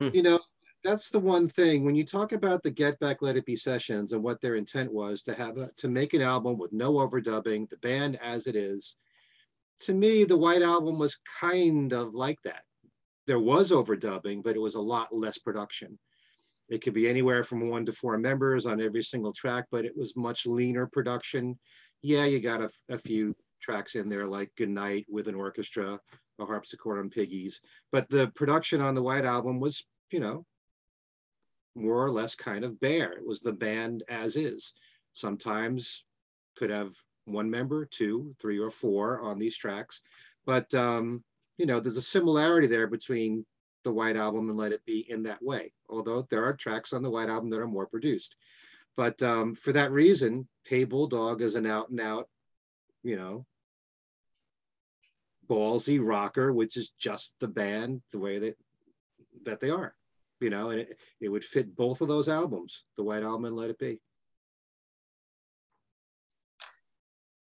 Hmm. 0.00 0.08
You 0.12 0.22
know, 0.22 0.40
that's 0.84 1.08
the 1.08 1.18
one 1.18 1.48
thing 1.48 1.82
when 1.82 1.94
you 1.94 2.04
talk 2.04 2.32
about 2.32 2.62
the 2.62 2.70
Get 2.70 2.98
Back 3.00 3.22
Let 3.22 3.38
It 3.38 3.46
Be 3.46 3.56
sessions 3.56 4.12
and 4.12 4.22
what 4.22 4.40
their 4.42 4.56
intent 4.56 4.92
was 4.92 5.22
to 5.22 5.34
have 5.34 5.56
a, 5.56 5.70
to 5.78 5.88
make 5.88 6.12
an 6.12 6.20
album 6.20 6.58
with 6.58 6.72
no 6.72 6.92
overdubbing, 6.94 7.70
the 7.70 7.78
band 7.78 8.18
as 8.22 8.46
it 8.46 8.54
is. 8.54 8.96
To 9.80 9.94
me, 9.94 10.24
the 10.24 10.36
White 10.36 10.62
Album 10.62 10.98
was 10.98 11.18
kind 11.40 11.92
of 11.92 12.14
like 12.14 12.38
that. 12.44 12.62
There 13.26 13.40
was 13.40 13.72
overdubbing, 13.72 14.44
but 14.44 14.56
it 14.56 14.60
was 14.60 14.74
a 14.74 14.80
lot 14.80 15.14
less 15.14 15.38
production. 15.38 15.98
It 16.68 16.82
could 16.82 16.94
be 16.94 17.08
anywhere 17.08 17.44
from 17.44 17.68
one 17.68 17.86
to 17.86 17.92
four 17.92 18.16
members 18.18 18.66
on 18.66 18.80
every 18.80 19.02
single 19.02 19.32
track, 19.32 19.64
but 19.70 19.86
it 19.86 19.96
was 19.96 20.16
much 20.16 20.46
leaner 20.46 20.86
production. 20.86 21.58
Yeah, 22.02 22.26
you 22.26 22.40
got 22.40 22.60
a, 22.60 22.70
a 22.90 22.98
few 22.98 23.34
tracks 23.62 23.94
in 23.94 24.10
there 24.10 24.26
like 24.26 24.52
Good 24.56 24.68
Night 24.68 25.06
with 25.08 25.28
an 25.28 25.34
orchestra, 25.34 25.98
a 26.38 26.44
harpsichord 26.44 26.98
on 26.98 27.08
Piggies, 27.08 27.60
but 27.90 28.08
the 28.10 28.28
production 28.34 28.82
on 28.82 28.94
the 28.94 29.02
White 29.02 29.24
Album 29.24 29.60
was, 29.60 29.84
you 30.10 30.20
know, 30.20 30.44
more 31.74 32.04
or 32.04 32.10
less 32.10 32.34
kind 32.34 32.64
of 32.64 32.80
bare. 32.80 33.12
It 33.12 33.26
was 33.26 33.40
the 33.40 33.52
band 33.52 34.04
as 34.08 34.36
is. 34.36 34.72
Sometimes 35.12 36.04
could 36.56 36.70
have 36.70 36.92
one 37.24 37.50
member, 37.50 37.84
two, 37.84 38.34
three, 38.40 38.58
or 38.58 38.70
four 38.70 39.20
on 39.20 39.38
these 39.38 39.56
tracks. 39.56 40.00
But, 40.46 40.72
um, 40.74 41.24
you 41.56 41.66
know, 41.66 41.80
there's 41.80 41.96
a 41.96 42.02
similarity 42.02 42.66
there 42.66 42.86
between 42.86 43.46
the 43.82 43.92
White 43.92 44.16
Album 44.16 44.48
and 44.48 44.58
Let 44.58 44.72
It 44.72 44.84
Be 44.84 45.06
in 45.08 45.24
that 45.24 45.42
way, 45.42 45.72
although 45.88 46.26
there 46.30 46.44
are 46.44 46.54
tracks 46.54 46.92
on 46.92 47.02
the 47.02 47.10
White 47.10 47.28
Album 47.28 47.50
that 47.50 47.60
are 47.60 47.66
more 47.66 47.86
produced. 47.86 48.36
But 48.96 49.22
um, 49.22 49.54
for 49.54 49.72
that 49.72 49.90
reason, 49.90 50.48
Hey 50.64 50.84
Bulldog 50.84 51.42
is 51.42 51.56
an 51.56 51.66
out 51.66 51.90
and 51.90 52.00
out, 52.00 52.28
you 53.02 53.16
know, 53.16 53.44
ballsy 55.48 55.98
rocker, 56.02 56.52
which 56.52 56.76
is 56.76 56.90
just 56.98 57.34
the 57.40 57.48
band 57.48 58.02
the 58.12 58.18
way 58.18 58.38
that 58.38 58.56
that 59.44 59.60
they 59.60 59.68
are 59.68 59.94
you 60.44 60.50
know, 60.50 60.70
and 60.70 60.80
it, 60.80 60.98
it 61.20 61.28
would 61.30 61.44
fit 61.44 61.74
both 61.74 62.02
of 62.02 62.08
those 62.08 62.28
albums, 62.28 62.84
the 62.96 63.02
White 63.02 63.22
Album 63.22 63.46
and 63.46 63.56
Let 63.56 63.70
It 63.70 63.78
Be. 63.78 64.00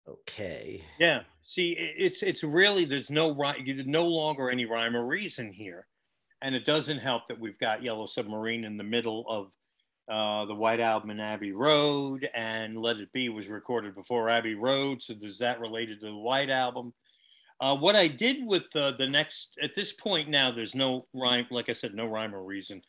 Okay. 0.09 0.83
Yeah. 0.99 1.21
See, 1.43 1.73
it's 1.73 2.23
it's 2.23 2.43
really 2.43 2.87
there's 2.87 3.11
no 3.11 3.35
right, 3.35 3.61
no 3.87 4.07
longer 4.07 4.51
any 4.51 4.65
rhyme 4.65 4.97
or 4.97 5.05
reason 5.05 5.53
here, 5.53 5.87
and 6.41 6.55
it 6.55 6.65
doesn't 6.65 7.01
help 7.01 7.29
that 7.29 7.39
we've 7.39 7.59
got 7.59 7.83
Yellow 7.83 8.07
Submarine 8.07 8.65
in 8.65 8.79
the 8.79 8.85
middle 8.85 9.27
of 9.29 9.51
uh, 10.09 10.47
the 10.47 10.55
White 10.55 10.81
Album 10.81 11.11
and 11.11 11.21
Abbey 11.21 11.53
Road, 11.53 12.27
and 12.35 12.81
Let 12.81 12.97
It 12.97 13.13
Be 13.13 13.29
was 13.29 13.49
recorded 13.49 13.95
before 13.95 14.31
Abbey 14.31 14.55
Road, 14.55 15.03
so 15.03 15.13
does 15.13 15.39
that 15.41 15.61
related 15.61 16.01
to 16.01 16.07
the 16.07 16.17
White 16.17 16.49
Album? 16.49 16.95
Uh, 17.61 17.77
what 17.77 17.97
I 17.97 18.07
did 18.07 18.47
with 18.47 18.75
uh, 18.77 18.93
the 18.93 19.09
next, 19.09 19.57
at 19.63 19.75
this 19.75 19.93
point 19.93 20.29
now, 20.29 20.53
there's 20.53 20.75
no 20.75 21.07
rhyme, 21.13 21.47
like 21.51 21.69
I 21.69 21.73
said, 21.73 21.95
no 21.95 22.07
rhyme 22.07 22.35
or 22.35 22.45
reason. 22.45 22.83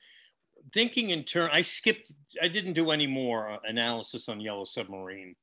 Thinking 0.73 1.09
in 1.09 1.23
turn, 1.23 1.49
I 1.51 1.61
skipped, 1.61 2.11
I 2.41 2.47
didn't 2.47 2.73
do 2.73 2.91
any 2.91 3.07
more 3.07 3.49
uh, 3.49 3.57
analysis 3.63 4.29
on 4.29 4.39
Yellow 4.39 4.65
Submarine. 4.65 5.35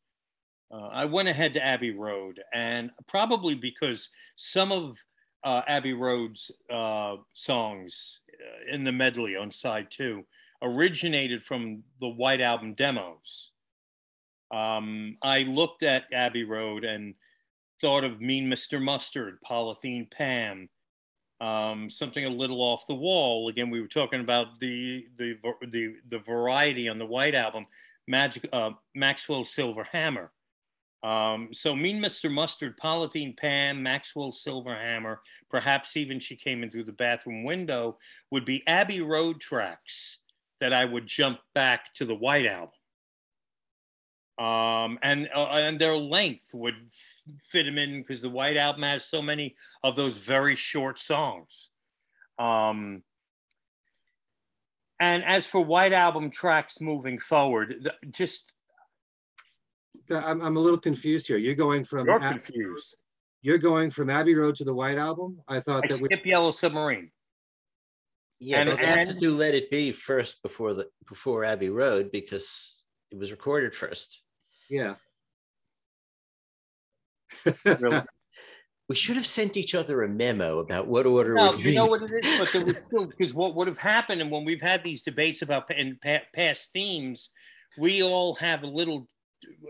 Uh, 0.72 0.88
I 0.92 1.04
went 1.04 1.28
ahead 1.28 1.54
to 1.54 1.64
Abbey 1.64 1.92
Road, 1.92 2.40
and 2.52 2.90
probably 3.08 3.54
because 3.54 4.10
some 4.36 4.72
of 4.72 4.96
uh, 5.44 5.62
Abbey 5.66 5.92
Road's 5.92 6.50
uh, 6.70 7.16
songs 7.32 8.20
in 8.70 8.84
the 8.84 8.92
medley 8.92 9.36
on 9.36 9.50
side 9.50 9.88
two 9.90 10.24
originated 10.62 11.44
from 11.44 11.82
the 12.00 12.08
White 12.08 12.40
Album 12.40 12.74
demos. 12.74 13.50
Um, 14.52 15.16
I 15.22 15.42
looked 15.42 15.82
at 15.82 16.12
Abbey 16.12 16.44
Road 16.44 16.84
and 16.84 17.14
thought 17.80 18.04
of 18.04 18.20
Mean 18.20 18.48
Mr. 18.48 18.82
Mustard, 18.82 19.38
Polythene 19.42 20.10
Pam, 20.10 20.68
um, 21.40 21.90
something 21.90 22.24
a 22.24 22.30
little 22.30 22.62
off 22.62 22.86
the 22.86 22.94
wall. 22.94 23.48
Again, 23.48 23.70
we 23.70 23.80
were 23.80 23.88
talking 23.88 24.20
about 24.20 24.58
the 24.60 25.06
the 25.18 25.36
the, 25.70 25.94
the 26.08 26.18
variety 26.20 26.88
on 26.88 26.98
the 26.98 27.06
White 27.06 27.34
Album, 27.34 27.66
Magic 28.06 28.48
uh, 28.52 28.70
Maxwell 28.94 29.44
Silver 29.44 29.84
Hammer. 29.84 30.32
Um, 31.02 31.50
so 31.52 31.76
Mean 31.76 32.00
Mr. 32.00 32.32
Mustard, 32.32 32.78
Polythene 32.78 33.36
Pam, 33.36 33.82
Maxwell 33.82 34.32
Silver 34.32 34.74
Hammer, 34.74 35.20
perhaps 35.50 35.96
even 35.96 36.18
she 36.18 36.34
came 36.34 36.62
in 36.62 36.70
through 36.70 36.84
the 36.84 36.92
bathroom 36.92 37.44
window, 37.44 37.98
would 38.30 38.44
be 38.44 38.66
Abbey 38.66 39.02
Road 39.02 39.40
tracks 39.40 40.18
that 40.58 40.72
I 40.72 40.84
would 40.84 41.06
jump 41.06 41.38
back 41.54 41.92
to 41.94 42.06
the 42.06 42.14
White 42.14 42.46
Album 42.46 42.70
um, 44.38 44.98
and 45.02 45.28
uh, 45.34 45.46
and 45.46 45.78
their 45.78 45.96
length 45.96 46.50
would 46.52 46.74
fit 47.50 47.64
them 47.64 47.78
in 47.78 48.00
because 48.00 48.20
the 48.20 48.30
White 48.30 48.56
Album 48.56 48.82
has 48.82 49.06
so 49.06 49.22
many 49.22 49.56
of 49.82 49.96
those 49.96 50.18
very 50.18 50.56
short 50.56 51.00
songs. 51.00 51.70
Um, 52.38 53.02
and 55.00 55.24
as 55.24 55.46
for 55.46 55.60
White 55.62 55.92
Album 55.92 56.30
tracks 56.30 56.80
moving 56.80 57.18
forward, 57.18 57.76
the, 57.82 57.94
just 58.10 58.52
I'm, 60.10 60.42
I'm 60.42 60.56
a 60.56 60.60
little 60.60 60.78
confused 60.78 61.26
here. 61.26 61.38
You're 61.38 61.54
going 61.54 61.84
from 61.84 62.06
you're 62.06 62.22
Abbey, 62.22 62.38
confused. 62.38 62.96
You're 63.42 63.58
going 63.58 63.90
from 63.90 64.10
Abbey 64.10 64.34
Road 64.34 64.56
to 64.56 64.64
the 64.64 64.74
White 64.74 64.98
Album. 64.98 65.38
I 65.48 65.60
thought 65.60 65.84
I 65.84 65.88
that 65.88 66.00
we 66.00 66.08
skip 66.08 66.26
Yellow 66.26 66.50
Submarine. 66.50 67.10
Yeah, 68.38 68.60
and, 68.60 68.70
but 68.70 68.80
we 68.80 68.84
and, 68.84 68.98
have 69.00 69.08
to 69.08 69.14
do 69.14 69.30
Let 69.30 69.54
It 69.54 69.70
Be 69.70 69.92
first 69.92 70.42
before 70.42 70.74
the 70.74 70.88
before 71.08 71.44
Abbey 71.44 71.70
Road 71.70 72.10
because 72.12 72.86
it 73.10 73.18
was 73.18 73.30
recorded 73.30 73.74
first. 73.74 74.22
Yeah. 74.68 74.94
We 78.88 78.94
should 78.94 79.16
have 79.16 79.26
sent 79.26 79.56
each 79.56 79.74
other 79.74 80.04
a 80.04 80.08
memo 80.08 80.60
about 80.60 80.86
what 80.86 81.06
order. 81.06 81.34
No, 81.34 81.52
we're 81.52 81.58
you 81.58 81.74
know 81.74 81.86
doing. 81.86 82.02
what 82.02 82.10
it 82.10 82.24
is, 82.24 82.38
but 82.38 82.52
there 82.52 82.64
was 82.64 82.76
still 82.86 83.06
because 83.06 83.34
what 83.34 83.56
would 83.56 83.66
have 83.66 83.78
happened, 83.78 84.20
and 84.20 84.30
when 84.30 84.44
we've 84.44 84.62
had 84.62 84.84
these 84.84 85.02
debates 85.02 85.42
about 85.42 85.66
pa- 85.66 85.74
in 85.74 85.98
pa- 86.00 86.22
past 86.34 86.72
themes, 86.72 87.30
we 87.76 88.04
all 88.04 88.36
have 88.36 88.62
a 88.62 88.68
little, 88.68 89.08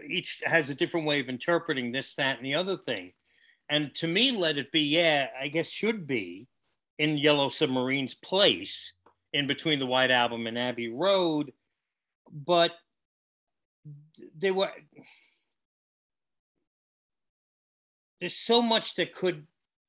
each 0.06 0.42
has 0.44 0.68
a 0.68 0.74
different 0.74 1.06
way 1.06 1.20
of 1.20 1.30
interpreting 1.30 1.92
this, 1.92 2.14
that, 2.16 2.36
and 2.36 2.44
the 2.44 2.54
other 2.54 2.76
thing. 2.76 3.12
And 3.70 3.94
to 3.96 4.06
me, 4.06 4.32
let 4.32 4.58
it 4.58 4.70
be, 4.70 4.82
yeah, 4.82 5.28
I 5.40 5.48
guess 5.48 5.70
should 5.70 6.06
be 6.06 6.46
in 6.98 7.16
Yellow 7.16 7.48
Submarine's 7.48 8.14
place 8.14 8.92
in 9.32 9.46
between 9.46 9.78
the 9.78 9.86
White 9.86 10.10
Album 10.10 10.46
and 10.46 10.58
Abbey 10.58 10.88
Road, 10.88 11.52
but 12.30 12.72
they 14.36 14.50
were. 14.50 14.72
There's 18.20 18.36
so 18.36 18.62
much 18.62 18.94
that 18.94 19.14
could, 19.14 19.46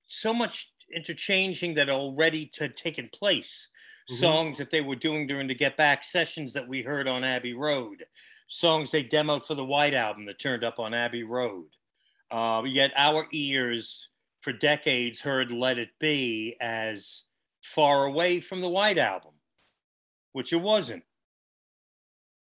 so 0.07 0.33
much 0.33 0.73
interchanging 0.93 1.75
that 1.75 1.89
already 1.89 2.51
had 2.57 2.75
taken 2.75 3.09
place. 3.09 3.69
Mhm. 4.09 4.13
Songs 4.15 4.57
that 4.57 4.69
they 4.69 4.81
were 4.81 4.95
doing 4.95 5.27
during 5.27 5.47
the 5.47 5.55
Get 5.55 5.75
Back 5.75 6.03
sessions 6.03 6.53
that 6.53 6.67
we 6.67 6.81
heard 6.81 7.07
on 7.07 7.23
Abbey 7.23 7.53
Road, 7.53 8.05
songs 8.47 8.91
they 8.91 9.03
demoed 9.03 9.45
for 9.45 9.55
the 9.55 9.65
White 9.65 9.93
Album 9.93 10.25
that 10.25 10.39
turned 10.39 10.63
up 10.63 10.79
on 10.79 10.93
Abbey 10.93 11.23
Road. 11.23 11.69
Uh, 12.31 12.63
yet 12.65 12.91
our 12.95 13.27
ears 13.31 14.09
for 14.41 14.53
decades 14.53 15.21
heard 15.21 15.51
Let 15.51 15.77
It 15.77 15.97
Be 15.99 16.55
as 16.61 17.23
far 17.61 18.05
away 18.05 18.39
from 18.39 18.61
the 18.61 18.69
White 18.69 18.97
Album, 18.97 19.33
which 20.31 20.53
it 20.53 20.57
wasn't. 20.57 21.03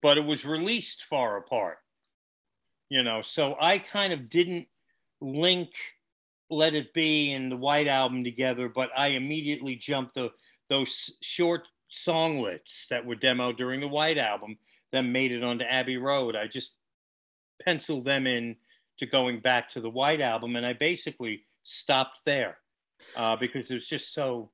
But 0.02 0.18
it 0.18 0.26
was 0.26 0.46
released 0.46 1.04
far 1.04 1.38
apart. 1.38 1.78
You 2.90 3.04
know, 3.04 3.22
so 3.22 3.56
I 3.60 3.78
kind 3.80 4.12
of 4.12 4.30
didn't 4.30 4.68
link 5.22 5.70
Let 6.50 6.76
It 6.76 6.94
Be 6.94 7.32
and 7.32 7.52
the 7.52 7.56
White 7.58 7.88
Album 7.88 8.24
together, 8.24 8.68
but 8.68 8.90
I 8.98 9.08
immediately 9.10 9.76
jumped 9.76 10.16
the, 10.16 10.32
those 10.68 11.12
short 11.22 11.68
songlets 11.90 12.88
that 12.90 13.06
were 13.06 13.16
demoed 13.16 13.58
during 13.58 13.80
the 13.80 13.88
White 13.88 14.18
Album 14.18 14.58
that 14.92 15.04
made 15.04 15.32
it 15.32 15.44
onto 15.44 15.64
Abbey 15.64 15.98
Road. 15.98 16.36
I 16.36 16.48
just 16.48 16.76
penciled 17.64 18.04
them 18.04 18.28
in 18.28 18.58
to 18.98 19.06
going 19.06 19.40
back 19.40 19.70
to 19.70 19.80
the 19.82 19.90
White 19.90 20.20
Album, 20.22 20.56
and 20.58 20.66
I 20.66 20.74
basically 20.74 21.44
stopped 21.64 22.22
there 22.26 22.58
uh, 23.16 23.36
because 23.38 23.72
it 23.72 23.74
was 23.74 23.88
just 23.88 24.14
so. 24.14 24.52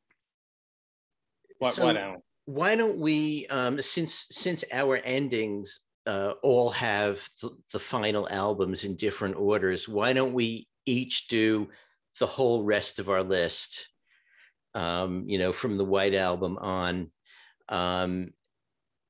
What, 1.59 1.73
So- 1.73 1.85
what 1.85 1.97
Alan? 1.97 2.21
Why 2.47 2.77
don't 2.77 2.97
we 2.97 3.45
um 3.47 3.79
since 3.81 4.27
since 4.31 4.63
our 4.71 4.95
endings 4.97 5.81
uh 6.05 6.31
all 6.41 6.69
have 6.69 7.29
the, 7.41 7.49
the 7.73 7.79
final 7.79 8.27
albums 8.31 8.85
in 8.85 8.95
different 8.95 9.35
orders 9.35 9.87
why 9.87 10.13
don't 10.13 10.31
we 10.33 10.65
each 10.85 11.27
do 11.27 11.67
the 12.21 12.25
whole 12.25 12.63
rest 12.63 12.99
of 12.99 13.09
our 13.09 13.21
list 13.21 13.89
um 14.75 15.25
you 15.27 15.37
know 15.37 15.51
from 15.51 15.77
the 15.77 15.85
white 15.85 16.15
album 16.15 16.57
on? 16.57 17.11
Um 17.67 18.31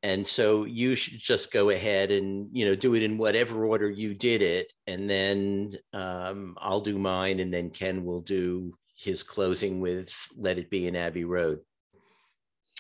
and 0.02 0.26
so 0.26 0.66
you 0.66 0.96
should 0.96 1.20
just 1.20 1.52
go 1.52 1.70
ahead 1.70 2.10
and 2.10 2.50
you 2.54 2.66
know 2.66 2.76
do 2.76 2.96
it 2.96 3.04
in 3.04 3.20
whatever 3.20 3.66
order 3.66 3.90
you 3.90 4.16
did 4.16 4.42
it 4.42 4.74
and 4.88 5.08
then 5.08 5.78
um 5.94 6.56
i'll 6.60 6.82
do 6.82 6.98
mine 6.98 7.40
and 7.40 7.54
then 7.54 7.70
ken 7.70 8.04
will 8.04 8.22
do 8.22 8.76
his 8.96 9.22
closing 9.22 9.80
with 9.80 10.12
let 10.38 10.58
it 10.58 10.70
be 10.72 10.88
in 10.88 10.96
abbey 10.96 11.24
road 11.24 11.60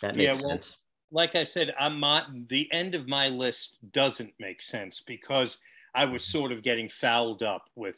that 0.01 0.15
Yeah, 0.15 0.29
makes 0.29 0.41
well, 0.41 0.51
sense 0.51 0.77
like 1.11 1.35
I 1.35 1.43
said, 1.43 1.73
I'm 1.79 1.99
not, 1.99 2.27
the 2.49 2.71
end 2.71 2.95
of 2.95 3.07
my 3.07 3.29
list 3.29 3.77
doesn't 3.91 4.33
make 4.39 4.61
sense 4.61 5.01
because 5.05 5.57
I 5.95 6.05
was 6.05 6.23
mm-hmm. 6.23 6.37
sort 6.37 6.51
of 6.51 6.63
getting 6.63 6.89
fouled 6.89 7.43
up 7.43 7.69
with, 7.75 7.97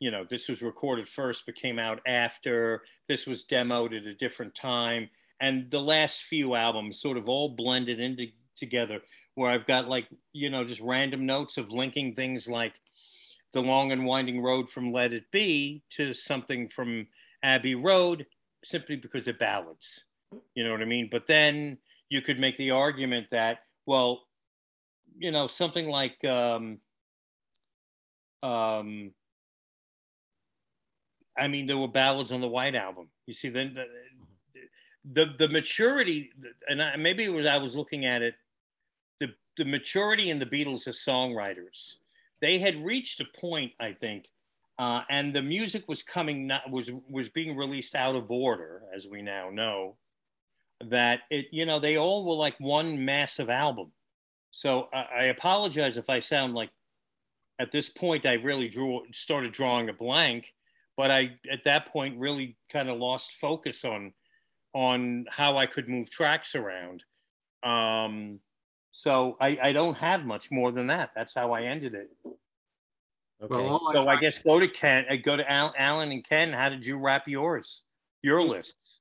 you 0.00 0.10
know, 0.10 0.24
this 0.28 0.48
was 0.48 0.62
recorded 0.62 1.08
first 1.08 1.46
but 1.46 1.54
came 1.54 1.78
out 1.78 2.00
after. 2.06 2.82
This 3.08 3.26
was 3.26 3.44
demoed 3.44 3.96
at 3.96 4.06
a 4.06 4.14
different 4.14 4.54
time, 4.54 5.10
and 5.40 5.70
the 5.70 5.80
last 5.80 6.22
few 6.22 6.54
albums 6.54 7.00
sort 7.00 7.18
of 7.18 7.28
all 7.28 7.50
blended 7.50 8.00
into 8.00 8.26
together. 8.56 9.00
Where 9.34 9.50
I've 9.50 9.66
got 9.66 9.88
like, 9.88 10.08
you 10.32 10.50
know, 10.50 10.64
just 10.64 10.80
random 10.80 11.24
notes 11.24 11.56
of 11.56 11.70
linking 11.70 12.14
things 12.14 12.48
like 12.48 12.74
the 13.52 13.62
long 13.62 13.92
and 13.92 14.04
winding 14.04 14.42
road 14.42 14.68
from 14.68 14.92
Let 14.92 15.12
It 15.12 15.30
Be 15.30 15.82
to 15.90 16.12
something 16.12 16.68
from 16.68 17.06
Abbey 17.42 17.74
Road, 17.74 18.26
simply 18.64 18.96
because 18.96 19.24
they're 19.24 19.34
ballads. 19.34 20.06
You 20.54 20.64
know 20.64 20.72
what 20.72 20.82
I 20.82 20.86
mean? 20.86 21.08
But 21.10 21.26
then 21.26 21.78
you 22.08 22.22
could 22.22 22.38
make 22.38 22.56
the 22.56 22.70
argument 22.72 23.28
that, 23.30 23.60
well, 23.86 24.22
you 25.18 25.30
know, 25.30 25.46
something 25.46 25.88
like 25.88 26.22
um, 26.24 26.78
um, 28.42 29.12
I 31.38 31.48
mean, 31.48 31.66
there 31.66 31.78
were 31.78 31.88
ballads 31.88 32.32
on 32.32 32.40
the 32.40 32.48
White 32.48 32.74
Album. 32.74 33.08
You 33.26 33.34
see, 33.34 33.48
then 33.48 33.74
the, 33.74 33.84
the 35.12 35.34
the 35.38 35.48
maturity, 35.48 36.30
and 36.68 36.82
I, 36.82 36.96
maybe 36.96 37.28
was 37.28 37.46
I 37.46 37.56
was 37.56 37.76
looking 37.76 38.06
at 38.06 38.22
it, 38.22 38.34
the 39.18 39.28
the 39.56 39.64
maturity 39.64 40.30
in 40.30 40.38
the 40.38 40.46
Beatles 40.46 40.86
as 40.86 40.98
songwriters. 40.98 41.96
They 42.40 42.58
had 42.58 42.84
reached 42.84 43.20
a 43.20 43.26
point, 43.38 43.72
I 43.80 43.92
think, 43.92 44.28
uh, 44.78 45.02
and 45.10 45.34
the 45.34 45.42
music 45.42 45.84
was 45.88 46.02
coming 46.02 46.46
not 46.46 46.70
was 46.70 46.90
was 47.08 47.28
being 47.28 47.56
released 47.56 47.94
out 47.94 48.16
of 48.16 48.30
order, 48.30 48.82
as 48.94 49.06
we 49.08 49.22
now 49.22 49.50
know. 49.50 49.96
That 50.88 51.20
it, 51.30 51.46
you 51.52 51.66
know, 51.66 51.78
they 51.78 51.96
all 51.96 52.24
were 52.24 52.34
like 52.34 52.58
one 52.58 53.04
massive 53.04 53.50
album. 53.50 53.92
So 54.50 54.88
I, 54.92 55.06
I 55.20 55.24
apologize 55.24 55.96
if 55.96 56.08
I 56.08 56.20
sound 56.20 56.54
like 56.54 56.70
at 57.58 57.70
this 57.70 57.90
point 57.90 58.24
I 58.24 58.34
really 58.34 58.68
drew 58.68 59.02
started 59.12 59.52
drawing 59.52 59.88
a 59.90 59.92
blank, 59.92 60.54
but 60.96 61.10
I 61.10 61.36
at 61.50 61.64
that 61.64 61.92
point 61.92 62.18
really 62.18 62.56
kind 62.72 62.88
of 62.88 62.98
lost 62.98 63.32
focus 63.40 63.84
on 63.84 64.12
on 64.72 65.26
how 65.28 65.58
I 65.58 65.66
could 65.66 65.88
move 65.88 66.10
tracks 66.10 66.54
around. 66.54 67.04
Um, 67.62 68.40
so 68.92 69.36
I, 69.40 69.58
I 69.62 69.72
don't 69.72 69.96
have 69.98 70.24
much 70.24 70.50
more 70.50 70.72
than 70.72 70.88
that. 70.88 71.10
That's 71.14 71.34
how 71.34 71.52
I 71.52 71.62
ended 71.62 71.94
it. 71.94 72.10
okay 73.42 73.54
Well, 73.54 73.90
So 73.92 74.08
I 74.08 74.16
guess 74.16 74.38
go 74.38 74.58
to 74.58 74.68
Ken, 74.68 75.04
uh, 75.10 75.16
go 75.16 75.36
to 75.36 75.50
Al, 75.50 75.74
Alan 75.76 76.12
and 76.12 76.26
Ken. 76.26 76.52
How 76.52 76.68
did 76.68 76.86
you 76.86 76.98
wrap 76.98 77.28
yours, 77.28 77.82
your 78.22 78.42
lists? 78.42 78.99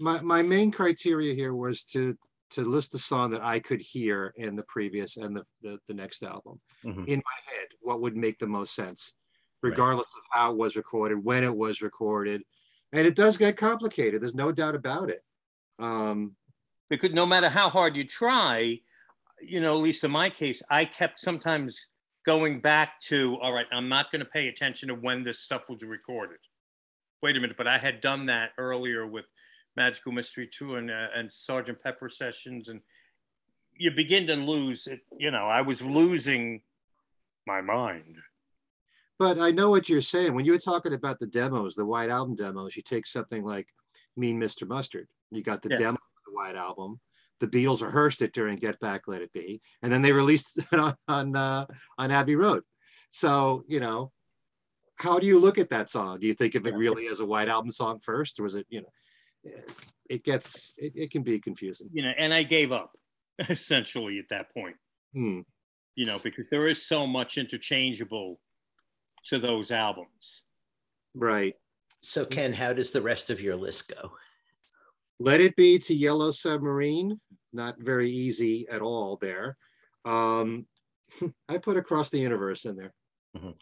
My, 0.00 0.20
my 0.20 0.42
main 0.42 0.70
criteria 0.72 1.34
here 1.34 1.54
was 1.54 1.82
to 1.84 2.16
to 2.50 2.64
list 2.64 2.90
the 2.90 2.98
song 2.98 3.30
that 3.30 3.42
I 3.42 3.60
could 3.60 3.80
hear 3.80 4.34
in 4.36 4.56
the 4.56 4.64
previous 4.64 5.16
and 5.18 5.36
the, 5.36 5.44
the, 5.62 5.78
the 5.86 5.94
next 5.94 6.24
album. 6.24 6.60
Mhm. 6.84 7.06
In 7.06 7.18
my 7.18 7.38
head, 7.54 7.68
what 7.80 8.00
would 8.00 8.16
make 8.16 8.40
the 8.40 8.46
most 8.48 8.74
sense, 8.74 9.14
Right. 9.62 9.70
regardless 9.70 10.08
of 10.16 10.22
how 10.32 10.50
it 10.50 10.56
was 10.56 10.74
recorded, 10.74 11.24
when 11.24 11.44
it 11.44 11.54
was 11.54 11.80
recorded. 11.80 12.42
And 12.92 13.06
it 13.06 13.14
does 13.14 13.36
get 13.36 13.56
complicated. 13.56 14.20
There's 14.20 14.34
no 14.34 14.50
doubt 14.50 14.74
about 14.74 15.10
it. 15.10 15.22
Um, 15.78 16.34
Because 16.88 17.12
no 17.12 17.24
matter 17.24 17.48
how 17.48 17.70
hard 17.70 17.94
you 17.96 18.02
try, 18.02 18.80
you 19.40 19.60
know, 19.60 19.76
at 19.76 19.82
least 19.82 20.02
in 20.02 20.10
my 20.10 20.28
case, 20.28 20.60
I 20.68 20.86
kept 20.86 21.20
sometimes 21.20 21.86
going 22.26 22.58
back 22.60 23.00
to, 23.02 23.36
all 23.40 23.52
right, 23.52 23.66
I'm 23.70 23.88
not 23.88 24.10
going 24.10 24.24
to 24.24 24.30
pay 24.30 24.48
attention 24.48 24.88
to 24.88 24.96
when 24.96 25.22
this 25.22 25.38
stuff 25.38 25.68
was 25.70 25.84
recorded. 25.84 26.38
Wait 27.22 27.36
a 27.36 27.40
minute, 27.40 27.56
but 27.56 27.68
I 27.68 27.78
had 27.78 28.00
done 28.00 28.26
that 28.26 28.50
earlier 28.58 29.06
with 29.06 29.26
Magical 29.80 30.12
Mystery 30.12 30.46
Tour 30.46 30.76
and, 30.76 30.90
uh, 30.90 31.06
and 31.14 31.32
Sergeant 31.32 31.82
Pepper 31.82 32.10
sessions, 32.10 32.68
and 32.68 32.82
you 33.78 33.90
begin 33.90 34.26
to 34.26 34.34
lose 34.34 34.86
it. 34.86 35.00
You 35.18 35.30
know, 35.30 35.46
I 35.46 35.62
was 35.62 35.80
losing 35.80 36.60
my 37.46 37.62
mind. 37.62 38.16
But 39.18 39.38
I 39.38 39.52
know 39.52 39.70
what 39.70 39.88
you're 39.88 40.02
saying. 40.02 40.34
When 40.34 40.44
you 40.44 40.52
were 40.52 40.58
talking 40.58 40.92
about 40.92 41.18
the 41.18 41.26
demos, 41.26 41.76
the 41.76 41.86
White 41.86 42.10
Album 42.10 42.36
demos, 42.36 42.76
you 42.76 42.82
take 42.82 43.06
something 43.06 43.42
like 43.42 43.68
Mean 44.18 44.38
Mr. 44.38 44.68
Mustard. 44.68 45.08
You 45.30 45.42
got 45.42 45.62
the 45.62 45.70
Yeah. 45.70 45.78
demo 45.78 45.94
of 45.94 46.22
the 46.26 46.32
White 46.34 46.56
Album. 46.56 47.00
The 47.38 47.46
Beatles 47.46 47.80
rehearsed 47.80 48.20
it 48.20 48.34
during 48.34 48.58
Get 48.58 48.78
Back, 48.80 49.08
Let 49.08 49.22
It 49.22 49.32
Be, 49.32 49.62
and 49.80 49.90
then 49.90 50.02
they 50.02 50.12
released 50.12 50.58
it 50.58 50.74
on 50.74 50.94
on, 51.08 51.34
uh, 51.34 51.64
on 51.96 52.10
Abbey 52.10 52.36
Road. 52.36 52.64
So 53.12 53.64
you 53.66 53.80
know, 53.80 54.12
how 54.96 55.18
do 55.18 55.26
you 55.26 55.38
look 55.38 55.56
at 55.56 55.70
that 55.70 55.88
song? 55.88 56.20
Do 56.20 56.26
you 56.26 56.34
think 56.34 56.54
of 56.54 56.66
it 56.66 56.74
really 56.74 57.06
as 57.06 57.20
a 57.20 57.24
White 57.24 57.48
Album 57.48 57.72
song 57.72 57.98
first, 58.00 58.38
or 58.38 58.42
was 58.42 58.56
it 58.56 58.66
you 58.68 58.82
know? 58.82 58.92
It 60.08 60.24
gets 60.24 60.74
it, 60.76 60.92
it 60.94 61.10
can 61.10 61.22
be 61.22 61.38
confusing. 61.38 61.88
You 61.92 62.02
know, 62.02 62.12
and 62.16 62.34
I 62.34 62.42
gave 62.42 62.72
up 62.72 62.92
essentially 63.48 64.18
at 64.18 64.28
that 64.30 64.52
point. 64.52 64.76
Hmm. 65.14 65.40
You 65.96 66.06
know, 66.06 66.18
because 66.18 66.48
there 66.50 66.68
is 66.68 66.86
so 66.86 67.06
much 67.06 67.36
interchangeable 67.36 68.40
to 69.26 69.38
those 69.38 69.70
albums. 69.70 70.44
Right. 71.14 71.54
So, 72.00 72.24
Ken, 72.24 72.52
how 72.52 72.72
does 72.72 72.92
the 72.92 73.02
rest 73.02 73.28
of 73.28 73.42
your 73.42 73.56
list 73.56 73.88
go? 73.88 74.12
Let 75.18 75.40
It 75.40 75.54
Be 75.56 75.78
to 75.80 75.94
Yellow 75.94 76.30
Submarine. 76.30 77.20
Not 77.52 77.78
very 77.78 78.10
easy 78.10 78.66
at 78.70 78.80
all 78.80 79.18
there. 79.20 79.58
Um, 80.06 80.66
I 81.48 81.58
put 81.58 81.76
Across 81.76 82.10
the 82.10 82.20
Universe 82.20 82.64
in 82.64 82.76
there. 82.76 82.94
Mhm. 83.36 83.54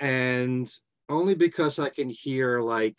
And 0.00 0.72
only 1.08 1.34
because 1.34 1.78
I 1.78 1.90
can 1.90 2.08
hear 2.08 2.60
like, 2.60 2.96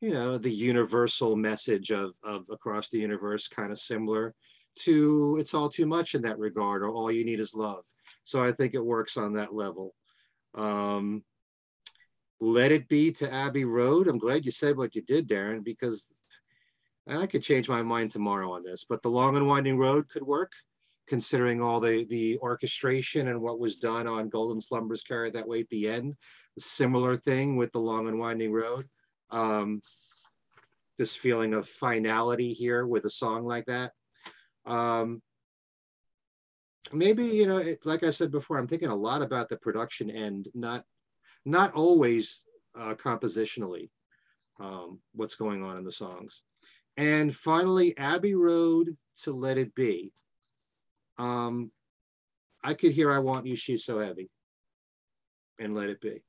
you 0.00 0.12
know, 0.12 0.38
the 0.38 0.50
universal 0.50 1.36
message 1.36 1.90
of, 1.90 2.12
of 2.22 2.44
Across 2.50 2.90
the 2.90 2.98
Universe, 2.98 3.48
kind 3.48 3.72
of 3.72 3.78
similar 3.78 4.34
to 4.80 5.36
It's 5.40 5.54
All 5.54 5.68
Too 5.68 5.86
Much 5.86 6.14
in 6.14 6.22
that 6.22 6.38
regard, 6.38 6.82
or 6.82 6.90
All 6.90 7.10
You 7.10 7.24
Need 7.24 7.40
Is 7.40 7.54
Love. 7.54 7.84
So 8.24 8.42
I 8.42 8.52
think 8.52 8.74
it 8.74 8.84
works 8.84 9.16
on 9.16 9.34
that 9.34 9.54
level. 9.54 9.94
Um, 10.54 11.22
Let 12.40 12.72
It 12.72 12.88
Be 12.88 13.12
to 13.12 13.32
Abbey 13.32 13.64
Road. 13.64 14.08
I'm 14.08 14.18
glad 14.18 14.44
you 14.44 14.50
said 14.50 14.76
what 14.76 14.94
you 14.94 15.02
did, 15.02 15.28
Darren, 15.28 15.64
because 15.64 16.12
I 17.06 17.26
could 17.26 17.42
change 17.42 17.68
my 17.68 17.82
mind 17.82 18.12
tomorrow 18.12 18.52
on 18.52 18.62
this, 18.62 18.84
but 18.88 19.02
The 19.02 19.10
Long 19.10 19.36
and 19.36 19.46
Winding 19.46 19.78
Road 19.78 20.08
could 20.08 20.22
work 20.22 20.52
considering 21.06 21.60
all 21.60 21.80
the, 21.80 22.06
the 22.08 22.38
orchestration 22.38 23.28
and 23.28 23.40
what 23.40 23.60
was 23.60 23.76
done 23.76 24.06
on 24.06 24.30
Golden 24.30 24.60
Slumbers 24.60 25.02
Carry 25.02 25.30
That 25.30 25.46
Weight 25.46 25.64
at 25.64 25.68
the 25.68 25.88
end. 25.88 26.14
A 26.56 26.60
similar 26.60 27.16
thing 27.16 27.56
with 27.56 27.72
The 27.72 27.80
Long 27.80 28.08
and 28.08 28.18
Winding 28.18 28.52
Road. 28.52 28.88
Um, 29.34 29.82
this 30.96 31.16
feeling 31.16 31.54
of 31.54 31.68
finality 31.68 32.52
here 32.52 32.86
with 32.86 33.04
a 33.04 33.10
song 33.10 33.44
like 33.44 33.66
that. 33.66 33.90
Um, 34.64 35.22
maybe, 36.92 37.24
you 37.26 37.46
know, 37.46 37.56
it, 37.56 37.80
like 37.84 38.04
I 38.04 38.10
said 38.10 38.30
before, 38.30 38.58
I'm 38.58 38.68
thinking 38.68 38.90
a 38.90 38.94
lot 38.94 39.20
about 39.20 39.48
the 39.48 39.56
production 39.56 40.08
end, 40.08 40.48
not, 40.54 40.84
not 41.44 41.74
always 41.74 42.40
uh, 42.78 42.94
compositionally, 42.94 43.90
um, 44.60 45.00
what's 45.14 45.34
going 45.34 45.64
on 45.64 45.78
in 45.78 45.84
the 45.84 45.90
songs. 45.90 46.42
And 46.96 47.34
finally, 47.34 47.98
Abbey 47.98 48.36
Road 48.36 48.96
to 49.22 49.32
Let 49.32 49.58
It 49.58 49.74
Be. 49.74 50.12
Um, 51.18 51.72
I 52.62 52.74
could 52.74 52.92
hear 52.92 53.12
I 53.12 53.18
Want 53.18 53.46
You, 53.46 53.56
She's 53.56 53.84
So 53.84 53.98
Heavy 53.98 54.30
and 55.58 55.74
Let 55.74 55.88
It 55.88 56.00
Be. 56.00 56.22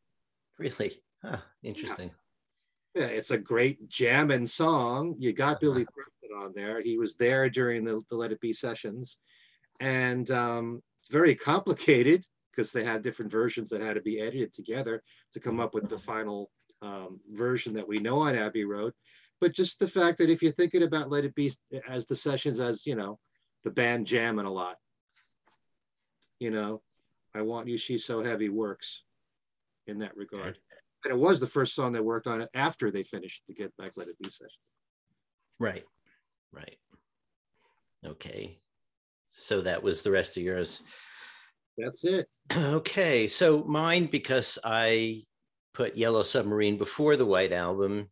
Really? 0.58 1.04
Huh, 1.24 1.38
interesting. 1.62 2.08
Yeah. 2.08 2.25
Yeah 2.96 3.06
it's 3.06 3.32
a 3.32 3.38
great 3.38 3.90
jamming 3.90 4.48
song. 4.48 5.16
You 5.20 5.34
got 5.34 5.48
uh-huh. 5.48 5.60
Billy 5.62 5.86
Preston 5.86 6.38
on 6.38 6.54
there. 6.56 6.82
He 6.82 6.98
was 6.98 7.16
there 7.16 7.50
during 7.50 7.84
the, 7.84 8.02
the 8.10 8.16
Let 8.16 8.32
It 8.32 8.42
Be 8.42 8.54
sessions. 8.54 9.18
And 9.80 10.30
um, 10.32 10.82
very 11.12 11.36
complicated 11.36 12.24
because 12.52 12.72
they 12.72 12.86
had 12.86 13.04
different 13.04 13.32
versions 13.32 13.70
that 13.70 13.82
had 13.82 13.96
to 13.96 14.02
be 14.02 14.22
edited 14.22 14.54
together 14.54 15.04
to 15.34 15.40
come 15.40 15.60
up 15.60 15.74
with 15.74 15.90
the 15.90 16.00
final 16.00 16.50
um, 16.82 17.20
version 17.34 17.74
that 17.74 17.88
we 17.88 17.98
know 17.98 18.22
on 18.22 18.36
Abbey 18.36 18.64
Road. 18.64 18.94
But 19.42 19.54
just 19.54 19.80
the 19.80 19.88
fact 19.88 20.20
that 20.20 20.30
if 20.30 20.42
you're 20.42 20.54
thinking 20.54 20.84
about 20.84 21.12
Let 21.12 21.26
It 21.26 21.36
Be 21.36 21.52
as 21.88 22.06
the 22.06 22.16
sessions 22.16 22.62
as, 22.62 22.86
you 22.86 22.96
know, 22.96 23.20
the 23.66 23.72
band 23.72 24.08
jamming 24.08 24.46
a 24.46 24.52
lot. 24.52 24.78
You 26.40 26.52
know, 26.52 26.82
I 27.34 27.42
Want 27.42 27.68
You, 27.68 27.78
She's 27.78 28.06
So 28.06 28.24
Heavy 28.24 28.48
works 28.48 29.04
in 29.88 30.00
that 30.00 30.16
regard. 30.16 30.58
And 31.06 31.14
it 31.14 31.18
was 31.20 31.40
the 31.40 31.48
first 31.48 31.76
song 31.76 31.94
they 31.94 32.00
worked 32.00 32.26
on 32.26 32.42
it 32.42 32.50
after 32.56 32.90
they 32.90 33.04
finished 33.04 33.44
the 33.48 33.54
Get 33.54 33.78
Back 33.78 33.92
Let 33.96 34.08
It 34.08 34.18
Be 34.18 34.30
session. 34.30 34.50
Right, 35.60 35.84
right. 36.52 36.78
Okay. 38.04 38.60
So 39.28 39.62
that 39.62 39.84
was 39.84 40.02
the 40.02 40.10
rest 40.10 40.36
of 40.36 40.44
yours. 40.44 40.82
That's 41.78 42.04
it. 42.04 42.28
Okay. 42.56 43.28
So 43.28 43.64
mine, 43.66 44.08
because 44.08 44.58
I 44.64 45.24
put 45.76 45.96
Yellow 45.96 46.24
Submarine 46.24 46.78
before 46.78 47.18
the 47.18 47.26
White 47.26 47.52
Album, 47.52 48.10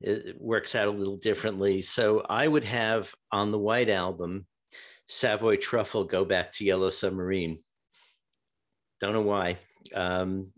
it 0.00 0.40
works 0.40 0.74
out 0.74 0.88
a 0.88 0.90
little 0.90 1.18
differently. 1.18 1.82
So 1.82 2.24
I 2.28 2.48
would 2.48 2.64
have 2.64 3.14
on 3.30 3.50
the 3.50 3.58
White 3.58 3.90
Album 3.90 4.46
Savoy 5.06 5.56
Truffle 5.56 6.04
go 6.04 6.24
back 6.24 6.52
to 6.52 6.64
Yellow 6.64 6.88
Submarine. 6.90 7.58
Don't 9.00 9.12
know 9.12 9.20
why. 9.20 9.58
Um, 9.94 10.52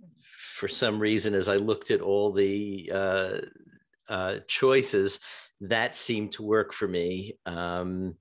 for 0.54 0.68
some 0.68 0.98
reason, 0.98 1.34
as 1.34 1.48
I 1.48 1.56
looked 1.56 1.90
at 1.90 2.00
all 2.00 2.32
the 2.32 2.90
uh, 2.94 3.38
uh, 4.08 4.36
choices, 4.46 5.20
that 5.60 5.94
seemed 5.94 6.32
to 6.32 6.42
work 6.42 6.72
for 6.72 6.88
me. 6.88 7.38
Um, 7.46 8.16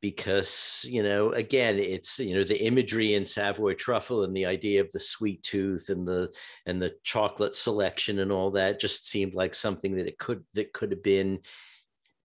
because 0.00 0.86
you 0.88 1.02
know 1.02 1.32
again 1.32 1.76
it's 1.76 2.20
you 2.20 2.32
know 2.32 2.44
the 2.44 2.64
imagery 2.64 3.14
in 3.14 3.24
savoy 3.24 3.74
truffle 3.74 4.22
and 4.22 4.36
the 4.36 4.46
idea 4.46 4.80
of 4.80 4.88
the 4.92 4.98
sweet 5.00 5.42
tooth 5.42 5.88
and 5.88 6.06
the 6.06 6.32
and 6.66 6.80
the 6.80 6.94
chocolate 7.02 7.56
selection 7.56 8.20
and 8.20 8.30
all 8.30 8.52
that 8.52 8.78
just 8.78 9.08
seemed 9.08 9.34
like 9.34 9.54
something 9.54 9.96
that 9.96 10.06
it 10.06 10.16
could 10.16 10.44
that 10.54 10.72
could 10.72 10.92
have 10.92 11.02
been 11.02 11.40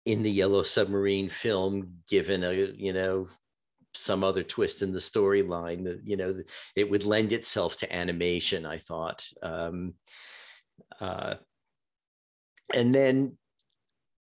in 0.04 0.22
the 0.22 0.30
Yellow 0.30 0.62
Submarine 0.62 1.28
film, 1.28 1.98
given 2.08 2.42
a 2.44 2.52
you 2.52 2.92
know 2.92 3.28
some 3.94 4.24
other 4.24 4.42
twist 4.42 4.82
in 4.82 4.92
the 4.92 4.98
storyline, 4.98 5.84
that 5.84 6.00
you 6.04 6.16
know 6.16 6.40
it 6.76 6.90
would 6.90 7.04
lend 7.04 7.32
itself 7.32 7.76
to 7.78 7.94
animation. 7.94 8.66
I 8.66 8.78
thought, 8.78 9.24
um, 9.42 9.94
uh, 11.00 11.34
and 12.74 12.94
then 12.94 13.36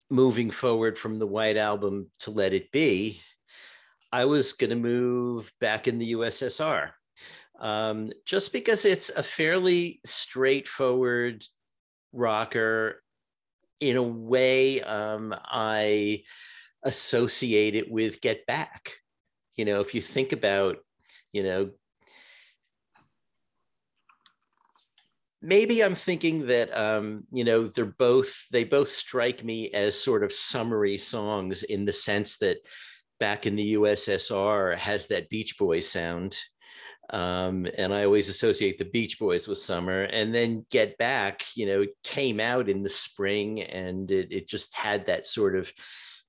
moving 0.10 0.52
forward 0.52 0.98
from 0.98 1.20
the 1.20 1.28
White 1.28 1.58
Album 1.58 2.12
to 2.20 2.32
Let 2.32 2.54
It 2.54 2.72
Be, 2.72 3.22
I 4.12 4.26
was 4.26 4.54
going 4.54 4.72
to 4.72 4.76
move 4.76 5.52
back 5.62 5.88
in 5.88 5.98
the 5.98 6.14
USSR. 6.14 6.92
Um, 7.60 8.12
just 8.26 8.52
because 8.52 8.86
it's 8.86 9.10
a 9.10 9.24
fairly 9.24 10.02
straightforward 10.04 11.44
rocker 12.12 13.02
in 13.80 13.96
a 13.96 14.04
way, 14.04 14.82
um, 14.82 15.34
I 15.44 16.24
associate 16.84 17.76
it 17.76 17.90
with 17.90 18.22
Get 18.22 18.46
Back. 18.46 18.94
You 19.62 19.66
know, 19.66 19.80
if 19.80 19.94
you 19.94 20.02
think 20.02 20.32
about, 20.32 20.78
you 21.32 21.44
know, 21.44 21.70
maybe 25.40 25.84
I'm 25.84 25.94
thinking 25.94 26.48
that 26.48 26.76
um, 26.76 27.26
you 27.32 27.44
know 27.44 27.68
they're 27.68 27.86
both 27.86 28.48
they 28.50 28.64
both 28.64 28.90
strike 28.90 29.44
me 29.44 29.70
as 29.70 30.04
sort 30.04 30.24
of 30.24 30.34
summary 30.34 30.98
songs 30.98 31.62
in 31.62 31.86
the 31.86 31.94
sense 31.94 32.40
that 32.40 32.58
back 33.20 33.46
in 33.46 33.56
the 33.56 33.76
USSR 33.76 34.76
has 34.80 35.10
that 35.10 35.30
Beach 35.30 35.60
Boys 35.60 35.88
sound, 35.88 36.36
um, 37.12 37.68
and 37.78 37.94
I 37.94 38.06
always 38.06 38.30
associate 38.30 38.80
the 38.80 38.86
Beach 38.86 39.20
Boys 39.20 39.48
with 39.48 39.60
summer. 39.60 40.06
And 40.06 40.34
then 40.34 40.66
Get 40.72 40.98
Back, 40.98 41.44
you 41.54 41.68
know, 41.68 41.82
it 41.82 41.92
came 42.04 42.40
out 42.40 42.68
in 42.68 42.82
the 42.82 42.90
spring 42.90 43.62
and 43.62 44.10
it, 44.10 44.32
it 44.32 44.48
just 44.48 44.74
had 44.76 45.06
that 45.06 45.28
sort 45.28 45.56
of 45.56 45.72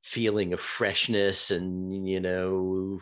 feeling 0.02 0.52
of 0.52 0.60
freshness 0.60 1.50
and, 1.50 2.06
you 2.06 2.20
know, 2.20 3.00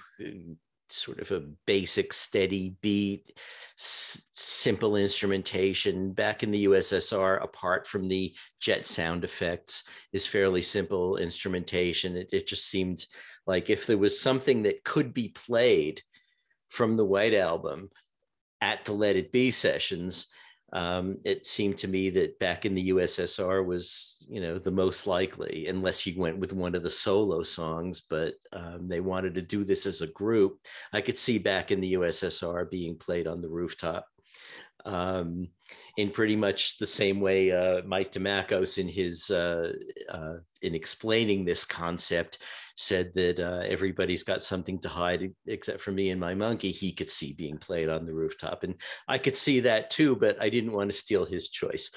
sort 0.93 1.21
of 1.21 1.31
a 1.31 1.41
basic 1.67 2.13
steady 2.13 2.77
beat 2.81 3.33
s- 3.79 4.27
simple 4.33 4.97
instrumentation. 4.97 6.13
Back 6.13 6.43
in 6.43 6.51
the 6.51 6.65
ussr 6.67 7.43
apart 7.43 7.87
from 7.87 8.09
the 8.09 8.35
jet 8.61 8.85
sound 8.85 9.25
effects 9.25 9.85
is 10.13 10.27
fairly 10.27 10.63
simple 10.63 11.17
instrumentation. 11.17 12.17
It, 12.17 12.29
it 12.33 12.47
just 12.47 12.69
seemed 12.69 13.07
like 13.47 13.71
if 13.71 13.87
there 13.87 13.99
was 13.99 14.21
something 14.21 14.65
that 14.65 14.85
could 14.85 15.15
be 15.15 15.29
played 15.29 16.03
from 16.69 16.97
the 16.97 17.05
White 17.05 17.35
Album 17.35 17.91
at 18.61 18.85
the 18.85 18.93
Let 18.93 19.17
It 19.17 19.33
Be 19.33 19.51
sessions, 19.51 20.29
um, 20.73 21.19
it 21.25 21.47
seemed 21.47 21.79
to 21.79 21.89
me 21.89 22.11
that 22.11 22.39
back 22.39 22.65
in 22.65 22.75
the 22.75 22.91
USSR 22.91 23.65
was, 23.65 24.19
you 24.29 24.41
know, 24.41 24.59
the 24.59 24.71
most 24.71 25.07
likely, 25.07 25.67
unless 25.67 26.07
you 26.07 26.21
went 26.21 26.39
with 26.39 26.53
one 26.53 26.75
of 26.75 26.83
the 26.83 26.91
solo 26.91 27.43
songs. 27.43 28.01
But 28.01 28.35
um, 28.53 28.87
they 28.87 29.01
wanted 29.01 29.35
to 29.35 29.43
do 29.43 29.65
this 29.65 29.87
as 29.87 30.03
a 30.03 30.07
group. 30.09 30.59
I 30.93 31.01
could 31.01 31.19
see 31.19 31.39
back 31.39 31.71
in 31.71 31.81
the 31.81 31.95
USSR 31.95 32.71
being 32.71 32.97
played 32.97 33.27
on 33.27 33.41
the 33.43 33.49
rooftop 33.49 34.07
um, 34.85 35.49
in 35.97 36.11
pretty 36.11 36.37
much 36.37 36.79
the 36.79 36.87
same 36.87 37.21
way 37.21 37.53
uh, 37.53 37.83
Mike 37.87 38.13
DeMakos 38.13 38.79
in 38.79 38.89
his 38.89 39.31
uh, 39.31 39.73
uh, 40.09 40.35
in 40.63 40.75
explaining 40.75 41.45
this 41.45 41.65
concept 41.65 42.39
said 42.77 43.13
that 43.15 43.39
uh, 43.39 43.63
everybody's 43.67 44.23
got 44.23 44.43
something 44.43 44.79
to 44.79 44.89
hide 44.89 45.35
except 45.47 45.81
for 45.81 45.93
me 45.93 46.11
and 46.11 46.21
my 46.21 46.35
monkey. 46.35 46.71
He 46.71 46.93
could 46.93 47.11
see 47.11 47.33
being 47.33 47.59
played 47.59 47.89
on 47.89 48.07
the 48.07 48.15
rooftop, 48.15 48.63
and 48.63 48.75
I 49.07 49.19
could 49.19 49.37
see 49.37 49.61
that 49.61 49.91
too, 49.91 50.17
but 50.17 50.41
I 50.41 50.49
didn't 50.49 50.73
want 50.73 50.91
to 50.91 50.97
steal 50.97 51.25
his 51.25 51.49
choice. 51.49 51.91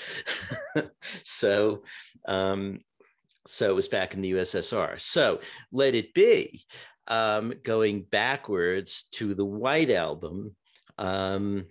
so. 1.24 1.84
Um, 2.28 2.80
so 3.46 3.70
it 3.70 3.76
was 3.76 3.90
back 3.90 4.14
in 4.14 4.22
the 4.22 4.32
USSR. 4.32 5.00
So 5.02 5.42
let 5.72 5.96
it 5.96 6.14
be. 6.14 6.64
Um, 7.08 7.54
going 7.64 8.04
backwards 8.04 9.08
to 9.12 9.34
the 9.36 9.44
White 9.46 9.92
Album, 9.92 10.56
um, 10.98 11.66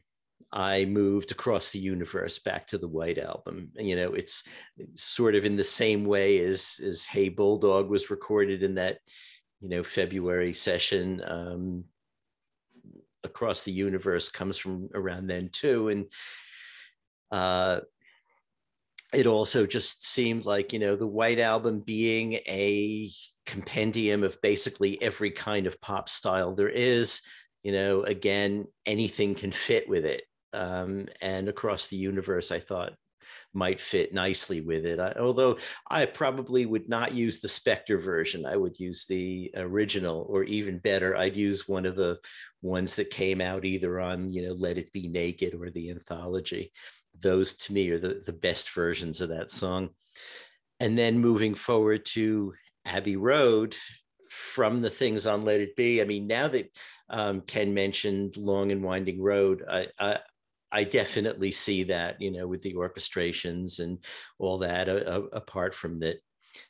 I 0.52 0.84
moved 0.84 1.30
across 1.30 1.70
the 1.70 1.78
universe 1.78 2.38
back 2.38 2.66
to 2.66 2.78
the 2.78 2.88
White 2.88 3.18
Album. 3.18 3.70
You 3.76 3.96
know, 3.96 4.12
it's, 4.12 4.44
sort 4.94 5.34
of 5.34 5.44
in 5.44 5.56
the 5.56 5.64
same 5.64 6.04
way 6.04 6.40
as 6.40 6.80
as 6.84 7.04
Hey 7.04 7.28
Bulldog 7.28 7.88
was 7.88 8.10
recorded 8.10 8.62
in 8.62 8.74
that, 8.74 8.98
you 9.60 9.68
know, 9.68 9.82
February 9.82 10.52
session. 10.52 11.22
Um, 11.26 11.84
across 13.24 13.62
the 13.62 13.72
universe 13.72 14.28
comes 14.28 14.58
from 14.58 14.88
around 14.94 15.26
then 15.28 15.48
too, 15.50 15.88
and 15.88 16.06
uh, 17.30 17.80
it 19.12 19.26
also 19.26 19.66
just 19.66 20.06
seemed 20.06 20.44
like 20.44 20.72
you 20.72 20.78
know 20.78 20.96
the 20.96 21.06
White 21.06 21.38
Album 21.38 21.80
being 21.80 22.34
a 22.46 23.10
compendium 23.46 24.22
of 24.24 24.40
basically 24.42 25.00
every 25.02 25.30
kind 25.30 25.66
of 25.66 25.80
pop 25.80 26.08
style 26.08 26.54
there 26.54 26.68
is 26.68 27.22
you 27.64 27.72
know 27.72 28.02
again 28.02 28.66
anything 28.86 29.34
can 29.34 29.50
fit 29.50 29.88
with 29.88 30.04
it 30.04 30.22
um, 30.52 31.06
and 31.20 31.48
across 31.48 31.88
the 31.88 31.96
universe, 31.96 32.50
I 32.50 32.58
thought 32.58 32.94
might 33.54 33.80
fit 33.80 34.12
nicely 34.12 34.60
with 34.60 34.84
it. 34.84 34.98
I, 34.98 35.12
although 35.18 35.58
I 35.88 36.06
probably 36.06 36.66
would 36.66 36.88
not 36.88 37.14
use 37.14 37.40
the 37.40 37.48
Spectre 37.48 37.98
version. 37.98 38.44
I 38.46 38.56
would 38.56 38.78
use 38.80 39.06
the 39.06 39.50
original, 39.56 40.26
or 40.28 40.42
even 40.44 40.78
better, 40.78 41.16
I'd 41.16 41.36
use 41.36 41.68
one 41.68 41.86
of 41.86 41.94
the 41.94 42.18
ones 42.62 42.96
that 42.96 43.10
came 43.10 43.40
out 43.40 43.64
either 43.64 44.00
on, 44.00 44.32
you 44.32 44.46
know, 44.46 44.54
Let 44.54 44.78
It 44.78 44.92
Be 44.92 45.08
Naked 45.08 45.54
or 45.54 45.70
the 45.70 45.90
anthology. 45.90 46.72
those 47.20 47.54
to 47.54 47.72
me 47.72 47.90
are 47.90 47.98
the, 47.98 48.22
the 48.24 48.32
best 48.32 48.70
versions 48.70 49.20
of 49.20 49.28
that 49.30 49.50
song. 49.50 49.90
And 50.80 50.96
then 50.98 51.18
moving 51.18 51.54
forward 51.54 52.04
to 52.06 52.54
Abbey 52.84 53.16
Road 53.16 53.76
from 54.28 54.80
the 54.80 54.90
things 54.90 55.26
on 55.26 55.44
Let 55.44 55.60
It 55.60 55.76
Be. 55.76 56.00
I 56.00 56.04
mean, 56.04 56.26
now 56.26 56.48
that 56.48 56.70
um, 57.08 57.42
Ken 57.42 57.74
mentioned 57.74 58.36
Long 58.36 58.72
and 58.72 58.82
Winding 58.82 59.22
Road, 59.22 59.62
I, 59.70 59.86
I, 59.98 60.18
I 60.72 60.84
definitely 60.84 61.50
see 61.50 61.84
that, 61.84 62.20
you 62.20 62.30
know, 62.30 62.46
with 62.46 62.62
the 62.62 62.74
orchestrations 62.74 63.78
and 63.78 63.98
all 64.38 64.58
that. 64.58 64.88
Apart 64.88 65.74
from 65.74 66.00
that, 66.00 66.16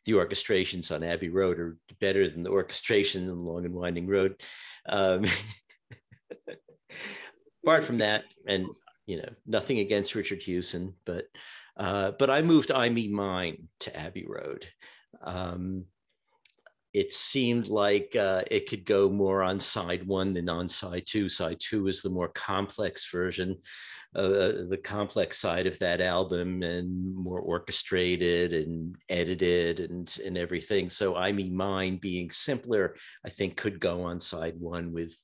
the 0.04 0.12
orchestrations 0.12 0.94
on 0.94 1.04
Abbey 1.04 1.28
Road 1.28 1.58
are 1.58 1.76
better 2.00 2.28
than 2.28 2.42
the 2.42 2.50
orchestration 2.50 3.24
in 3.24 3.44
Long 3.44 3.64
and 3.64 3.74
Winding 3.74 4.08
Road. 4.08 4.40
Um, 4.88 5.24
apart 7.64 7.84
from 7.84 7.98
that, 7.98 8.24
and 8.46 8.66
you 9.06 9.18
know, 9.18 9.28
nothing 9.46 9.78
against 9.78 10.14
Richard 10.14 10.42
Hewson, 10.42 10.94
but 11.04 11.26
uh, 11.76 12.12
but 12.18 12.30
I 12.30 12.42
moved 12.42 12.70
I 12.70 12.88
Me 12.88 13.08
Mine 13.08 13.68
to 13.80 13.96
Abbey 13.96 14.26
Road. 14.26 14.66
Um, 15.22 15.86
it 16.92 17.12
seemed 17.12 17.68
like 17.68 18.14
uh, 18.16 18.42
it 18.50 18.68
could 18.68 18.84
go 18.84 19.08
more 19.08 19.42
on 19.42 19.58
side 19.58 20.06
one 20.06 20.32
than 20.32 20.48
on 20.48 20.68
side 20.68 21.04
two. 21.06 21.28
Side 21.28 21.58
two 21.58 21.86
is 21.88 22.02
the 22.02 22.10
more 22.10 22.28
complex 22.28 23.10
version, 23.10 23.56
uh, 24.14 24.68
the 24.68 24.80
complex 24.82 25.38
side 25.38 25.66
of 25.66 25.78
that 25.78 26.00
album, 26.02 26.62
and 26.62 27.14
more 27.14 27.40
orchestrated 27.40 28.52
and 28.52 28.96
edited 29.08 29.80
and 29.80 30.18
and 30.24 30.36
everything. 30.36 30.90
So 30.90 31.16
I 31.16 31.32
mean, 31.32 31.56
Mine 31.56 31.96
being 31.96 32.30
simpler, 32.30 32.96
I 33.24 33.30
think 33.30 33.56
could 33.56 33.80
go 33.80 34.02
on 34.02 34.20
side 34.20 34.54
one 34.58 34.92
with 34.92 35.16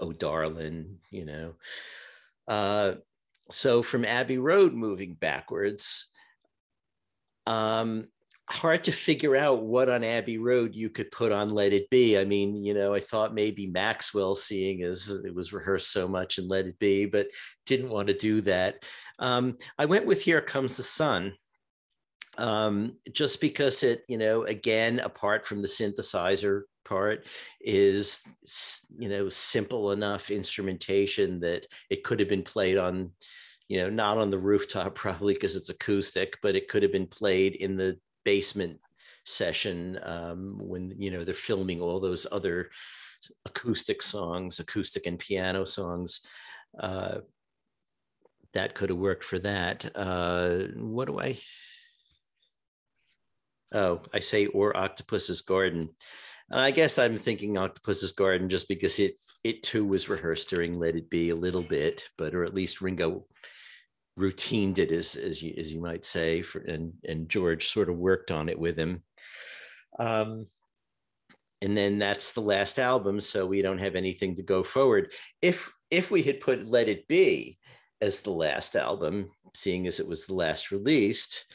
Oh 0.00 0.12
Darling, 0.12 0.98
you 1.10 1.26
know. 1.26 1.54
Uh, 2.48 2.94
so 3.50 3.82
from 3.82 4.04
Abbey 4.04 4.38
Road 4.38 4.72
moving 4.72 5.14
backwards, 5.14 6.08
um, 7.46 8.08
hard 8.48 8.84
to 8.84 8.92
figure 8.92 9.36
out 9.36 9.62
what 9.62 9.88
on 9.88 10.04
Abbey 10.04 10.38
Road 10.38 10.74
you 10.74 10.90
could 10.90 11.10
put 11.10 11.32
on 11.32 11.50
Let 11.50 11.72
It 11.72 11.88
Be. 11.90 12.18
I 12.18 12.24
mean, 12.24 12.62
you 12.62 12.74
know, 12.74 12.92
I 12.92 13.00
thought 13.00 13.34
maybe 13.34 13.66
Maxwell, 13.66 14.34
seeing 14.34 14.82
as 14.82 15.22
it 15.24 15.34
was 15.34 15.52
rehearsed 15.52 15.92
so 15.92 16.06
much 16.06 16.38
in 16.38 16.48
Let 16.48 16.66
It 16.66 16.78
Be, 16.78 17.06
but 17.06 17.28
didn't 17.66 17.90
want 17.90 18.08
to 18.08 18.14
do 18.14 18.40
that. 18.42 18.84
Um, 19.18 19.56
I 19.78 19.86
went 19.86 20.06
with 20.06 20.22
Here 20.22 20.40
Comes 20.40 20.76
the 20.76 20.82
Sun. 20.82 21.34
Um, 22.36 22.96
just 23.12 23.40
because 23.40 23.84
it, 23.84 24.02
you 24.08 24.18
know, 24.18 24.42
again, 24.42 24.98
apart 24.98 25.46
from 25.46 25.62
the 25.62 25.68
synthesizer 25.68 26.62
part 26.84 27.26
is 27.60 28.22
you 28.98 29.08
know 29.08 29.28
simple 29.28 29.92
enough 29.92 30.30
instrumentation 30.30 31.40
that 31.40 31.66
it 31.90 32.04
could 32.04 32.20
have 32.20 32.28
been 32.28 32.42
played 32.42 32.76
on 32.76 33.10
you 33.68 33.78
know 33.78 33.88
not 33.88 34.18
on 34.18 34.30
the 34.30 34.38
rooftop 34.38 34.94
probably 35.04 35.34
because 35.34 35.56
it's 35.56 35.70
acoustic 35.70 36.36
but 36.42 36.54
it 36.54 36.68
could 36.68 36.82
have 36.82 36.92
been 36.92 37.06
played 37.06 37.54
in 37.56 37.76
the 37.76 37.98
basement 38.24 38.80
session 39.24 39.98
um, 40.02 40.58
when 40.58 40.94
you 40.98 41.10
know 41.10 41.24
they're 41.24 41.34
filming 41.34 41.80
all 41.80 42.00
those 42.00 42.26
other 42.30 42.70
acoustic 43.46 44.02
songs 44.02 44.60
acoustic 44.60 45.06
and 45.06 45.18
piano 45.18 45.64
songs 45.64 46.20
uh, 46.78 47.18
that 48.52 48.74
could 48.74 48.90
have 48.90 48.98
worked 48.98 49.24
for 49.24 49.38
that. 49.38 49.90
Uh, 49.94 50.64
what 50.76 51.06
do 51.06 51.18
i 51.18 51.36
oh 53.72 54.00
i 54.12 54.20
say 54.20 54.46
or 54.46 54.76
octopus's 54.76 55.42
garden. 55.42 55.88
I 56.50 56.70
guess 56.70 56.98
I'm 56.98 57.16
thinking 57.16 57.56
Octopus's 57.56 58.12
Garden 58.12 58.48
just 58.48 58.68
because 58.68 58.98
it 58.98 59.16
it 59.42 59.62
too 59.62 59.84
was 59.84 60.08
rehearsed 60.08 60.50
during 60.50 60.78
Let 60.78 60.94
It 60.94 61.08
Be 61.08 61.30
a 61.30 61.34
little 61.34 61.62
bit, 61.62 62.08
but 62.18 62.34
or 62.34 62.44
at 62.44 62.54
least 62.54 62.82
Ringo 62.82 63.26
routined 64.18 64.78
it 64.78 64.92
as 64.92 65.16
as 65.16 65.42
you 65.42 65.54
as 65.56 65.72
you 65.72 65.80
might 65.80 66.04
say, 66.04 66.42
for, 66.42 66.60
and 66.60 66.92
and 67.04 67.28
George 67.28 67.68
sort 67.68 67.88
of 67.88 67.96
worked 67.96 68.30
on 68.30 68.48
it 68.48 68.58
with 68.58 68.76
him. 68.76 69.02
Um, 69.98 70.46
and 71.62 71.76
then 71.76 71.98
that's 71.98 72.32
the 72.32 72.42
last 72.42 72.78
album, 72.78 73.20
so 73.20 73.46
we 73.46 73.62
don't 73.62 73.78
have 73.78 73.94
anything 73.94 74.36
to 74.36 74.42
go 74.42 74.62
forward. 74.62 75.12
If 75.40 75.72
if 75.90 76.10
we 76.10 76.22
had 76.22 76.40
put 76.40 76.68
Let 76.68 76.88
It 76.88 77.08
Be 77.08 77.58
as 78.00 78.20
the 78.20 78.32
last 78.32 78.76
album, 78.76 79.30
seeing 79.54 79.86
as 79.86 80.00
it 80.00 80.08
was 80.08 80.26
the 80.26 80.34
last 80.34 80.70
released, 80.70 81.46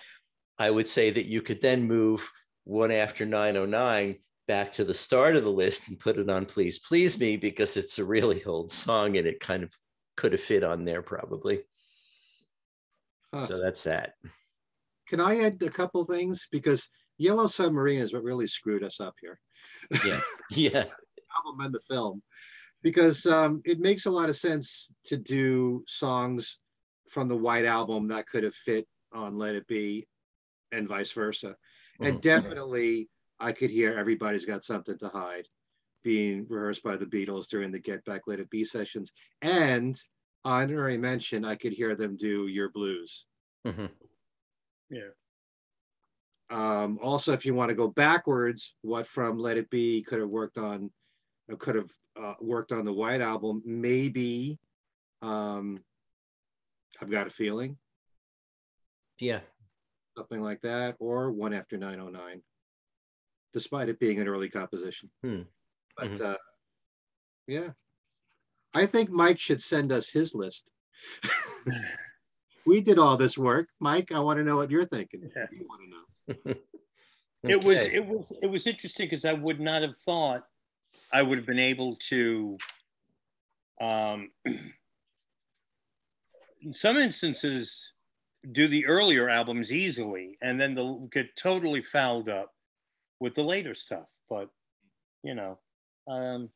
I 0.57 0.71
would 0.71 0.87
say 0.87 1.11
that 1.11 1.27
you 1.27 1.41
could 1.41 1.61
then 1.61 1.83
move 1.83 2.29
one 2.63 2.91
after 2.91 3.25
909 3.25 4.17
back 4.47 4.71
to 4.73 4.83
the 4.83 4.93
start 4.93 5.35
of 5.35 5.43
the 5.43 5.51
list 5.51 5.89
and 5.89 5.99
put 5.99 6.17
it 6.17 6.29
on 6.29 6.45
Please 6.45 6.79
Please 6.79 7.19
Me 7.19 7.37
because 7.37 7.77
it's 7.77 7.99
a 7.99 8.03
really 8.03 8.43
old 8.45 8.71
song 8.71 9.15
and 9.15 9.27
it 9.27 9.39
kind 9.39 9.63
of 9.63 9.71
could 10.17 10.31
have 10.31 10.41
fit 10.41 10.63
on 10.63 10.85
there 10.85 11.03
probably. 11.03 11.61
Huh. 13.33 13.43
So 13.43 13.59
that's 13.59 13.83
that. 13.83 14.13
Can 15.07 15.19
I 15.19 15.39
add 15.41 15.61
a 15.61 15.69
couple 15.69 16.03
things? 16.05 16.47
Because 16.51 16.87
Yellow 17.17 17.47
Submarine 17.47 17.99
is 17.99 18.13
what 18.13 18.23
really 18.23 18.47
screwed 18.47 18.83
us 18.83 18.99
up 18.99 19.15
here. 19.21 19.39
Yeah. 20.05 20.21
Yeah. 20.51 20.85
album 21.45 21.61
and 21.61 21.73
the 21.73 21.79
film. 21.79 22.23
Because 22.81 23.25
um, 23.25 23.61
it 23.65 23.79
makes 23.79 24.05
a 24.05 24.11
lot 24.11 24.29
of 24.29 24.35
sense 24.35 24.89
to 25.05 25.17
do 25.17 25.83
songs 25.87 26.59
from 27.09 27.27
the 27.27 27.35
White 27.35 27.65
Album 27.65 28.07
that 28.07 28.27
could 28.27 28.43
have 28.43 28.55
fit 28.55 28.87
on 29.13 29.37
Let 29.37 29.55
It 29.55 29.67
Be 29.67 30.07
and 30.71 30.87
vice 30.87 31.11
versa. 31.11 31.55
And 31.99 32.15
mm-hmm. 32.15 32.19
definitely 32.21 33.09
I 33.39 33.51
could 33.51 33.69
hear 33.69 33.97
everybody's 33.97 34.45
got 34.45 34.63
something 34.63 34.97
to 34.99 35.09
hide 35.09 35.47
being 36.03 36.45
rehearsed 36.49 36.83
by 36.83 36.95
the 36.95 37.05
Beatles 37.05 37.47
during 37.47 37.71
the 37.71 37.79
Get 37.79 38.05
Back 38.05 38.21
Let 38.27 38.39
It 38.39 38.49
Be 38.49 38.63
sessions. 38.63 39.11
And 39.41 39.99
honorary 40.45 40.97
mention, 40.97 41.45
I 41.45 41.55
could 41.55 41.73
hear 41.73 41.95
them 41.95 42.17
do 42.17 42.47
Your 42.47 42.69
Blues. 42.69 43.25
Mm-hmm. 43.65 43.85
Yeah. 44.89 45.09
Um, 46.49 46.99
also, 47.01 47.33
if 47.33 47.45
you 47.45 47.53
want 47.53 47.69
to 47.69 47.75
go 47.75 47.87
backwards, 47.87 48.73
what 48.81 49.05
from 49.05 49.37
Let 49.37 49.57
It 49.57 49.69
Be 49.69 50.01
could 50.01 50.19
have 50.19 50.29
worked 50.29 50.57
on, 50.57 50.89
could 51.59 51.75
have 51.75 51.91
uh, 52.19 52.33
worked 52.41 52.71
on 52.71 52.85
the 52.85 52.93
White 52.93 53.21
Album, 53.21 53.61
maybe 53.65 54.57
um, 55.21 55.79
I've 57.01 57.11
Got 57.11 57.27
a 57.27 57.29
Feeling. 57.29 57.77
Yeah. 59.19 59.41
Something 60.17 60.41
like 60.41 60.61
that, 60.61 60.95
or 60.99 61.31
One 61.31 61.53
After 61.53 61.77
909 61.77 62.41
despite 63.53 63.89
it 63.89 63.99
being 63.99 64.19
an 64.19 64.27
early 64.27 64.49
composition. 64.49 65.09
Hmm. 65.23 65.41
But 65.97 66.07
mm-hmm. 66.07 66.25
uh, 66.25 66.35
yeah, 67.47 67.69
I 68.73 68.85
think 68.85 69.09
Mike 69.09 69.39
should 69.39 69.61
send 69.61 69.91
us 69.91 70.09
his 70.09 70.35
list. 70.35 70.71
we 72.65 72.81
did 72.81 72.99
all 72.99 73.17
this 73.17 73.37
work, 73.37 73.67
Mike. 73.79 74.11
I 74.11 74.19
want 74.19 74.37
to 74.37 74.43
know 74.43 74.55
what 74.55 74.69
you're 74.69 74.85
thinking. 74.85 75.29
Yeah. 75.35 75.45
You 75.51 75.67
want 75.67 75.81
to 75.81 75.89
know. 75.89 76.35
okay. 76.51 76.59
It 77.43 77.63
was 77.63 77.79
it 77.79 78.05
was 78.05 78.33
it 78.43 78.47
was 78.47 78.67
interesting 78.67 79.07
because 79.07 79.25
I 79.25 79.33
would 79.33 79.59
not 79.59 79.81
have 79.81 79.97
thought 80.05 80.43
I 81.11 81.21
would 81.21 81.37
have 81.37 81.47
been 81.47 81.59
able 81.59 81.95
to. 82.09 82.57
Um, 83.81 84.31
in 86.61 86.73
some 86.73 86.97
instances, 86.97 87.93
do 88.51 88.67
the 88.67 88.85
earlier 88.85 89.29
albums 89.29 89.73
easily, 89.73 90.37
and 90.41 90.59
then 90.59 90.75
they'll 90.75 91.07
get 91.11 91.35
totally 91.35 91.81
fouled 91.81 92.29
up 92.29 92.51
with 93.19 93.35
the 93.35 93.43
later 93.43 93.73
stuff. 93.73 94.09
But 94.29 94.49
you 95.23 95.33
know, 95.35 95.59
um, 96.07 96.49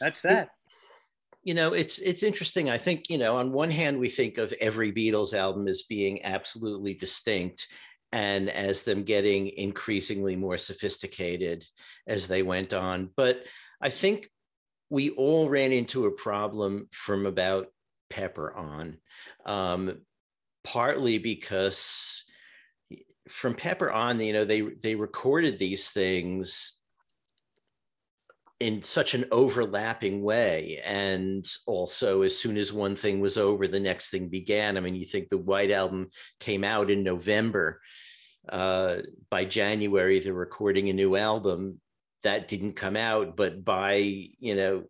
that's 0.00 0.22
that. 0.22 0.50
You 1.42 1.54
know, 1.54 1.74
it's 1.74 1.98
it's 1.98 2.22
interesting. 2.22 2.70
I 2.70 2.78
think 2.78 3.08
you 3.08 3.18
know, 3.18 3.36
on 3.36 3.52
one 3.52 3.70
hand, 3.70 3.98
we 3.98 4.08
think 4.08 4.38
of 4.38 4.52
every 4.60 4.92
Beatles 4.92 5.32
album 5.32 5.68
as 5.68 5.82
being 5.82 6.24
absolutely 6.24 6.94
distinct, 6.94 7.68
and 8.12 8.50
as 8.50 8.82
them 8.82 9.04
getting 9.04 9.48
increasingly 9.48 10.36
more 10.36 10.58
sophisticated 10.58 11.64
as 12.06 12.28
they 12.28 12.42
went 12.42 12.74
on. 12.74 13.10
But 13.16 13.44
I 13.80 13.90
think 13.90 14.28
we 14.90 15.10
all 15.10 15.48
ran 15.48 15.72
into 15.72 16.06
a 16.06 16.12
problem 16.12 16.88
from 16.90 17.26
about 17.26 17.68
Pepper 18.10 18.54
on, 18.54 18.98
um, 19.44 19.98
partly 20.64 21.18
because 21.18 22.24
from 23.28 23.54
Pepper 23.54 23.90
on, 23.90 24.20
you 24.20 24.32
know, 24.32 24.44
they 24.44 24.60
they 24.60 24.94
recorded 24.94 25.58
these 25.58 25.90
things 25.90 26.78
in 28.58 28.82
such 28.82 29.14
an 29.14 29.26
overlapping 29.30 30.22
way 30.22 30.80
and 30.84 31.44
also 31.66 32.22
as 32.22 32.38
soon 32.38 32.56
as 32.56 32.72
one 32.72 32.96
thing 32.96 33.20
was 33.20 33.36
over 33.36 33.68
the 33.68 33.80
next 33.80 34.10
thing 34.10 34.28
began. 34.28 34.76
I 34.76 34.80
mean 34.80 34.94
you 34.94 35.04
think 35.04 35.28
the 35.28 35.38
white 35.38 35.70
album 35.70 36.08
came 36.40 36.64
out 36.64 36.90
in 36.90 37.02
november 37.02 37.80
uh, 38.48 38.98
by 39.30 39.44
january 39.44 40.20
they're 40.20 40.32
recording 40.32 40.88
a 40.88 40.94
new 40.94 41.16
album. 41.16 41.80
That 42.22 42.48
didn't 42.48 42.74
come 42.74 42.96
out 42.96 43.36
but 43.36 43.64
by 43.64 43.96
you 43.96 44.54
know 44.54 44.84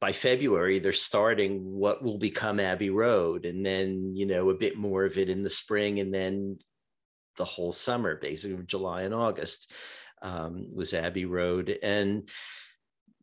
by 0.00 0.12
february 0.12 0.78
they're 0.78 0.92
starting 0.92 1.62
what 1.62 2.02
will 2.02 2.18
become 2.18 2.58
abbey 2.58 2.90
road 2.90 3.44
and 3.44 3.64
then 3.64 4.16
you 4.16 4.26
know 4.26 4.50
a 4.50 4.54
bit 4.54 4.76
more 4.76 5.04
of 5.04 5.18
it 5.18 5.28
in 5.28 5.42
the 5.42 5.50
spring 5.50 6.00
and 6.00 6.12
then 6.12 6.58
the 7.36 7.44
whole 7.44 7.72
summer, 7.72 8.16
basically 8.16 8.62
July 8.64 9.02
and 9.02 9.14
August, 9.14 9.72
um, 10.24 10.66
was 10.74 10.92
Abbey 10.92 11.26
Road. 11.26 11.78
And 11.82 12.28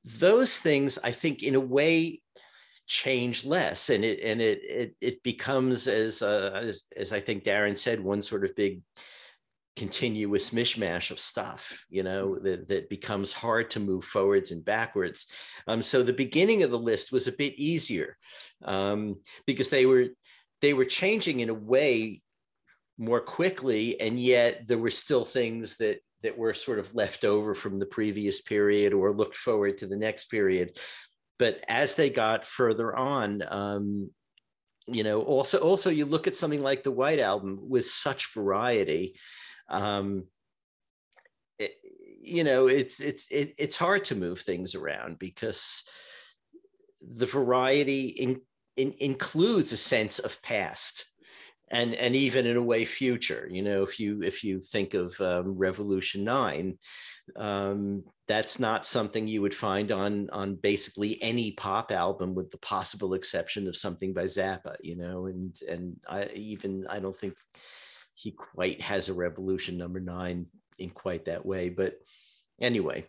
those 0.05 0.57
things, 0.59 0.97
I 1.03 1.11
think, 1.11 1.43
in 1.43 1.55
a 1.55 1.59
way, 1.59 2.21
change 2.87 3.43
less. 3.43 3.89
And 3.89 4.05
it 4.05 4.21
and 4.23 4.41
it 4.41 4.59
it, 4.63 4.95
it 5.01 5.23
becomes 5.23 5.87
as, 5.87 6.21
uh, 6.21 6.61
as 6.63 6.83
as 6.95 7.13
i 7.13 7.19
think 7.19 7.43
darren 7.43 7.77
said 7.77 7.99
one 8.01 8.21
sort 8.21 8.45
of 8.45 8.55
big 8.55 8.81
continuous 9.77 10.49
mishmash 10.49 11.11
of 11.11 11.19
stuff 11.19 11.85
you 11.89 12.03
know 12.03 12.37
that, 12.39 12.67
that 12.67 12.89
becomes 12.89 13.31
hard 13.31 13.69
to 13.69 13.79
move 13.79 14.03
forwards 14.03 14.51
and 14.51 14.65
backwards. 14.65 15.27
Um, 15.65 15.81
so 15.81 16.03
the 16.03 16.13
beginning 16.13 16.63
of 16.63 16.71
the 16.71 16.79
list 16.79 17.11
was 17.11 17.27
a 17.27 17.31
bit 17.31 17.53
easier 17.55 18.17
um, 18.65 19.21
because 19.47 19.69
they 19.69 19.85
were 19.85 20.07
they 20.61 20.73
were 20.73 20.85
changing 20.85 21.39
in 21.39 21.49
a 21.49 21.53
way 21.53 22.21
more 22.97 23.21
quickly 23.21 23.99
and 23.99 24.19
yet 24.19 24.67
there 24.67 24.77
were 24.77 24.89
still 24.89 25.25
things 25.25 25.77
that 25.77 26.01
that 26.23 26.37
were 26.37 26.53
sort 26.53 26.79
of 26.79 26.93
left 26.93 27.23
over 27.23 27.53
from 27.53 27.79
the 27.79 27.85
previous 27.85 28.41
period 28.41 28.93
or 28.93 29.11
looked 29.11 29.35
forward 29.35 29.77
to 29.79 29.87
the 29.87 29.97
next 29.97 30.25
period. 30.25 30.77
But 31.39 31.63
as 31.67 31.95
they 31.95 32.09
got 32.09 32.45
further 32.45 32.95
on 32.95 33.43
um, 33.49 34.11
you 34.87 35.03
know 35.03 35.21
also 35.21 35.59
also 35.59 35.89
you 35.89 36.05
look 36.05 36.27
at 36.27 36.37
something 36.37 36.61
like 36.61 36.83
the 36.83 36.91
white 36.91 37.19
album 37.19 37.59
with 37.69 37.85
such 37.85 38.33
variety 38.33 39.15
um, 39.69 40.25
it, 41.59 41.73
you 42.19 42.43
know 42.43 42.67
it's 42.67 42.99
it's 42.99 43.27
it, 43.31 43.53
it's 43.57 43.75
hard 43.75 44.05
to 44.05 44.15
move 44.15 44.39
things 44.39 44.75
around 44.75 45.19
because 45.19 45.83
the 47.01 47.25
variety 47.25 48.07
in, 48.07 48.41
in, 48.75 48.93
includes 48.99 49.71
a 49.71 49.77
sense 49.77 50.19
of 50.19 50.41
past 50.41 51.10
and 51.71 51.95
and 51.95 52.15
even 52.15 52.45
in 52.45 52.57
a 52.57 52.61
way 52.61 52.85
future 52.85 53.47
you 53.49 53.61
know 53.61 53.81
if 53.81 53.99
you 53.99 54.21
if 54.21 54.43
you 54.43 54.59
think 54.61 54.93
of 54.93 55.19
um, 55.21 55.57
revolution 55.57 56.23
9 56.23 56.77
um, 57.37 58.03
that's 58.27 58.59
not 58.59 58.85
something 58.85 59.27
you 59.27 59.41
would 59.41 59.55
find 59.55 59.91
on 59.91 60.29
on 60.31 60.55
basically 60.55 61.21
any 61.21 61.51
pop 61.51 61.91
album 61.91 62.35
with 62.35 62.51
the 62.51 62.57
possible 62.57 63.13
exception 63.13 63.67
of 63.67 63.75
something 63.75 64.13
by 64.13 64.25
zappa 64.25 64.75
you 64.81 64.95
know 64.95 65.25
and 65.25 65.59
and 65.67 65.97
i 66.07 66.25
even 66.35 66.85
i 66.89 66.99
don't 66.99 67.15
think 67.15 67.35
he 68.13 68.31
quite 68.31 68.81
has 68.81 69.09
a 69.09 69.13
revolution 69.13 69.77
number 69.77 69.99
nine 69.99 70.45
in 70.77 70.89
quite 70.89 71.25
that 71.25 71.45
way 71.45 71.69
but 71.69 71.95
anyway. 72.61 73.05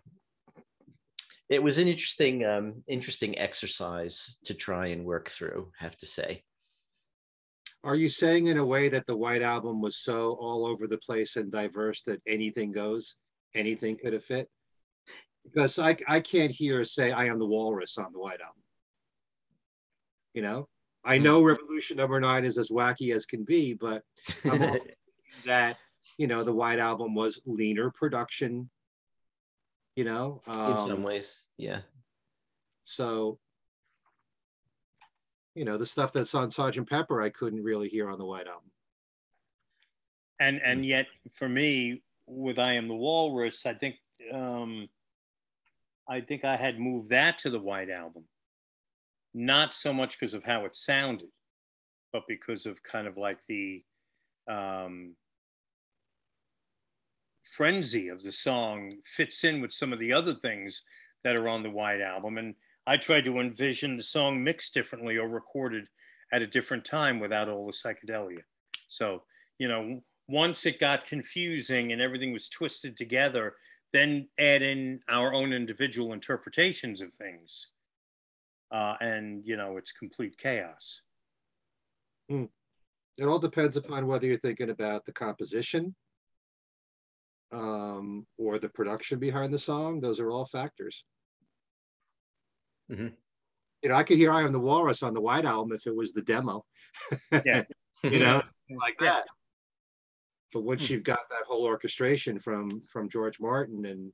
It 1.48 1.62
was 1.62 1.76
an 1.76 1.86
interesting 1.86 2.46
um, 2.46 2.82
interesting 2.88 3.38
exercise 3.38 4.38
to 4.44 4.54
try 4.54 4.86
and 4.86 5.04
work 5.04 5.28
through 5.28 5.70
have 5.78 5.96
to 5.98 6.06
say 6.06 6.44
are 7.84 7.96
you 7.96 8.08
saying 8.08 8.46
in 8.46 8.58
a 8.58 8.64
way 8.64 8.88
that 8.88 9.06
the 9.06 9.16
White 9.16 9.42
Album 9.42 9.80
was 9.80 9.96
so 9.96 10.36
all 10.40 10.66
over 10.66 10.86
the 10.86 10.98
place 10.98 11.36
and 11.36 11.50
diverse 11.50 12.02
that 12.02 12.22
anything 12.26 12.72
goes, 12.72 13.16
anything 13.54 13.96
could 13.96 14.12
have 14.12 14.24
fit? 14.24 14.48
Because 15.44 15.78
I, 15.78 15.96
I 16.06 16.20
can't 16.20 16.52
hear 16.52 16.84
say 16.84 17.10
I 17.10 17.26
am 17.26 17.40
the 17.40 17.46
walrus 17.46 17.98
on 17.98 18.12
the 18.12 18.20
White 18.20 18.40
Album. 18.40 18.62
You 20.34 20.42
know, 20.42 20.68
I 21.04 21.18
know 21.18 21.40
hmm. 21.40 21.46
Revolution 21.46 21.96
Number 21.96 22.20
Nine 22.20 22.44
is 22.44 22.56
as 22.56 22.70
wacky 22.70 23.14
as 23.14 23.26
can 23.26 23.44
be, 23.44 23.74
but 23.74 24.02
I'm 24.44 24.62
also 24.70 24.84
that 25.44 25.76
you 26.16 26.26
know 26.26 26.44
the 26.44 26.52
White 26.52 26.78
Album 26.78 27.14
was 27.14 27.42
leaner 27.44 27.90
production. 27.90 28.70
You 29.96 30.04
know, 30.04 30.40
um, 30.46 30.70
in 30.70 30.78
some 30.78 31.02
ways, 31.02 31.46
yeah. 31.58 31.80
So 32.84 33.38
you 35.54 35.64
know 35.64 35.76
the 35.76 35.86
stuff 35.86 36.12
that's 36.12 36.34
on 36.34 36.50
Sergeant 36.50 36.88
Pepper 36.88 37.22
I 37.22 37.30
couldn't 37.30 37.62
really 37.62 37.88
hear 37.88 38.10
on 38.10 38.18
the 38.18 38.24
White 38.24 38.46
Album. 38.46 38.70
And 40.40 40.60
and 40.64 40.84
yet 40.84 41.06
for 41.34 41.48
me 41.48 42.02
with 42.26 42.58
I 42.58 42.74
Am 42.74 42.88
the 42.88 42.94
Walrus, 42.94 43.66
I 43.66 43.74
think 43.74 43.96
um, 44.32 44.88
I 46.08 46.20
think 46.20 46.44
I 46.44 46.56
had 46.56 46.78
moved 46.78 47.10
that 47.10 47.38
to 47.40 47.50
the 47.50 47.60
White 47.60 47.90
Album, 47.90 48.24
not 49.34 49.74
so 49.74 49.92
much 49.92 50.18
because 50.18 50.34
of 50.34 50.44
how 50.44 50.64
it 50.64 50.74
sounded, 50.74 51.28
but 52.12 52.22
because 52.26 52.66
of 52.66 52.82
kind 52.82 53.06
of 53.06 53.16
like 53.16 53.38
the 53.48 53.84
um, 54.48 55.14
frenzy 57.42 58.08
of 58.08 58.22
the 58.22 58.32
song 58.32 58.96
fits 59.04 59.44
in 59.44 59.60
with 59.60 59.72
some 59.72 59.92
of 59.92 59.98
the 59.98 60.12
other 60.12 60.34
things 60.34 60.82
that 61.24 61.36
are 61.36 61.48
on 61.48 61.62
the 61.62 61.70
White 61.70 62.00
Album 62.00 62.38
and 62.38 62.54
I 62.86 62.96
tried 62.96 63.24
to 63.24 63.38
envision 63.38 63.96
the 63.96 64.02
song 64.02 64.42
mixed 64.42 64.74
differently 64.74 65.16
or 65.16 65.28
recorded 65.28 65.84
at 66.32 66.42
a 66.42 66.46
different 66.46 66.84
time 66.84 67.20
without 67.20 67.48
all 67.48 67.66
the 67.66 67.72
psychedelia. 67.72 68.42
So, 68.88 69.22
you 69.58 69.68
know, 69.68 70.00
once 70.28 70.66
it 70.66 70.80
got 70.80 71.06
confusing 71.06 71.92
and 71.92 72.00
everything 72.00 72.32
was 72.32 72.48
twisted 72.48 72.96
together, 72.96 73.54
then 73.92 74.28
add 74.38 74.62
in 74.62 75.00
our 75.08 75.34
own 75.34 75.52
individual 75.52 76.12
interpretations 76.12 77.02
of 77.02 77.12
things. 77.12 77.68
Uh, 78.72 78.94
and, 79.00 79.42
you 79.44 79.56
know, 79.56 79.76
it's 79.76 79.92
complete 79.92 80.36
chaos. 80.38 81.02
Mm. 82.30 82.48
It 83.18 83.24
all 83.24 83.38
depends 83.38 83.76
upon 83.76 84.06
whether 84.06 84.26
you're 84.26 84.38
thinking 84.38 84.70
about 84.70 85.04
the 85.04 85.12
composition 85.12 85.94
um, 87.52 88.26
or 88.38 88.58
the 88.58 88.70
production 88.70 89.18
behind 89.18 89.52
the 89.52 89.58
song. 89.58 90.00
Those 90.00 90.18
are 90.18 90.30
all 90.30 90.46
factors. 90.46 91.04
Mm-hmm. 92.90 93.08
You 93.82 93.88
know, 93.88 93.94
I 93.94 94.02
could 94.02 94.16
hear 94.16 94.30
"I 94.32 94.42
Am 94.42 94.52
the 94.52 94.60
Walrus" 94.60 95.02
on 95.02 95.14
the 95.14 95.20
White 95.20 95.44
Album 95.44 95.72
if 95.72 95.86
it 95.86 95.94
was 95.94 96.12
the 96.12 96.22
demo. 96.22 96.64
Yeah, 97.32 97.64
you 98.02 98.18
know, 98.18 98.42
like 98.80 98.98
that. 99.00 99.24
But 100.52 100.62
once 100.62 100.86
hmm. 100.86 100.94
you've 100.94 101.04
got 101.04 101.20
that 101.30 101.46
whole 101.46 101.64
orchestration 101.64 102.38
from 102.38 102.82
from 102.88 103.08
George 103.08 103.40
Martin 103.40 103.86
and 103.86 104.12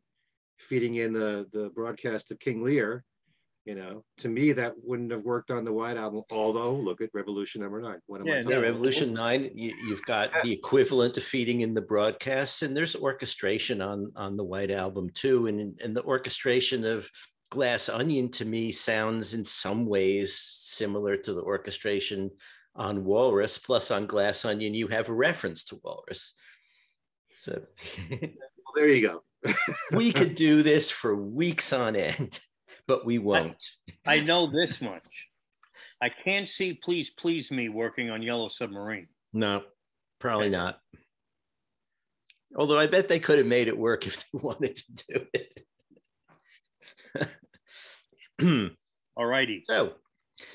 feeding 0.59 0.97
in 0.97 1.13
the 1.13 1.47
the 1.53 1.71
broadcast 1.75 2.31
of 2.31 2.39
King 2.39 2.63
Lear, 2.63 3.05
you 3.69 3.75
know, 3.75 4.03
to 4.17 4.31
me 4.31 4.53
that 4.53 4.73
wouldn't 4.83 5.13
have 5.13 5.25
worked 5.25 5.51
on 5.51 5.63
the 5.63 5.73
White 5.73 5.99
Album. 5.99 6.23
Although, 6.31 6.75
look 6.75 7.03
at 7.03 7.11
Revolution 7.13 7.61
Number 7.61 7.83
Nine. 7.83 7.99
What 8.07 8.23
am 8.23 8.27
yeah, 8.27 8.37
I 8.37 8.43
no, 8.43 8.63
Revolution 8.63 9.13
Nine. 9.13 9.51
You, 9.53 9.75
have 9.91 10.05
got 10.07 10.31
yeah. 10.33 10.41
the 10.43 10.53
equivalent 10.53 11.13
to 11.15 11.21
feeding 11.21 11.61
in 11.61 11.75
the 11.75 11.83
broadcasts, 11.83 12.63
and 12.63 12.75
there's 12.75 12.97
orchestration 12.97 13.83
on 13.83 14.11
on 14.17 14.39
the 14.39 14.45
White 14.45 14.71
Album 14.71 15.11
too, 15.11 15.49
and 15.49 15.79
and 15.83 15.95
the 15.95 16.03
orchestration 16.05 16.87
of 16.87 17.11
Glass 17.51 17.89
Onion 17.89 18.31
to 18.33 18.45
me 18.45 18.73
sounds 18.73 19.35
in 19.35 19.45
some 19.45 19.87
ways 19.87 20.37
similar 20.37 21.17
to 21.17 21.33
the 21.33 21.43
orchestration 21.43 22.31
on 22.75 23.05
Walrus. 23.05 23.59
Plus, 23.59 23.91
on 23.91 24.07
Glass 24.07 24.45
Onion, 24.45 24.75
you 24.75 24.89
have 24.89 25.09
a 25.09 25.15
reference 25.15 25.65
to 25.65 25.81
Walrus. 25.83 26.35
So, 27.31 27.63
well, 28.11 28.31
there 28.75 28.89
you 28.89 29.07
go. 29.09 29.55
we 29.93 30.13
could 30.13 30.35
do 30.35 30.63
this 30.63 30.91
for 30.91 31.15
weeks 31.17 31.73
on 31.73 31.97
end, 31.97 32.41
but 32.87 33.07
we 33.07 33.19
won't. 33.19 33.71
I, 34.07 34.17
I 34.17 34.21
know 34.21 34.51
this 34.51 34.81
much. 34.81 35.29
I 36.01 36.09
can't 36.09 36.49
see 36.49 36.75
Please 36.75 37.11
Please 37.11 37.51
Me 37.51 37.69
working 37.69 38.11
on 38.11 38.23
Yellow 38.23 38.49
Submarine. 38.49 39.09
No, 39.33 39.63
probably 40.19 40.51
not. 40.51 40.81
Although 42.57 42.79
I 42.79 42.87
bet 42.87 43.09
they 43.09 43.19
could 43.19 43.39
have 43.39 43.47
made 43.47 43.69
it 43.69 43.77
work 43.77 44.07
if 44.07 44.31
they 44.31 44.39
wanted 44.43 44.77
to 44.77 44.93
do 45.09 45.27
it. 45.33 45.63
All 49.17 49.27
righty. 49.27 49.63
So, 49.65 49.95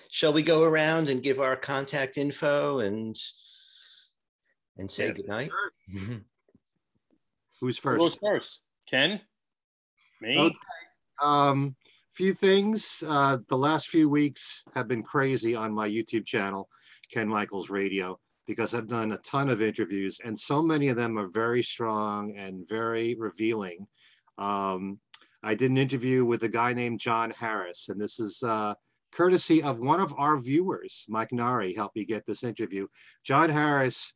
shall 0.10 0.34
we 0.34 0.44
go 0.44 0.64
around 0.64 1.10
and 1.10 1.22
give 1.22 1.40
our 1.40 1.56
contact 1.56 2.18
info 2.18 2.80
and 2.80 3.16
and 4.78 4.90
say 4.90 5.08
yeah, 5.08 5.14
goodnight? 5.14 5.52
Sure. 5.52 6.20
Who's 7.62 7.78
first? 7.78 8.02
Who's 8.02 8.18
first? 8.22 8.60
Ken? 8.90 9.22
Me? 10.22 10.40
Okay. 10.40 10.56
Um, 11.22 11.76
few 12.14 12.34
things. 12.34 13.04
Uh, 13.08 13.38
the 13.48 13.58
last 13.58 13.90
few 13.90 14.10
weeks 14.10 14.64
have 14.76 14.88
been 14.88 15.04
crazy 15.04 15.56
on 15.56 15.74
my 15.74 15.88
YouTube 15.88 16.26
channel, 16.26 16.70
Ken 17.12 17.28
Michaels 17.28 17.70
Radio, 17.70 18.20
because 18.48 18.74
I've 18.74 18.88
done 18.88 19.12
a 19.12 19.18
ton 19.18 19.50
of 19.50 19.62
interviews, 19.62 20.20
and 20.24 20.38
so 20.38 20.62
many 20.62 20.90
of 20.90 20.98
them 20.98 21.18
are 21.18 21.28
very 21.28 21.64
strong 21.64 22.38
and 22.38 22.68
very 22.68 23.16
revealing. 23.16 23.88
Um, 24.38 25.00
I 25.44 25.56
did 25.56 25.72
an 25.72 25.78
interview 25.78 26.24
with 26.24 26.44
a 26.44 26.50
guy 26.50 26.74
named 26.74 27.02
John 27.02 27.32
Harris, 27.32 27.90
and 27.90 28.00
this 28.00 28.20
is 28.20 28.42
uh, 28.44 28.76
courtesy 29.12 29.62
of 29.62 29.80
one 29.80 30.00
of 30.00 30.14
our 30.18 30.38
viewers, 30.40 31.06
Mike 31.10 31.34
Nari, 31.34 31.74
helped 31.74 31.98
me 31.98 32.06
get 32.06 32.26
this 32.26 32.44
interview. 32.44 32.88
John 33.26 33.50
Harris 33.50 34.14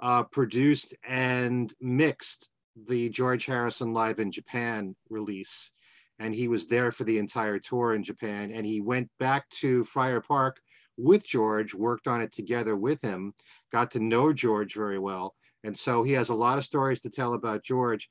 uh, 0.00 0.22
produced 0.22 0.94
and 1.06 1.74
mixed 1.80 2.48
the 2.86 3.08
George 3.08 3.44
Harrison 3.46 3.92
Live 3.92 4.20
in 4.20 4.30
Japan 4.30 4.94
release, 5.10 5.72
and 6.20 6.32
he 6.32 6.46
was 6.46 6.66
there 6.66 6.92
for 6.92 7.02
the 7.02 7.18
entire 7.18 7.58
tour 7.58 7.94
in 7.94 8.04
Japan. 8.04 8.52
And 8.52 8.64
he 8.64 8.80
went 8.80 9.10
back 9.18 9.48
to 9.60 9.82
Friar 9.82 10.20
Park 10.20 10.60
with 10.96 11.24
George, 11.26 11.74
worked 11.74 12.06
on 12.06 12.20
it 12.20 12.32
together 12.32 12.76
with 12.76 13.02
him, 13.02 13.34
got 13.72 13.90
to 13.92 14.00
know 14.00 14.32
George 14.32 14.74
very 14.74 14.98
well. 14.98 15.34
And 15.64 15.76
so 15.76 16.04
he 16.04 16.12
has 16.12 16.28
a 16.28 16.34
lot 16.34 16.58
of 16.58 16.64
stories 16.64 17.00
to 17.00 17.10
tell 17.10 17.34
about 17.34 17.64
George. 17.64 18.08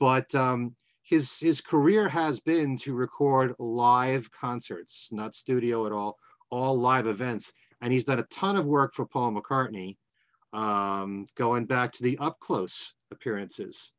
But 0.00 0.34
um, 0.34 0.74
his 1.08 1.38
his 1.38 1.60
career 1.60 2.08
has 2.08 2.40
been 2.40 2.76
to 2.78 2.94
record 2.94 3.54
live 3.58 4.30
concerts, 4.30 5.08
not 5.10 5.34
studio 5.34 5.86
at 5.86 5.92
all, 5.92 6.18
all 6.50 6.78
live 6.78 7.06
events, 7.06 7.52
and 7.80 7.92
he's 7.92 8.04
done 8.04 8.18
a 8.18 8.24
ton 8.24 8.56
of 8.56 8.66
work 8.66 8.92
for 8.94 9.06
Paul 9.06 9.32
McCartney, 9.32 9.96
um, 10.52 11.26
going 11.34 11.64
back 11.64 11.92
to 11.94 12.02
the 12.02 12.18
up 12.18 12.38
close 12.40 12.94
appearances 13.10 13.92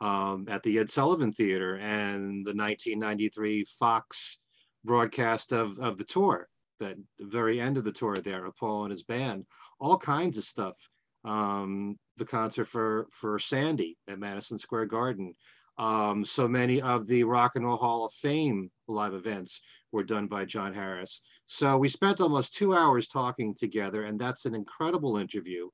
um, 0.00 0.46
at 0.48 0.62
the 0.62 0.78
Ed 0.78 0.90
Sullivan 0.90 1.32
Theater 1.32 1.76
and 1.76 2.44
the 2.46 2.54
1993 2.54 3.64
Fox 3.64 4.38
broadcast 4.84 5.52
of, 5.52 5.78
of 5.78 5.98
the 5.98 6.04
tour, 6.04 6.48
that 6.80 6.96
the 7.18 7.26
very 7.26 7.60
end 7.60 7.76
of 7.76 7.84
the 7.84 7.92
tour 7.92 8.16
there, 8.16 8.44
of 8.44 8.56
Paul 8.56 8.84
and 8.84 8.90
his 8.90 9.04
band, 9.04 9.46
all 9.78 9.96
kinds 9.96 10.38
of 10.38 10.44
stuff. 10.44 10.76
Um, 11.24 11.98
the 12.16 12.24
concert 12.24 12.66
for 12.66 13.06
for 13.10 13.38
Sandy 13.38 13.96
at 14.08 14.18
Madison 14.18 14.58
Square 14.58 14.86
Garden. 14.86 15.34
Um, 15.78 16.24
so 16.24 16.46
many 16.46 16.82
of 16.82 17.06
the 17.06 17.24
Rock 17.24 17.52
and 17.56 17.64
Roll 17.64 17.78
Hall 17.78 18.04
of 18.04 18.12
Fame 18.12 18.70
live 18.88 19.14
events 19.14 19.60
were 19.90 20.04
done 20.04 20.26
by 20.26 20.44
John 20.44 20.74
Harris. 20.74 21.22
So 21.46 21.78
we 21.78 21.88
spent 21.88 22.20
almost 22.20 22.54
two 22.54 22.74
hours 22.74 23.08
talking 23.08 23.54
together, 23.54 24.04
and 24.04 24.20
that's 24.20 24.44
an 24.44 24.54
incredible 24.54 25.16
interview. 25.16 25.68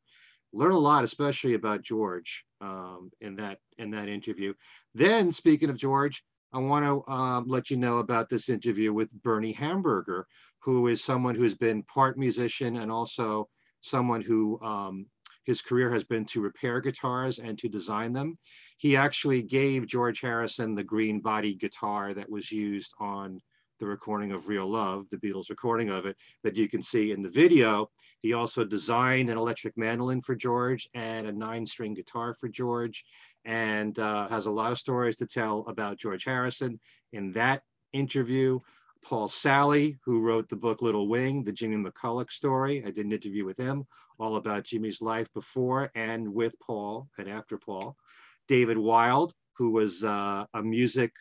Learn 0.52 0.72
a 0.72 0.78
lot, 0.78 1.04
especially 1.04 1.54
about 1.54 1.82
George 1.82 2.44
um, 2.60 3.10
in 3.20 3.36
that 3.36 3.58
in 3.76 3.90
that 3.90 4.08
interview. 4.08 4.54
Then, 4.94 5.32
speaking 5.32 5.68
of 5.68 5.76
George, 5.76 6.22
I 6.52 6.58
want 6.58 6.84
to 6.84 7.12
um, 7.12 7.44
let 7.46 7.68
you 7.70 7.76
know 7.76 7.98
about 7.98 8.28
this 8.28 8.48
interview 8.48 8.92
with 8.92 9.12
Bernie 9.22 9.52
Hamburger, 9.52 10.26
who 10.60 10.86
is 10.86 11.04
someone 11.04 11.34
who's 11.34 11.54
been 11.54 11.82
part 11.82 12.16
musician 12.16 12.76
and 12.76 12.90
also 12.90 13.48
someone 13.80 14.22
who 14.22 14.60
um, 14.62 15.06
his 15.48 15.62
career 15.62 15.90
has 15.90 16.04
been 16.04 16.26
to 16.26 16.42
repair 16.42 16.78
guitars 16.78 17.38
and 17.38 17.58
to 17.58 17.70
design 17.70 18.12
them. 18.12 18.36
He 18.76 18.96
actually 18.96 19.40
gave 19.40 19.86
George 19.86 20.20
Harrison 20.20 20.74
the 20.74 20.84
green 20.84 21.20
body 21.20 21.54
guitar 21.54 22.12
that 22.12 22.28
was 22.28 22.52
used 22.52 22.92
on 23.00 23.40
the 23.80 23.86
recording 23.86 24.32
of 24.32 24.48
Real 24.48 24.70
Love, 24.70 25.06
the 25.10 25.16
Beatles 25.16 25.48
recording 25.48 25.88
of 25.88 26.04
it, 26.04 26.18
that 26.44 26.56
you 26.56 26.68
can 26.68 26.82
see 26.82 27.12
in 27.12 27.22
the 27.22 27.30
video. 27.30 27.88
He 28.20 28.34
also 28.34 28.62
designed 28.62 29.30
an 29.30 29.38
electric 29.38 29.78
mandolin 29.78 30.20
for 30.20 30.34
George 30.34 30.86
and 30.92 31.26
a 31.26 31.32
nine 31.32 31.66
string 31.66 31.94
guitar 31.94 32.34
for 32.34 32.50
George 32.50 33.06
and 33.46 33.98
uh, 33.98 34.28
has 34.28 34.44
a 34.44 34.50
lot 34.50 34.70
of 34.70 34.78
stories 34.78 35.16
to 35.16 35.26
tell 35.26 35.64
about 35.66 35.96
George 35.96 36.24
Harrison. 36.24 36.78
In 37.14 37.32
that 37.32 37.62
interview, 37.94 38.60
Paul 39.04 39.28
Salley, 39.28 39.98
who 40.04 40.20
wrote 40.20 40.48
the 40.48 40.56
book 40.56 40.82
Little 40.82 41.08
Wing, 41.08 41.44
the 41.44 41.52
Jimmy 41.52 41.76
McCulloch 41.76 42.30
story. 42.30 42.82
I 42.84 42.90
did 42.90 43.06
an 43.06 43.12
interview 43.12 43.44
with 43.44 43.58
him 43.58 43.86
all 44.18 44.36
about 44.36 44.64
Jimmy's 44.64 45.00
life 45.00 45.32
before 45.32 45.90
and 45.94 46.34
with 46.34 46.54
Paul 46.60 47.08
and 47.18 47.28
after 47.28 47.56
Paul. 47.56 47.96
David 48.48 48.78
Wild, 48.78 49.32
who 49.56 49.70
was 49.70 50.02
uh, 50.02 50.44
a 50.52 50.62
music 50.62 51.12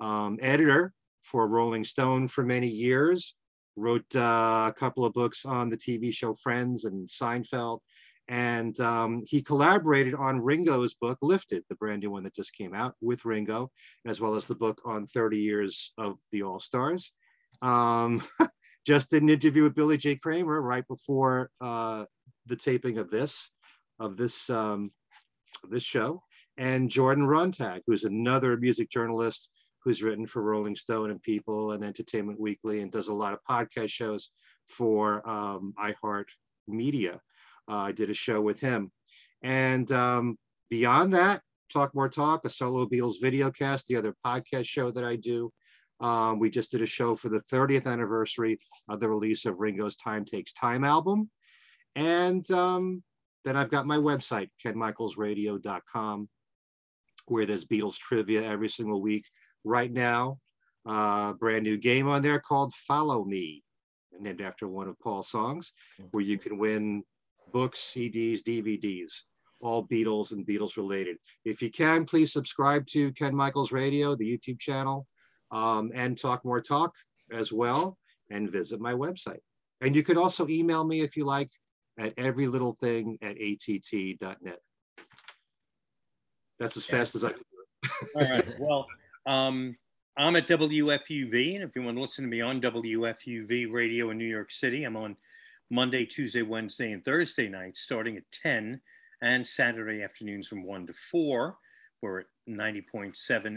um, 0.00 0.38
editor 0.42 0.92
for 1.22 1.46
Rolling 1.46 1.84
Stone 1.84 2.28
for 2.28 2.42
many 2.42 2.68
years, 2.68 3.34
wrote 3.76 4.16
uh, 4.16 4.68
a 4.68 4.74
couple 4.76 5.04
of 5.04 5.12
books 5.12 5.44
on 5.44 5.70
the 5.70 5.76
TV 5.76 6.12
show 6.12 6.34
Friends 6.34 6.84
and 6.84 7.08
Seinfeld. 7.08 7.80
And 8.28 8.78
um, 8.80 9.24
he 9.26 9.42
collaborated 9.42 10.14
on 10.14 10.40
Ringo's 10.40 10.94
book, 10.94 11.18
Lifted, 11.22 11.64
the 11.68 11.74
brand 11.74 12.02
new 12.02 12.10
one 12.10 12.22
that 12.24 12.34
just 12.34 12.54
came 12.54 12.74
out 12.74 12.94
with 13.00 13.24
Ringo, 13.24 13.70
as 14.06 14.20
well 14.20 14.34
as 14.34 14.46
the 14.46 14.54
book 14.54 14.80
on 14.84 15.06
30 15.06 15.38
years 15.38 15.92
of 15.98 16.18
the 16.30 16.42
All 16.42 16.60
Stars. 16.60 17.12
Um, 17.60 18.22
just 18.86 19.10
did 19.10 19.22
an 19.22 19.28
interview 19.28 19.64
with 19.64 19.74
Billy 19.74 19.96
J. 19.96 20.16
Kramer 20.16 20.60
right 20.60 20.86
before 20.86 21.50
uh, 21.60 22.04
the 22.46 22.56
taping 22.56 22.98
of 22.98 23.10
this, 23.10 23.50
of 23.98 24.16
this, 24.16 24.48
um, 24.50 24.92
this 25.68 25.82
show. 25.82 26.22
And 26.56 26.90
Jordan 26.90 27.26
Runtagh, 27.26 27.82
who's 27.86 28.04
another 28.04 28.56
music 28.56 28.90
journalist 28.90 29.48
who's 29.84 30.02
written 30.02 30.26
for 30.26 30.42
Rolling 30.42 30.76
Stone 30.76 31.10
and 31.10 31.22
People 31.22 31.72
and 31.72 31.84
Entertainment 31.84 32.38
Weekly 32.38 32.80
and 32.80 32.90
does 32.90 33.08
a 33.08 33.14
lot 33.14 33.32
of 33.32 33.40
podcast 33.48 33.88
shows 33.88 34.30
for 34.66 35.28
um, 35.28 35.74
iHeart 35.78 36.26
Media. 36.68 37.20
Uh, 37.70 37.76
I 37.76 37.92
did 37.92 38.10
a 38.10 38.14
show 38.14 38.40
with 38.40 38.60
him. 38.60 38.90
And 39.42 39.90
um, 39.92 40.36
beyond 40.70 41.12
that, 41.14 41.42
Talk 41.72 41.94
More 41.94 42.08
Talk, 42.08 42.44
a 42.44 42.50
solo 42.50 42.86
Beatles 42.86 43.20
video 43.20 43.50
cast, 43.50 43.86
the 43.86 43.96
other 43.96 44.14
podcast 44.24 44.66
show 44.66 44.90
that 44.90 45.04
I 45.04 45.16
do. 45.16 45.52
Um, 46.00 46.38
we 46.38 46.50
just 46.50 46.70
did 46.70 46.82
a 46.82 46.86
show 46.86 47.14
for 47.14 47.28
the 47.28 47.40
30th 47.52 47.86
anniversary 47.86 48.58
of 48.88 49.00
the 49.00 49.08
release 49.08 49.46
of 49.46 49.60
Ringo's 49.60 49.96
Time 49.96 50.24
Takes 50.24 50.52
Time 50.52 50.84
album. 50.84 51.30
And 51.94 52.48
um, 52.50 53.02
then 53.44 53.56
I've 53.56 53.70
got 53.70 53.86
my 53.86 53.96
website, 53.96 54.48
kenmichaelsradio.com, 54.64 56.28
where 57.26 57.46
there's 57.46 57.64
Beatles 57.64 57.96
trivia 57.96 58.42
every 58.42 58.68
single 58.68 59.00
week. 59.00 59.26
Right 59.64 59.92
now, 59.92 60.38
uh, 60.88 61.34
brand 61.34 61.62
new 61.62 61.76
game 61.76 62.08
on 62.08 62.22
there 62.22 62.40
called 62.40 62.74
Follow 62.74 63.24
Me, 63.24 63.62
named 64.18 64.40
after 64.40 64.66
one 64.66 64.88
of 64.88 64.98
Paul's 64.98 65.30
songs, 65.30 65.72
where 66.10 66.24
you 66.24 66.38
can 66.38 66.58
win 66.58 67.04
books, 67.52 67.92
CDs, 67.94 68.42
DVDs, 68.42 69.12
all 69.60 69.86
Beatles 69.86 70.32
and 70.32 70.46
Beatles 70.46 70.76
related. 70.76 71.16
If 71.44 71.62
you 71.62 71.70
can, 71.70 72.04
please 72.04 72.32
subscribe 72.32 72.86
to 72.88 73.12
Ken 73.12 73.34
Michaels 73.34 73.72
Radio, 73.72 74.16
the 74.16 74.24
YouTube 74.24 74.58
channel, 74.58 75.06
um, 75.50 75.92
and 75.94 76.18
Talk 76.18 76.44
More 76.44 76.60
Talk 76.60 76.94
as 77.32 77.52
well, 77.52 77.96
and 78.30 78.50
visit 78.50 78.80
my 78.80 78.92
website. 78.92 79.40
And 79.80 79.94
you 79.94 80.02
could 80.02 80.18
also 80.18 80.48
email 80.48 80.84
me 80.84 81.00
if 81.02 81.16
you 81.16 81.24
like 81.24 81.50
at 81.98 82.16
everylittlething 82.16 83.18
at 83.22 83.36
att.net. 83.40 84.58
That's 86.58 86.76
as 86.76 86.86
fast 86.86 87.14
as 87.14 87.24
I 87.24 87.30
can 87.30 87.38
do 87.38 87.44
it. 87.82 88.08
all 88.16 88.36
right. 88.36 88.60
Well, 88.60 88.86
um, 89.26 89.76
I'm 90.16 90.36
at 90.36 90.46
WFUV, 90.46 91.54
and 91.54 91.64
if 91.64 91.74
you 91.74 91.82
want 91.82 91.96
to 91.96 92.00
listen 92.00 92.24
to 92.24 92.30
me 92.30 92.40
on 92.40 92.60
WFUV 92.60 93.72
radio 93.72 94.10
in 94.10 94.18
New 94.18 94.26
York 94.26 94.50
City, 94.50 94.84
I'm 94.84 94.96
on 94.96 95.16
Monday, 95.72 96.04
Tuesday, 96.04 96.42
Wednesday, 96.42 96.92
and 96.92 97.02
Thursday 97.02 97.48
nights 97.48 97.80
starting 97.80 98.18
at 98.18 98.30
10 98.30 98.78
and 99.22 99.46
Saturday 99.46 100.02
afternoons 100.02 100.46
from 100.46 100.64
1 100.64 100.88
to 100.88 100.92
4. 100.92 101.56
We're 102.02 102.20
at 102.20 102.26
90.7 102.46 103.16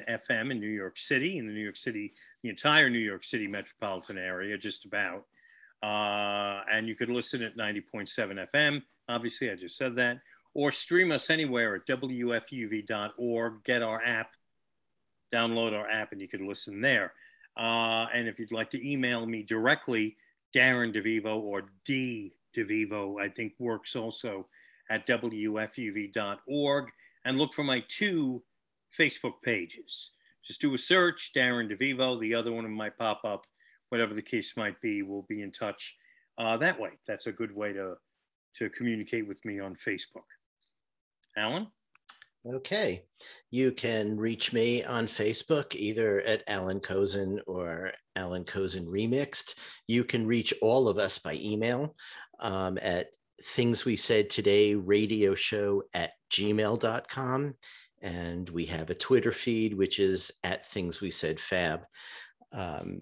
FM 0.10 0.52
in 0.52 0.62
New 0.62 0.70
York 0.70 0.98
City, 0.98 1.38
in 1.38 1.46
the 1.46 1.52
New 1.52 1.60
York 1.60 1.76
City, 1.76 2.14
the 2.42 2.48
entire 2.48 2.90
New 2.90 3.00
York 3.00 3.26
City 3.26 3.48
metropolitan 3.48 4.18
area, 4.18 4.58
just 4.58 4.86
about. 4.86 5.26
Uh, 5.84 6.64
and 6.72 6.88
you 6.88 6.96
could 6.96 7.10
listen 7.10 7.44
at 7.44 7.58
90.7 7.58 8.48
FM. 8.56 8.82
Obviously, 9.10 9.52
I 9.52 9.56
just 9.56 9.76
said 9.76 9.98
that. 9.98 10.20
Or 10.54 10.72
stream 10.72 11.12
us 11.12 11.30
anywhere 11.30 11.76
at 11.76 11.86
WFUV.org. 11.86 13.64
Get 13.66 13.84
our 13.84 14.02
app, 14.02 14.30
download 15.34 15.78
our 15.78 15.90
app, 15.90 16.14
and 16.14 16.22
you 16.22 16.30
could 16.30 16.40
listen 16.40 16.80
there. 16.80 17.12
Uh, 17.58 18.06
and 18.14 18.30
if 18.30 18.40
you'd 18.40 18.54
like 18.54 18.70
to 18.70 18.90
email 18.90 19.26
me 19.26 19.44
directly, 19.44 20.16
Darren 20.56 20.96
DeVivo 20.96 21.42
or 21.42 21.64
D 21.84 22.34
DeVivo, 22.56 23.22
I 23.22 23.28
think 23.30 23.54
works 23.60 23.96
also 23.96 24.48
at 24.90 25.06
WFUV.org. 25.08 26.86
And 27.26 27.38
look 27.38 27.54
for 27.54 27.64
my 27.64 27.84
two 27.88 28.44
Facebook 28.98 29.42
pages. 29.44 30.12
Just 30.44 30.62
do 30.62 30.74
a 30.74 30.78
search, 30.78 31.32
Darren 31.36 31.72
DeVivo. 31.72 32.20
The 32.20 32.36
other 32.36 32.52
one 32.52 32.70
might 32.72 32.98
pop 32.98 33.22
up, 33.26 33.46
whatever 33.90 34.14
the 34.14 34.22
case 34.22 34.56
might 34.56 34.80
be. 34.80 35.02
We'll 35.02 35.26
be 35.28 35.42
in 35.42 35.52
touch 35.52 35.96
uh, 36.38 36.56
that 36.58 36.80
way. 36.80 36.92
That's 37.08 37.28
a 37.28 37.32
good 37.32 37.54
way 37.54 37.74
to, 37.74 37.96
to 38.58 38.70
communicate 38.70 39.28
with 39.28 39.44
me 39.44 39.60
on 39.60 39.76
Facebook. 39.76 40.28
Alan? 41.36 41.68
Okay. 42.48 43.04
You 43.50 43.72
can 43.72 44.18
reach 44.18 44.54
me 44.54 44.84
on 44.84 45.08
Facebook 45.08 45.74
either 45.74 46.22
at 46.22 46.44
Alan 46.48 46.80
Kozinn 46.80 47.40
or 47.48 47.92
Alan 48.16 48.44
Kozinn 48.44 48.86
Remixed. 48.86 49.56
You 49.88 50.04
can 50.04 50.28
reach 50.28 50.54
all 50.62 50.88
of 50.88 51.00
us 51.00 51.18
by 51.18 51.40
email 51.42 51.96
um, 52.40 52.78
at 52.80 53.08
things 53.42 53.84
we 53.84 53.96
said 53.96 54.30
today 54.30 54.76
radio 54.76 55.34
show 55.34 55.84
at 55.94 56.12
gmail.com. 56.32 57.56
And 58.04 58.50
we 58.50 58.66
have 58.66 58.92
a 58.92 58.96
Twitter 58.96 59.32
feed, 59.32 59.74
which 59.74 60.00
is 60.00 60.32
at 60.44 60.68
things 60.68 61.02
we 61.02 61.10
said 61.10 61.40
fab. 61.40 61.82
Um, 62.52 63.02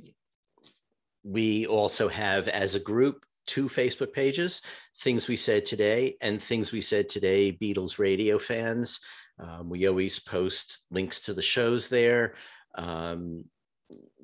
we 1.24 1.66
also 1.66 2.08
have, 2.08 2.48
as 2.48 2.76
a 2.76 2.80
group, 2.80 3.26
two 3.46 3.68
Facebook 3.68 4.14
pages 4.14 4.62
Things 5.00 5.28
We 5.28 5.36
Said 5.36 5.66
Today 5.66 6.16
and 6.22 6.42
Things 6.42 6.72
We 6.72 6.80
Said 6.82 7.10
Today 7.10 7.52
Beatles 7.52 8.00
Radio 8.00 8.40
fans. 8.40 9.02
Um, 9.40 9.70
we 9.70 9.88
always 9.88 10.20
post 10.20 10.86
links 10.92 11.22
to 11.22 11.34
the 11.34 11.42
shows 11.42 11.90
there. 11.90 12.36
Um, 12.76 13.46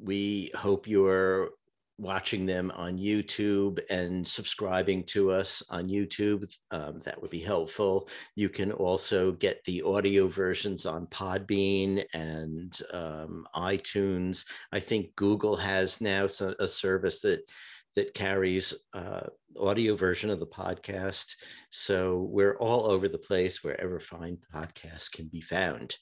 we 0.02 0.52
hope 0.56 0.88
you're 0.88 1.49
watching 1.99 2.45
them 2.45 2.72
on 2.76 2.98
YouTube 2.98 3.80
and 3.90 4.26
subscribing 4.26 5.03
to 5.03 5.31
us 5.31 5.61
on 5.69 5.90
YouTube. 5.90 6.49
Um, 6.72 7.02
that 7.03 7.22
would 7.22 7.30
be 7.30 7.40
helpful. 7.40 8.07
You 8.36 8.48
can 8.48 8.72
also 8.72 9.34
get 9.34 9.64
the 9.65 9.81
audio 9.81 10.27
versions 10.27 10.86
on 10.86 11.07
Podbean 11.07 12.06
and 12.14 12.80
um, 12.94 13.45
iTunes. 13.53 14.45
I 14.72 14.80
think 14.80 15.15
Google 15.15 15.57
has 15.57 15.99
now 15.99 16.26
a 16.60 16.68
service 16.68 17.22
that 17.22 17.41
that 18.00 18.14
carries 18.14 18.74
uh, 18.94 19.28
audio 19.60 19.94
version 19.94 20.30
of 20.30 20.40
the 20.40 20.48
podcast. 20.48 21.36
So 21.70 22.26
we're 22.32 22.58
all 22.58 22.90
over 22.90 23.10
the 23.10 23.18
place 23.18 23.62
wherever 23.62 24.00
fine 24.00 24.38
podcasts 24.56 25.12
can 25.12 25.28
be 25.28 25.42
found. 25.42 25.98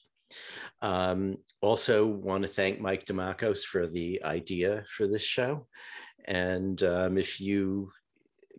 Um, 0.80 1.38
also 1.60 2.06
want 2.06 2.44
to 2.44 2.48
thank 2.48 2.78
Mike 2.78 3.04
Demakos 3.04 3.64
for 3.64 3.88
the 3.88 4.22
idea 4.22 4.84
for 4.88 5.08
this 5.08 5.24
show. 5.24 5.66
And 6.24 6.80
um, 6.84 7.18
if 7.18 7.40
you 7.40 7.90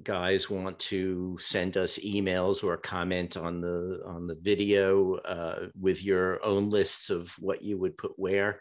guys 0.03 0.49
want 0.49 0.77
to 0.79 1.37
send 1.39 1.77
us 1.77 1.97
emails 1.99 2.61
or 2.61 2.75
comment 2.75 3.37
on 3.37 3.61
the 3.61 4.01
on 4.05 4.27
the 4.27 4.37
video 4.41 5.15
uh, 5.15 5.67
with 5.79 6.03
your 6.03 6.43
own 6.43 6.69
lists 6.69 7.09
of 7.09 7.31
what 7.39 7.61
you 7.61 7.77
would 7.77 7.97
put 7.97 8.11
where, 8.17 8.59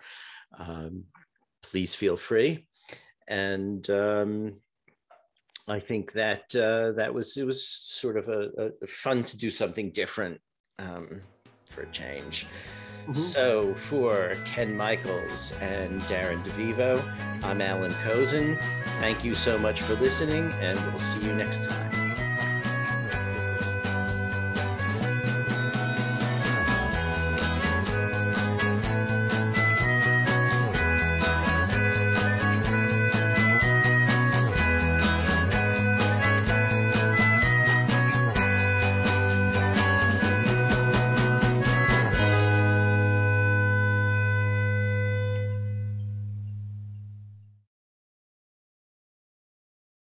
um, 0.57 1.05
please 1.65 1.97
feel 1.97 2.17
free. 2.17 2.69
and 3.29 3.91
um, 3.91 4.61
I 5.69 5.79
think 5.79 6.13
that 6.13 6.55
uh, 6.57 6.93
that 6.93 7.13
was 7.13 7.37
it 7.37 7.47
was 7.47 7.67
sort 7.67 8.17
of 8.17 8.29
a, 8.29 8.73
a 8.83 8.87
fun 8.87 9.23
to 9.25 9.37
do 9.37 9.51
something 9.51 9.91
different 9.91 10.41
um, 10.79 11.21
for 11.67 11.83
a 11.83 11.91
change. 11.91 12.47
Mm-hmm. 13.03 13.13
So 13.13 13.75
for 13.75 14.37
Ken 14.45 14.77
Michaels 14.77 15.53
and 15.61 16.01
Darren 16.03 16.43
DeVivo, 16.45 17.03
I'm 17.45 17.61
Alan 17.61 17.93
Kozinn. 18.05 18.57
Thank 19.01 19.25
you 19.25 19.35
so 19.35 19.59
much 19.59 19.83
for 19.83 19.95
listening, 19.95 20.51
and 20.61 20.79
we'll 20.87 20.99
see 20.99 21.25
you 21.27 21.35
next 21.35 21.69
time. 21.69 22.08